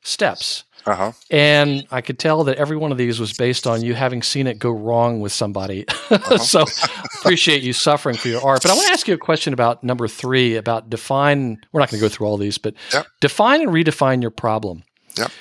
steps. 0.01 0.63
Uh-huh. 0.85 1.11
And 1.29 1.87
I 1.91 2.01
could 2.01 2.19
tell 2.19 2.43
that 2.45 2.57
every 2.57 2.77
one 2.77 2.91
of 2.91 2.97
these 2.97 3.19
was 3.19 3.33
based 3.33 3.65
on 3.65 3.83
you 3.83 3.93
having 3.93 4.21
seen 4.21 4.47
it 4.47 4.59
go 4.59 4.71
wrong 4.71 5.21
with 5.21 5.31
somebody. 5.31 5.85
Uh-huh. 5.87 6.37
so 6.39 6.65
appreciate 7.19 7.63
you 7.63 7.73
suffering 7.73 8.17
for 8.17 8.27
your 8.27 8.45
art. 8.45 8.61
But 8.61 8.71
I 8.71 8.75
want 8.75 8.87
to 8.87 8.93
ask 8.93 9.07
you 9.07 9.13
a 9.13 9.17
question 9.17 9.53
about 9.53 9.83
number 9.83 10.07
three 10.07 10.55
about 10.55 10.89
define. 10.89 11.59
We're 11.71 11.79
not 11.79 11.89
going 11.89 11.99
to 11.99 12.05
go 12.05 12.09
through 12.09 12.27
all 12.27 12.37
these, 12.37 12.57
but 12.57 12.75
yep. 12.93 13.07
define 13.21 13.61
and 13.61 13.71
redefine 13.71 14.21
your 14.21 14.31
problem. 14.31 14.83
Yep. 15.17 15.31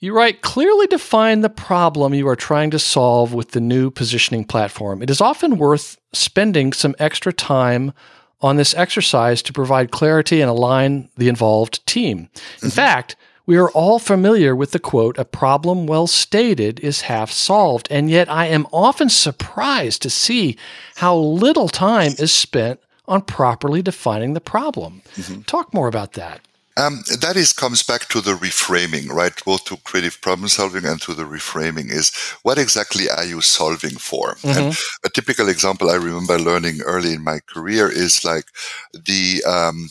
You 0.00 0.14
write 0.14 0.42
clearly 0.42 0.86
define 0.86 1.40
the 1.40 1.50
problem 1.50 2.14
you 2.14 2.28
are 2.28 2.36
trying 2.36 2.70
to 2.70 2.78
solve 2.78 3.34
with 3.34 3.50
the 3.50 3.60
new 3.60 3.90
positioning 3.90 4.44
platform. 4.44 5.02
It 5.02 5.10
is 5.10 5.20
often 5.20 5.58
worth 5.58 5.98
spending 6.12 6.72
some 6.72 6.94
extra 7.00 7.32
time 7.32 7.92
on 8.40 8.56
this 8.56 8.74
exercise 8.74 9.42
to 9.42 9.52
provide 9.52 9.90
clarity 9.90 10.40
and 10.40 10.48
align 10.48 11.08
the 11.16 11.28
involved 11.28 11.84
team. 11.86 12.18
In 12.18 12.26
mm-hmm. 12.26 12.68
fact, 12.68 13.16
we 13.48 13.56
are 13.56 13.70
all 13.70 13.98
familiar 13.98 14.54
with 14.54 14.72
the 14.72 14.78
quote, 14.78 15.16
a 15.16 15.24
problem 15.24 15.86
well 15.86 16.06
stated 16.06 16.78
is 16.80 17.08
half 17.08 17.30
solved. 17.30 17.88
And 17.90 18.10
yet 18.10 18.30
I 18.30 18.44
am 18.44 18.66
often 18.74 19.08
surprised 19.08 20.02
to 20.02 20.10
see 20.10 20.58
how 20.96 21.16
little 21.16 21.70
time 21.70 22.12
is 22.18 22.30
spent 22.30 22.78
on 23.06 23.22
properly 23.22 23.80
defining 23.80 24.34
the 24.34 24.42
problem. 24.42 25.00
Mm-hmm. 25.14 25.40
Talk 25.42 25.72
more 25.72 25.88
about 25.88 26.12
that. 26.12 26.42
Um, 26.76 27.02
that 27.20 27.36
is 27.36 27.54
comes 27.54 27.82
back 27.82 28.08
to 28.08 28.20
the 28.20 28.34
reframing, 28.34 29.08
right? 29.08 29.32
Both 29.46 29.64
to 29.64 29.78
creative 29.78 30.20
problem 30.20 30.48
solving 30.48 30.84
and 30.84 31.00
to 31.00 31.14
the 31.14 31.24
reframing 31.24 31.90
is 31.90 32.14
what 32.42 32.58
exactly 32.58 33.08
are 33.08 33.24
you 33.24 33.40
solving 33.40 33.96
for? 33.96 34.34
Mm-hmm. 34.34 34.58
And 34.58 34.76
a 35.04 35.08
typical 35.08 35.48
example 35.48 35.88
I 35.88 35.94
remember 35.94 36.38
learning 36.38 36.82
early 36.82 37.14
in 37.14 37.24
my 37.24 37.38
career 37.46 37.90
is 37.90 38.24
like 38.26 38.44
the 38.92 39.42
um, 39.44 39.88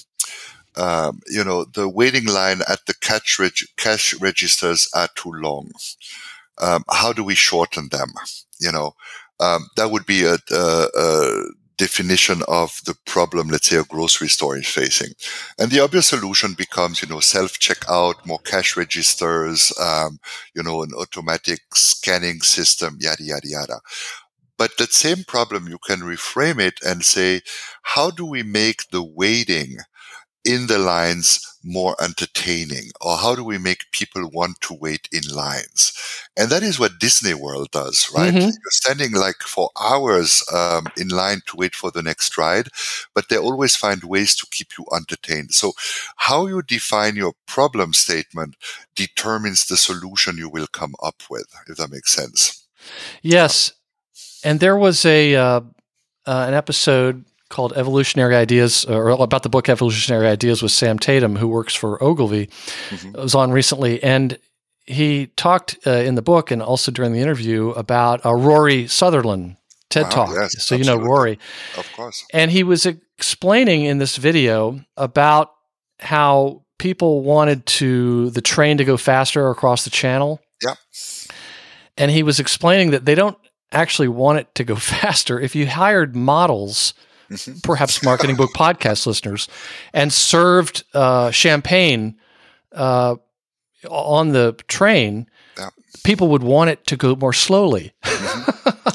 um, 0.78 1.22
you 1.28 1.44
know, 1.44 1.66
the 1.66 1.90
waiting 1.90 2.26
line 2.26 2.62
at 2.68 2.86
the 2.86 2.94
cash, 3.02 3.40
reg- 3.40 3.70
cash 3.78 4.14
registers 4.20 4.90
are 4.94 5.10
too 5.16 5.32
long. 5.32 5.72
Um, 6.60 6.84
how 6.90 7.14
do 7.14 7.24
we 7.24 7.36
shorten 7.36 7.90
them? 7.90 8.14
You 8.60 8.72
know, 8.72 8.96
um, 9.40 9.70
that 9.76 9.92
would 9.92 10.06
be 10.06 10.24
a, 10.24 10.38
a, 10.52 10.88
a, 10.96 11.44
definition 11.78 12.42
of 12.48 12.82
the 12.86 12.96
problem, 13.06 13.50
let's 13.50 13.68
say 13.68 13.78
a 13.78 13.84
grocery 13.84 14.28
store 14.28 14.58
is 14.58 14.68
facing. 14.68 15.14
And 15.60 15.70
the 15.70 15.80
obvious 15.80 16.08
solution 16.08 16.54
becomes, 16.54 17.04
you 17.04 17.08
know, 17.08 17.20
self 17.20 17.60
checkout, 17.60 18.26
more 18.26 18.40
cash 18.40 18.76
registers, 18.76 19.72
um, 19.80 20.20
you 20.56 20.64
know, 20.64 20.82
an 20.82 20.90
automatic 20.98 21.60
scanning 21.76 22.42
system, 22.42 22.98
yada, 23.00 23.24
yada, 23.24 23.48
yada. 23.48 23.80
But 24.58 24.78
that 24.78 24.92
same 24.92 25.24
problem, 25.24 25.68
you 25.68 25.78
can 25.78 26.00
reframe 26.00 26.60
it 26.60 26.80
and 26.84 27.06
say, 27.06 27.42
how 27.84 28.10
do 28.10 28.26
we 28.26 28.42
make 28.42 28.90
the 28.90 29.04
waiting 29.04 29.78
in 30.48 30.68
the 30.68 30.80
lines 30.80 31.44
more 31.64 31.96
entertaining? 32.02 32.92
Or 33.02 33.18
how 33.18 33.36
do 33.36 33.44
we 33.44 33.58
make 33.58 33.92
people 33.92 34.30
want 34.32 34.62
to 34.62 34.74
wait 34.74 35.10
in 35.12 35.24
lines? 35.30 35.92
And 36.38 36.50
that 36.50 36.64
is 36.64 36.80
what 36.80 37.00
disney 37.00 37.34
world 37.34 37.70
does 37.72 38.10
right? 38.16 38.34
Mm-hmm. 38.34 38.40
you're 38.40 38.72
standing 38.72 39.12
like 39.12 39.42
for 39.42 39.70
hours 39.80 40.44
um, 40.54 40.88
in 40.96 41.10
line 41.10 41.42
to 41.48 41.58
wait 41.58 41.76
for 41.76 41.92
the 41.92 42.02
next 42.02 42.38
ride 42.38 42.70
but 43.14 43.28
they 43.30 43.38
always 43.38 43.76
find 43.76 44.04
ways 44.04 44.36
to 44.38 44.48
keep 44.50 44.78
you 44.78 44.86
entertained. 44.96 45.54
So 45.54 45.74
how 46.16 46.48
you 46.48 46.62
define 46.62 47.18
your 47.18 47.34
problem 47.46 47.94
statement 47.94 48.56
determines 48.96 49.68
the 49.68 49.78
solution 49.78 50.38
you 50.38 50.50
will 50.50 50.68
come 50.72 50.96
up 51.04 51.24
with 51.30 51.48
if 51.68 51.78
that 51.78 51.92
makes 51.92 52.12
sense. 52.12 52.66
Yes. 53.22 53.74
And 54.44 54.60
there 54.62 54.78
was 54.78 55.06
a 55.06 55.36
uh, 55.36 55.62
uh, 56.26 56.46
an 56.48 56.54
episode 56.54 57.26
called 57.50 57.74
Evolutionary 57.76 58.36
Ideas, 58.36 58.86
or 58.86 59.10
about 59.10 59.44
the 59.44 59.50
book 59.50 59.70
Evolutionary 59.70 60.28
Ideas 60.28 60.62
with 60.62 60.72
Sam 60.72 61.00
Tatam, 61.00 61.38
who 61.38 61.48
works 61.48 61.74
for 61.74 62.02
Ogilvy. 62.04 62.48
Mm-hmm. 62.90 63.14
Was 63.14 63.36
on 63.36 63.52
recently, 63.52 64.02
and 64.04 64.38
he 64.86 65.28
talked 65.36 65.78
uh, 65.86 65.92
in 65.92 66.16
the 66.16 66.22
book 66.22 66.50
and 66.50 66.62
also 66.62 66.92
during 66.92 67.14
the 67.14 67.20
interview 67.20 67.70
about 67.72 68.26
uh, 68.26 68.34
Rory 68.34 68.88
Sutherland 68.88 69.58
TED 69.90 70.04
wow, 70.04 70.10
Talk. 70.10 70.30
Yes, 70.30 70.54
so 70.54 70.76
absolutely. 70.76 70.78
you 70.78 70.86
know 70.86 71.06
Rory, 71.06 71.40
of 71.78 71.92
course. 71.94 72.26
And 72.34 72.52
he 72.52 72.64
was 72.64 72.86
explaining 72.86 73.84
in 73.84 73.98
this 73.98 74.18
video 74.18 74.80
about 74.96 75.54
how 76.00 76.64
people 76.78 77.22
wanted 77.22 77.66
to 77.66 78.30
the 78.32 78.42
train 78.42 78.78
to 78.78 78.86
go 78.86 78.98
faster 78.98 79.50
across 79.50 79.84
the 79.84 79.90
channel. 79.90 80.40
Yeah. 80.64 80.76
And 81.98 82.12
he 82.12 82.24
was 82.24 82.40
explaining 82.40 82.92
that 82.92 83.06
they 83.06 83.16
don't 83.16 83.38
actually 83.72 84.08
want 84.08 84.40
it 84.40 84.56
to 84.56 84.64
go 84.64 84.76
faster. 84.78 85.40
If 85.40 85.56
you 85.56 85.68
hired 85.68 86.16
models 86.16 86.94
Mm-hmm. 87.30 87.60
perhaps 87.64 88.04
marketing 88.04 88.38
book 88.38 88.52
podcast 88.56 89.06
listeners, 89.06 89.50
and 89.94 90.14
served 90.14 90.84
uh, 90.94 91.32
champagne 91.32 92.16
uh, 92.72 93.16
on 93.90 94.30
the 94.30 94.56
train, 94.68 95.28
yeah. 95.58 95.70
people 96.04 96.30
would 96.30 96.44
want 96.44 96.70
it 96.70 96.86
to 96.88 96.96
go 96.96 97.16
more 97.16 97.34
slowly. 97.34 97.94
Mm-hmm. 98.04 98.90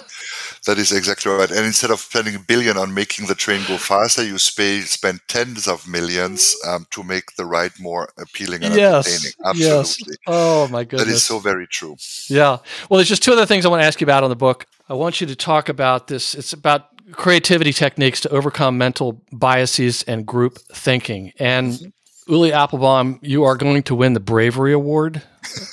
That 0.64 0.78
is 0.78 0.92
exactly 0.92 1.32
right. 1.32 1.50
And 1.50 1.66
instead 1.66 1.90
of 1.90 1.98
spending 1.98 2.36
a 2.36 2.38
billion 2.38 2.76
on 2.76 2.94
making 2.94 3.26
the 3.26 3.34
train 3.34 3.62
go 3.66 3.76
faster, 3.76 4.22
you 4.22 4.38
spend 4.38 4.84
spend 4.84 5.20
tens 5.26 5.66
of 5.66 5.88
millions 5.88 6.54
um, 6.68 6.86
to 6.92 7.02
make 7.02 7.34
the 7.34 7.44
ride 7.44 7.72
more 7.80 8.12
appealing 8.16 8.62
and 8.62 8.72
yes, 8.76 9.09
entertaining. 9.09 9.32
Absolutely. 9.44 10.12
Yes. 10.12 10.18
Oh 10.28 10.68
my 10.68 10.84
goodness. 10.84 11.09
That 11.09 11.14
is 11.14 11.24
so 11.24 11.40
very 11.40 11.66
true. 11.66 11.96
Yeah. 12.28 12.59
Well, 12.88 12.98
there's 12.98 13.09
just 13.09 13.24
two 13.24 13.32
other 13.32 13.44
things 13.44 13.66
I 13.66 13.70
want 13.70 13.82
to 13.82 13.86
ask 13.86 14.00
you 14.00 14.04
about 14.04 14.22
on 14.22 14.30
the 14.30 14.36
book. 14.36 14.66
I 14.88 14.94
want 14.94 15.20
you 15.20 15.26
to 15.26 15.34
talk 15.34 15.68
about 15.68 16.06
this. 16.06 16.32
It's 16.36 16.52
about 16.52 16.91
creativity 17.11 17.73
techniques 17.73 18.20
to 18.20 18.29
overcome 18.31 18.79
mental 18.79 19.23
biases 19.33 20.03
and 20.05 20.27
group 20.27 20.59
thinking. 20.73 21.33
And. 21.39 21.93
Ulli 22.29 22.53
Appelbaum, 22.53 23.19
you 23.20 23.43
are 23.43 23.57
going 23.57 23.83
to 23.83 23.97
win 23.97 24.12
the 24.12 24.20
Bravery 24.20 24.73
Award 24.73 25.23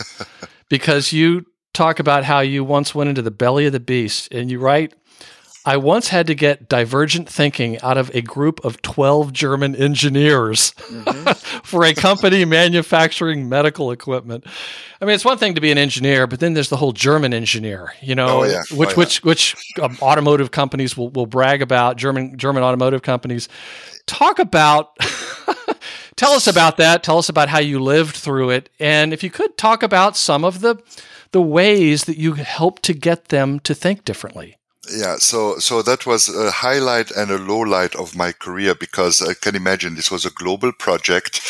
because 0.69 1.13
you 1.13 1.45
talk 1.73 1.99
about 1.99 2.23
how 2.23 2.39
you 2.39 2.63
once 2.63 2.95
went 2.95 3.09
into 3.09 3.21
the 3.21 3.31
belly 3.31 3.67
of 3.67 3.71
the 3.71 3.79
beast 3.79 4.33
and 4.33 4.49
you 4.49 4.59
write, 4.59 4.93
I 5.65 5.77
once 5.77 6.07
had 6.07 6.27
to 6.27 6.35
get 6.35 6.69
divergent 6.69 7.29
thinking 7.29 7.79
out 7.81 7.97
of 7.97 8.09
a 8.15 8.21
group 8.21 8.63
of 8.63 8.81
12 8.81 9.33
German 9.33 9.75
engineers 9.75 10.71
mm-hmm. 10.71 11.31
for 11.63 11.83
a 11.83 11.93
company 11.93 12.45
manufacturing 12.45 13.49
medical 13.49 13.91
equipment. 13.91 14.45
I 15.01 15.05
mean, 15.05 15.15
it's 15.15 15.25
one 15.25 15.37
thing 15.37 15.55
to 15.55 15.61
be 15.61 15.71
an 15.71 15.77
engineer, 15.77 16.27
but 16.27 16.39
then 16.39 16.53
there's 16.53 16.69
the 16.69 16.77
whole 16.77 16.93
German 16.93 17.33
engineer, 17.33 17.93
you 18.01 18.15
know, 18.15 18.41
oh, 18.41 18.43
yeah. 18.43 18.61
which, 18.71 18.89
oh, 18.89 18.91
yeah. 18.91 18.95
which, 18.95 19.23
which 19.23 19.55
um, 19.81 19.97
automotive 20.01 20.51
companies 20.51 20.95
will, 20.95 21.09
will 21.09 21.25
brag 21.25 21.61
about, 21.61 21.97
German, 21.97 22.37
German 22.37 22.63
automotive 22.63 23.01
companies. 23.01 23.49
Talk 24.05 24.39
about, 24.39 24.97
tell 26.15 26.31
us 26.31 26.47
about 26.47 26.77
that. 26.77 27.03
Tell 27.03 27.17
us 27.17 27.29
about 27.29 27.49
how 27.49 27.59
you 27.59 27.79
lived 27.79 28.15
through 28.15 28.51
it. 28.51 28.69
And 28.79 29.13
if 29.13 29.23
you 29.23 29.29
could 29.29 29.57
talk 29.57 29.83
about 29.83 30.15
some 30.15 30.45
of 30.45 30.61
the, 30.61 30.81
the 31.31 31.41
ways 31.41 32.05
that 32.05 32.17
you 32.17 32.33
helped 32.33 32.83
to 32.83 32.93
get 32.93 33.25
them 33.25 33.59
to 33.61 33.75
think 33.75 34.05
differently? 34.05 34.55
Yeah, 34.91 35.17
so 35.17 35.59
so 35.59 35.81
that 35.83 36.05
was 36.07 36.29
a 36.29 36.49
highlight 36.49 37.11
and 37.11 37.29
a 37.29 37.37
low 37.37 37.59
light 37.59 37.95
of 37.95 38.15
my 38.15 38.31
career 38.31 38.73
because 38.73 39.21
I 39.21 39.35
can 39.35 39.55
imagine 39.55 39.93
this 39.95 40.09
was 40.09 40.25
a 40.25 40.31
global 40.31 40.71
project. 40.71 41.41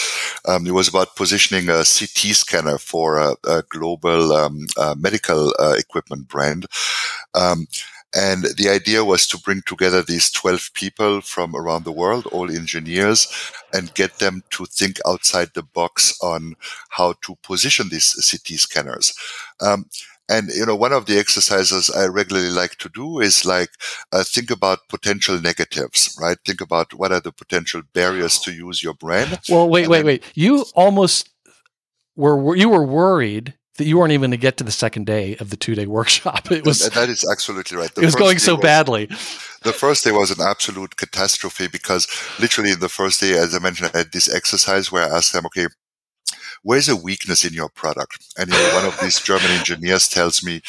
Um, 0.45 0.67
it 0.67 0.73
was 0.73 0.89
about 0.89 1.15
positioning 1.15 1.69
a 1.69 1.85
CT 1.85 2.35
scanner 2.35 2.77
for 2.77 3.17
a, 3.17 3.35
a 3.45 3.63
global 3.69 4.33
um, 4.33 4.67
uh, 4.77 4.95
medical 4.97 5.53
uh, 5.57 5.75
equipment 5.77 6.27
brand. 6.27 6.65
Um, 7.33 7.67
and 8.15 8.43
the 8.57 8.69
idea 8.69 9.05
was 9.05 9.27
to 9.27 9.37
bring 9.37 9.61
together 9.67 10.01
these 10.01 10.31
12 10.31 10.71
people 10.73 11.21
from 11.21 11.55
around 11.55 11.85
the 11.85 11.91
world, 11.91 12.25
all 12.31 12.49
engineers, 12.49 13.27
and 13.71 13.93
get 13.93 14.17
them 14.17 14.43
to 14.49 14.65
think 14.65 14.97
outside 15.07 15.49
the 15.53 15.61
box 15.61 16.17
on 16.21 16.55
how 16.89 17.13
to 17.21 17.35
position 17.43 17.89
these 17.89 18.13
CT 18.13 18.59
scanners. 18.59 19.13
Um, 19.61 19.85
and 20.29 20.49
you 20.49 20.65
know, 20.65 20.75
one 20.75 20.93
of 20.93 21.07
the 21.07 21.17
exercises 21.17 21.89
I 21.89 22.05
regularly 22.05 22.51
like 22.51 22.75
to 22.77 22.89
do 22.89 23.19
is 23.19 23.45
like 23.45 23.69
uh, 24.11 24.23
think 24.23 24.51
about 24.51 24.87
potential 24.87 25.41
negatives, 25.41 26.15
right? 26.21 26.37
Think 26.45 26.61
about 26.61 26.93
what 26.93 27.11
are 27.11 27.19
the 27.19 27.31
potential 27.31 27.81
barriers 27.93 28.39
to 28.39 28.51
use 28.51 28.83
your 28.83 28.93
brand. 28.93 29.39
Well, 29.49 29.67
wait, 29.67 29.87
wait, 29.87 29.97
then, 29.97 30.05
wait. 30.05 30.23
You 30.35 30.65
almost 30.75 31.29
were 32.15 32.55
you 32.55 32.69
were 32.69 32.85
worried 32.85 33.55
that 33.79 33.85
you 33.85 33.97
weren't 33.97 34.11
even 34.11 34.29
going 34.29 34.31
to 34.31 34.37
get 34.37 34.57
to 34.57 34.63
the 34.63 34.71
second 34.71 35.05
day 35.05 35.35
of 35.37 35.49
the 35.49 35.57
two 35.57 35.73
day 35.73 35.87
workshop. 35.87 36.51
It 36.51 36.65
was 36.65 36.87
that 36.87 37.09
is 37.09 37.27
absolutely 37.29 37.77
right. 37.77 37.93
The 37.95 38.01
it 38.01 38.05
was 38.05 38.15
going 38.15 38.37
so 38.37 38.55
was, 38.55 38.61
badly. 38.61 39.07
The 39.63 39.73
first 39.73 40.03
day 40.03 40.11
was 40.11 40.29
an 40.31 40.45
absolute 40.45 40.95
catastrophe 40.95 41.67
because 41.67 42.07
literally 42.39 42.75
the 42.75 42.89
first 42.89 43.19
day, 43.19 43.33
as 43.33 43.55
I 43.55 43.59
mentioned, 43.59 43.91
I 43.93 43.99
had 43.99 44.11
this 44.11 44.33
exercise 44.33 44.91
where 44.91 45.03
I 45.03 45.17
asked 45.17 45.33
them, 45.33 45.45
okay, 45.47 45.67
where's 46.63 46.89
a 46.89 46.95
weakness 46.95 47.45
in 47.45 47.53
your 47.53 47.69
product? 47.69 48.33
And 48.37 48.49
you 48.49 48.55
know, 48.55 48.75
one 48.75 48.85
of 48.85 48.99
these 48.99 49.19
German 49.19 49.51
engineers 49.51 50.07
tells 50.07 50.43
me, 50.43 50.61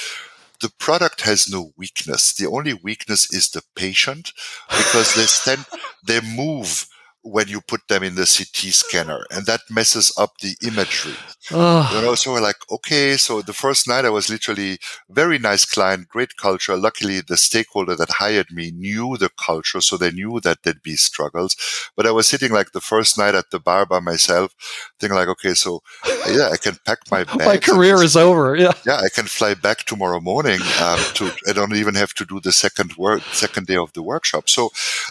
the 0.61 0.71
product 0.79 1.23
has 1.23 1.51
no 1.51 1.73
weakness. 1.77 2.35
The 2.35 2.47
only 2.47 2.75
weakness 2.75 3.33
is 3.33 3.51
the 3.51 3.63
patient 3.75 4.33
because 4.69 5.15
they 5.15 5.23
stand, 5.23 5.65
they 6.07 6.21
move 6.21 6.87
when 7.23 7.49
you 7.49 7.61
put 7.61 7.87
them 7.89 8.03
in 8.03 8.15
the 8.15 8.23
CT 8.23 8.73
scanner, 8.73 9.25
and 9.31 9.47
that 9.47 9.61
messes 9.69 10.13
up 10.17 10.39
the 10.39 10.57
imagery. 10.67 11.15
Oh. 11.51 11.91
You 11.95 12.03
know, 12.03 12.15
so 12.15 12.33
we're 12.33 12.41
like, 12.41 12.57
okay. 12.71 13.17
So 13.17 13.43
the 13.43 13.53
first 13.53 13.87
night, 13.87 14.05
I 14.05 14.11
was 14.11 14.31
literally 14.31 14.79
very 15.11 15.39
nice 15.39 15.65
client, 15.65 16.09
great 16.09 16.37
culture. 16.37 16.77
Luckily, 16.77 17.21
the 17.21 17.37
stakeholder 17.37 17.95
that 17.97 18.11
hired 18.11 18.51
me 18.51 18.71
knew 18.71 19.17
the 19.17 19.31
culture, 19.31 19.81
so 19.81 19.97
they 19.97 20.11
knew 20.11 20.41
that 20.41 20.63
there'd 20.63 20.83
be 20.83 20.97
struggles. 20.97 21.57
But 21.97 22.07
I 22.07 22.11
was 22.11 22.27
sitting 22.27 22.53
like 22.53 22.73
the 22.73 22.81
first 22.81 23.19
night 23.19 23.35
at 23.35 23.51
the 23.51 23.61
bar 23.61 23.85
by 23.85 24.01
myself, 24.01 24.55
thinking 24.99 25.17
like, 25.17 25.29
okay, 25.29 25.55
so 25.55 25.83
yeah, 26.29 26.49
I 26.53 26.57
can 26.57 26.77
pack 26.87 26.99
my 27.11 27.25
bags. 27.25 27.45
my 27.45 27.59
career 27.59 27.97
just, 27.97 28.05
is 28.05 28.17
over. 28.17 28.57
Yeah, 28.57 28.73
yeah, 28.87 28.97
I 28.97 29.09
can 29.15 29.27
fly 29.27 29.55
back 29.55 29.79
tomorrow 29.85 30.21
morning. 30.21 30.61
Um, 30.81 30.99
to 31.15 31.31
I 31.47 31.53
don't 31.53 31.75
even 31.75 31.95
have 31.97 32.15
to 32.15 32.25
do 32.25 32.41
the 32.41 32.53
second 32.53 32.97
work, 32.97 33.23
second 33.33 33.67
day 33.67 33.77
of 33.77 33.93
the 33.93 34.03
workshop. 34.03 34.49
So 34.49 34.71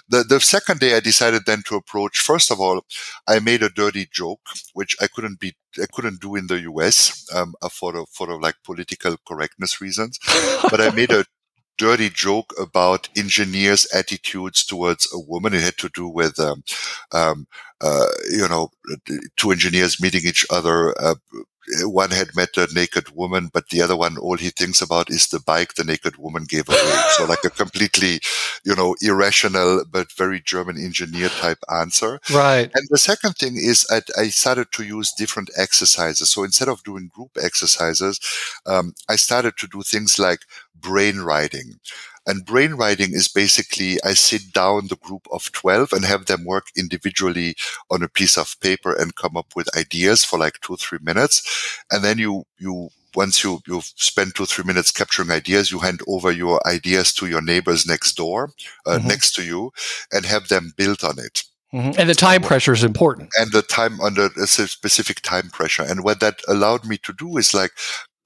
the 0.10 0.24
the 0.24 0.40
second 0.40 0.80
day, 0.80 0.96
I 0.96 1.02
decided 1.02 1.46
then 1.46 1.62
to 1.68 1.76
approach 1.76 1.99
approach. 2.00 2.20
First 2.20 2.52
of 2.52 2.60
all, 2.60 2.82
I 3.28 3.40
made 3.40 3.64
a 3.64 3.70
dirty 3.70 4.08
joke, 4.12 4.42
which 4.74 4.96
I 5.02 5.08
couldn't 5.08 5.40
be, 5.40 5.54
I 5.82 5.86
couldn't 5.92 6.22
do 6.22 6.36
in 6.36 6.48
the 6.48 6.62
US 6.62 7.26
um, 7.36 7.54
for 7.72 7.92
the, 7.94 8.06
for 8.12 8.28
the, 8.28 8.36
like 8.36 8.56
political 8.64 9.16
correctness 9.28 9.82
reasons, 9.82 10.20
but 10.70 10.82
I 10.82 10.92
made 10.92 11.12
a 11.12 11.26
dirty 11.78 12.10
joke 12.10 12.54
about 12.60 13.08
engineers' 13.16 13.88
attitudes 13.94 14.66
towards 14.66 15.08
a 15.14 15.20
woman. 15.20 15.54
It 15.54 15.62
had 15.62 15.78
to 15.78 15.90
do 15.90 16.08
with, 16.08 16.40
um, 16.40 16.64
um, 17.14 17.48
uh, 17.82 18.08
you 18.30 18.48
know, 18.48 18.70
two 19.38 19.52
engineers 19.52 20.02
meeting 20.02 20.22
each 20.26 20.46
other, 20.50 20.94
uh, 21.02 21.16
one 21.84 22.12
had 22.12 22.36
met 22.36 22.58
a 22.58 22.68
naked 22.74 23.10
woman, 23.16 23.50
but 23.52 23.70
the 23.70 23.82
other 23.82 23.96
one, 23.96 24.18
all 24.18 24.38
he 24.38 24.50
thinks 24.50 24.82
about 24.82 25.10
is 25.10 25.28
the 25.28 25.40
bike 25.40 25.76
the 25.76 25.84
naked 25.84 26.18
woman 26.18 26.46
gave 26.46 26.68
away. 26.68 27.02
so 27.18 27.26
like 27.26 27.44
a 27.44 27.50
completely, 27.50 28.20
you 28.64 28.76
know, 28.76 28.96
irrational, 29.02 29.84
but 29.92 30.12
very 30.14 30.42
German 30.42 30.78
engineer 30.78 31.30
type 31.30 31.60
answer. 31.74 32.20
Right. 32.34 32.70
And 32.74 32.88
the 32.90 32.98
second 32.98 33.34
thing 33.34 33.58
is 33.58 33.86
I, 33.90 34.02
I 34.18 34.30
started 34.30 34.72
to 34.74 34.84
use 34.84 35.12
different 35.12 35.50
exercises. 35.58 36.30
So 36.30 36.44
instead 36.44 36.68
of 36.68 36.84
doing 36.84 37.12
group 37.14 37.32
exercises, 37.42 38.20
um, 38.66 38.94
I 39.08 39.16
started 39.16 39.58
to 39.58 39.68
do 39.68 39.82
things 39.82 40.20
like 40.20 40.42
brain 40.80 41.20
writing. 41.20 41.80
And 42.28 42.46
brain 42.46 42.74
writing 42.74 43.14
is 43.14 43.28
basically 43.28 43.98
I 44.04 44.14
sit 44.14 44.54
down 44.54 44.88
the 44.88 44.98
group 44.98 45.28
of 45.32 45.52
12 45.52 45.94
and 45.94 46.06
have 46.06 46.26
them 46.26 46.46
work 46.46 46.68
individually 46.78 47.56
on 47.90 48.04
a 48.04 48.10
piece 48.10 48.38
of 48.38 48.60
paper 48.60 48.94
and 48.94 49.16
come 49.16 49.38
up 49.38 49.56
with 49.56 49.76
ideas 49.78 50.24
for 50.24 50.38
like 50.40 50.60
two, 50.62 50.76
three 50.78 51.00
minutes. 51.02 51.84
And 51.92 52.04
then 52.04 52.18
you, 52.18 52.46
you, 52.58 52.90
once 53.16 53.44
you, 53.44 53.60
you've 53.68 53.92
spent 53.96 54.36
two, 54.36 54.46
three 54.46 54.64
minutes 54.64 54.92
capturing 54.92 55.32
ideas, 55.32 55.72
you 55.72 55.80
hand 55.80 56.02
over 56.08 56.32
your 56.32 56.66
ideas 56.68 57.14
to 57.16 57.28
your 57.28 57.42
neighbors 57.42 57.88
next 57.88 58.16
door, 58.16 58.52
uh, 58.86 58.98
mm-hmm. 58.98 59.08
next 59.08 59.34
to 59.36 59.44
you 59.44 59.72
and 60.12 60.26
have 60.26 60.48
them 60.48 60.74
build 60.78 61.04
on 61.04 61.18
it. 61.20 61.44
Mm-hmm. 61.74 62.00
And 62.00 62.10
the 62.10 62.16
time 62.16 62.42
pressure 62.42 62.74
is 62.74 62.84
important. 62.84 63.30
And 63.38 63.52
the 63.52 63.62
time 63.62 64.02
under 64.02 64.26
a 64.26 64.48
specific 64.48 65.22
time 65.22 65.50
pressure. 65.52 65.84
And 65.84 66.04
what 66.04 66.20
that 66.20 66.42
allowed 66.48 66.86
me 66.86 66.98
to 67.04 67.14
do 67.14 67.38
is 67.38 67.54
like 67.54 67.72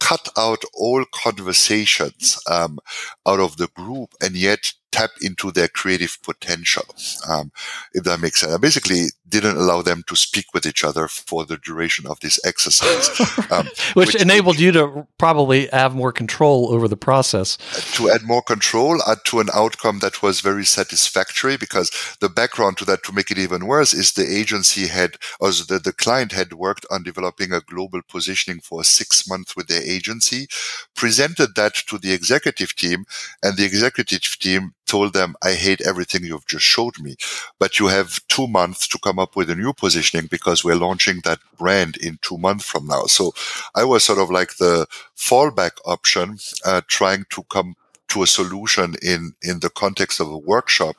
cut 0.04 0.30
out 0.38 0.64
all 0.74 1.06
conversations 1.14 2.38
um, 2.50 2.80
out 3.28 3.40
of 3.40 3.58
the 3.58 3.68
group 3.76 4.10
and 4.22 4.36
yet 4.36 4.74
tap 4.94 5.10
into 5.22 5.52
their 5.52 5.68
creative 5.68 6.18
potential, 6.22 6.86
um, 7.28 7.52
if 7.94 8.04
that 8.04 8.20
makes 8.22 8.40
sense. 8.40 8.54
I 8.54 8.58
basically 8.58 9.08
didn't 9.28 9.58
allow 9.58 9.82
them 9.82 10.04
to 10.06 10.16
speak 10.16 10.54
with 10.54 10.66
each 10.68 10.84
other 10.84 11.08
for 11.08 11.44
the 11.44 11.58
duration 11.58 12.06
of 12.08 12.20
this 12.20 12.40
exercise. 12.46 13.10
Um, 13.52 13.66
which, 13.94 14.14
which, 14.14 14.16
enabled 14.16 14.60
you 14.60 14.72
to 14.72 15.08
probably 15.18 15.68
have 15.68 15.94
more 15.96 16.12
control 16.12 16.72
over 16.72 16.88
the 16.88 16.98
process. 16.98 17.58
To 17.98 18.10
add 18.10 18.24
more 18.24 18.42
control 18.42 19.00
uh, 19.06 19.16
to 19.26 19.40
an 19.40 19.50
outcome 19.54 20.00
that 20.00 20.22
was 20.22 20.40
very 20.40 20.66
satisfactory 20.66 21.58
because 21.58 21.92
the 22.20 22.30
background 22.30 22.78
to 22.78 22.86
that, 22.86 23.04
to 23.04 23.12
make 23.12 23.32
it 23.32 23.38
even 23.38 23.66
worse, 23.66 23.94
is 23.94 24.14
the 24.14 24.26
agency 24.26 24.88
had, 24.88 25.18
or 25.40 25.50
the, 25.50 25.80
the 25.84 25.94
client 25.94 26.32
had 26.32 26.54
worked 26.54 26.86
on 26.90 27.04
developing 27.04 27.52
a 27.52 27.62
global 27.62 28.02
positioning 28.08 28.60
for 28.62 28.84
six 28.84 29.28
months 29.28 29.56
with 29.56 29.68
their 29.68 29.84
agency, 29.84 30.48
presented 30.96 31.56
that 31.56 31.74
to 31.88 31.98
the 31.98 32.14
executive 32.14 32.76
team, 32.76 33.06
and 33.42 33.58
the 33.58 33.66
executive 33.66 34.22
team 34.40 34.74
told 34.86 35.14
them, 35.14 35.36
I 35.44 35.54
hate 35.54 35.82
everything 35.82 36.24
you've 36.24 36.48
just 36.48 36.66
showed 36.66 37.00
me, 37.00 37.16
but 37.60 37.80
you 37.80 37.88
have 37.88 38.20
two 38.28 38.48
months 38.48 38.88
to 38.90 39.00
come 39.00 39.20
up 39.20 39.36
with 39.36 39.50
a 39.50 39.56
new 39.56 39.74
positioning 39.74 40.28
because 40.30 40.64
we're 40.64 40.76
launching 40.76 41.22
that 41.24 41.40
brand 41.58 41.98
in 41.98 42.20
two 42.22 42.38
months 42.38 42.66
from 42.66 42.88
now. 42.88 43.06
So 43.06 43.34
I 43.76 43.84
was 43.84 44.04
sort 44.04 44.20
of 44.20 44.30
like 44.30 44.58
the 44.58 44.88
fallback 45.18 45.72
option, 45.86 46.38
uh, 46.66 46.82
trying 46.88 47.26
to 47.32 47.44
come 47.44 47.76
to 48.10 48.22
a 48.22 48.28
solution 48.28 48.96
in 49.02 49.34
in 49.42 49.60
the 49.60 49.70
context 49.70 50.20
of 50.20 50.30
a 50.30 50.38
workshop, 50.38 50.96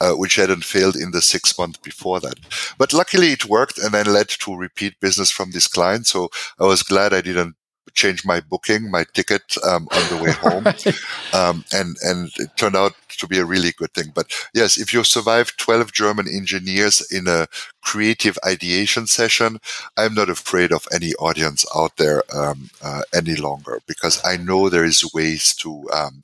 uh, 0.00 0.12
which 0.12 0.36
hadn't 0.36 0.64
failed 0.64 0.96
in 0.96 1.10
the 1.10 1.22
six 1.22 1.58
months 1.58 1.78
before 1.78 2.20
that. 2.20 2.38
But 2.78 2.92
luckily, 2.92 3.28
it 3.32 3.46
worked, 3.46 3.78
and 3.78 3.92
then 3.92 4.06
led 4.06 4.28
to 4.28 4.56
repeat 4.56 5.00
business 5.00 5.30
from 5.30 5.50
this 5.50 5.66
client. 5.66 6.06
So 6.06 6.28
I 6.60 6.64
was 6.64 6.82
glad 6.82 7.12
I 7.12 7.20
didn't 7.20 7.56
change 7.94 8.24
my 8.24 8.40
booking, 8.40 8.90
my 8.90 9.04
ticket 9.12 9.56
um, 9.64 9.88
on 9.92 10.08
the 10.08 10.22
way 10.22 10.32
home, 10.32 10.66
um, 11.34 11.64
and 11.72 11.96
and 12.02 12.30
it 12.38 12.56
turned 12.56 12.76
out 12.76 12.94
to 13.18 13.26
be 13.26 13.38
a 13.38 13.44
really 13.44 13.72
good 13.72 13.92
thing. 13.92 14.12
But 14.14 14.32
yes, 14.54 14.78
if 14.78 14.92
you 14.92 15.04
survive 15.04 15.56
12 15.56 15.92
German 15.92 16.26
engineers 16.28 17.06
in 17.10 17.28
a 17.28 17.46
creative 17.82 18.38
ideation 18.46 19.06
session, 19.06 19.58
I'm 19.96 20.14
not 20.14 20.28
afraid 20.28 20.72
of 20.72 20.86
any 20.92 21.14
audience 21.14 21.64
out 21.74 21.96
there 21.96 22.22
um, 22.34 22.70
uh, 22.82 23.02
any 23.14 23.36
longer 23.36 23.80
because 23.86 24.20
I 24.24 24.36
know 24.36 24.68
there 24.68 24.84
is 24.84 25.12
ways 25.14 25.54
to 25.56 25.88
um, 25.92 26.22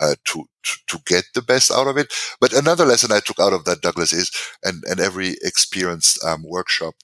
uh, 0.00 0.14
to 0.26 0.44
to 0.86 0.98
get 1.06 1.24
the 1.34 1.42
best 1.42 1.70
out 1.70 1.86
of 1.86 1.96
it. 1.96 2.12
But 2.40 2.52
another 2.52 2.84
lesson 2.84 3.12
I 3.12 3.20
took 3.20 3.40
out 3.40 3.52
of 3.52 3.64
that, 3.64 3.82
Douglas, 3.82 4.12
is 4.12 4.30
and 4.64 4.82
and 4.84 5.00
every 5.00 5.36
experienced 5.42 6.22
um, 6.24 6.42
workshop 6.42 6.94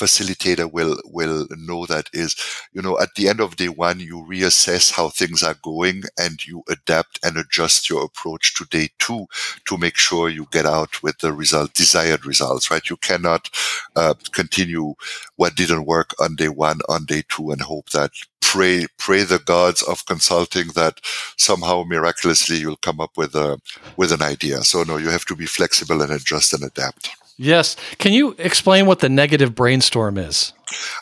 facilitator 0.00 0.70
will 0.72 0.96
will 1.04 1.46
know 1.56 1.86
that 1.86 2.08
is 2.12 2.34
you 2.72 2.82
know 2.82 2.98
at 3.00 3.14
the 3.16 3.28
end 3.28 3.40
of 3.40 3.56
day 3.56 3.68
one 3.68 4.00
you 4.00 4.26
reassess 4.28 4.92
how 4.92 5.08
things 5.08 5.42
are 5.42 5.56
going 5.62 6.02
and 6.18 6.46
you 6.46 6.62
adapt 6.68 7.18
and 7.24 7.36
adjust 7.36 7.90
your 7.90 8.04
approach 8.04 8.54
to 8.54 8.64
day 8.66 8.88
two 8.98 9.26
to 9.66 9.76
make 9.76 9.96
sure 9.96 10.28
you 10.28 10.46
get 10.50 10.66
out 10.66 11.02
with 11.02 11.18
the 11.18 11.32
result 11.32 11.74
desired 11.74 12.24
results 12.26 12.70
right? 12.70 12.88
You 12.88 12.96
cannot 12.96 13.50
uh, 13.96 14.14
continue 14.32 14.94
what 15.36 15.56
didn't 15.56 15.86
work 15.86 16.14
on 16.20 16.36
day 16.36 16.48
one 16.48 16.80
on 16.88 17.04
day 17.04 17.22
two 17.28 17.50
and 17.50 17.60
hope 17.60 17.90
that 17.90 18.12
pray 18.40 18.86
pray 18.98 19.22
the 19.22 19.38
gods 19.38 19.82
of 19.82 20.06
consulting 20.06 20.68
that 20.68 21.00
somehow 21.36 21.84
miraculously 21.86 22.56
you'll 22.56 22.76
come 22.76 23.00
up 23.00 23.16
with 23.16 23.34
a 23.34 23.58
with 23.96 24.12
an 24.12 24.22
idea. 24.22 24.62
So 24.62 24.82
no 24.82 24.96
you 24.96 25.08
have 25.08 25.24
to 25.26 25.36
be 25.36 25.46
flexible 25.46 26.02
and 26.02 26.12
adjust 26.12 26.52
and 26.54 26.64
adapt 26.64 27.10
Yes. 27.42 27.74
Can 27.96 28.12
you 28.12 28.34
explain 28.36 28.84
what 28.84 28.98
the 28.98 29.08
negative 29.08 29.54
brainstorm 29.54 30.18
is? 30.18 30.52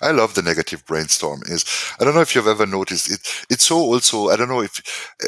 I 0.01 0.12
love 0.12 0.35
the 0.35 0.43
negative 0.43 0.86
brainstorm. 0.86 1.43
Is 1.47 1.65
I 1.98 2.05
don't 2.05 2.15
know 2.15 2.20
if 2.20 2.32
you've 2.32 2.47
ever 2.47 2.65
noticed 2.65 3.10
it. 3.10 3.19
It's 3.51 3.65
so 3.65 3.77
also 3.78 4.28
I 4.28 4.36
don't 4.36 4.48
know 4.48 4.62
if 4.62 5.12
uh, 5.20 5.27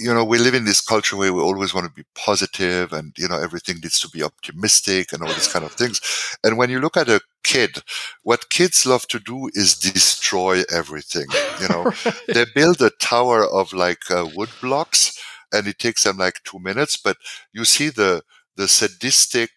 you 0.00 0.14
know 0.14 0.24
we 0.24 0.38
live 0.38 0.54
in 0.54 0.64
this 0.64 0.80
culture 0.80 1.16
where 1.16 1.32
we 1.32 1.40
always 1.40 1.74
want 1.74 1.88
to 1.88 1.92
be 1.92 2.04
positive 2.14 2.92
and 2.92 3.12
you 3.18 3.26
know 3.26 3.40
everything 3.40 3.80
needs 3.82 3.98
to 4.02 4.08
be 4.08 4.22
optimistic 4.22 5.12
and 5.12 5.24
all 5.24 5.34
these 5.34 5.52
kind 5.52 5.64
of 5.64 5.72
things. 5.72 6.00
And 6.44 6.56
when 6.56 6.70
you 6.70 6.78
look 6.78 6.96
at 6.96 7.08
a 7.08 7.20
kid, 7.42 7.78
what 8.22 8.48
kids 8.50 8.86
love 8.86 9.08
to 9.08 9.18
do 9.18 9.50
is 9.54 9.74
destroy 9.74 10.62
everything. 10.70 11.26
You 11.60 11.68
know, 11.70 11.82
right. 12.04 12.20
they 12.28 12.44
build 12.54 12.80
a 12.80 12.90
tower 13.00 13.44
of 13.44 13.72
like 13.72 14.08
uh, 14.12 14.28
wood 14.36 14.50
blocks, 14.60 15.20
and 15.52 15.66
it 15.66 15.80
takes 15.80 16.04
them 16.04 16.18
like 16.18 16.44
two 16.44 16.60
minutes. 16.60 16.96
But 16.96 17.16
you 17.52 17.64
see 17.64 17.88
the 17.88 18.22
the 18.54 18.68
sadistic 18.68 19.50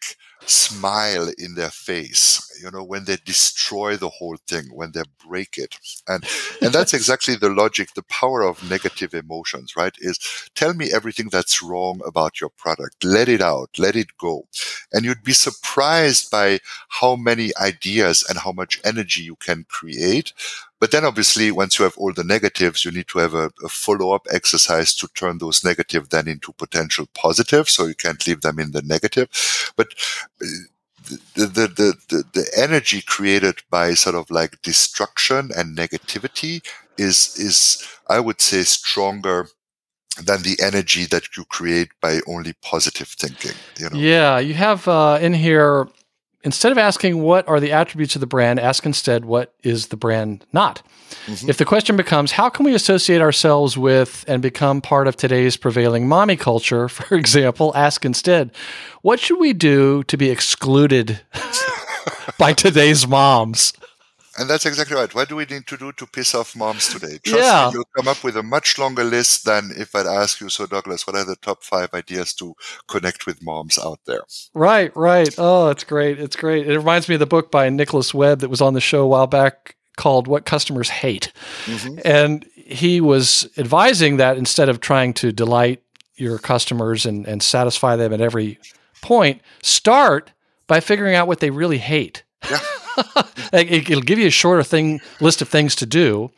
smile 0.49 1.31
in 1.38 1.55
their 1.55 1.72
face 1.72 2.45
you 2.61 2.72
know 2.72 2.84
when 2.84 3.05
they 3.05 3.17
destroy 3.26 3.95
the 3.95 4.09
whole 4.09 4.38
thing 4.47 4.65
when 4.73 4.91
they 4.91 5.03
break 5.26 5.57
it. 5.57 5.76
And 6.07 6.23
and 6.61 6.73
that's 6.73 6.93
exactly 6.99 7.35
the 7.35 7.49
logic 7.49 7.93
the 7.93 8.03
power 8.03 8.41
of 8.43 8.69
negative 8.69 9.13
emotions 9.13 9.76
right 9.76 9.95
is 9.99 10.19
tell 10.55 10.73
me 10.73 10.91
everything 10.91 11.30
that's 11.31 11.61
wrong 11.61 12.01
about 12.05 12.39
your 12.39 12.49
product. 12.49 13.03
Let 13.03 13.30
it 13.30 13.41
out. 13.41 13.69
Let 13.77 13.95
it 13.95 14.17
go. 14.17 14.47
And 14.91 15.05
you'd 15.05 15.23
be 15.23 15.34
surprised 15.34 16.31
by 16.31 16.59
how 16.89 17.15
many 17.15 17.51
ideas 17.57 18.26
and 18.27 18.39
how 18.39 18.51
much 18.51 18.80
energy 18.84 19.22
you 19.22 19.35
can 19.35 19.65
create 19.67 20.34
but 20.86 20.91
then 20.91 21.03
obviously, 21.03 21.49
once 21.49 21.80
you 21.80 21.84
have 21.84 21.98
all 21.98 22.14
the 22.14 22.24
negatives, 22.24 22.86
you 22.86 22.91
need 22.91 23.07
to 23.07 23.18
have 23.18 23.34
a, 23.34 23.49
a 23.64 23.70
follow-up 23.70 24.28
exercise 24.30 24.94
to 24.94 25.07
turn 25.16 25.40
those 25.40 25.64
negative 25.64 26.10
then 26.10 26.28
into 26.28 26.53
potential 26.53 27.07
positive. 27.16 27.68
So 27.68 27.88
you 27.88 27.95
can't 27.95 28.28
leave 28.28 28.41
them 28.41 28.60
in 28.60 28.72
the 28.72 28.84
negative. 28.84 29.28
But 29.76 29.95
uh, 30.40 30.45
the, 31.34 31.48
the, 31.48 31.68
the, 31.68 31.94
the, 32.10 32.24
the 32.34 32.52
energy 32.56 33.02
created 33.02 33.64
by 33.72 33.95
sort 33.95 34.14
of 34.14 34.30
like 34.30 34.62
destruction 34.62 35.49
and 35.57 35.76
negativity 35.76 36.64
is, 36.99 37.36
is, 37.40 37.84
I 38.07 38.20
would 38.20 38.40
say, 38.40 38.62
stronger 38.62 39.48
than 40.24 40.44
the 40.44 40.60
energy 40.62 41.06
that 41.06 41.36
you 41.36 41.45
create 41.45 41.90
by 41.99 42.20
only 42.28 42.53
positive 42.62 43.07
thinking. 43.07 43.57
You 43.80 43.90
know? 43.90 43.98
Yeah, 43.98 44.38
you 44.38 44.53
have 44.53 44.88
uh, 44.88 45.18
in 45.20 45.34
here 45.34 45.88
instead 46.45 46.72
of 46.72 46.77
asking 46.77 47.22
what 47.22 47.45
are 47.47 47.59
the 47.59 47.73
attributes 47.73 48.15
of 48.15 48.22
the 48.22 48.27
brand, 48.27 48.59
ask 48.59 48.85
instead 48.85 49.26
what 49.26 49.53
is 49.63 49.88
the 49.88 49.97
brand 49.97 50.45
not. 50.53 50.81
Mm-hmm. 51.26 51.49
If 51.49 51.57
the 51.57 51.65
question 51.65 51.97
becomes 51.97 52.31
how 52.31 52.49
can 52.49 52.65
we 52.65 52.73
associate 52.73 53.19
ourselves 53.19 53.77
with 53.77 54.23
and 54.27 54.41
become 54.41 54.80
part 54.80 55.07
of 55.07 55.15
today's 55.15 55.57
prevailing 55.57 56.07
mommy 56.07 56.38
culture, 56.38 56.88
for 56.89 57.15
example, 57.15 57.73
ask 57.76 58.05
instead 58.05 58.51
what 59.01 59.19
should 59.19 59.39
we 59.39 59.51
do 59.51 60.03
to 60.03 60.15
be 60.15 60.30
excluded 60.30 61.19
by 62.39 62.53
today's 62.53 63.05
moms? 63.07 63.73
And 64.38 64.49
that's 64.49 64.66
exactly 64.66 64.98
right. 64.98 65.14
What 65.16 65.30
do 65.30 65.38
we 65.38 65.45
need 65.45 65.66
to 65.68 65.78
do 65.78 65.91
to 65.94 66.06
piss 66.06 66.36
off 66.36 66.56
moms 66.56 66.90
today? 66.90 67.20
Trust 67.24 67.44
yeah. 67.44 67.68
me, 67.68 67.74
you'll 67.74 67.90
come 67.95 68.07
up 68.07 68.24
with 68.24 68.36
a 68.36 68.44
much 68.44 68.78
longer 68.78 69.03
list 69.03 69.45
than 69.45 69.72
if 69.78 69.95
I'd 69.95 70.06
ask 70.06 70.41
you, 70.41 70.49
so 70.49 70.66
Douglas, 70.66 71.07
what 71.07 71.16
are 71.16 71.24
the 71.24 71.38
top 71.38 71.64
five 71.64 71.94
ideas 71.94 72.34
to 72.36 72.56
connect 72.88 73.26
with 73.26 73.41
moms 73.41 73.80
out 73.80 73.99
there? 74.06 74.22
Right, 74.53 74.95
right. 74.95 75.34
Oh, 75.38 75.70
it's 75.70 75.86
great. 75.86 76.20
It's 76.20 76.36
great. 76.36 76.68
It 76.68 76.78
reminds 76.78 77.07
me 77.07 77.16
of 77.16 77.20
the 77.20 77.26
book 77.26 77.49
by 77.49 77.70
Nicholas 77.70 78.14
Webb 78.14 78.40
that 78.40 78.49
was 78.49 78.62
on 78.62 78.74
the 78.74 78.82
show 78.82 79.03
a 79.03 79.07
while 79.07 79.28
back 79.28 79.76
called 79.95 80.28
What 80.28 80.45
Customers 80.45 80.90
Hate. 80.90 81.32
Mm-hmm. 81.66 81.99
And 82.03 82.45
he 82.56 82.99
was 82.99 83.49
advising 83.57 84.18
that 84.18 84.38
instead 84.38 84.68
of 84.68 84.82
trying 84.82 85.14
to 85.16 85.32
delight 85.32 85.82
your 86.16 86.40
customers 86.40 87.06
and, 87.06 87.26
and 87.26 87.41
satisfy 87.41 87.95
them 87.95 88.12
at 88.12 88.22
every 88.22 88.60
point, 89.02 89.41
start 89.62 90.32
by 90.68 90.80
figuring 90.80 91.16
out 91.16 91.28
what 91.28 91.40
they 91.40 91.52
really 91.52 91.78
hate. 91.78 92.24
Yeah. 92.49 92.60
it'll 93.53 94.01
give 94.01 94.19
you 94.19 94.27
a 94.27 94.31
shorter 94.31 94.63
thing 94.63 95.01
list 95.19 95.41
of 95.41 95.49
things 95.49 95.76
to 95.77 95.85
do, 95.85 96.31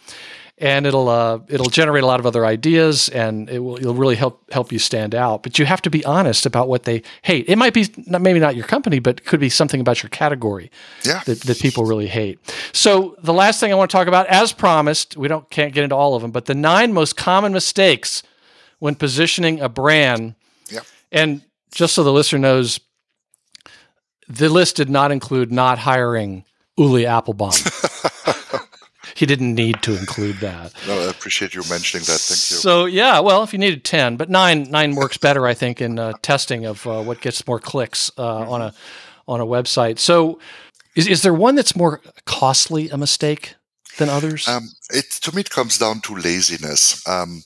and 0.58 0.88
it'll 0.88 1.08
uh, 1.08 1.40
it'll 1.48 1.70
generate 1.70 2.04
a 2.04 2.08
lot 2.08 2.20
of 2.20 2.26
other 2.26 2.46
ideas, 2.46 3.10
and 3.10 3.50
it 3.50 3.60
will 3.60 3.78
it'll 3.78 3.94
really 3.94 4.16
help 4.16 4.52
help 4.52 4.72
you 4.72 4.80
stand 4.80 5.14
out. 5.14 5.44
But 5.44 5.60
you 5.60 5.66
have 5.66 5.82
to 5.84 5.90
be 5.90 6.04
honest 6.06 6.46
about 6.46 6.68
what 6.68 6.84
they 6.84 7.04
hate. 7.22 7.46
It 7.48 7.58
might 7.58 7.74
be 7.74 7.88
not, 8.08 8.22
maybe 8.22 8.40
not 8.40 8.56
your 8.56 8.66
company, 8.66 9.00
but 9.00 9.20
it 9.20 9.26
could 9.26 9.40
be 9.40 9.50
something 9.50 9.80
about 9.80 10.02
your 10.02 10.10
category 10.10 10.72
yeah. 11.04 11.22
that, 11.26 11.42
that 11.42 11.60
people 11.60 11.86
really 11.86 12.08
hate. 12.08 12.40
So 12.74 13.16
the 13.22 13.34
last 13.34 13.60
thing 13.60 13.72
I 13.72 13.76
want 13.76 13.92
to 13.92 13.98
talk 13.98 14.08
about, 14.08 14.26
as 14.28 14.52
promised, 14.52 15.16
we 15.16 15.28
don't 15.28 15.48
can't 15.50 15.74
get 15.74 15.84
into 15.84 15.96
all 15.96 16.16
of 16.16 16.22
them, 16.22 16.32
but 16.32 16.46
the 16.46 16.56
nine 16.56 16.92
most 16.94 17.16
common 17.16 17.54
mistakes 17.54 18.24
when 18.80 18.96
positioning 18.96 19.60
a 19.60 19.70
brand. 19.70 20.36
Yeah. 20.70 20.82
And 21.12 21.42
just 21.72 21.94
so 21.94 22.04
the 22.04 22.12
listener 22.12 22.40
knows, 22.40 22.80
the 24.28 24.50
list 24.50 24.76
did 24.76 24.90
not 24.90 25.12
include 25.12 25.52
not 25.52 25.80
hiring 25.80 26.44
Ulli 26.78 27.06
Appelbaum. 27.06 27.56
he 29.16 29.26
didn't 29.26 29.56
need 29.56 29.82
to 29.82 29.98
include 29.98 30.38
that. 30.38 30.74
No, 30.88 31.00
I 31.00 31.10
appreciate 31.10 31.56
you 31.56 31.62
mentioning 31.70 32.06
that. 32.06 32.20
Thank 32.20 32.52
you. 32.52 32.58
So 32.58 32.86
yeah, 32.86 33.20
well, 33.20 33.44
if 33.44 33.52
you 33.52 33.60
needed 33.60 33.84
ten, 33.84 34.16
but 34.16 34.30
nine 34.30 34.70
nine 34.70 34.96
works 34.96 35.18
better, 35.18 35.48
I 35.48 35.54
think, 35.54 35.82
in 35.82 35.98
uh, 35.98 36.14
testing 36.22 36.66
of 36.66 36.86
uh, 36.86 37.02
what 37.02 37.22
gets 37.22 37.46
more 37.48 37.60
clicks 37.60 38.12
uh, 38.18 38.50
on 38.50 38.62
a 38.62 38.74
on 39.28 39.42
a 39.42 39.46
website. 39.46 39.98
So, 40.00 40.40
is 40.96 41.08
is 41.08 41.24
there 41.24 41.34
one 41.34 41.56
that's 41.56 41.76
more 41.76 42.02
costly 42.26 42.90
a 42.90 42.98
mistake 42.98 43.56
than 43.98 44.10
others? 44.10 44.48
Um, 44.48 44.70
it 44.92 45.06
to 45.22 45.36
me 45.36 45.42
it 45.42 45.50
comes 45.50 45.78
down 45.78 46.02
to 46.02 46.16
laziness. 46.16 47.06
Um, 47.08 47.44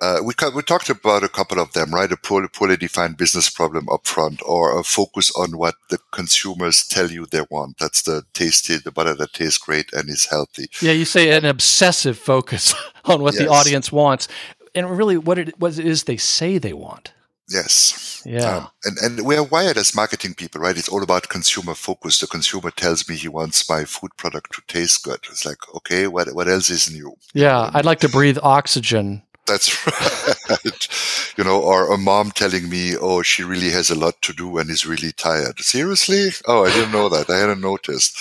uh, 0.00 0.20
we, 0.24 0.32
we 0.54 0.62
talked 0.62 0.90
about 0.90 1.24
a 1.24 1.28
couple 1.28 1.58
of 1.58 1.72
them, 1.72 1.92
right? 1.92 2.12
A 2.12 2.16
poorly, 2.16 2.48
poorly 2.48 2.76
defined 2.76 3.16
business 3.16 3.50
problem 3.50 3.86
upfront, 3.86 4.40
or 4.46 4.78
a 4.78 4.84
focus 4.84 5.32
on 5.36 5.58
what 5.58 5.74
the 5.90 5.98
consumers 6.12 6.86
tell 6.86 7.10
you 7.10 7.26
they 7.26 7.42
want. 7.50 7.78
That's 7.78 8.02
the 8.02 8.22
tasty, 8.32 8.76
the 8.76 8.92
butter 8.92 9.14
that 9.14 9.32
tastes 9.32 9.58
great 9.58 9.92
and 9.92 10.08
is 10.08 10.26
healthy. 10.26 10.66
Yeah, 10.80 10.92
you 10.92 11.04
say 11.04 11.36
an 11.36 11.44
obsessive 11.44 12.16
focus 12.16 12.74
on 13.06 13.22
what 13.22 13.34
yes. 13.34 13.42
the 13.42 13.48
audience 13.48 13.90
wants, 13.90 14.28
and 14.74 14.96
really 14.96 15.18
what 15.18 15.38
it, 15.38 15.58
what 15.58 15.78
it 15.78 15.84
is 15.84 16.04
they 16.04 16.16
say 16.16 16.58
they 16.58 16.72
want. 16.72 17.12
Yes. 17.50 18.22
Yeah. 18.26 18.58
Um, 18.58 18.68
and 18.84 18.98
and 18.98 19.26
we 19.26 19.34
are 19.36 19.42
wired 19.42 19.78
as 19.78 19.94
marketing 19.94 20.34
people, 20.34 20.60
right? 20.60 20.76
It's 20.76 20.88
all 20.88 21.02
about 21.02 21.30
consumer 21.30 21.74
focus. 21.74 22.20
The 22.20 22.26
consumer 22.26 22.70
tells 22.70 23.08
me 23.08 23.16
he 23.16 23.28
wants 23.28 23.68
my 23.68 23.84
food 23.84 24.10
product 24.18 24.52
to 24.54 24.62
taste 24.68 25.02
good. 25.02 25.20
It's 25.30 25.46
like, 25.46 25.56
okay, 25.76 26.06
what 26.08 26.28
what 26.34 26.46
else 26.46 26.68
is 26.68 26.92
new? 26.92 27.16
Yeah, 27.32 27.70
I'd 27.72 27.86
like 27.86 28.00
to 28.00 28.08
breathe 28.08 28.38
oxygen 28.42 29.22
that's 29.48 29.86
right. 30.50 31.34
you 31.36 31.44
know, 31.44 31.60
or 31.60 31.92
a 31.92 31.98
mom 31.98 32.30
telling 32.30 32.68
me, 32.68 32.96
oh, 32.96 33.22
she 33.22 33.42
really 33.42 33.70
has 33.70 33.90
a 33.90 33.98
lot 33.98 34.20
to 34.22 34.32
do 34.32 34.58
and 34.58 34.70
is 34.70 34.86
really 34.86 35.12
tired. 35.12 35.58
Seriously? 35.60 36.30
Oh, 36.46 36.64
I 36.64 36.72
didn't 36.72 36.92
know 36.92 37.08
that. 37.08 37.30
I 37.30 37.38
hadn't 37.38 37.60
noticed. 37.60 38.16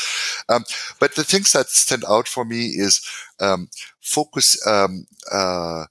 Um, 0.49 0.63
but 0.99 1.15
the 1.15 1.23
things 1.23 1.51
that 1.51 1.67
stand 1.67 2.03
out 2.09 2.27
for 2.27 2.45
me 2.45 2.67
is 2.67 3.05
um, 3.39 3.69
focus. 4.01 4.65
Um, 4.65 5.05
uh, 5.31 5.85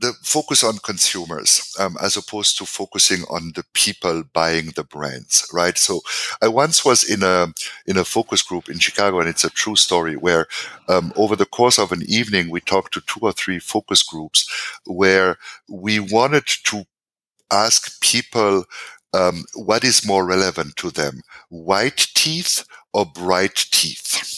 the 0.00 0.14
focus 0.22 0.64
on 0.64 0.78
consumers 0.78 1.74
um, 1.78 1.96
as 2.02 2.16
opposed 2.16 2.56
to 2.58 2.64
focusing 2.64 3.22
on 3.30 3.52
the 3.54 3.64
people 3.74 4.22
buying 4.32 4.72
the 4.76 4.84
brands, 4.84 5.46
right? 5.52 5.76
So 5.78 6.00
I 6.42 6.48
once 6.48 6.84
was 6.84 7.04
in 7.04 7.22
a 7.22 7.48
in 7.86 7.96
a 7.98 8.04
focus 8.04 8.42
group 8.42 8.68
in 8.68 8.78
Chicago, 8.78 9.20
and 9.20 9.28
it's 9.28 9.44
a 9.44 9.50
true 9.50 9.76
story 9.76 10.16
where 10.16 10.46
um, 10.88 11.12
over 11.16 11.36
the 11.36 11.46
course 11.46 11.78
of 11.78 11.92
an 11.92 12.02
evening 12.08 12.50
we 12.50 12.60
talked 12.60 12.94
to 12.94 13.02
two 13.02 13.20
or 13.22 13.32
three 13.32 13.58
focus 13.58 14.02
groups 14.02 14.48
where 14.86 15.36
we 15.68 16.00
wanted 16.00 16.46
to 16.64 16.84
ask 17.52 18.00
people 18.00 18.64
um, 19.14 19.44
what 19.54 19.84
is 19.84 20.06
more 20.06 20.24
relevant 20.24 20.76
to 20.76 20.90
them, 20.90 21.22
white 21.48 22.06
teeth 22.14 22.64
or 22.92 23.06
bright 23.06 23.56
teeth. 23.70 24.29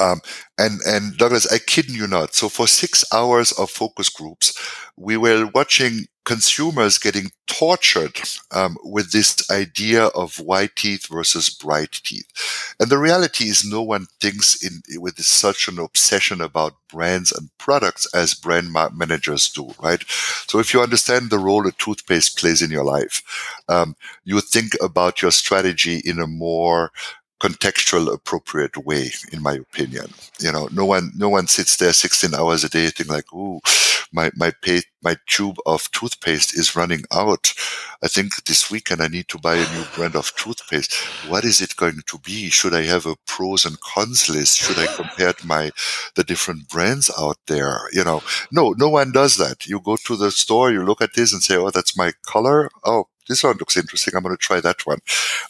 Um, 0.00 0.20
and, 0.58 0.80
and 0.86 1.16
Douglas, 1.16 1.50
I 1.52 1.58
kid 1.58 1.90
you 1.90 2.06
not. 2.06 2.34
So 2.34 2.48
for 2.48 2.66
six 2.66 3.04
hours 3.12 3.52
of 3.52 3.70
focus 3.70 4.08
groups, 4.08 4.58
we 4.96 5.16
were 5.16 5.48
watching 5.54 6.06
consumers 6.28 6.98
getting 6.98 7.30
tortured 7.46 8.20
um, 8.50 8.76
with 8.84 9.12
this 9.12 9.50
idea 9.50 10.04
of 10.08 10.38
white 10.38 10.76
teeth 10.76 11.06
versus 11.06 11.48
bright 11.48 11.92
teeth. 12.04 12.26
And 12.78 12.90
the 12.90 12.98
reality 12.98 13.44
is 13.44 13.64
no 13.64 13.80
one 13.80 14.06
thinks 14.20 14.62
in 14.62 14.82
with 15.00 15.18
such 15.20 15.68
an 15.68 15.78
obsession 15.78 16.42
about 16.42 16.74
brands 16.90 17.32
and 17.32 17.48
products 17.56 18.06
as 18.14 18.34
brand 18.34 18.74
managers 18.94 19.48
do, 19.48 19.70
right? 19.80 20.04
So 20.46 20.58
if 20.58 20.74
you 20.74 20.82
understand 20.82 21.30
the 21.30 21.38
role 21.38 21.66
a 21.66 21.72
toothpaste 21.72 22.38
plays 22.38 22.60
in 22.60 22.70
your 22.70 22.84
life, 22.84 23.22
um, 23.68 23.96
you 24.24 24.40
think 24.40 24.72
about 24.82 25.22
your 25.22 25.30
strategy 25.30 26.02
in 26.04 26.20
a 26.20 26.26
more 26.26 26.92
contextual 27.40 28.12
appropriate 28.12 28.76
way 28.76 29.10
in 29.32 29.42
my 29.42 29.54
opinion. 29.54 30.06
You 30.40 30.52
know 30.52 30.68
no 30.72 30.84
one 30.84 31.12
no 31.16 31.28
one 31.28 31.46
sits 31.46 31.76
there 31.76 31.92
16 31.92 32.34
hours 32.34 32.64
a 32.64 32.68
day 32.68 32.86
thinking 32.90 33.14
like 33.14 33.32
ooh 33.32 33.60
my 34.12 34.30
my 34.36 34.52
pay, 34.62 34.82
my 35.02 35.16
tube 35.26 35.56
of 35.66 35.90
toothpaste 35.92 36.56
is 36.56 36.74
running 36.76 37.04
out. 37.12 37.52
I 38.02 38.08
think 38.08 38.44
this 38.44 38.70
weekend 38.70 39.02
i 39.02 39.08
need 39.08 39.28
to 39.28 39.38
buy 39.38 39.56
a 39.56 39.74
new 39.74 39.84
brand 39.94 40.16
of 40.16 40.34
toothpaste. 40.36 40.94
What 41.28 41.44
is 41.44 41.60
it 41.60 41.76
going 41.76 42.00
to 42.06 42.18
be? 42.18 42.48
Should 42.50 42.74
i 42.74 42.82
have 42.82 43.06
a 43.06 43.16
pros 43.26 43.64
and 43.64 43.78
cons 43.80 44.28
list? 44.28 44.58
Should 44.58 44.78
i 44.78 44.86
compare 44.86 45.34
my 45.44 45.70
the 46.14 46.24
different 46.24 46.68
brands 46.68 47.10
out 47.18 47.38
there? 47.46 47.80
You 47.92 48.04
know 48.04 48.22
no 48.50 48.74
no 48.78 48.88
one 48.88 49.12
does 49.12 49.36
that. 49.36 49.66
You 49.66 49.80
go 49.80 49.96
to 50.06 50.16
the 50.16 50.30
store 50.30 50.70
you 50.72 50.84
look 50.84 51.02
at 51.02 51.14
this 51.14 51.32
and 51.32 51.42
say 51.42 51.56
oh 51.56 51.70
that's 51.70 51.96
my 51.96 52.12
color? 52.26 52.70
Oh 52.84 53.08
this 53.28 53.44
one 53.44 53.56
looks 53.56 53.76
interesting. 53.76 54.14
I'm 54.16 54.22
going 54.22 54.34
to 54.34 54.40
try 54.40 54.60
that 54.60 54.86
one. 54.86 54.98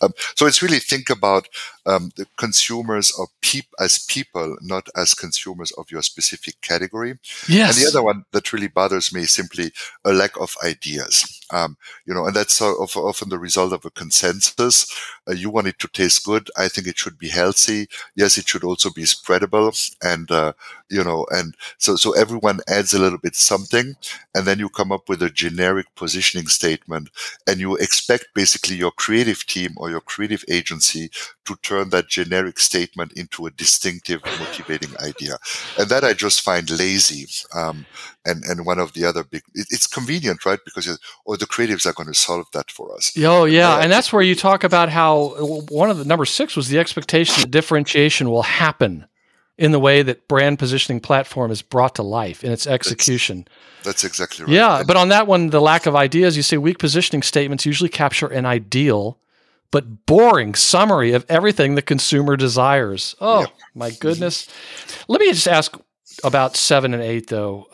Um, 0.03 0.13
so 0.35 0.47
it's 0.47 0.63
really 0.63 0.79
think 0.79 1.11
about 1.11 1.49
um, 1.87 2.11
the 2.17 2.27
consumers 2.37 3.13
or 3.13 3.29
peop- 3.41 3.75
as 3.81 3.99
people, 3.99 4.57
not 4.61 4.89
as 4.97 5.15
consumers 5.15 5.71
of 5.73 5.91
your 5.91 6.03
specific 6.03 6.61
category. 6.61 7.19
Yes. 7.49 7.77
And 7.77 7.85
the 7.85 7.89
other 7.89 8.05
one 8.05 8.25
that 8.33 8.53
really 8.53 8.69
bothers 8.69 9.13
me 9.13 9.23
is 9.23 9.33
simply 9.33 9.73
a 10.05 10.13
lack 10.13 10.39
of 10.39 10.57
ideas. 10.65 11.38
Um, 11.51 11.77
you 12.07 12.15
know, 12.15 12.27
and 12.27 12.35
that's 12.35 12.61
often 12.61 13.29
the 13.29 13.39
result 13.39 13.73
of 13.73 13.85
a 13.85 13.91
consensus. 13.91 14.87
Uh, 15.29 15.33
you 15.33 15.51
want 15.51 15.67
it 15.67 15.79
to 15.79 15.89
taste 15.89 16.25
good. 16.25 16.51
I 16.57 16.69
think 16.69 16.87
it 16.87 16.99
should 16.99 17.19
be 17.19 17.29
healthy. 17.29 17.89
Yes, 18.15 18.39
it 18.39 18.49
should 18.49 18.65
also 18.65 18.91
be 18.91 19.03
spreadable. 19.05 19.69
And, 20.03 20.31
uh, 20.31 20.53
you 20.91 21.03
know, 21.05 21.27
and 21.31 21.55
so, 21.79 21.97
so 21.97 22.13
everyone 22.13 22.61
adds 22.69 22.93
a 22.93 22.99
little 22.99 23.19
bit 23.19 23.35
something 23.35 23.97
and 24.35 24.47
then 24.47 24.59
you 24.59 24.69
come 24.69 24.93
up 24.93 25.09
with 25.09 25.23
a 25.23 25.31
generic 25.31 25.87
positioning 25.97 26.47
statement 26.47 27.11
and 27.47 27.61
you 27.61 27.77
expect 27.77 28.27
basically 28.35 28.77
your 28.77 28.91
creative 28.93 29.47
team 29.47 29.75
or 29.77 29.91
your 29.91 30.01
creative 30.01 30.45
agency 30.49 31.11
to 31.49 31.57
turn 31.63 31.91
that 31.91 32.09
generic 32.09 32.59
statement 32.59 33.13
into 33.13 33.47
a 33.47 33.51
distinctive, 33.51 34.23
motivating 34.25 34.91
idea. 35.01 35.39
And 35.79 35.89
that 35.89 36.05
I 36.05 36.13
just 36.13 36.43
find 36.43 36.69
lazy. 36.71 37.27
Um, 37.55 37.87
and, 38.25 38.45
and 38.45 38.67
one 38.67 38.79
of 38.79 38.93
the 38.93 39.05
other 39.05 39.25
big, 39.25 39.43
it, 39.55 39.67
it's 39.71 39.87
convenient, 39.87 40.45
right? 40.45 40.59
Because, 40.65 40.87
or 40.89 41.35
oh, 41.35 41.37
the 41.37 41.47
creatives 41.47 41.87
are 41.87 41.95
going 41.95 42.09
to 42.09 42.15
solve 42.15 42.47
that 42.53 42.71
for 42.71 42.95
us. 42.95 43.13
Oh, 43.19 43.45
yeah. 43.45 43.75
And, 43.75 43.85
and 43.85 43.93
that's 43.93 44.13
where 44.13 44.23
you 44.23 44.35
talk 44.35 44.63
about 44.63 44.91
how 44.91 45.29
one 45.71 45.91
of 45.91 45.99
the 45.99 46.05
number 46.05 46.27
six 46.27 46.55
was 46.55 46.69
the 46.69 46.79
expectation 46.79 47.41
that 47.41 47.51
differentiation 47.51 48.31
will 48.31 48.43
happen 48.43 49.07
in 49.57 49.73
the 49.73 49.81
way 49.81 50.03
that 50.03 50.29
brand 50.29 50.59
positioning 50.59 51.01
platform 51.01 51.51
is 51.51 51.63
brought 51.63 51.97
to 51.97 52.03
life 52.03 52.45
in 52.45 52.53
its 52.53 52.67
execution. 52.67 53.47
That's, 53.83 54.03
that's 54.03 54.05
exactly 54.05 54.45
right. 54.45 54.55
Yeah, 54.55 54.85
but 54.87 54.97
on 54.97 55.09
that 55.09 55.27
one, 55.27 55.51
the 55.51 55.61
lack 55.61 55.87
of 55.87 55.97
ideas, 55.97 56.37
you 56.37 56.43
say 56.45 56.59
weak 56.59 56.79
positioning 56.79 57.23
statements 57.23 57.67
usually 57.67 57.89
capture 57.89 58.29
an 58.29 58.47
ideal 58.47 59.19
but 59.71 60.07
boring 60.07 60.55
summary 60.55 61.13
of 61.13 61.27
everything 61.29 61.75
the 61.75 61.83
consumer 61.83 62.37
desires. 62.37 63.15
Oh, 63.21 63.47
my 63.75 63.91
goodness. 63.91 64.49
Let 65.09 65.21
me 65.21 65.31
just 65.31 65.49
ask 65.49 65.77
about 66.25 66.57
seven 66.57 66.95
and 66.95 67.03
eight, 67.03 67.29
though. 67.29 67.67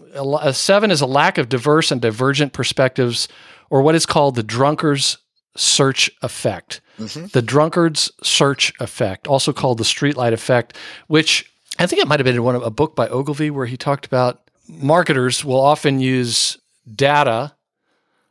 A 0.43 0.53
seven 0.53 0.91
is 0.91 1.01
a 1.01 1.07
lack 1.07 1.39
of 1.39 1.49
diverse 1.49 1.91
and 1.91 2.01
divergent 2.01 2.53
perspectives, 2.53 3.29
or 3.71 3.83
what 3.83 3.95
is 3.95 4.07
called 4.07 4.35
the 4.35 4.43
drunkard's 4.43 5.19
search 5.57 6.11
effect. 6.23 6.81
Mm-hmm. 6.99 7.27
The 7.27 7.43
drunkard's 7.43 8.11
search 8.23 8.73
effect, 8.81 9.27
also 9.27 9.53
called 9.53 9.79
the 9.79 9.85
streetlight 9.85 10.33
effect, 10.33 10.77
which 11.07 11.51
I 11.79 11.87
think 11.87 12.03
it 12.03 12.09
might 12.09 12.21
have 12.21 12.25
been 12.25 12.37
in 12.37 12.43
one 12.43 12.57
of 12.57 12.63
a 12.63 12.71
book 12.71 12.95
by 12.95 13.09
Ogilvy 13.09 13.51
where 13.51 13.67
he 13.67 13.77
talked 13.77 14.07
about 14.07 14.49
marketers 14.69 15.45
will 15.45 15.61
often 15.61 16.01
use 16.01 16.57
data 16.93 17.55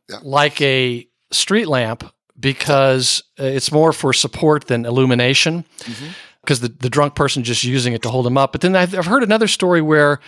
yeah. 0.09 0.19
like 0.23 0.61
a 0.61 1.07
street 1.31 1.67
lamp 1.67 2.13
because 2.39 3.23
uh, 3.39 3.43
it's 3.43 3.71
more 3.71 3.93
for 3.93 4.13
support 4.13 4.67
than 4.67 4.85
illumination 4.85 5.65
because 6.41 6.59
mm-hmm. 6.59 6.67
the, 6.67 6.73
the 6.79 6.89
drunk 6.89 7.15
person 7.15 7.43
just 7.43 7.63
using 7.63 7.93
it 7.93 8.01
to 8.01 8.09
hold 8.09 8.25
them 8.25 8.37
up. 8.37 8.51
But 8.51 8.61
then 8.61 8.75
I've, 8.75 8.97
I've 8.97 9.05
heard 9.05 9.23
another 9.23 9.47
story 9.47 9.81
where 9.81 10.19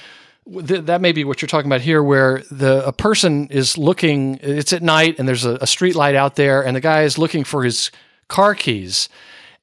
th- 0.67 0.85
that 0.85 1.01
may 1.01 1.11
be 1.11 1.23
what 1.23 1.41
you're 1.41 1.47
talking 1.47 1.69
about 1.69 1.81
here, 1.81 2.03
where 2.03 2.43
the 2.51 2.85
a 2.85 2.93
person 2.93 3.47
is 3.47 3.77
looking, 3.77 4.39
it's 4.41 4.73
at 4.73 4.83
night 4.83 5.17
and 5.19 5.27
there's 5.27 5.45
a, 5.45 5.55
a 5.61 5.67
street 5.67 5.95
light 5.95 6.15
out 6.15 6.35
there 6.35 6.65
and 6.65 6.75
the 6.75 6.81
guy 6.81 7.03
is 7.03 7.17
looking 7.17 7.43
for 7.43 7.63
his 7.63 7.91
car 8.27 8.55
keys 8.55 9.09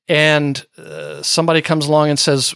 and 0.09 0.67
uh, 0.79 1.23
somebody 1.23 1.63
comes 1.63 1.87
along 1.87 2.11
and 2.11 2.19
says, 2.19 2.55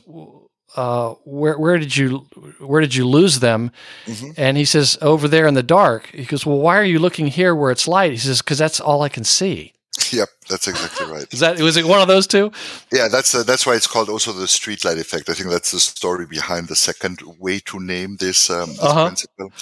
uh, 0.77 1.15
where 1.25 1.59
where 1.59 1.79
did 1.79 1.97
you 1.97 2.19
where 2.59 2.83
did 2.83 2.95
you 2.95 3.09
lose 3.09 3.41
them? 3.41 3.71
Mm-hmm. 4.05 4.33
And 4.37 4.57
he 4.59 4.65
says, 4.65 4.99
over 5.01 5.27
there 5.27 5.47
in 5.47 5.55
the 5.55 5.63
dark. 5.63 6.09
He 6.09 6.25
goes, 6.25 6.45
well, 6.45 6.59
why 6.59 6.77
are 6.77 6.85
you 6.85 6.99
looking 6.99 7.29
here 7.29 7.55
where 7.55 7.71
it's 7.71 7.89
light? 7.89 8.13
He 8.13 8.19
says, 8.19 8.43
because 8.43 8.59
that's 8.59 8.79
all 8.79 9.01
I 9.03 9.09
can 9.09 9.25
see. 9.25 9.73
Yep, 10.13 10.29
that's 10.49 10.69
exactly 10.69 11.07
right. 11.07 11.27
Is 11.33 11.41
that 11.41 11.59
was 11.59 11.77
it 11.77 11.87
one 11.87 12.01
of 12.01 12.09
those 12.09 12.27
two? 12.27 12.53
Yeah, 12.93 13.09
that's 13.09 13.35
uh, 13.35 13.43
that's 13.43 13.67
why 13.67 13.75
it's 13.75 13.87
called 13.87 14.09
also 14.09 14.33
the 14.33 14.45
streetlight 14.45 15.01
effect. 15.01 15.31
I 15.31 15.33
think 15.33 15.49
that's 15.49 15.73
the 15.73 15.81
story 15.81 16.27
behind 16.27 16.69
the 16.69 16.77
second 16.77 17.21
way 17.39 17.61
to 17.61 17.81
name 17.81 18.17
this, 18.17 18.51
um, 18.51 18.71
this 18.71 18.83
uh-huh. 18.83 19.07
principle. 19.07 19.53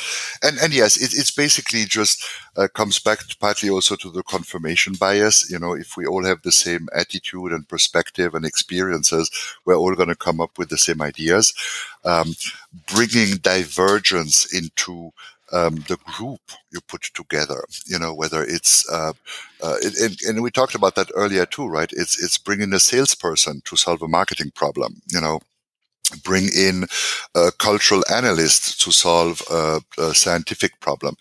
And 0.43 0.59
and 0.59 0.74
yes, 0.74 0.97
it, 0.97 1.16
it's 1.16 1.31
basically 1.31 1.85
just 1.85 2.24
uh, 2.56 2.69
comes 2.74 2.98
back 2.98 3.20
partly 3.39 3.70
also 3.70 3.94
to 3.97 4.11
the 4.11 4.24
confirmation 4.24 4.94
bias. 4.94 5.48
You 5.51 5.59
know, 5.59 5.73
if 5.73 5.97
we 5.97 6.05
all 6.05 6.24
have 6.24 6.43
the 6.43 6.52
same 6.52 6.89
attitude 6.94 7.52
and 7.52 7.69
perspective 7.69 8.35
and 8.35 8.44
experiences, 8.44 9.31
we're 9.65 9.77
all 9.77 9.94
going 9.94 10.09
to 10.09 10.16
come 10.16 10.40
up 10.40 10.59
with 10.59 10.69
the 10.69 10.78
same 10.78 11.01
ideas. 11.01 11.55
Um, 12.05 12.35
bringing 12.93 13.36
divergence 13.36 14.52
into 14.52 15.12
um, 15.55 15.76
the 15.89 15.97
group 16.05 16.40
you 16.72 16.81
put 16.81 17.02
together. 17.14 17.64
You 17.86 17.98
know, 17.98 18.12
whether 18.12 18.43
it's 18.43 18.89
uh, 18.90 19.12
uh, 19.62 19.76
it, 19.81 19.98
and, 20.01 20.16
and, 20.28 20.43
we 20.43 20.51
talked 20.51 20.74
about 20.74 20.97
that 20.97 21.10
earlier 21.14 21.47
too, 21.47 21.66
right? 21.66 21.90
It's 21.93 22.22
it's 22.22 22.39
bringing 22.39 22.72
a 22.72 22.81
salesperson 22.81 23.62
to 23.64 23.76
solve 23.76 24.02
a 24.02 24.09
marketing 24.09 24.51
problem. 24.55 25.01
You 25.10 25.20
know, 25.20 25.40
bring 26.23 26.49
in 26.57 26.86
a 27.35 27.51
cultural 27.59 28.03
analysts 28.12 28.77
to 28.85 28.93
solve 28.93 29.43
a, 29.51 29.81
a 29.99 30.15
scientific 30.15 30.81
problem, 30.81 31.16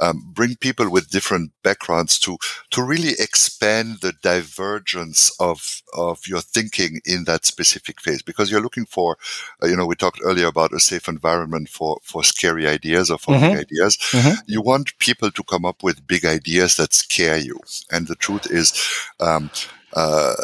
um, 0.00 0.22
bring 0.32 0.56
people 0.56 0.90
with 0.90 1.10
different 1.10 1.52
backgrounds 1.62 2.18
to 2.18 2.36
to 2.70 2.82
really 2.82 3.12
expand 3.18 3.98
the 4.00 4.12
divergence 4.22 5.34
of 5.40 5.82
of 5.92 6.26
your 6.26 6.40
thinking 6.40 7.00
in 7.04 7.24
that 7.24 7.44
specific 7.44 8.00
phase. 8.00 8.22
Because 8.22 8.50
you're 8.50 8.60
looking 8.60 8.86
for, 8.86 9.16
uh, 9.62 9.66
you 9.66 9.76
know, 9.76 9.86
we 9.86 9.94
talked 9.94 10.20
earlier 10.22 10.46
about 10.46 10.72
a 10.72 10.80
safe 10.80 11.08
environment 11.08 11.68
for 11.68 11.98
for 12.02 12.24
scary 12.24 12.66
ideas 12.66 13.10
or 13.10 13.18
for 13.18 13.34
mm-hmm. 13.34 13.54
big 13.54 13.66
ideas. 13.66 13.96
Mm-hmm. 14.10 14.34
You 14.46 14.60
want 14.60 14.98
people 14.98 15.30
to 15.30 15.42
come 15.44 15.64
up 15.64 15.82
with 15.82 16.06
big 16.06 16.24
ideas 16.24 16.76
that 16.76 16.92
scare 16.92 17.38
you, 17.38 17.58
and 17.90 18.06
the 18.06 18.16
truth 18.16 18.50
is. 18.50 18.72
Um, 19.20 19.50
uh, 19.96 20.34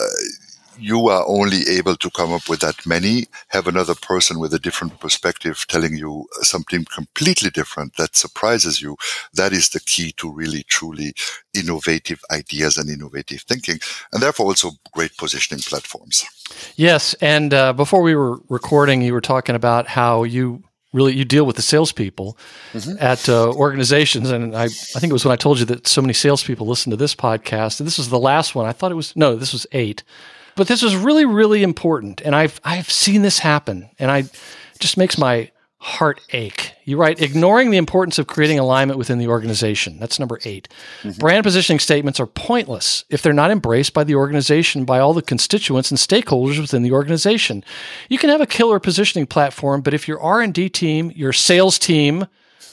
you 0.79 1.09
are 1.09 1.25
only 1.27 1.69
able 1.69 1.97
to 1.97 2.11
come 2.11 2.33
up 2.33 2.49
with 2.49 2.61
that 2.61 2.87
many, 2.87 3.27
have 3.49 3.67
another 3.67 3.95
person 3.95 4.39
with 4.39 4.55
a 4.55 4.59
different 4.59 4.99
perspective 5.01 5.65
telling 5.69 5.97
you 5.97 6.27
something 6.43 6.85
completely 6.95 7.51
different 7.51 7.97
that 7.97 8.17
surprises 8.17 8.81
you. 8.81 8.97
That 9.35 9.53
is 9.53 9.71
the 9.71 9.81
key 9.81 10.13
to 10.13 10.31
really, 10.31 10.63
truly 10.65 11.15
innovative 11.55 12.21
ideas 12.31 12.77
and 12.77 12.89
innovative 12.89 13.43
thinking, 13.43 13.79
and 14.13 14.23
therefore 14.23 14.47
also 14.47 14.73
great 14.93 15.17
positioning 15.17 15.63
platforms. 15.63 16.25
Yes. 16.77 17.15
And 17.21 17.53
uh, 17.55 17.73
before 17.73 18.03
we 18.03 18.15
were 18.15 18.39
recording, 18.49 19.03
you 19.03 19.13
were 19.13 19.21
talking 19.21 19.55
about 19.55 19.87
how 19.87 20.25
you 20.25 20.63
really 20.93 21.15
you 21.15 21.25
deal 21.25 21.45
with 21.45 21.57
the 21.57 21.63
salespeople 21.63 22.37
mm-hmm. 22.73 22.97
at 22.99 23.29
uh, 23.29 23.53
organizations. 23.53 24.31
And 24.31 24.57
I, 24.57 24.65
I 24.65 24.69
think 24.69 25.11
it 25.11 25.13
was 25.13 25.25
when 25.25 25.33
I 25.33 25.37
told 25.37 25.59
you 25.59 25.65
that 25.67 25.87
so 25.87 26.01
many 26.01 26.13
salespeople 26.13 26.67
listen 26.67 26.91
to 26.91 26.97
this 26.97 27.15
podcast. 27.15 27.81
And 27.81 27.87
this 27.87 27.99
was 27.99 28.09
the 28.09 28.19
last 28.19 28.55
one. 28.55 28.67
I 28.67 28.73
thought 28.73 28.93
it 28.93 28.97
was 28.97 29.15
no, 29.17 29.37
this 29.37 29.53
was 29.53 29.67
eight. 29.73 30.03
But 30.57 30.69
this 30.69 30.83
is 30.83 30.97
really, 30.97 31.25
really 31.25 31.63
important, 31.63 32.21
and 32.21 32.35
I've 32.35 32.61
I've 32.65 32.91
seen 32.91 33.23
this 33.23 33.39
happen, 33.39 33.91
and 33.99 34.11
I 34.11 34.25
just 34.79 34.97
makes 34.97 35.19
my 35.19 35.51
heart 35.83 36.21
ache. 36.35 36.75
You 36.85 36.99
write 36.99 37.23
ignoring 37.23 37.71
the 37.71 37.79
importance 37.79 38.19
of 38.19 38.27
creating 38.27 38.59
alignment 38.59 38.99
within 38.99 39.19
the 39.19 39.29
organization. 39.29 39.99
That's 39.99 40.19
number 40.19 40.39
8 40.45 40.69
mm-hmm. 41.03 41.19
Brand 41.19 41.43
positioning 41.43 41.81
statements 41.81 42.21
are 42.21 42.27
pointless 42.27 43.07
if 43.09 43.23
they're 43.23 43.33
not 43.33 43.51
embraced 43.51 43.95
by 43.95 44.05
the 44.05 44.15
organization, 44.15 44.85
by 44.85 44.99
all 44.99 45.15
the 45.15 45.23
constituents 45.23 45.91
and 45.91 45.99
stakeholders 45.99 46.61
within 46.61 46.83
the 46.83 46.93
organization. 46.93 47.65
You 48.11 48.19
can 48.19 48.29
have 48.29 48.43
a 48.43 48.47
killer 48.47 48.79
positioning 48.79 49.27
platform, 49.27 49.81
but 49.81 49.95
if 49.95 50.07
your 50.07 50.21
R&D 50.21 50.69
team, 50.69 51.13
your 51.17 51.33
sales 51.33 51.79
team, 51.79 52.27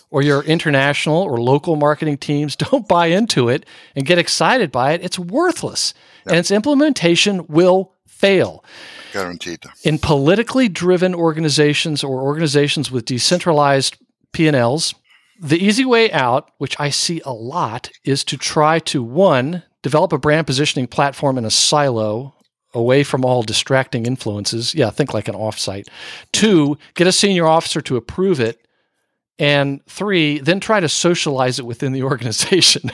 or 0.10 0.22
your 0.22 0.44
international 0.44 1.22
or 1.22 1.38
local 1.38 1.76
marketing 1.76 2.18
teams 2.18 2.56
don't 2.56 2.88
buy 2.88 3.08
into 3.08 3.50
it 3.50 3.66
and 3.96 4.06
get 4.06 4.18
excited 4.18 4.72
by 4.72 4.94
it, 4.94 5.04
it's 5.04 5.20
worthless 5.20 5.94
and 6.26 6.38
its 6.38 6.52
implementation 6.52 7.46
will 7.48 7.94
fail. 8.06 8.64
Guaranteed. 9.14 9.64
In 9.84 9.98
politically 10.00 10.68
driven 10.68 11.16
organizations 11.16 12.04
or 12.04 12.22
organizations 12.22 12.92
with 12.92 13.06
decentralized 13.06 13.98
P&Ls, 14.34 14.94
the 15.40 15.64
easy 15.64 15.86
way 15.86 16.12
out, 16.12 16.52
which 16.58 16.80
I 16.80 16.90
see 16.90 17.22
a 17.26 17.32
lot, 17.32 17.92
is 18.04 18.24
to 18.26 18.38
try 18.38 18.80
to 18.80 19.04
one, 19.04 19.64
develop 19.84 20.12
a 20.12 20.18
brand 20.18 20.48
positioning 20.48 20.88
platform 20.88 21.38
in 21.38 21.46
a 21.46 21.52
silo 21.52 22.34
away 22.74 23.04
from 23.04 23.24
all 23.24 23.44
distracting 23.44 24.06
influences. 24.06 24.74
Yeah, 24.76 24.90
think 24.90 25.14
like 25.14 25.28
an 25.28 25.36
offsite. 25.36 25.88
Two, 26.32 26.78
get 26.96 27.08
a 27.08 27.12
senior 27.12 27.48
officer 27.48 27.82
to 27.82 27.96
approve 27.96 28.40
it 28.40 28.67
and 29.40 29.86
three, 29.86 30.40
then 30.40 30.60
try 30.60 30.80
to 30.80 30.90
socialize 30.90 31.60
it 31.60 31.66
within 31.66 31.94
the 31.94 32.04
organization. 32.12 32.92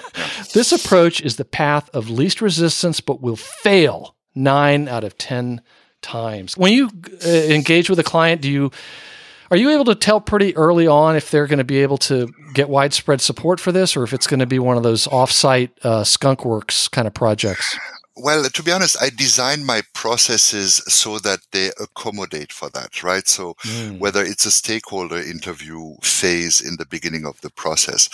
this 0.53 0.71
approach 0.71 1.21
is 1.21 1.37
the 1.37 1.45
path 1.45 1.89
of 1.93 2.09
least 2.09 2.41
resistance, 2.41 2.99
but 2.99 3.21
will 3.21 3.35
fail 3.35 4.15
nine 4.35 4.87
out 4.87 5.03
of 5.03 5.17
10 5.17 5.61
times. 6.01 6.57
When 6.57 6.73
you 6.73 6.89
uh, 7.25 7.29
engage 7.29 7.89
with 7.89 7.99
a 7.99 8.03
client, 8.03 8.41
do 8.41 8.51
you 8.51 8.71
are 9.51 9.57
you 9.57 9.69
able 9.69 9.85
to 9.85 9.95
tell 9.95 10.19
pretty 10.19 10.55
early 10.55 10.87
on 10.87 11.15
if 11.15 11.29
they're 11.29 11.45
going 11.45 11.59
to 11.59 11.63
be 11.63 11.83
able 11.83 11.99
to 11.99 12.33
get 12.55 12.69
widespread 12.69 13.21
support 13.21 13.59
for 13.59 13.71
this, 13.71 13.95
or 13.95 14.03
if 14.03 14.11
it's 14.11 14.25
going 14.25 14.39
to 14.39 14.47
be 14.47 14.57
one 14.57 14.77
of 14.77 14.83
those 14.83 15.05
offsite 15.07 15.69
uh, 15.83 16.03
skunk 16.03 16.43
works 16.43 16.87
kind 16.87 17.07
of 17.07 17.13
projects? 17.13 17.77
Well, 18.15 18.43
to 18.43 18.63
be 18.63 18.71
honest, 18.71 18.95
I 19.01 19.09
design 19.09 19.65
my 19.65 19.81
processes 19.93 20.75
so 20.87 21.17
that 21.19 21.39
they 21.51 21.71
accommodate 21.81 22.53
for 22.53 22.69
that, 22.69 23.01
right? 23.01 23.27
So 23.27 23.55
mm. 23.63 23.97
whether 23.97 24.21
it's 24.21 24.45
a 24.45 24.51
stakeholder 24.51 25.17
interview 25.17 25.95
phase 26.03 26.61
in 26.61 26.77
the 26.77 26.85
beginning 26.85 27.25
of 27.25 27.41
the 27.41 27.49
process, 27.49 28.09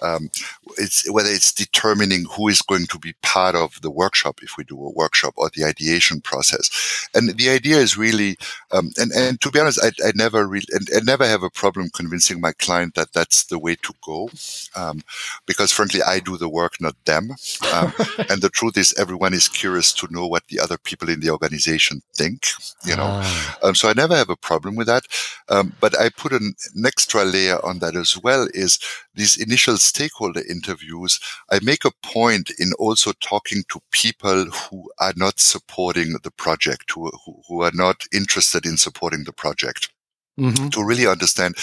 um, 0.00 0.30
it's 0.78 1.10
whether 1.10 1.28
it's 1.28 1.52
determining 1.52 2.24
who 2.34 2.48
is 2.48 2.62
going 2.62 2.86
to 2.86 2.98
be 2.98 3.12
part 3.22 3.54
of 3.54 3.78
the 3.82 3.90
workshop 3.90 4.38
if 4.42 4.56
we 4.56 4.64
do 4.64 4.86
a 4.86 4.90
workshop 4.90 5.34
or 5.36 5.50
the 5.54 5.64
ideation 5.64 6.22
process, 6.22 7.10
and 7.14 7.36
the 7.36 7.50
idea 7.50 7.76
is 7.76 7.98
really, 7.98 8.38
um, 8.70 8.90
and 8.96 9.12
and 9.12 9.38
to 9.42 9.50
be 9.50 9.60
honest, 9.60 9.78
I, 9.84 9.88
I 10.08 10.12
never 10.14 10.46
really, 10.46 10.66
and 10.70 10.88
I 10.96 11.00
never 11.04 11.26
have 11.26 11.42
a 11.42 11.50
problem 11.50 11.90
convincing 11.90 12.40
my 12.40 12.52
client 12.52 12.94
that 12.94 13.12
that's 13.12 13.44
the 13.44 13.58
way 13.58 13.76
to 13.82 13.92
go, 14.02 14.30
um, 14.76 15.02
because 15.44 15.72
frankly, 15.72 16.02
I 16.02 16.20
do 16.20 16.38
the 16.38 16.48
work, 16.48 16.80
not 16.80 16.96
them, 17.04 17.32
um, 17.74 17.92
and 18.30 18.40
the 18.40 18.50
truth 18.50 18.78
is, 18.78 18.94
everyone 18.98 19.34
is 19.34 19.41
is 19.42 19.48
curious 19.48 19.92
to 19.92 20.06
know 20.10 20.26
what 20.26 20.46
the 20.48 20.60
other 20.60 20.78
people 20.78 21.08
in 21.08 21.20
the 21.20 21.30
organization 21.30 22.00
think, 22.14 22.46
you 22.84 22.96
know. 22.96 23.08
Ah. 23.08 23.58
Um, 23.62 23.74
so 23.74 23.88
I 23.88 23.94
never 23.94 24.16
have 24.16 24.30
a 24.30 24.36
problem 24.36 24.76
with 24.76 24.86
that. 24.86 25.04
Um, 25.48 25.74
but 25.80 25.98
I 25.98 26.08
put 26.10 26.32
an, 26.32 26.54
an 26.74 26.86
extra 26.86 27.24
layer 27.24 27.64
on 27.64 27.78
that 27.80 27.96
as 27.96 28.18
well 28.22 28.48
is 28.54 28.78
these 29.14 29.36
initial 29.36 29.76
stakeholder 29.76 30.42
interviews. 30.48 31.20
I 31.50 31.58
make 31.62 31.84
a 31.84 31.92
point 32.02 32.50
in 32.58 32.72
also 32.78 33.12
talking 33.20 33.62
to 33.70 33.80
people 33.90 34.46
who 34.46 34.90
are 34.98 35.14
not 35.16 35.38
supporting 35.38 36.16
the 36.22 36.30
project, 36.30 36.90
who, 36.92 37.10
who, 37.24 37.42
who 37.48 37.62
are 37.62 37.72
not 37.74 38.04
interested 38.12 38.64
in 38.66 38.76
supporting 38.76 39.24
the 39.24 39.32
project 39.32 39.91
mm-hmm. 40.38 40.68
to 40.68 40.84
really 40.84 41.06
understand 41.06 41.56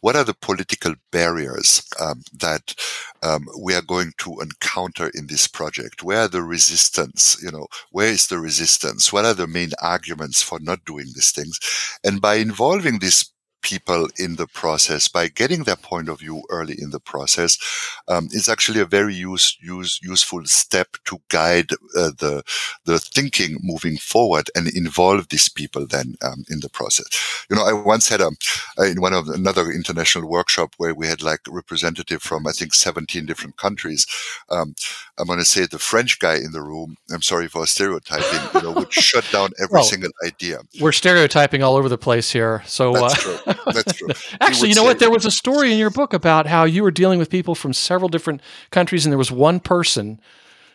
what 0.00 0.16
are 0.16 0.24
the 0.24 0.34
political 0.34 0.94
barriers 1.10 1.82
um, 2.00 2.22
that 2.32 2.74
um, 3.22 3.46
we 3.60 3.74
are 3.74 3.82
going 3.82 4.12
to 4.18 4.40
encounter 4.40 5.10
in 5.14 5.26
this 5.26 5.46
project. 5.46 6.02
Where 6.02 6.28
the 6.28 6.42
resistance? 6.42 7.40
You 7.42 7.50
know, 7.50 7.66
where 7.90 8.08
is 8.08 8.26
the 8.26 8.38
resistance? 8.38 9.12
What 9.12 9.24
are 9.24 9.34
the 9.34 9.46
main 9.46 9.70
arguments 9.82 10.42
for 10.42 10.58
not 10.60 10.84
doing 10.84 11.06
these 11.14 11.30
things? 11.30 11.58
And 12.04 12.20
by 12.20 12.36
involving 12.36 12.98
these 12.98 13.30
people 13.66 14.08
in 14.16 14.36
the 14.36 14.46
process 14.46 15.08
by 15.08 15.26
getting 15.26 15.64
their 15.64 15.74
point 15.74 16.08
of 16.08 16.20
view 16.20 16.44
early 16.50 16.76
in 16.80 16.90
the 16.90 17.00
process 17.00 17.58
um, 18.06 18.28
is 18.30 18.48
actually 18.48 18.80
a 18.80 18.84
very 18.84 19.12
use, 19.12 19.58
use, 19.60 19.98
useful 20.04 20.44
step 20.44 20.96
to 21.04 21.20
guide 21.28 21.72
uh, 21.96 22.12
the 22.22 22.44
the 22.84 23.00
thinking 23.00 23.58
moving 23.62 23.96
forward 23.96 24.48
and 24.54 24.68
involve 24.68 25.28
these 25.30 25.48
people 25.48 25.84
then 25.84 26.14
um, 26.22 26.44
in 26.48 26.60
the 26.60 26.68
process. 26.68 27.06
You 27.50 27.56
know, 27.56 27.66
I 27.66 27.72
once 27.72 28.08
had 28.08 28.20
a 28.20 28.30
in 28.78 29.00
one 29.00 29.14
of 29.14 29.28
another 29.28 29.72
international 29.72 30.28
workshop 30.28 30.74
where 30.76 30.94
we 30.94 31.08
had 31.08 31.20
like 31.20 31.40
representative 31.48 32.22
from 32.22 32.46
I 32.46 32.52
think 32.52 32.72
17 32.72 33.26
different 33.26 33.56
countries. 33.56 34.06
Um, 34.48 34.76
I'm 35.18 35.26
going 35.26 35.40
to 35.40 35.44
say 35.44 35.66
the 35.66 35.80
French 35.80 36.20
guy 36.20 36.36
in 36.36 36.52
the 36.52 36.62
room. 36.62 36.96
I'm 37.12 37.22
sorry 37.22 37.48
for 37.48 37.66
stereotyping. 37.66 38.42
You 38.54 38.62
know, 38.62 38.72
would 38.78 38.92
shut 39.10 39.26
down 39.32 39.50
every 39.58 39.74
well, 39.74 39.82
single 39.82 40.12
idea. 40.24 40.60
We're 40.80 40.92
stereotyping 40.92 41.64
all 41.64 41.74
over 41.74 41.88
the 41.88 41.98
place 41.98 42.30
here. 42.30 42.62
So 42.66 42.92
that's 42.92 43.26
uh, 43.26 43.38
true. 43.44 43.54
That's 43.66 43.92
true. 43.94 44.08
Actually, 44.40 44.70
you 44.70 44.74
know 44.74 44.84
what? 44.84 44.98
There 44.98 45.10
was 45.10 45.24
a 45.24 45.30
story 45.30 45.72
in 45.72 45.78
your 45.78 45.90
book 45.90 46.12
about 46.12 46.46
how 46.46 46.64
you 46.64 46.82
were 46.82 46.90
dealing 46.90 47.18
with 47.18 47.30
people 47.30 47.54
from 47.54 47.72
several 47.72 48.08
different 48.08 48.40
countries, 48.70 49.04
and 49.04 49.12
there 49.12 49.18
was 49.18 49.32
one 49.32 49.60
person 49.60 50.20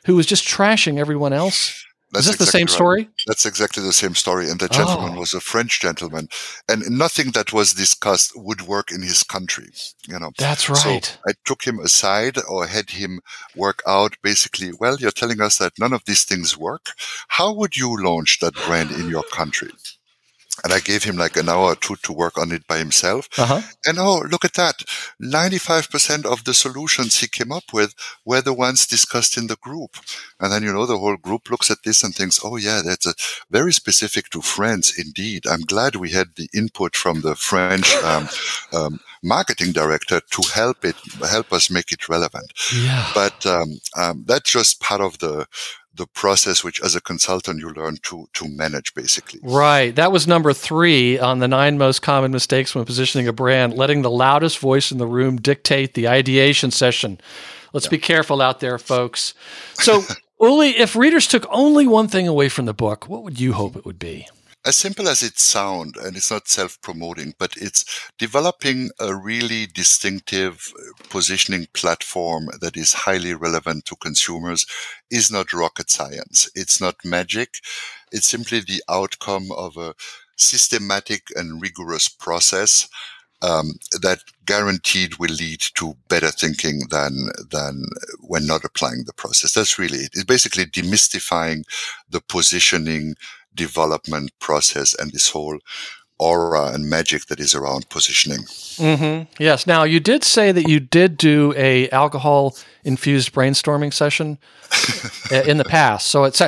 who 0.05 0.15
was 0.15 0.25
just 0.25 0.45
trashing 0.45 0.97
everyone 0.97 1.33
else. 1.33 1.85
That's 2.11 2.25
Is 2.27 2.37
this 2.37 2.41
exactly 2.41 2.45
the 2.45 2.51
same 2.51 2.65
right. 2.65 2.75
story? 2.75 3.09
That's 3.27 3.45
exactly 3.45 3.83
the 3.83 3.93
same 3.93 4.15
story. 4.15 4.49
And 4.49 4.59
the 4.59 4.67
gentleman 4.67 5.13
oh. 5.15 5.19
was 5.21 5.33
a 5.33 5.39
French 5.39 5.79
gentleman, 5.79 6.27
and 6.67 6.83
nothing 6.89 7.31
that 7.31 7.53
was 7.53 7.73
discussed 7.73 8.33
would 8.35 8.63
work 8.63 8.91
in 8.91 9.01
his 9.01 9.23
country. 9.23 9.69
You 10.09 10.19
know. 10.19 10.31
That's 10.37 10.69
right. 10.69 11.05
So 11.05 11.19
I 11.25 11.31
took 11.45 11.63
him 11.63 11.79
aside 11.79 12.37
or 12.49 12.67
had 12.67 12.89
him 12.89 13.21
work 13.55 13.81
out 13.87 14.17
basically. 14.21 14.71
Well, 14.77 14.97
you're 14.99 15.11
telling 15.11 15.39
us 15.39 15.57
that 15.59 15.79
none 15.79 15.93
of 15.93 16.03
these 16.05 16.25
things 16.25 16.57
work. 16.57 16.87
How 17.29 17.53
would 17.53 17.77
you 17.77 17.95
launch 18.03 18.39
that 18.39 18.55
brand 18.55 18.91
in 18.91 19.07
your 19.09 19.23
country? 19.31 19.71
And 20.63 20.73
I 20.73 20.79
gave 20.79 21.03
him 21.03 21.17
like 21.17 21.37
an 21.37 21.49
hour 21.49 21.71
or 21.71 21.75
two 21.75 21.95
to 22.03 22.13
work 22.13 22.37
on 22.37 22.51
it 22.51 22.67
by 22.67 22.77
himself. 22.77 23.27
Uh-huh. 23.37 23.61
And 23.85 23.97
oh, 23.99 24.23
look 24.29 24.45
at 24.45 24.53
that. 24.53 24.83
95% 25.21 26.25
of 26.25 26.43
the 26.43 26.53
solutions 26.53 27.19
he 27.19 27.27
came 27.27 27.51
up 27.51 27.73
with 27.73 27.93
were 28.25 28.41
the 28.41 28.53
ones 28.53 28.85
discussed 28.85 29.37
in 29.37 29.47
the 29.47 29.55
group. 29.57 29.97
And 30.39 30.51
then, 30.51 30.63
you 30.63 30.73
know, 30.73 30.85
the 30.85 30.97
whole 30.97 31.17
group 31.17 31.49
looks 31.49 31.71
at 31.71 31.83
this 31.83 32.03
and 32.03 32.13
thinks, 32.13 32.39
oh 32.43 32.57
yeah, 32.57 32.81
that's 32.83 33.05
a 33.05 33.13
very 33.49 33.73
specific 33.73 34.29
to 34.29 34.41
France 34.41 34.97
indeed. 34.97 35.47
I'm 35.47 35.61
glad 35.61 35.95
we 35.95 36.11
had 36.11 36.35
the 36.35 36.49
input 36.53 36.95
from 36.95 37.21
the 37.21 37.35
French, 37.35 37.93
um, 38.03 38.27
um, 38.73 38.99
marketing 39.23 39.71
director 39.71 40.21
to 40.31 40.41
help 40.53 40.83
it, 40.85 40.95
help 41.29 41.51
us 41.53 41.69
make 41.69 41.91
it 41.91 42.09
relevant. 42.09 42.51
Yeah. 42.73 43.09
But, 43.13 43.45
um, 43.45 43.79
um 43.97 44.23
that's 44.27 44.51
just 44.51 44.79
part 44.79 45.01
of 45.01 45.17
the, 45.19 45.47
the 45.93 46.07
process 46.07 46.63
which 46.63 46.81
as 46.81 46.95
a 46.95 47.01
consultant 47.01 47.59
you 47.59 47.69
learn 47.69 47.97
to 48.03 48.27
to 48.33 48.47
manage 48.47 48.93
basically. 48.93 49.39
Right. 49.43 49.95
That 49.95 50.11
was 50.11 50.27
number 50.27 50.53
three 50.53 51.19
on 51.19 51.39
the 51.39 51.47
nine 51.47 51.77
most 51.77 52.01
common 52.01 52.31
mistakes 52.31 52.73
when 52.73 52.85
positioning 52.85 53.27
a 53.27 53.33
brand 53.33 53.73
letting 53.73 54.01
the 54.01 54.11
loudest 54.11 54.59
voice 54.59 54.91
in 54.91 54.97
the 54.97 55.07
room 55.07 55.37
dictate 55.37 55.93
the 55.93 56.07
ideation 56.07 56.71
session. 56.71 57.19
Let's 57.73 57.87
yeah. 57.87 57.91
be 57.91 57.97
careful 57.99 58.41
out 58.41 58.59
there 58.59 58.77
folks. 58.77 59.33
So 59.73 60.01
Ulli 60.41 60.73
if 60.75 60.95
readers 60.95 61.27
took 61.27 61.45
only 61.49 61.87
one 61.87 62.07
thing 62.07 62.27
away 62.27 62.49
from 62.49 62.65
the 62.65 62.73
book 62.73 63.07
what 63.09 63.23
would 63.23 63.39
you 63.39 63.53
hope 63.53 63.75
it 63.75 63.85
would 63.85 63.99
be 63.99 64.27
as 64.63 64.75
simple 64.75 65.07
as 65.07 65.23
it 65.23 65.39
sounds, 65.39 65.97
and 65.97 66.15
it's 66.15 66.29
not 66.29 66.47
self-promoting, 66.47 67.33
but 67.39 67.53
it's 67.57 68.09
developing 68.17 68.91
a 68.99 69.15
really 69.15 69.65
distinctive 69.65 70.71
uh, 70.77 71.03
positioning 71.09 71.67
platform 71.73 72.49
that 72.61 72.77
is 72.77 72.93
highly 72.93 73.33
relevant 73.33 73.85
to 73.85 73.95
consumers 73.95 74.65
is 75.09 75.31
not 75.31 75.51
rocket 75.53 75.89
science. 75.89 76.49
It's 76.53 76.79
not 76.79 76.95
magic. 77.03 77.55
It's 78.11 78.27
simply 78.27 78.59
the 78.59 78.83
outcome 78.87 79.51
of 79.51 79.77
a 79.77 79.95
systematic 80.37 81.27
and 81.35 81.61
rigorous 81.61 82.07
process 82.07 82.87
um, 83.41 83.73
that 84.01 84.19
guaranteed 84.45 85.15
will 85.17 85.33
lead 85.33 85.61
to 85.75 85.95
better 86.07 86.29
thinking 86.29 86.83
than 86.89 87.29
than 87.49 87.85
when 88.19 88.45
not 88.45 88.63
applying 88.63 89.03
the 89.05 89.13
process. 89.13 89.53
That's 89.53 89.79
really 89.79 89.99
it. 89.99 90.11
It's 90.13 90.23
basically 90.23 90.65
demystifying 90.65 91.63
the 92.09 92.21
positioning 92.21 93.15
development 93.53 94.31
process 94.39 94.93
and 94.93 95.11
this 95.11 95.29
whole 95.29 95.59
aura 96.21 96.67
and 96.67 96.87
magic 96.87 97.25
that 97.25 97.39
is 97.39 97.55
around 97.55 97.89
positioning. 97.89 98.43
Mm-hmm. 98.43 99.43
Yes. 99.43 99.65
Now 99.65 99.83
you 99.83 99.99
did 99.99 100.23
say 100.23 100.51
that 100.51 100.69
you 100.69 100.79
did 100.79 101.17
do 101.17 101.53
a 101.57 101.89
alcohol 101.89 102.55
infused 102.83 103.33
brainstorming 103.33 103.91
session 103.91 104.37
in 105.47 105.57
the 105.57 105.65
past. 105.65 106.07
So 106.07 106.23
it's 106.25 106.41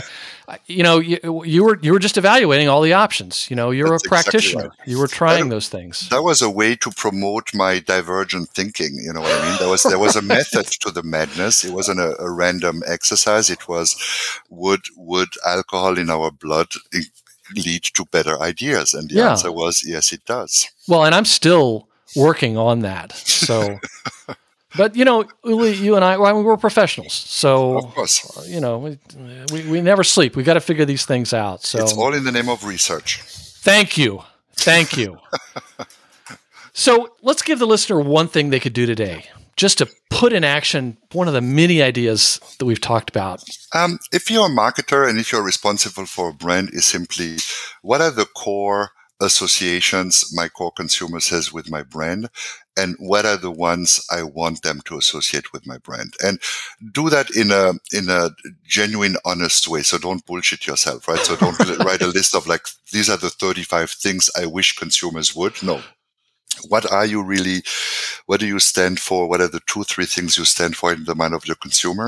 you 0.68 0.84
know 0.84 1.00
you, 1.00 1.18
you, 1.44 1.64
were 1.64 1.80
you 1.82 1.92
were 1.92 2.00
just 2.00 2.18
evaluating 2.18 2.70
all 2.70 2.82
the 2.82 2.94
options. 2.94 3.50
You 3.50 3.56
know 3.56 3.72
you're 3.72 3.90
That's 3.90 4.06
a 4.06 4.10
practitioner. 4.10 4.66
Exactly 4.66 4.80
right. 4.80 4.88
You 4.88 5.00
were 5.00 5.08
trying 5.08 5.50
those 5.50 5.70
things. 5.70 6.08
That 6.10 6.22
was 6.22 6.42
a 6.42 6.50
way 6.50 6.76
to 6.76 6.92
promote 6.92 7.54
my 7.56 7.80
divergent 7.80 8.50
thinking. 8.50 8.96
You 9.04 9.14
know 9.14 9.22
what 9.22 9.42
I 9.42 9.50
mean? 9.50 9.58
There 9.60 9.70
was 9.70 9.84
there 9.84 10.00
was 10.00 10.16
a 10.16 10.22
method 10.36 10.68
to 10.82 10.92
the 10.92 11.04
madness. 11.04 11.64
It 11.64 11.74
wasn't 11.74 12.00
a, 12.00 12.16
a 12.22 12.30
random 12.30 12.84
exercise. 12.86 13.50
It 13.50 13.68
was 13.68 13.96
would 14.50 14.86
would 14.96 15.34
alcohol 15.46 15.98
in 15.98 16.12
our 16.12 16.30
blood 16.30 16.68
lead 17.58 17.84
to 17.96 18.06
better 18.06 18.42
ideas? 18.42 18.94
And 18.94 19.10
the 19.10 19.16
yeah. 19.16 19.32
answer 19.32 19.52
was 19.52 19.84
yes, 19.86 20.12
it 20.12 20.26
does. 20.26 20.68
Well, 20.88 21.06
and 21.06 21.16
I'm 21.16 21.26
still 21.26 21.88
working 22.16 22.58
on 22.58 22.80
that. 22.80 23.12
So, 23.14 23.80
but 24.78 24.96
you 24.96 25.06
know, 25.06 25.24
Ulli, 25.46 25.80
you 25.80 25.96
and 25.96 26.04
I, 26.04 26.18
well, 26.18 26.44
we're 26.44 26.58
professionals, 26.58 27.14
so 27.14 27.78
of 27.78 27.96
course, 27.96 28.38
uh, 28.38 28.44
you 28.44 28.60
know, 28.60 28.78
we, 28.78 29.00
we, 29.52 29.70
we 29.70 29.82
never 29.82 30.04
sleep. 30.04 30.36
We 30.36 30.44
got 30.44 30.56
to 30.56 30.62
figure 30.62 30.86
these 30.86 31.06
things 31.06 31.34
out. 31.34 31.64
So 31.64 31.80
it's 31.80 31.94
all 31.94 32.14
in 32.14 32.24
the 32.24 32.32
name 32.32 32.50
of 32.50 32.64
research. 32.66 33.22
Thank 33.22 33.98
you, 33.98 34.24
thank 34.54 34.98
you. 34.98 35.20
so 36.74 37.16
let's 37.22 37.42
give 37.42 37.60
the 37.60 37.68
listener 37.68 38.00
one 38.00 38.28
thing 38.28 38.50
they 38.50 38.60
could 38.60 38.74
do 38.74 38.86
today 38.86 39.26
just 39.56 39.78
to 39.80 39.90
put 40.10 40.34
in 40.34 40.44
action 40.44 40.98
one 41.12 41.28
of 41.28 41.34
the 41.34 41.42
many 41.42 41.82
ideas 41.82 42.40
that 42.60 42.66
we've 42.66 42.82
talked 42.82 43.10
about? 43.10 43.44
Um, 43.74 44.00
if 44.12 44.30
you're 44.30 44.48
a 44.48 44.50
marketer 44.50 45.08
and 45.08 45.20
if 45.20 45.32
you're 45.32 45.44
responsible 45.44 46.06
for 46.06 46.30
a 46.30 46.34
brand, 46.34 46.70
is 46.74 46.86
simply 46.86 47.38
what 47.82 48.02
are 48.02 48.12
the 48.12 48.26
core 48.26 48.92
associations 49.22 50.34
my 50.34 50.50
core 50.50 50.72
consumer 50.72 51.20
says 51.20 51.54
with 51.54 51.70
my 51.70 51.84
brand? 51.84 52.30
And 52.76 52.96
what 52.98 53.26
are 53.26 53.38
the 53.38 53.52
ones 53.52 54.04
I 54.10 54.24
want 54.24 54.64
them 54.64 54.82
to 54.86 54.98
associate 54.98 55.54
with 55.54 55.68
my 55.68 55.78
brand? 55.78 56.16
And 56.24 56.42
do 56.92 57.10
that 57.12 57.30
in 57.36 57.52
a 57.52 57.74
in 57.96 58.10
a 58.10 58.32
genuine 58.64 59.16
honest 59.26 59.68
way. 59.68 59.84
So 59.84 60.00
don't 60.00 60.26
bullshit 60.26 60.66
yourself 60.66 61.08
right? 61.08 61.20
So 61.20 61.36
don't 61.36 61.60
write 61.86 62.02
a 62.02 62.08
list 62.08 62.34
of 62.34 62.48
like 62.48 62.66
these 62.92 63.10
are 63.12 63.18
the 63.18 63.30
35 63.30 63.92
things 63.92 64.30
I 64.36 64.48
wish 64.48 64.76
consumers 64.76 65.36
would. 65.36 65.62
No 65.62 65.82
what 66.70 66.92
are 66.92 67.06
you 67.06 67.24
really 67.24 67.64
what 68.26 68.40
do 68.40 68.48
you 68.48 68.60
stand 68.60 69.00
for? 69.00 69.28
What 69.28 69.42
are 69.42 69.48
the 69.48 69.62
two 69.68 69.84
three 69.84 70.06
things 70.06 70.38
you 70.38 70.46
stand 70.46 70.78
for 70.78 70.94
in 70.94 71.06
the 71.06 71.16
mind 71.16 71.34
of 71.34 71.46
your 71.46 71.56
consumer? 71.58 72.08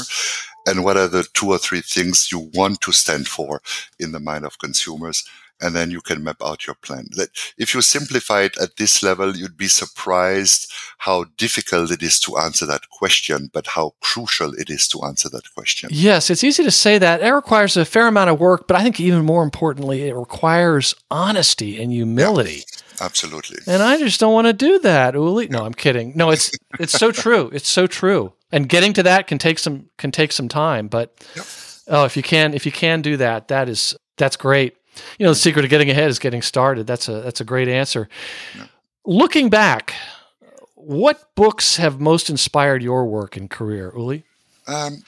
And 0.68 0.84
what 0.84 0.98
are 0.98 1.08
the 1.08 1.28
two 1.34 1.50
or 1.50 1.58
three 1.58 1.82
things 1.82 2.32
you 2.32 2.50
want 2.54 2.82
to 2.82 2.92
stand 2.92 3.28
for 3.28 3.62
in 4.00 4.12
the 4.12 4.20
mind 4.20 4.46
of 4.46 4.60
consumers 4.60 5.24
and 5.62 5.76
then 5.76 5.92
you 5.92 6.02
can 6.02 6.24
map 6.24 6.42
out 6.44 6.68
your 6.68 6.76
plan. 6.76 7.08
That 7.16 7.30
if 7.58 7.74
you 7.74 7.82
simplify 7.82 8.42
it 8.42 8.58
at 8.58 8.78
this 8.78 9.02
level, 9.02 9.36
you'd 9.36 9.58
be 9.58 9.68
surprised 9.68 10.72
how 11.00 11.26
difficult 11.38 11.92
it 11.92 12.04
is 12.04 12.20
to 12.22 12.38
answer 12.38 12.66
that 12.66 12.90
question, 12.90 13.50
but 13.54 13.68
how 13.68 13.94
crucial 14.02 14.54
it 14.54 14.70
is 14.70 14.88
to 14.90 15.04
answer 15.04 15.30
that 15.30 15.54
question. 15.54 15.90
Yes, 15.92 16.30
it's 16.30 16.44
easy 16.44 16.64
to 16.64 16.72
say 16.72 16.98
that. 16.98 17.22
It 17.22 17.32
requires 17.32 17.78
a 17.78 17.86
fair 17.86 18.08
amount 18.08 18.30
of 18.30 18.40
work, 18.40 18.68
but 18.68 18.78
I 18.78 18.84
think 18.84 19.00
even 19.00 19.26
more 19.26 19.44
importantly, 19.44 20.08
it 20.08 20.16
requires 20.16 20.96
honesty 21.10 21.82
and 21.82 21.92
humility. 21.92 22.64
Yeah, 22.68 23.06
absolutely. 23.06 23.60
And 23.68 23.82
I 23.82 23.98
just 23.98 24.20
don't 24.20 24.34
want 24.34 24.48
to 24.48 24.54
do 24.54 24.80
that, 24.80 25.14
Ulli. 25.14 25.50
No, 25.50 25.66
I'm 25.66 25.74
kidding. 25.74 26.14
No, 26.16 26.32
it's 26.32 26.52
it's 26.80 26.94
so 26.94 27.12
true. 27.12 27.50
It's 27.54 27.70
so 27.70 27.88
true. 27.88 28.34
And 28.52 28.70
getting 28.70 28.94
to 28.94 29.04
that 29.04 29.28
can 29.28 29.38
take 29.38 29.60
some 29.60 29.90
can 29.98 30.12
take 30.12 30.32
some 30.32 30.48
time, 30.48 30.88
but 30.88 31.14
yep. 31.36 31.46
oh, 31.88 32.06
if 32.06 32.16
you 32.16 32.24
can 32.24 32.54
if 32.54 32.66
you 32.66 32.72
can 32.72 33.02
do 33.02 33.18
that, 33.18 33.48
that 33.50 33.70
is 33.70 33.96
that's 34.18 34.38
great. 34.38 34.76
You 35.18 35.26
know, 35.26 35.32
the 35.32 35.36
secret 35.40 35.66
of 35.66 35.70
getting 35.70 35.90
ahead 35.90 36.10
is 36.10 36.20
getting 36.20 36.42
started. 36.42 36.88
That's 36.88 37.08
a 37.08 37.22
that's 37.22 37.42
a 37.42 37.46
great 37.46 37.68
answer. 37.68 38.10
Yeah. 38.56 38.66
Looking 39.06 39.50
back, 39.50 39.94
what 40.76 41.36
books 41.36 41.78
have 41.78 42.00
most 42.00 42.30
inspired 42.30 42.84
your 42.84 43.06
work 43.06 43.38
and 43.38 43.50
career, 43.50 43.92
Ulli? 43.92 44.24
Um, 44.68 45.04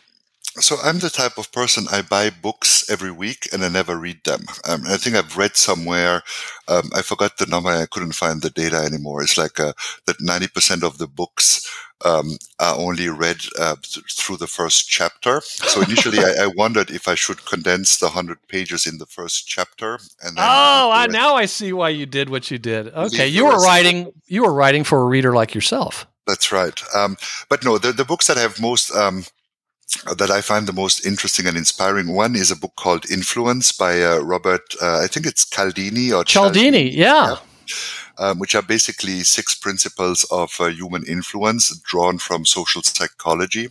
so 0.59 0.75
I'm 0.83 0.99
the 0.99 1.09
type 1.09 1.37
of 1.37 1.51
person 1.51 1.85
I 1.91 2.01
buy 2.01 2.31
books 2.31 2.89
every 2.89 3.11
week 3.11 3.47
and 3.53 3.63
I 3.63 3.69
never 3.69 3.95
read 3.95 4.23
them. 4.23 4.45
Um, 4.67 4.83
I 4.87 4.97
think 4.97 5.15
I've 5.15 5.37
read 5.37 5.55
somewhere, 5.55 6.23
um, 6.67 6.89
I 6.95 7.01
forgot 7.03 7.37
the 7.37 7.45
number, 7.45 7.69
I 7.69 7.85
couldn't 7.85 8.13
find 8.13 8.41
the 8.41 8.49
data 8.49 8.77
anymore. 8.77 9.21
It's 9.21 9.37
like 9.37 9.59
uh, 9.59 9.73
that 10.05 10.17
90% 10.17 10.83
of 10.83 10.97
the 10.97 11.07
books 11.07 11.69
um, 12.05 12.37
are 12.59 12.77
only 12.77 13.09
read 13.09 13.37
uh, 13.59 13.75
th- 13.81 14.05
through 14.13 14.37
the 14.37 14.47
first 14.47 14.89
chapter. 14.89 15.41
So 15.41 15.81
initially, 15.81 16.19
I, 16.19 16.43
I, 16.43 16.47
wondered 16.47 16.91
if 16.91 17.07
I 17.07 17.15
should 17.15 17.45
condense 17.45 17.97
the 17.97 18.09
hundred 18.09 18.47
pages 18.47 18.85
in 18.85 18.97
the 18.97 19.05
first 19.05 19.47
chapter. 19.47 19.95
And 20.21 20.37
then 20.37 20.45
oh, 20.45 20.91
I, 20.93 21.07
now 21.07 21.35
I 21.35 21.45
see 21.45 21.73
why 21.73 21.89
you 21.89 22.05
did 22.05 22.29
what 22.29 22.51
you 22.51 22.57
did. 22.57 22.93
Okay, 22.93 23.27
you 23.27 23.45
were 23.45 23.59
writing. 23.59 24.11
You 24.27 24.43
were 24.43 24.53
writing 24.53 24.83
for 24.83 25.01
a 25.01 25.05
reader 25.05 25.33
like 25.33 25.55
yourself. 25.55 26.05
That's 26.27 26.51
right. 26.51 26.81
Um, 26.93 27.17
but 27.49 27.63
no, 27.63 27.77
the, 27.77 27.93
the 27.93 28.05
books 28.05 28.27
that 28.27 28.37
have 28.37 28.59
most 28.61 28.93
um, 28.93 29.23
that 30.17 30.29
I 30.29 30.41
find 30.41 30.67
the 30.67 30.73
most 30.73 31.05
interesting 31.05 31.47
and 31.47 31.57
inspiring 31.57 32.13
one 32.13 32.35
is 32.35 32.51
a 32.51 32.55
book 32.55 32.73
called 32.75 33.09
Influence 33.09 33.71
by 33.71 34.03
uh, 34.03 34.19
Robert. 34.19 34.75
Uh, 34.81 34.99
I 34.99 35.07
think 35.07 35.25
it's 35.25 35.45
Cialdini 35.45 36.11
or 36.11 36.23
Cialdini. 36.25 36.89
yeah. 36.89 37.29
yeah 37.29 37.37
um, 38.17 38.39
which 38.39 38.55
are 38.55 38.61
basically 38.61 39.23
six 39.23 39.55
principles 39.55 40.23
of 40.31 40.55
uh, 40.59 40.65
human 40.65 41.05
influence 41.05 41.77
drawn 41.79 42.17
from 42.17 42.45
social 42.45 42.81
psychology. 42.81 43.69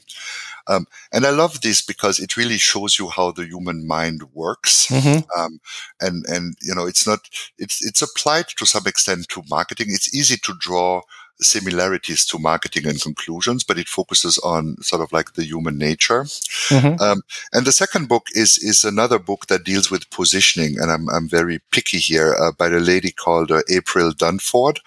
Um, 0.69 0.87
and 1.13 1.25
I 1.25 1.31
love 1.31 1.61
this 1.61 1.81
because 1.81 2.19
it 2.19 2.37
really 2.37 2.59
shows 2.59 2.99
you 2.99 3.09
how 3.09 3.31
the 3.31 3.47
human 3.47 3.87
mind 3.87 4.23
works. 4.35 4.89
Mm-hmm. 4.89 5.41
Um, 5.41 5.61
and, 6.01 6.27
and, 6.27 6.57
you 6.61 6.75
know, 6.75 6.87
it's 6.87 7.07
not, 7.07 7.21
it's, 7.57 7.87
it's 7.87 8.03
applied 8.03 8.49
to 8.57 8.67
some 8.67 8.87
extent 8.87 9.29
to 9.29 9.43
marketing. 9.49 9.89
It's 9.91 10.13
easy 10.15 10.37
to 10.39 10.55
draw 10.59 11.03
similarities 11.41 12.25
to 12.27 12.39
marketing 12.39 12.87
and 12.87 13.01
conclusions, 13.01 13.65
but 13.65 13.79
it 13.79 13.89
focuses 13.89 14.39
on 14.39 14.77
sort 14.83 15.03
of 15.03 15.13
like 15.13 15.35
the 15.35 15.45
human 15.45 15.79
nature. 15.79 16.23
Mm-hmm. 16.23 17.01
Um, 17.03 17.23
and 17.53 17.67
the 17.67 17.73
second 17.73 18.09
book 18.09 18.27
is 18.35 18.59
is 18.59 18.85
another 18.85 19.19
book 19.19 19.47
that 19.47 19.65
deals 19.65 19.91
with 19.91 20.11
positioning, 20.11 20.79
and 20.81 20.91
I'm 20.91 21.09
I'm 21.11 21.29
very 21.29 21.61
picky 21.71 21.99
here 21.99 22.35
uh, 22.41 22.53
by 22.53 22.69
the 22.69 22.81
lady 22.81 23.11
called 23.11 23.51
uh, 23.51 23.63
April 23.71 24.13
Dunford, 24.13 24.79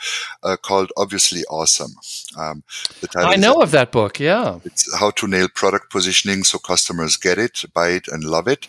uh, 0.44 0.58
called 0.58 0.92
Obviously 0.98 1.44
Awesome. 1.50 1.94
Um, 2.38 2.64
I 3.16 3.36
know 3.36 3.62
of 3.62 3.72
that 3.72 3.92
book. 3.92 4.20
Yeah, 4.20 4.60
it's 4.66 4.94
how 5.00 5.12
to 5.12 5.28
nail 5.28 5.48
product 5.54 5.92
positioning 5.92 6.44
so 6.44 6.60
customers 6.60 7.18
get 7.18 7.38
it, 7.38 7.64
buy 7.74 7.90
it, 7.90 8.08
and 8.08 8.24
love 8.24 8.48
it. 8.48 8.68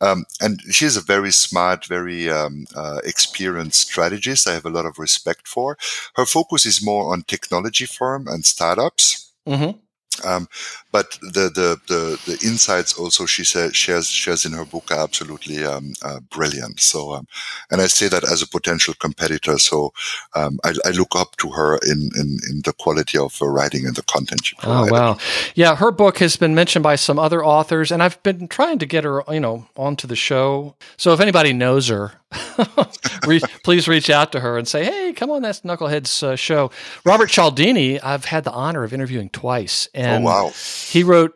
Um, 0.00 0.24
and 0.40 0.60
she's 0.70 0.96
a 0.96 1.00
very 1.00 1.32
smart, 1.32 1.86
very 1.86 2.30
um, 2.30 2.66
uh, 2.74 3.00
experienced 3.04 3.88
strategist. 3.88 4.48
I 4.48 4.54
have 4.54 4.66
a 4.66 4.70
lot 4.70 4.86
of 4.86 4.98
respect 4.98 5.48
for. 5.48 5.76
Her 6.14 6.26
focus 6.26 6.66
is 6.66 6.84
more 6.84 7.12
on 7.12 7.17
on 7.18 7.24
technology 7.24 7.86
firm 7.86 8.28
and 8.28 8.44
startups. 8.44 9.32
Mm-hmm. 9.46 9.78
Um, 10.24 10.48
but 10.90 11.18
the, 11.20 11.50
the, 11.54 11.80
the, 11.86 12.18
the, 12.26 12.46
insights 12.46 12.94
also 12.94 13.26
she 13.26 13.44
says, 13.44 13.76
shares, 13.76 14.08
shares 14.08 14.44
in 14.44 14.52
her 14.52 14.64
book 14.64 14.90
are 14.90 15.00
absolutely 15.00 15.64
um, 15.64 15.92
uh, 16.02 16.20
brilliant. 16.30 16.80
So, 16.80 17.12
um, 17.12 17.26
and 17.70 17.80
I 17.80 17.86
say 17.86 18.08
that 18.08 18.24
as 18.24 18.42
a 18.42 18.48
potential 18.48 18.94
competitor. 18.98 19.58
So 19.58 19.92
um, 20.34 20.58
I, 20.64 20.74
I, 20.84 20.90
look 20.90 21.14
up 21.14 21.36
to 21.36 21.50
her 21.50 21.78
in, 21.86 22.10
in, 22.16 22.38
in 22.48 22.62
the 22.64 22.74
quality 22.78 23.18
of 23.18 23.36
her 23.38 23.52
writing 23.52 23.86
and 23.86 23.96
the 23.96 24.02
content 24.02 24.46
she 24.46 24.56
provides. 24.56 24.90
Oh, 24.90 24.94
wow. 24.94 25.18
Yeah, 25.54 25.76
her 25.76 25.90
book 25.90 26.18
has 26.18 26.36
been 26.36 26.54
mentioned 26.54 26.82
by 26.82 26.96
some 26.96 27.18
other 27.18 27.44
authors, 27.44 27.92
and 27.92 28.02
I've 28.02 28.22
been 28.22 28.48
trying 28.48 28.78
to 28.78 28.86
get 28.86 29.04
her, 29.04 29.22
you 29.28 29.40
know, 29.40 29.66
onto 29.76 30.06
the 30.06 30.16
show. 30.16 30.74
So 30.96 31.12
if 31.12 31.20
anybody 31.20 31.52
knows 31.52 31.88
her, 31.88 32.14
Re- 33.26 33.40
please 33.64 33.88
reach 33.88 34.10
out 34.10 34.32
to 34.32 34.40
her 34.40 34.58
and 34.58 34.68
say, 34.68 34.84
"Hey, 34.84 35.14
come 35.14 35.30
on, 35.30 35.40
that's 35.40 35.62
Knuckleheads 35.62 36.22
uh, 36.22 36.36
show." 36.36 36.70
Robert 37.04 37.30
Cialdini, 37.30 37.98
I've 38.00 38.26
had 38.26 38.44
the 38.44 38.50
honor 38.50 38.84
of 38.84 38.92
interviewing 38.92 39.30
twice, 39.30 39.88
oh, 39.94 39.98
and 40.08 40.24
oh, 40.24 40.26
wow. 40.26 40.52
he 40.86 41.02
wrote. 41.02 41.34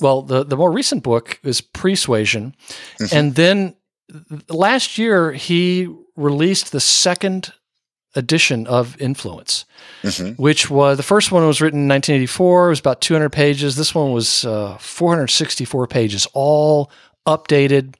Well, 0.00 0.22
the 0.22 0.44
the 0.44 0.56
more 0.56 0.72
recent 0.72 1.02
book 1.02 1.38
is 1.42 1.60
Persuasion, 1.60 2.54
mm-hmm. 2.98 3.16
and 3.16 3.34
then 3.34 3.76
last 4.48 4.98
year 4.98 5.32
he 5.32 5.88
released 6.16 6.72
the 6.72 6.80
second 6.80 7.52
edition 8.14 8.66
of 8.66 9.00
Influence, 9.00 9.64
mm-hmm. 10.02 10.40
which 10.42 10.70
was 10.70 10.96
the 10.96 11.02
first 11.02 11.30
one 11.30 11.46
was 11.46 11.60
written 11.60 11.80
in 11.80 11.88
1984. 11.88 12.66
It 12.66 12.70
was 12.70 12.80
about 12.80 13.00
200 13.00 13.30
pages. 13.30 13.76
This 13.76 13.94
one 13.94 14.12
was 14.12 14.44
uh, 14.44 14.76
464 14.78 15.86
pages, 15.86 16.26
all 16.32 16.90
updated 17.26 17.94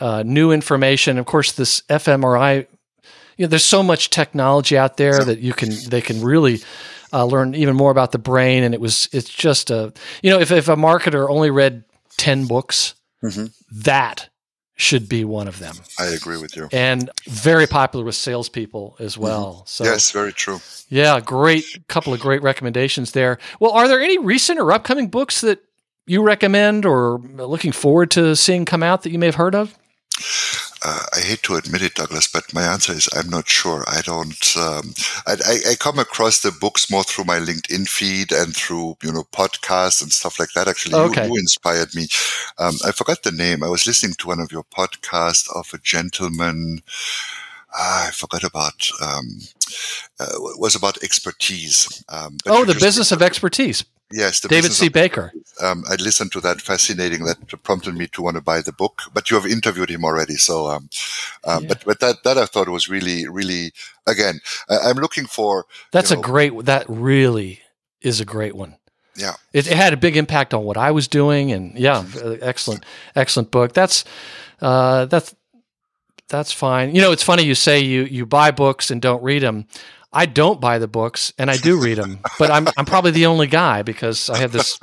uh, 0.00 0.22
new 0.24 0.52
information. 0.52 1.18
Of 1.18 1.26
course, 1.26 1.52
this 1.52 1.82
fMRI. 1.82 2.66
You 3.36 3.46
know, 3.46 3.48
there's 3.48 3.64
so 3.64 3.82
much 3.82 4.10
technology 4.10 4.76
out 4.76 4.96
there 4.96 5.24
that 5.24 5.40
you 5.40 5.52
can 5.52 5.70
they 5.88 6.00
can 6.00 6.22
really 6.22 6.60
uh, 7.12 7.24
learn 7.24 7.54
even 7.54 7.76
more 7.76 7.90
about 7.90 8.12
the 8.12 8.18
brain. 8.18 8.62
And 8.62 8.74
it 8.74 8.80
was 8.80 9.08
it's 9.12 9.28
just 9.28 9.70
a 9.70 9.92
you 10.22 10.30
know 10.30 10.40
if 10.40 10.50
if 10.50 10.68
a 10.68 10.76
marketer 10.76 11.28
only 11.28 11.50
read 11.50 11.84
ten 12.16 12.46
books, 12.46 12.94
mm-hmm. 13.22 13.46
that 13.82 14.28
should 14.74 15.08
be 15.08 15.24
one 15.24 15.48
of 15.48 15.58
them. 15.58 15.76
I 15.98 16.06
agree 16.06 16.38
with 16.38 16.56
you. 16.56 16.68
And 16.72 17.10
very 17.24 17.66
popular 17.66 18.04
with 18.04 18.16
salespeople 18.16 18.96
as 18.98 19.14
mm-hmm. 19.14 19.22
well. 19.22 19.52
Mm-hmm. 19.52 19.62
So 19.66 19.84
yes, 19.84 20.10
very 20.10 20.32
true. 20.32 20.60
Yeah, 20.88 21.20
great 21.20 21.64
couple 21.88 22.12
of 22.12 22.20
great 22.20 22.42
recommendations 22.42 23.12
there. 23.12 23.38
Well, 23.60 23.72
are 23.72 23.88
there 23.88 24.00
any 24.00 24.18
recent 24.18 24.58
or 24.58 24.72
upcoming 24.72 25.08
books 25.08 25.40
that 25.42 25.60
you 26.06 26.22
recommend 26.22 26.84
or 26.84 27.18
looking 27.18 27.72
forward 27.72 28.10
to 28.12 28.34
seeing 28.34 28.64
come 28.64 28.82
out 28.82 29.02
that 29.02 29.10
you 29.10 29.18
may 29.18 29.26
have 29.26 29.36
heard 29.36 29.54
of? 29.54 29.78
Uh, 30.84 31.04
I 31.14 31.20
hate 31.20 31.42
to 31.44 31.54
admit 31.54 31.82
it, 31.82 31.94
Douglas, 31.94 32.26
but 32.26 32.52
my 32.52 32.62
answer 32.62 32.92
is 32.92 33.08
I'm 33.14 33.28
not 33.28 33.48
sure. 33.48 33.84
I 33.86 34.00
don't. 34.00 34.56
Um, 34.56 34.94
I, 35.26 35.36
I, 35.70 35.74
come 35.76 35.98
across 35.98 36.40
the 36.40 36.50
books 36.50 36.90
more 36.90 37.04
through 37.04 37.24
my 37.24 37.38
LinkedIn 37.38 37.88
feed 37.88 38.32
and 38.32 38.54
through 38.54 38.96
you 39.02 39.12
know 39.12 39.24
podcasts 39.32 40.02
and 40.02 40.10
stuff 40.10 40.40
like 40.40 40.50
that. 40.54 40.66
Actually, 40.66 40.94
okay. 40.94 41.26
you, 41.26 41.34
you, 41.34 41.40
inspired 41.40 41.94
me. 41.94 42.08
Um, 42.58 42.74
I 42.84 42.90
forgot 42.90 43.22
the 43.22 43.30
name. 43.30 43.62
I 43.62 43.68
was 43.68 43.86
listening 43.86 44.14
to 44.18 44.26
one 44.26 44.40
of 44.40 44.50
your 44.50 44.64
podcasts 44.64 45.48
of 45.54 45.70
a 45.72 45.78
gentleman. 45.78 46.80
Ah, 47.74 48.08
I 48.08 48.10
forgot 48.10 48.42
about. 48.42 48.88
Um, 49.00 49.38
uh, 50.18 50.34
was 50.58 50.74
about 50.74 51.02
expertise. 51.02 52.04
Um, 52.08 52.38
oh, 52.46 52.64
the 52.64 52.74
business 52.74 53.12
of 53.12 53.22
expertise. 53.22 53.84
Yes, 54.12 54.40
David 54.40 54.72
C. 54.72 54.88
Baker. 54.88 55.32
Um, 55.60 55.84
I 55.88 55.94
listened 55.96 56.32
to 56.32 56.40
that. 56.40 56.60
Fascinating. 56.60 57.24
That 57.24 57.38
prompted 57.62 57.94
me 57.94 58.06
to 58.08 58.22
want 58.22 58.36
to 58.36 58.42
buy 58.42 58.60
the 58.60 58.72
book. 58.72 59.02
But 59.14 59.30
you 59.30 59.36
have 59.36 59.46
interviewed 59.46 59.90
him 59.90 60.04
already, 60.04 60.34
so. 60.34 60.68
Um, 60.68 60.88
um, 61.44 61.62
yeah. 61.62 61.68
But 61.68 61.84
but 61.84 62.00
that 62.00 62.22
that 62.24 62.38
I 62.38 62.46
thought 62.46 62.68
was 62.68 62.88
really 62.88 63.28
really 63.28 63.72
again. 64.06 64.40
I, 64.68 64.90
am 64.90 64.96
looking 64.96 65.26
for. 65.26 65.66
That's 65.90 66.10
a 66.10 66.16
know, 66.16 66.22
great. 66.22 66.64
That 66.64 66.84
really 66.88 67.60
is 68.00 68.20
a 68.20 68.24
great 68.24 68.54
one. 68.54 68.76
Yeah, 69.16 69.34
it, 69.52 69.66
it, 69.66 69.76
had 69.76 69.92
a 69.92 69.98
big 69.98 70.16
impact 70.16 70.54
on 70.54 70.64
what 70.64 70.76
I 70.76 70.90
was 70.90 71.06
doing, 71.06 71.52
and 71.52 71.78
yeah, 71.78 72.04
excellent, 72.40 72.84
excellent 73.14 73.50
book. 73.50 73.74
That's 73.74 74.04
uh, 74.60 75.04
that's 75.06 75.34
that's 76.28 76.52
fine. 76.52 76.94
You 76.94 77.02
know, 77.02 77.12
it's 77.12 77.22
funny 77.22 77.44
you 77.44 77.54
say 77.54 77.80
you 77.80 78.04
you 78.04 78.24
buy 78.24 78.50
books 78.50 78.90
and 78.90 79.02
don't 79.02 79.22
read 79.22 79.42
them. 79.42 79.66
I 80.12 80.26
don't 80.26 80.60
buy 80.60 80.78
the 80.78 80.88
books 80.88 81.32
and 81.38 81.50
I 81.50 81.56
do 81.56 81.80
read 81.80 81.98
them, 81.98 82.20
but 82.38 82.50
I'm 82.50 82.68
I'm 82.76 82.84
probably 82.84 83.12
the 83.12 83.26
only 83.26 83.46
guy 83.46 83.82
because 83.82 84.28
I 84.28 84.38
have 84.38 84.52
this 84.52 84.78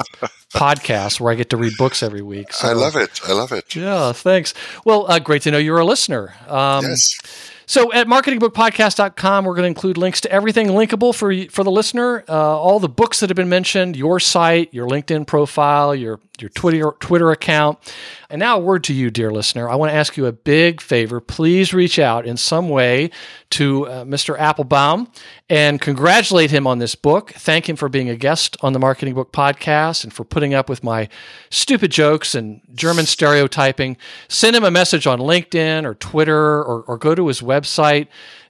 podcast 0.53 1.19
where 1.19 1.31
I 1.31 1.35
get 1.35 1.51
to 1.51 1.57
read 1.57 1.73
books 1.77 2.01
every 2.01 2.21
week. 2.21 2.51
So, 2.53 2.67
I 2.67 2.73
love 2.73 2.95
it. 2.95 3.21
I 3.27 3.33
love 3.33 3.51
it. 3.51 3.75
Yeah, 3.75 4.11
thanks. 4.11 4.53
Well, 4.85 5.05
uh, 5.09 5.19
great 5.19 5.43
to 5.43 5.51
know 5.51 5.57
you're 5.59 5.79
a 5.79 5.85
listener. 5.85 6.33
Um, 6.47 6.85
yes. 6.85 7.19
So 7.67 7.93
at 7.93 8.07
marketingbookpodcast.com, 8.07 9.45
we're 9.45 9.53
going 9.53 9.61
to 9.61 9.67
include 9.67 9.95
links 9.95 10.21
to 10.21 10.31
everything 10.31 10.69
linkable 10.69 11.13
for 11.13 11.31
for 11.51 11.63
the 11.63 11.69
listener, 11.69 12.23
uh, 12.27 12.33
all 12.33 12.79
the 12.79 12.89
books 12.89 13.19
that 13.19 13.29
have 13.29 13.37
been 13.37 13.49
mentioned, 13.49 13.95
your 13.95 14.19
site, 14.19 14.73
your 14.73 14.87
LinkedIn 14.87 15.27
profile, 15.27 15.93
your 15.93 16.19
your 16.41 16.49
Twitter 16.49 16.93
Twitter 16.99 17.31
account. 17.31 17.77
And 18.29 18.39
now, 18.39 18.57
a 18.57 18.59
word 18.59 18.83
to 18.85 18.93
you, 18.93 19.09
dear 19.09 19.31
listener. 19.31 19.69
I 19.69 19.75
want 19.75 19.91
to 19.91 19.95
ask 19.95 20.15
you 20.15 20.25
a 20.25 20.31
big 20.31 20.81
favor. 20.81 21.19
Please 21.19 21.73
reach 21.73 21.97
out 21.97 22.25
in 22.25 22.37
some 22.37 22.69
way 22.69 23.09
to 23.51 23.87
uh, 23.87 24.03
Mr. 24.03 24.37
Appelbaum 24.37 25.07
and 25.49 25.81
congratulate 25.81 26.51
him 26.51 26.67
on 26.67 26.77
this 26.77 26.93
book. 26.93 27.31
Thank 27.31 27.67
him 27.67 27.75
for 27.75 27.89
being 27.89 28.09
a 28.09 28.15
guest 28.15 28.55
on 28.61 28.73
the 28.73 28.79
Marketing 28.79 29.15
Book 29.15 29.33
Podcast 29.33 30.03
and 30.03 30.13
for 30.13 30.23
putting 30.23 30.53
up 30.53 30.69
with 30.69 30.83
my 30.83 31.09
stupid 31.49 31.91
jokes 31.91 32.35
and 32.35 32.61
German 32.73 33.05
stereotyping. 33.05 33.97
Send 34.27 34.55
him 34.55 34.63
a 34.63 34.71
message 34.71 35.07
on 35.07 35.19
LinkedIn 35.19 35.85
or 35.85 35.95
Twitter 35.95 36.59
or, 36.61 36.83
or 36.83 36.97
go 36.97 37.15
to 37.15 37.27
his 37.27 37.41
website. 37.41 38.07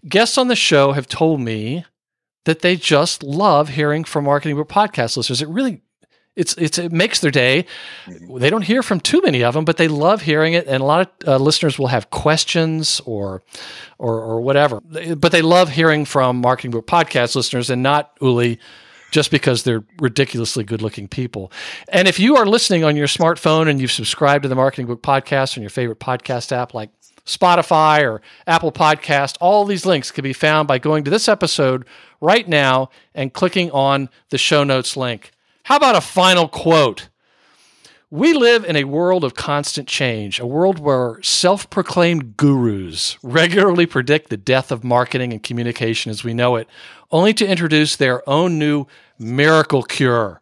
Guests 0.08 0.38
on 0.38 0.50
the 0.50 0.56
show 0.56 0.92
have 0.92 1.08
told 1.08 1.40
me 1.40 1.86
that 2.46 2.62
they 2.62 2.76
just 2.76 3.24
love 3.24 3.70
hearing 3.70 4.04
from 4.04 4.26
Marketing 4.26 4.56
Book 4.56 4.70
Podcast 4.70 5.18
listeners. 5.18 5.42
It 5.42 5.50
really 5.50 5.82
it's 6.40 6.54
it's 6.56 6.78
it 6.78 6.92
makes 6.92 7.20
their 7.20 7.32
day. 7.32 7.66
They 8.08 8.50
don't 8.50 8.62
hear 8.62 8.82
from 8.82 9.02
too 9.02 9.22
many 9.22 9.44
of 9.44 9.54
them, 9.54 9.66
but 9.66 9.76
they 9.78 9.90
love 9.90 10.22
hearing 10.22 10.54
it, 10.54 10.68
and 10.68 10.82
a 10.82 10.86
lot 10.86 11.02
of 11.02 11.28
uh, 11.28 11.38
listeners 11.38 11.78
will 11.78 11.88
have 11.88 12.10
questions 12.10 13.02
or 13.06 13.44
or 13.98 14.16
or 14.22 14.42
whatever. 14.42 14.80
But 14.82 15.32
they 15.34 15.42
love 15.42 15.70
hearing 15.70 16.06
from 16.06 16.38
Marketing 16.38 16.72
Book 16.72 16.88
Podcast 16.88 17.36
listeners, 17.36 17.70
and 17.70 17.84
not 17.84 18.18
Ulli. 18.20 18.58
Just 19.12 19.32
because 19.32 19.64
they're 19.64 19.84
ridiculously 20.00 20.64
good 20.64 20.84
looking 20.84 21.08
people. 21.08 21.52
And 21.92 22.08
if 22.08 22.20
you 22.20 22.38
are 22.38 22.46
listening 22.46 22.84
on 22.84 22.96
your 22.96 23.08
smartphone 23.08 23.68
and 23.68 23.82
you've 23.82 23.92
subscribed 23.92 24.44
to 24.44 24.50
the 24.50 24.54
Marketing 24.54 24.86
Book 24.86 25.02
Podcast 25.02 25.58
on 25.58 25.64
your 25.64 25.72
favorite 25.72 26.00
podcast 26.00 26.52
app 26.52 26.76
like 26.76 26.92
Spotify 27.26 28.04
or 28.04 28.22
Apple 28.46 28.72
Podcast, 28.72 29.36
all 29.42 29.66
these 29.66 29.84
links 29.84 30.12
can 30.12 30.22
be 30.22 30.32
found 30.32 30.68
by 30.68 30.78
going 30.78 31.04
to 31.06 31.10
this 31.10 31.28
episode 31.28 31.86
right 32.22 32.48
now 32.48 32.92
and 33.16 33.34
clicking 33.34 33.72
on 33.72 34.10
the 34.30 34.38
show 34.38 34.64
notes 34.64 34.96
link. 34.96 35.32
How 35.70 35.76
about 35.76 35.96
a 35.96 36.02
final 36.02 36.48
quote? 36.48 37.10
We 38.10 38.34
live 38.34 38.66
in 38.66 38.76
a 38.76 38.86
world 38.86 39.24
of 39.24 39.36
constant 39.36 39.88
change, 39.88 40.40
a 40.40 40.48
world 40.48 40.80
where 40.80 41.22
self 41.22 41.70
proclaimed 41.70 42.38
gurus 42.38 43.20
regularly 43.22 43.86
predict 43.86 44.32
the 44.32 44.36
death 44.38 44.72
of 44.72 44.84
marketing 44.84 45.32
and 45.32 45.44
communication 45.44 46.10
as 46.10 46.24
we 46.24 46.34
know 46.34 46.56
it, 46.56 46.68
only 47.12 47.36
to 47.36 47.46
introduce 47.46 47.96
their 47.96 48.28
own 48.28 48.58
new 48.58 48.88
miracle 49.20 49.84
cure. 49.84 50.42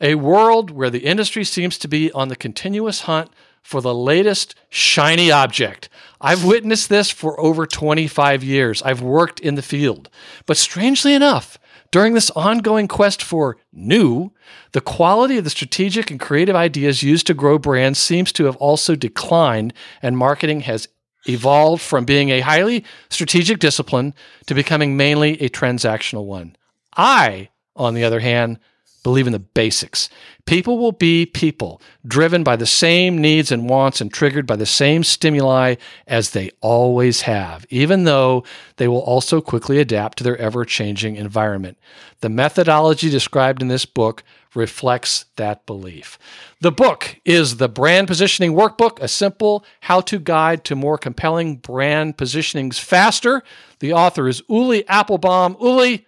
A 0.00 0.16
world 0.16 0.72
where 0.72 0.90
the 0.90 1.06
industry 1.06 1.44
seems 1.44 1.78
to 1.78 1.86
be 1.86 2.10
on 2.10 2.26
the 2.26 2.34
continuous 2.34 3.02
hunt 3.02 3.30
for 3.62 3.80
the 3.80 3.94
latest 3.94 4.56
shiny 4.68 5.30
object. 5.30 5.88
I've 6.20 6.44
witnessed 6.44 6.88
this 6.88 7.08
for 7.08 7.38
over 7.38 7.66
25 7.66 8.42
years. 8.42 8.82
I've 8.82 9.00
worked 9.00 9.38
in 9.38 9.54
the 9.54 9.62
field. 9.62 10.10
But 10.44 10.56
strangely 10.56 11.14
enough, 11.14 11.56
during 11.90 12.14
this 12.14 12.30
ongoing 12.32 12.88
quest 12.88 13.22
for 13.22 13.56
new, 13.72 14.32
the 14.72 14.80
quality 14.80 15.38
of 15.38 15.44
the 15.44 15.50
strategic 15.50 16.10
and 16.10 16.20
creative 16.20 16.56
ideas 16.56 17.02
used 17.02 17.26
to 17.26 17.34
grow 17.34 17.58
brands 17.58 17.98
seems 17.98 18.32
to 18.32 18.44
have 18.44 18.56
also 18.56 18.94
declined, 18.94 19.72
and 20.02 20.18
marketing 20.18 20.60
has 20.60 20.88
evolved 21.28 21.82
from 21.82 22.04
being 22.04 22.30
a 22.30 22.40
highly 22.40 22.84
strategic 23.08 23.58
discipline 23.58 24.14
to 24.46 24.54
becoming 24.54 24.96
mainly 24.96 25.40
a 25.40 25.48
transactional 25.48 26.24
one. 26.24 26.56
I, 26.96 27.50
on 27.74 27.94
the 27.94 28.04
other 28.04 28.20
hand, 28.20 28.58
believe 29.06 29.28
in 29.28 29.32
the 29.32 29.38
basics. 29.38 30.08
People 30.46 30.78
will 30.78 30.90
be 30.90 31.26
people, 31.26 31.80
driven 32.04 32.42
by 32.42 32.56
the 32.56 32.66
same 32.66 33.20
needs 33.20 33.52
and 33.52 33.70
wants 33.70 34.00
and 34.00 34.12
triggered 34.12 34.48
by 34.48 34.56
the 34.56 34.66
same 34.66 35.04
stimuli 35.04 35.76
as 36.08 36.30
they 36.30 36.50
always 36.60 37.20
have, 37.20 37.64
even 37.70 38.02
though 38.02 38.42
they 38.78 38.88
will 38.88 39.02
also 39.02 39.40
quickly 39.40 39.78
adapt 39.78 40.18
to 40.18 40.24
their 40.24 40.36
ever 40.38 40.64
changing 40.64 41.14
environment. 41.14 41.78
The 42.20 42.28
methodology 42.28 43.08
described 43.08 43.62
in 43.62 43.68
this 43.68 43.86
book 43.86 44.24
reflects 44.56 45.26
that 45.36 45.66
belief. 45.66 46.18
The 46.60 46.72
book 46.72 47.20
is 47.24 47.58
the 47.58 47.68
Brand 47.68 48.08
Positioning 48.08 48.54
Workbook, 48.54 48.98
a 49.00 49.06
simple 49.06 49.64
how 49.82 50.00
to 50.00 50.18
guide 50.18 50.64
to 50.64 50.74
more 50.74 50.98
compelling 50.98 51.58
brand 51.58 52.16
positionings 52.16 52.80
faster. 52.80 53.44
The 53.78 53.92
author 53.92 54.26
is 54.26 54.42
Ulli 54.50 54.84
Appelbaum. 54.86 55.60
Ulli, 55.60 56.06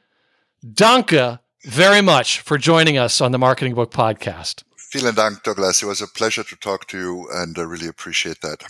danke 0.69 1.39
very 1.65 2.01
much 2.01 2.41
for 2.41 2.59
joining 2.59 2.99
us 2.99 3.21
on 3.21 3.33
the 3.33 3.39
Marketing 3.39 3.75
Book 3.75 3.91
Podcast. 3.91 4.63
Vielen 4.93 5.15
Dank, 5.15 5.43
Douglas. 5.43 5.83
It 5.83 5.87
was 5.87 6.01
a 6.01 6.07
pleasure 6.07 6.45
to 6.45 6.57
talk 6.57 6.87
to 6.89 6.99
you, 6.99 7.29
and 7.33 7.59
I 7.59 7.63
really 7.63 7.89
appreciate 7.89 8.41
that. 8.41 8.63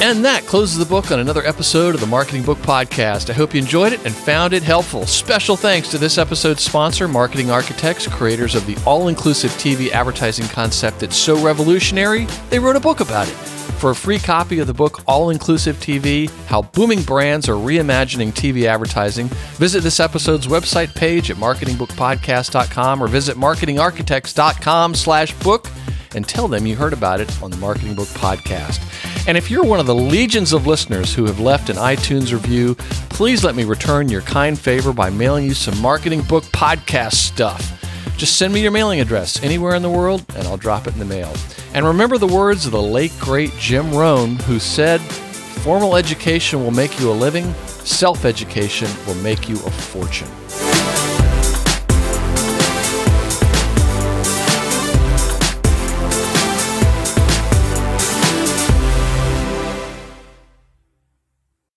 And 0.00 0.24
that 0.24 0.44
closes 0.44 0.78
the 0.78 0.84
book 0.84 1.10
on 1.10 1.18
another 1.18 1.44
episode 1.44 1.94
of 1.94 2.00
the 2.00 2.06
Marketing 2.06 2.44
Book 2.44 2.58
Podcast. 2.58 3.30
I 3.30 3.32
hope 3.32 3.52
you 3.52 3.60
enjoyed 3.60 3.92
it 3.92 4.04
and 4.04 4.14
found 4.14 4.52
it 4.52 4.62
helpful. 4.62 5.06
Special 5.06 5.56
thanks 5.56 5.88
to 5.90 5.98
this 5.98 6.18
episode's 6.18 6.62
sponsor, 6.62 7.08
Marketing 7.08 7.50
Architects, 7.50 8.06
creators 8.06 8.54
of 8.54 8.64
the 8.66 8.76
all 8.86 9.08
inclusive 9.08 9.50
TV 9.52 9.90
advertising 9.90 10.46
concept 10.46 11.00
that's 11.00 11.16
so 11.16 11.36
revolutionary, 11.44 12.26
they 12.48 12.60
wrote 12.60 12.76
a 12.76 12.80
book 12.80 13.00
about 13.00 13.28
it. 13.28 13.57
For 13.78 13.90
a 13.90 13.94
free 13.94 14.18
copy 14.18 14.58
of 14.58 14.66
the 14.66 14.74
book 14.74 15.02
All 15.06 15.30
Inclusive 15.30 15.76
TV 15.76 16.28
How 16.46 16.62
Booming 16.62 17.02
Brands 17.02 17.48
Are 17.48 17.52
Reimagining 17.52 18.32
TV 18.32 18.64
Advertising, 18.64 19.28
visit 19.54 19.84
this 19.84 20.00
episode's 20.00 20.48
website 20.48 20.92
page 20.96 21.30
at 21.30 21.36
marketingbookpodcast.com 21.36 23.00
or 23.00 23.06
visit 23.06 23.36
marketingarchitects.com 23.36 24.96
slash 24.96 25.32
book 25.34 25.68
and 26.16 26.26
tell 26.26 26.48
them 26.48 26.66
you 26.66 26.74
heard 26.74 26.92
about 26.92 27.20
it 27.20 27.40
on 27.40 27.52
the 27.52 27.56
Marketing 27.58 27.94
Book 27.94 28.08
Podcast. 28.08 28.80
And 29.28 29.36
if 29.38 29.48
you're 29.48 29.64
one 29.64 29.78
of 29.78 29.86
the 29.86 29.94
legions 29.94 30.52
of 30.52 30.66
listeners 30.66 31.14
who 31.14 31.26
have 31.26 31.38
left 31.38 31.70
an 31.70 31.76
iTunes 31.76 32.32
review, 32.32 32.74
please 33.10 33.44
let 33.44 33.54
me 33.54 33.62
return 33.62 34.08
your 34.08 34.22
kind 34.22 34.58
favor 34.58 34.92
by 34.92 35.08
mailing 35.08 35.44
you 35.44 35.54
some 35.54 35.78
Marketing 35.80 36.22
Book 36.22 36.42
Podcast 36.44 37.14
stuff. 37.14 37.77
Just 38.18 38.36
send 38.36 38.52
me 38.52 38.60
your 38.60 38.72
mailing 38.72 39.00
address 39.00 39.40
anywhere 39.44 39.76
in 39.76 39.82
the 39.82 39.88
world 39.88 40.24
and 40.34 40.48
I'll 40.48 40.56
drop 40.56 40.88
it 40.88 40.92
in 40.92 40.98
the 40.98 41.04
mail. 41.04 41.32
And 41.72 41.86
remember 41.86 42.18
the 42.18 42.26
words 42.26 42.66
of 42.66 42.72
the 42.72 42.82
late, 42.82 43.12
great 43.20 43.52
Jim 43.60 43.92
Rohn, 43.92 44.34
who 44.40 44.58
said, 44.58 45.00
Formal 45.62 45.94
education 45.94 46.64
will 46.64 46.72
make 46.72 46.98
you 46.98 47.10
a 47.10 47.12
living, 47.12 47.54
self 47.66 48.24
education 48.24 48.88
will 49.06 49.14
make 49.22 49.48
you 49.48 49.54
a 49.54 49.70
fortune. 49.70 50.28